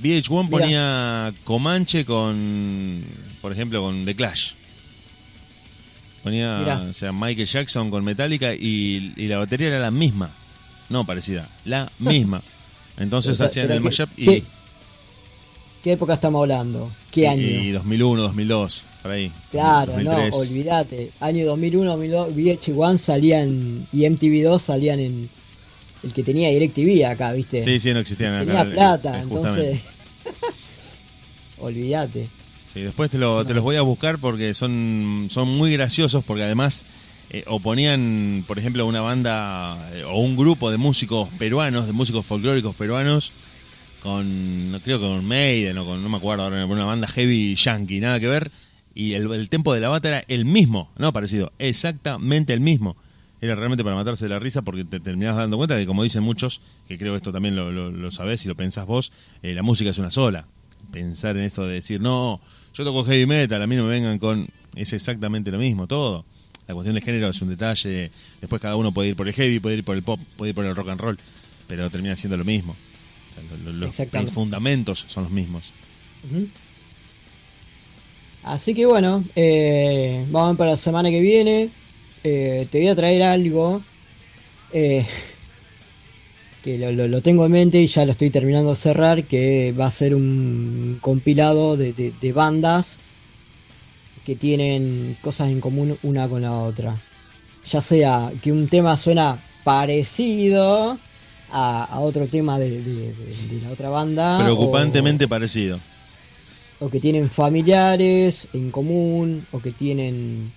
VH1 0.02 0.48
ponía 0.50 1.32
Comanche 1.44 2.04
con, 2.04 3.04
por 3.42 3.52
ejemplo, 3.52 3.82
con 3.82 4.04
The 4.04 4.14
Clash. 4.16 4.52
Ponía, 6.22 6.56
Mirá. 6.58 6.80
o 6.80 6.92
sea, 6.94 7.12
Michael 7.12 7.46
Jackson 7.46 7.90
con 7.90 8.02
Metallica 8.04 8.54
y, 8.54 9.12
y 9.16 9.26
la 9.28 9.36
batería 9.38 9.68
era 9.68 9.78
la 9.78 9.90
misma. 9.90 10.30
No 10.88 11.04
parecida, 11.04 11.48
la 11.66 11.90
misma. 11.98 12.42
Entonces 12.96 13.36
Pero- 13.36 13.46
hacían 13.46 13.66
pero 13.66 13.76
el 13.76 13.80
mashup 13.84 14.08
y, 14.18 14.42
¿qué, 15.84 15.90
¿Qué 15.90 15.92
época 15.92 16.14
estamos 16.14 16.40
hablando? 16.40 16.90
¿Qué 17.10 17.28
año? 17.28 17.42
y 17.42 17.70
2001, 17.70 18.22
2002, 18.22 18.86
por 19.02 19.10
ahí. 19.12 19.30
Claro, 19.50 19.92
2003. 19.92 20.30
no, 20.32 20.36
olvídate. 20.38 21.10
Año 21.20 21.46
2001, 21.46 21.90
2002, 21.90 22.34
VH1 22.34 22.98
salían 22.98 23.86
y 23.92 23.98
MTV2 24.00 24.58
salían 24.58 24.98
en 24.98 25.28
el 26.02 26.12
que 26.12 26.22
tenía 26.22 26.48
DirecTV 26.50 27.04
acá, 27.06 27.32
¿viste? 27.32 27.60
Sí, 27.62 27.78
sí, 27.78 27.92
no 27.92 28.00
existían 28.00 28.32
acá. 28.34 28.44
tenía 28.46 28.62
eh, 28.62 28.74
plata, 28.74 29.18
eh, 29.18 29.22
entonces. 29.22 29.80
olvídate. 31.58 32.28
Sí, 32.66 32.80
después 32.80 33.10
te, 33.10 33.18
lo- 33.18 33.44
te 33.46 33.54
los 33.54 33.62
voy 33.62 33.76
a 33.76 33.82
buscar 33.82 34.18
porque 34.18 34.52
son, 34.54 35.28
son 35.30 35.48
muy 35.56 35.72
graciosos 35.72 36.24
porque 36.24 36.42
además 36.42 36.84
eh, 37.30 37.44
o 37.46 37.60
ponían, 37.60 38.42
por 38.48 38.58
ejemplo, 38.58 38.84
una 38.86 39.00
banda 39.00 39.78
eh, 39.94 40.02
o 40.04 40.18
un 40.20 40.36
grupo 40.36 40.70
de 40.70 40.76
músicos 40.76 41.28
peruanos, 41.38 41.86
de 41.86 41.92
músicos 41.92 42.26
folclóricos 42.26 42.74
peruanos 42.74 43.32
con, 44.04 44.70
no 44.70 44.80
creo 44.80 45.00
que 45.00 45.06
con 45.06 45.24
Maiden 45.24 45.78
o 45.78 45.86
con, 45.86 46.02
no 46.02 46.10
me 46.10 46.18
acuerdo 46.18 46.44
ahora, 46.44 46.66
una 46.66 46.84
banda 46.84 47.08
heavy 47.08 47.54
yankee, 47.54 48.00
nada 48.00 48.20
que 48.20 48.28
ver, 48.28 48.50
y 48.94 49.14
el, 49.14 49.32
el 49.32 49.48
tempo 49.48 49.72
de 49.72 49.80
la 49.80 49.88
bata 49.88 50.08
era 50.08 50.24
el 50.28 50.44
mismo, 50.44 50.92
no 50.98 51.10
parecido, 51.12 51.52
exactamente 51.58 52.52
el 52.52 52.60
mismo. 52.60 52.96
Era 53.40 53.54
realmente 53.54 53.82
para 53.82 53.96
matarse 53.96 54.26
de 54.26 54.28
la 54.28 54.38
risa 54.38 54.62
porque 54.62 54.84
te 54.84 55.00
terminabas 55.00 55.38
dando 55.38 55.56
cuenta 55.56 55.78
que, 55.78 55.86
como 55.86 56.02
dicen 56.02 56.22
muchos, 56.22 56.60
que 56.86 56.98
creo 56.98 57.16
esto 57.16 57.32
también 57.32 57.56
lo, 57.56 57.72
lo, 57.72 57.90
lo 57.90 58.10
sabés 58.10 58.44
y 58.44 58.48
lo 58.48 58.54
pensás 58.54 58.86
vos, 58.86 59.10
eh, 59.42 59.54
la 59.54 59.62
música 59.62 59.90
es 59.90 59.98
una 59.98 60.10
sola. 60.10 60.46
Pensar 60.92 61.36
en 61.36 61.44
esto 61.44 61.66
de 61.66 61.74
decir, 61.74 62.00
no, 62.00 62.40
yo 62.74 62.84
toco 62.84 63.04
heavy 63.04 63.26
metal, 63.26 63.60
a 63.60 63.66
mí 63.66 63.74
no 63.74 63.84
me 63.84 63.90
vengan 63.90 64.18
con... 64.18 64.48
Es 64.76 64.92
exactamente 64.92 65.50
lo 65.50 65.58
mismo, 65.58 65.86
todo. 65.86 66.24
La 66.66 66.74
cuestión 66.74 66.94
de 66.94 67.00
género 67.00 67.28
es 67.28 67.40
un 67.42 67.48
detalle, 67.48 68.10
después 68.40 68.60
cada 68.60 68.76
uno 68.76 68.92
puede 68.92 69.10
ir 69.10 69.16
por 69.16 69.28
el 69.28 69.34
heavy, 69.34 69.60
puede 69.60 69.76
ir 69.76 69.84
por 69.84 69.96
el 69.96 70.02
pop, 70.02 70.20
puede 70.36 70.50
ir 70.50 70.54
por 70.54 70.64
el 70.64 70.74
rock 70.76 70.90
and 70.90 71.00
roll, 71.00 71.18
pero 71.68 71.90
termina 71.90 72.16
siendo 72.16 72.36
lo 72.36 72.44
mismo. 72.44 72.76
Los, 73.72 73.96
fundamentos 74.30 75.04
son 75.08 75.24
los 75.24 75.32
mismos. 75.32 75.72
Así 78.44 78.74
que 78.74 78.84
bueno, 78.86 79.24
eh, 79.36 80.24
vamos 80.30 80.56
para 80.56 80.70
la 80.72 80.76
semana 80.76 81.10
que 81.10 81.20
viene. 81.20 81.70
Eh, 82.22 82.66
te 82.70 82.78
voy 82.78 82.88
a 82.88 82.94
traer 82.96 83.22
algo 83.22 83.82
eh, 84.72 85.04
que 86.62 86.78
lo, 86.78 86.92
lo- 86.92 87.08
lo 87.08 87.20
tengo 87.22 87.44
en 87.46 87.52
mente 87.52 87.80
y 87.80 87.86
ya 87.86 88.04
lo 88.06 88.12
estoy 88.12 88.30
terminando 88.30 88.70
de 88.70 88.76
cerrar, 88.76 89.24
que 89.24 89.72
va 89.78 89.86
a 89.86 89.90
ser 89.90 90.14
un 90.14 90.98
compilado 91.00 91.76
de, 91.76 91.92
de- 91.92 92.12
de 92.20 92.32
bandas 92.32 92.96
que 94.24 94.34
tienen 94.36 95.16
cosas 95.20 95.50
en 95.50 95.60
común 95.60 95.98
una 96.02 96.28
con 96.28 96.42
la 96.42 96.52
otra. 96.52 96.96
Ya 97.70 97.80
sea 97.80 98.30
que 98.42 98.52
un 98.52 98.68
tema 98.68 98.96
suena 98.96 99.38
parecido 99.64 100.98
a, 101.56 101.84
a 101.84 102.00
otro 102.00 102.26
tema 102.26 102.58
de, 102.58 102.68
de- 102.70 102.82
de- 102.82 103.14
de 103.14 103.60
la 103.62 103.70
otra 103.70 103.88
banda. 103.88 104.36
o- 104.38 104.42
Preocupantemente 104.42 105.28
parecido. 105.28 105.78
o 106.80 106.90
que 106.90 106.98
tienen 107.00 107.30
familiares 107.30 108.48
en 108.52 108.70
común, 108.72 109.46
o 109.52 109.60
que 109.60 109.70
tienen, 109.70 110.50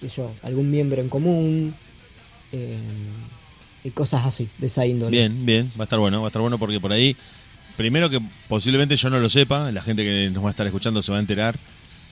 qué 0.00 0.08
yo, 0.08 0.32
algún 0.42 0.70
miembro 0.70 1.00
en 1.00 1.08
común, 1.08 1.74
eh, 2.52 2.76
y 3.84 3.90
cosas 3.90 4.26
así, 4.26 4.48
de 4.58 4.66
esa 4.66 4.84
índole. 4.84 5.16
Bien, 5.16 5.46
bien, 5.46 5.70
va 5.78 5.84
a 5.84 5.84
estar 5.84 5.98
bueno, 6.00 6.20
va 6.20 6.26
a 6.26 6.30
estar 6.30 6.42
bueno 6.42 6.58
porque 6.58 6.80
por 6.80 6.92
ahí, 6.92 7.16
primero 7.76 8.10
que 8.10 8.20
posiblemente 8.48 8.96
yo 8.96 9.08
no 9.10 9.20
lo 9.20 9.28
sepa, 9.30 9.70
la 9.72 9.82
gente 9.82 10.02
que 10.04 10.30
nos 10.30 10.42
va 10.42 10.48
a 10.48 10.50
estar 10.50 10.66
escuchando 10.66 11.00
se 11.02 11.12
va 11.12 11.18
a 11.18 11.20
enterar 11.20 11.56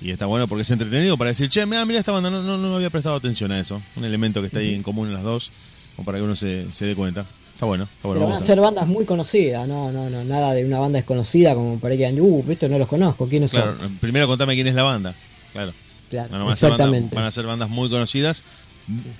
y 0.00 0.10
está 0.12 0.26
bueno 0.26 0.46
porque 0.48 0.62
es 0.62 0.70
entretenido 0.70 1.18
para 1.18 1.30
decir, 1.30 1.48
che, 1.48 1.66
mira, 1.66 1.84
mira 1.84 1.98
esta 1.98 2.12
banda, 2.12 2.30
no, 2.30 2.42
no, 2.42 2.56
no 2.56 2.76
había 2.76 2.90
prestado 2.90 3.16
atención 3.16 3.50
a 3.52 3.60
eso, 3.60 3.82
un 3.96 4.04
elemento 4.04 4.40
que 4.40 4.46
está 4.46 4.60
ahí 4.60 4.72
en 4.74 4.82
común 4.84 5.08
en 5.08 5.14
las 5.14 5.22
dos, 5.24 5.50
o 5.96 6.04
para 6.04 6.18
que 6.18 6.24
uno 6.24 6.34
se, 6.36 6.70
se 6.72 6.86
dé 6.86 6.94
cuenta. 6.94 7.26
Está 7.60 7.66
bueno, 7.66 7.84
está 7.84 8.08
bueno. 8.08 8.20
Pero 8.22 8.32
van 8.32 8.42
a 8.42 8.46
ser 8.46 8.58
bandas 8.58 8.86
muy 8.86 9.04
conocidas, 9.04 9.68
no, 9.68 9.92
no, 9.92 10.08
no, 10.08 10.24
nada 10.24 10.54
de 10.54 10.64
una 10.64 10.78
banda 10.78 10.96
desconocida 10.96 11.54
como 11.54 11.78
para 11.78 11.92
que 11.92 11.98
digan, 12.08 12.18
uh, 12.18 12.42
esto 12.48 12.70
no 12.70 12.78
los 12.78 12.88
conozco, 12.88 13.28
¿quiénes 13.28 13.50
Claro, 13.50 13.76
son? 13.78 13.96
primero 13.96 14.26
contame 14.26 14.54
quién 14.54 14.66
es 14.66 14.74
la 14.74 14.82
banda. 14.82 15.14
Claro. 15.52 15.74
Claro, 16.08 16.30
Bueno, 16.30 16.46
van, 16.46 16.54
a 16.54 16.56
ser 16.56 16.70
bandas, 16.70 16.86
exactamente. 16.86 17.16
van 17.16 17.24
a 17.26 17.30
ser 17.30 17.44
bandas 17.44 17.68
muy 17.68 17.90
conocidas 17.90 18.44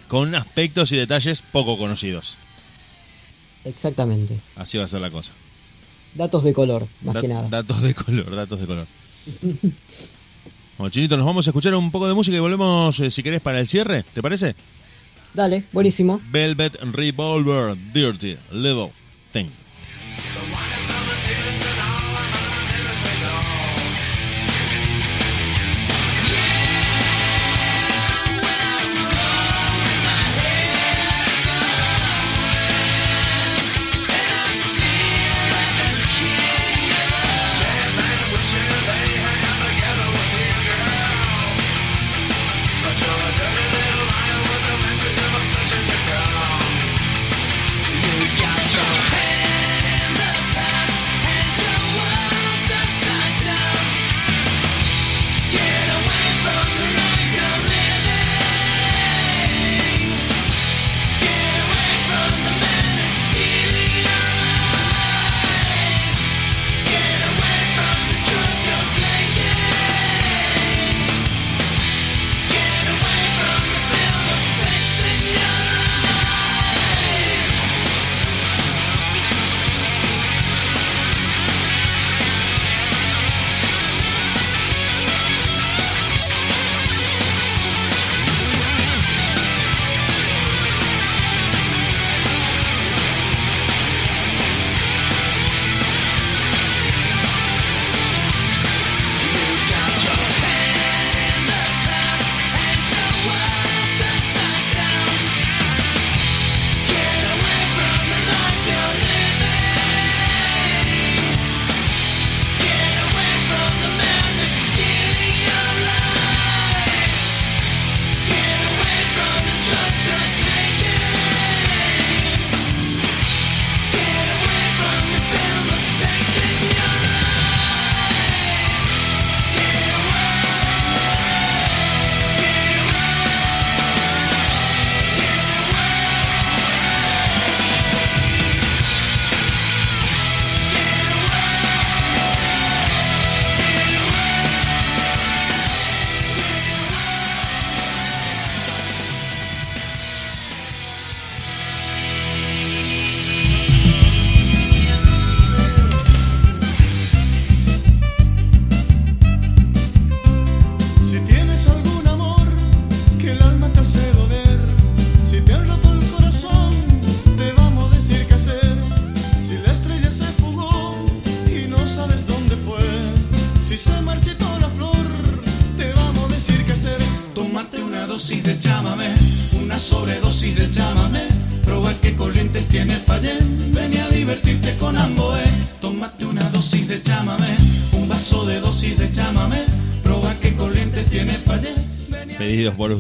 con 0.08 0.34
aspectos 0.34 0.90
y 0.92 0.96
detalles 0.96 1.42
poco 1.42 1.76
conocidos. 1.76 2.38
Exactamente. 3.66 4.38
Así 4.56 4.78
va 4.78 4.84
a 4.84 4.88
ser 4.88 5.02
la 5.02 5.10
cosa. 5.10 5.32
Datos 6.14 6.42
de 6.42 6.54
color, 6.54 6.86
más 7.02 7.18
que 7.18 7.28
nada. 7.28 7.46
Datos 7.50 7.82
de 7.82 7.92
color, 7.92 8.34
datos 8.34 8.58
de 8.58 8.66
color. 8.66 8.86
Bueno, 10.78 10.90
Chinito, 10.92 11.18
nos 11.18 11.26
vamos 11.26 11.46
a 11.46 11.50
escuchar 11.50 11.74
un 11.74 11.90
poco 11.90 12.08
de 12.08 12.14
música 12.14 12.38
y 12.38 12.40
volvemos, 12.40 12.98
eh, 13.00 13.10
si 13.10 13.22
querés, 13.22 13.42
para 13.42 13.60
el 13.60 13.68
cierre. 13.68 14.02
¿Te 14.14 14.22
parece? 14.22 14.54
Dale, 15.35 15.65
buenísimo. 15.73 16.20
Velvet 16.31 16.77
Revolver, 16.93 17.77
Dirty 17.93 18.36
Little 18.52 18.90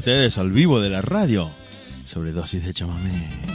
ustedes 0.00 0.38
al 0.38 0.50
vivo 0.50 0.80
de 0.80 0.88
la 0.88 1.02
radio. 1.02 1.50
sobre 2.06 2.32
dosis 2.32 2.64
de 2.64 2.72
chamamé. 2.72 3.49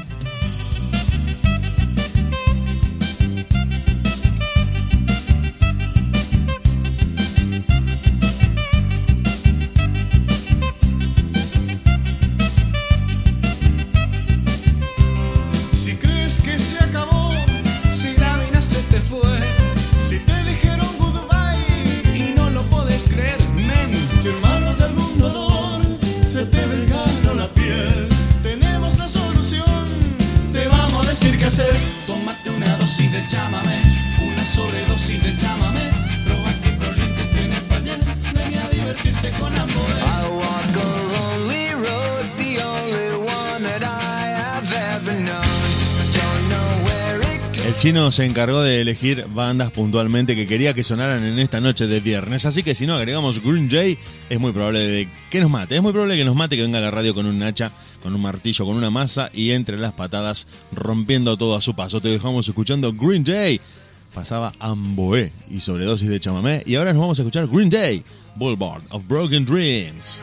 se 48.15 48.23
encargó 48.23 48.61
de 48.61 48.79
elegir 48.79 49.25
bandas 49.27 49.71
puntualmente 49.71 50.37
que 50.37 50.47
quería 50.47 50.73
que 50.73 50.85
sonaran 50.85 51.25
en 51.25 51.37
esta 51.37 51.59
noche 51.59 51.85
de 51.85 51.99
viernes. 51.99 52.45
Así 52.45 52.63
que 52.63 52.73
si 52.73 52.87
no 52.87 52.95
agregamos 52.95 53.43
Green 53.43 53.69
Jay, 53.69 53.97
es 54.29 54.39
muy 54.39 54.53
probable 54.53 55.09
que 55.29 55.41
nos 55.41 55.49
mate. 55.49 55.75
Es 55.75 55.81
muy 55.81 55.91
probable 55.91 56.15
que 56.15 56.23
nos 56.23 56.33
mate 56.33 56.55
que 56.55 56.61
venga 56.61 56.77
a 56.77 56.81
la 56.81 56.91
radio 56.91 57.13
con 57.13 57.25
un 57.25 57.43
hacha, 57.43 57.73
con 58.01 58.15
un 58.15 58.21
martillo, 58.21 58.65
con 58.65 58.77
una 58.77 58.89
masa 58.89 59.29
y 59.33 59.51
entre 59.51 59.77
las 59.77 59.91
patadas 59.91 60.47
rompiendo 60.71 61.35
todo 61.35 61.57
a 61.57 61.61
su 61.61 61.75
paso. 61.75 61.99
Te 61.99 62.07
dejamos 62.07 62.47
escuchando 62.47 62.93
Green 62.93 63.25
Jay. 63.25 63.59
Pasaba 64.13 64.53
Amboé 64.59 65.29
y 65.51 65.59
sobredosis 65.59 66.07
de 66.07 66.21
chamamé. 66.21 66.63
Y 66.65 66.75
ahora 66.75 66.93
nos 66.93 67.01
vamos 67.01 67.19
a 67.19 67.23
escuchar 67.23 67.47
Green 67.47 67.69
Day, 67.69 68.01
Boulevard 68.37 68.83
of 68.91 69.05
Broken 69.09 69.45
Dreams. 69.45 70.21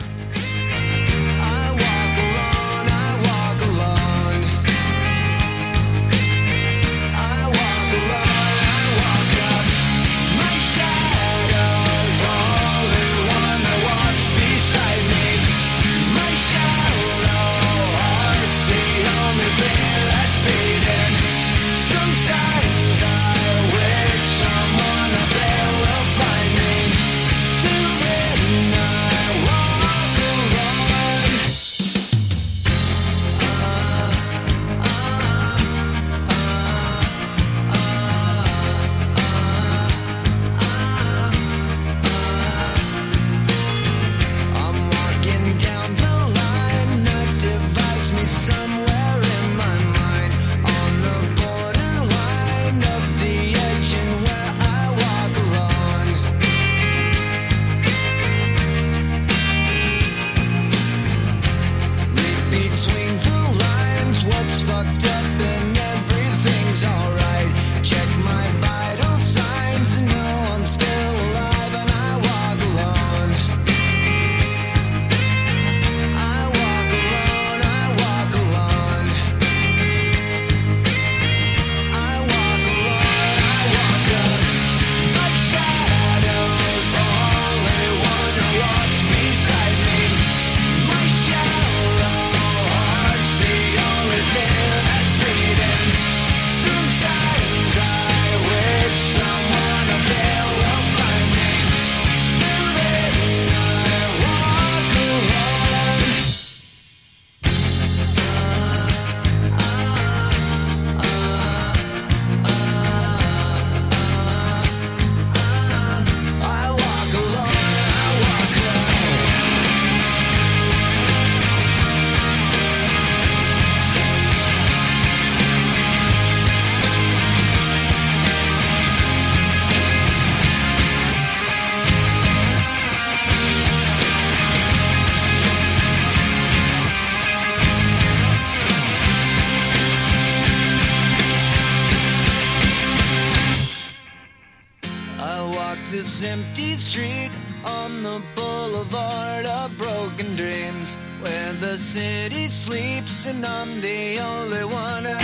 and 153.35 153.45
I'm 153.45 153.81
the 153.81 154.19
only 154.19 154.65
one. 154.65 155.22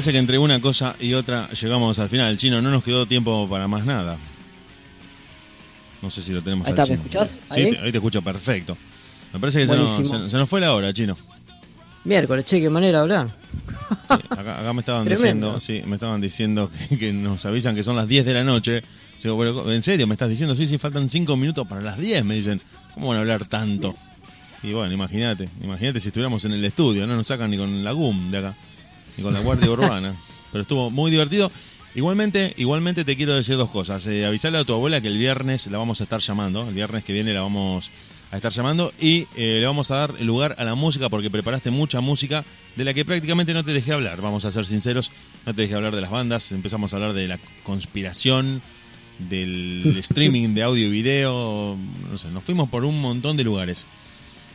Parece 0.00 0.12
que 0.12 0.18
entre 0.18 0.38
una 0.38 0.60
cosa 0.60 0.96
y 0.98 1.12
otra 1.12 1.50
llegamos 1.50 1.98
al 1.98 2.08
final. 2.08 2.38
Chino, 2.38 2.62
no 2.62 2.70
nos 2.70 2.82
quedó 2.82 3.04
tiempo 3.04 3.46
para 3.50 3.68
más 3.68 3.84
nada. 3.84 4.16
No 6.00 6.08
sé 6.08 6.22
si 6.22 6.32
lo 6.32 6.40
tenemos 6.42 6.66
Ahí 6.66 6.72
al 6.72 6.78
está, 6.78 6.88
¿me 6.90 6.96
escuchás? 6.96 7.38
Sí, 7.52 7.60
¿Ahí? 7.60 7.70
te- 7.72 7.78
ahí 7.80 7.92
te 7.92 7.98
escucho 7.98 8.22
perfecto. 8.22 8.78
Me 9.34 9.38
parece 9.38 9.60
que 9.60 9.66
se 9.66 9.76
nos, 9.76 9.90
se- 9.96 10.30
se 10.30 10.36
nos 10.38 10.48
fue 10.48 10.60
la 10.62 10.72
hora, 10.72 10.90
Chino. 10.94 11.16
Miércoles, 12.04 12.46
che, 12.46 12.60
qué 12.60 12.70
manera 12.70 12.98
de 12.98 13.02
hablar. 13.02 13.28
Sí, 13.90 14.22
acá, 14.30 14.60
acá 14.60 14.72
me 14.72 14.80
estaban 14.80 15.04
Tremendo. 15.04 15.54
diciendo, 15.54 15.60
sí, 15.60 15.82
me 15.86 15.96
estaban 15.96 16.18
diciendo 16.22 16.70
que, 16.88 16.96
que 16.98 17.12
nos 17.12 17.44
avisan 17.44 17.74
que 17.74 17.82
son 17.82 17.94
las 17.96 18.08
10 18.08 18.24
de 18.24 18.32
la 18.32 18.42
noche. 18.44 18.80
Digo, 19.22 19.70
¿en 19.70 19.82
serio 19.82 20.06
me 20.06 20.14
estás 20.14 20.30
diciendo? 20.30 20.54
Sí, 20.54 20.66
sí, 20.66 20.78
faltan 20.78 21.10
5 21.10 21.36
minutos 21.36 21.66
para 21.68 21.82
las 21.82 21.98
10, 21.98 22.24
me 22.24 22.36
dicen. 22.36 22.58
¿Cómo 22.94 23.08
van 23.08 23.18
a 23.18 23.20
hablar 23.20 23.44
tanto? 23.44 23.94
Y 24.62 24.72
bueno, 24.72 24.92
imagínate, 24.94 25.48
imagínate 25.62 26.00
si 26.00 26.08
estuviéramos 26.08 26.42
en 26.46 26.52
el 26.52 26.64
estudio, 26.64 27.06
no 27.06 27.16
nos 27.16 27.26
sacan 27.26 27.50
ni 27.50 27.58
con 27.58 27.84
la 27.84 27.92
GUM 27.92 28.30
de 28.30 28.38
acá, 28.38 28.54
ni 29.16 29.22
con 29.22 29.32
la 29.32 29.40
Guardia 29.40 29.70
Urbana. 29.70 30.14
Pero 30.52 30.62
estuvo 30.62 30.90
muy 30.90 31.10
divertido. 31.10 31.50
Igualmente, 31.94 32.54
igualmente 32.56 33.04
te 33.04 33.16
quiero 33.16 33.34
decir 33.34 33.56
dos 33.56 33.70
cosas. 33.70 34.06
Eh, 34.06 34.24
avisarle 34.24 34.58
a 34.58 34.64
tu 34.64 34.72
abuela 34.72 35.00
que 35.00 35.08
el 35.08 35.18
viernes 35.18 35.66
la 35.68 35.78
vamos 35.78 36.00
a 36.00 36.04
estar 36.04 36.20
llamando. 36.20 36.68
El 36.68 36.74
viernes 36.74 37.04
que 37.04 37.12
viene 37.12 37.34
la 37.34 37.42
vamos 37.42 37.90
a 38.30 38.36
estar 38.36 38.52
llamando 38.52 38.92
y 39.00 39.26
eh, 39.36 39.58
le 39.58 39.66
vamos 39.66 39.90
a 39.90 39.96
dar 39.96 40.20
lugar 40.20 40.54
a 40.58 40.64
la 40.64 40.76
música 40.76 41.08
porque 41.08 41.30
preparaste 41.30 41.72
mucha 41.72 42.00
música 42.00 42.44
de 42.76 42.84
la 42.84 42.94
que 42.94 43.04
prácticamente 43.04 43.54
no 43.54 43.64
te 43.64 43.72
dejé 43.72 43.92
hablar. 43.92 44.20
Vamos 44.20 44.44
a 44.44 44.52
ser 44.52 44.64
sinceros, 44.66 45.10
no 45.46 45.52
te 45.52 45.62
dejé 45.62 45.74
hablar 45.74 45.94
de 45.94 46.00
las 46.00 46.10
bandas. 46.10 46.52
Empezamos 46.52 46.92
a 46.92 46.96
hablar 46.96 47.12
de 47.12 47.26
la 47.26 47.38
conspiración, 47.64 48.62
del 49.18 49.96
streaming 49.98 50.54
de 50.54 50.62
audio 50.62 50.86
y 50.86 50.90
video. 50.90 51.76
No 52.10 52.18
sé, 52.18 52.28
nos 52.28 52.44
fuimos 52.44 52.68
por 52.68 52.84
un 52.84 53.00
montón 53.00 53.36
de 53.36 53.42
lugares. 53.44 53.86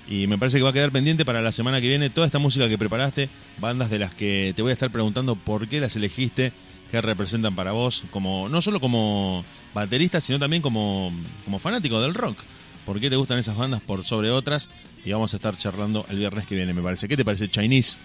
Y 0.07 0.27
me 0.27 0.38
parece 0.38 0.57
que 0.57 0.64
va 0.64 0.69
a 0.69 0.73
quedar 0.73 0.91
pendiente 0.91 1.26
para 1.26 1.41
la 1.41 1.52
semana 1.52 1.82
que 1.82 1.88
viene 1.88 2.10
toda 2.10 2.27
esta 2.27 2.40
música 2.40 2.69
que 2.69 2.77
preparaste, 2.77 3.30
bandas 3.60 3.90
de 3.90 3.99
las 3.99 4.14
que 4.14 4.53
te 4.56 4.61
voy 4.61 4.69
a 4.69 4.73
estar 4.73 4.91
preguntando 4.91 5.36
por 5.36 5.68
qué 5.68 5.80
las 5.80 5.95
elegiste, 5.95 6.53
qué 6.91 7.02
representan 7.02 7.56
para 7.56 7.72
vos, 7.72 8.03
como 8.11 8.48
no 8.48 8.61
solo 8.61 8.80
como 8.80 9.44
baterista, 9.73 10.22
sino 10.22 10.38
también 10.38 10.61
como, 10.61 11.11
como 11.44 11.60
fanático 11.60 11.99
del 12.02 12.14
rock. 12.14 12.38
¿Por 12.86 12.99
qué 12.99 13.10
te 13.10 13.15
gustan 13.15 13.40
esas 13.40 13.57
bandas 13.57 13.82
por 13.82 14.03
sobre 14.03 14.30
otras? 14.30 14.69
Y 15.03 15.11
vamos 15.11 15.34
a 15.34 15.38
estar 15.38 15.57
charlando 15.57 16.06
el 16.10 16.19
viernes 16.19 16.45
que 16.45 16.56
viene, 16.56 16.72
me 16.73 16.84
parece. 16.84 17.07
¿Qué 17.07 17.18
te 17.18 17.26
parece, 17.26 17.49
Chinese? 17.49 17.99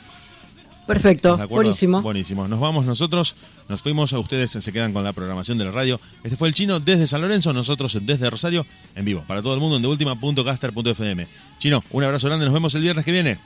Perfecto, 0.90 1.38
buenísimo. 1.46 2.02
Buenísimo. 2.02 2.48
Nos 2.48 2.58
vamos 2.58 2.84
nosotros, 2.84 3.36
nos 3.68 3.80
fuimos, 3.80 4.12
a 4.12 4.18
ustedes 4.18 4.50
se 4.50 4.72
quedan 4.72 4.92
con 4.92 5.04
la 5.04 5.12
programación 5.12 5.56
de 5.56 5.64
la 5.64 5.70
radio. 5.70 6.00
Este 6.24 6.36
fue 6.36 6.48
el 6.48 6.54
chino 6.54 6.80
desde 6.80 7.06
San 7.06 7.20
Lorenzo, 7.20 7.52
nosotros 7.52 7.96
desde 8.02 8.28
Rosario, 8.28 8.66
en 8.96 9.04
vivo, 9.04 9.22
para 9.28 9.40
todo 9.40 9.54
el 9.54 9.60
mundo 9.60 9.76
en 9.76 9.82
deultima.caster.fm. 9.82 11.28
Chino, 11.58 11.84
un 11.92 12.02
abrazo 12.02 12.26
grande, 12.26 12.44
nos 12.44 12.52
vemos 12.52 12.74
el 12.74 12.82
viernes 12.82 13.04
que 13.04 13.12
viene. 13.12 13.38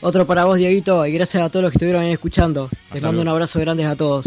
Otro 0.00 0.26
para 0.26 0.46
vos, 0.46 0.58
Dieguito, 0.58 1.06
y 1.06 1.12
gracias 1.12 1.44
a 1.44 1.48
todos 1.48 1.62
los 1.62 1.70
que 1.70 1.76
estuvieron 1.76 2.02
ahí 2.02 2.10
escuchando. 2.10 2.68
Les 2.92 3.02
mando 3.02 3.12
luego. 3.12 3.22
un 3.22 3.28
abrazo 3.28 3.60
grande 3.60 3.84
a 3.84 3.94
todos. 3.94 4.26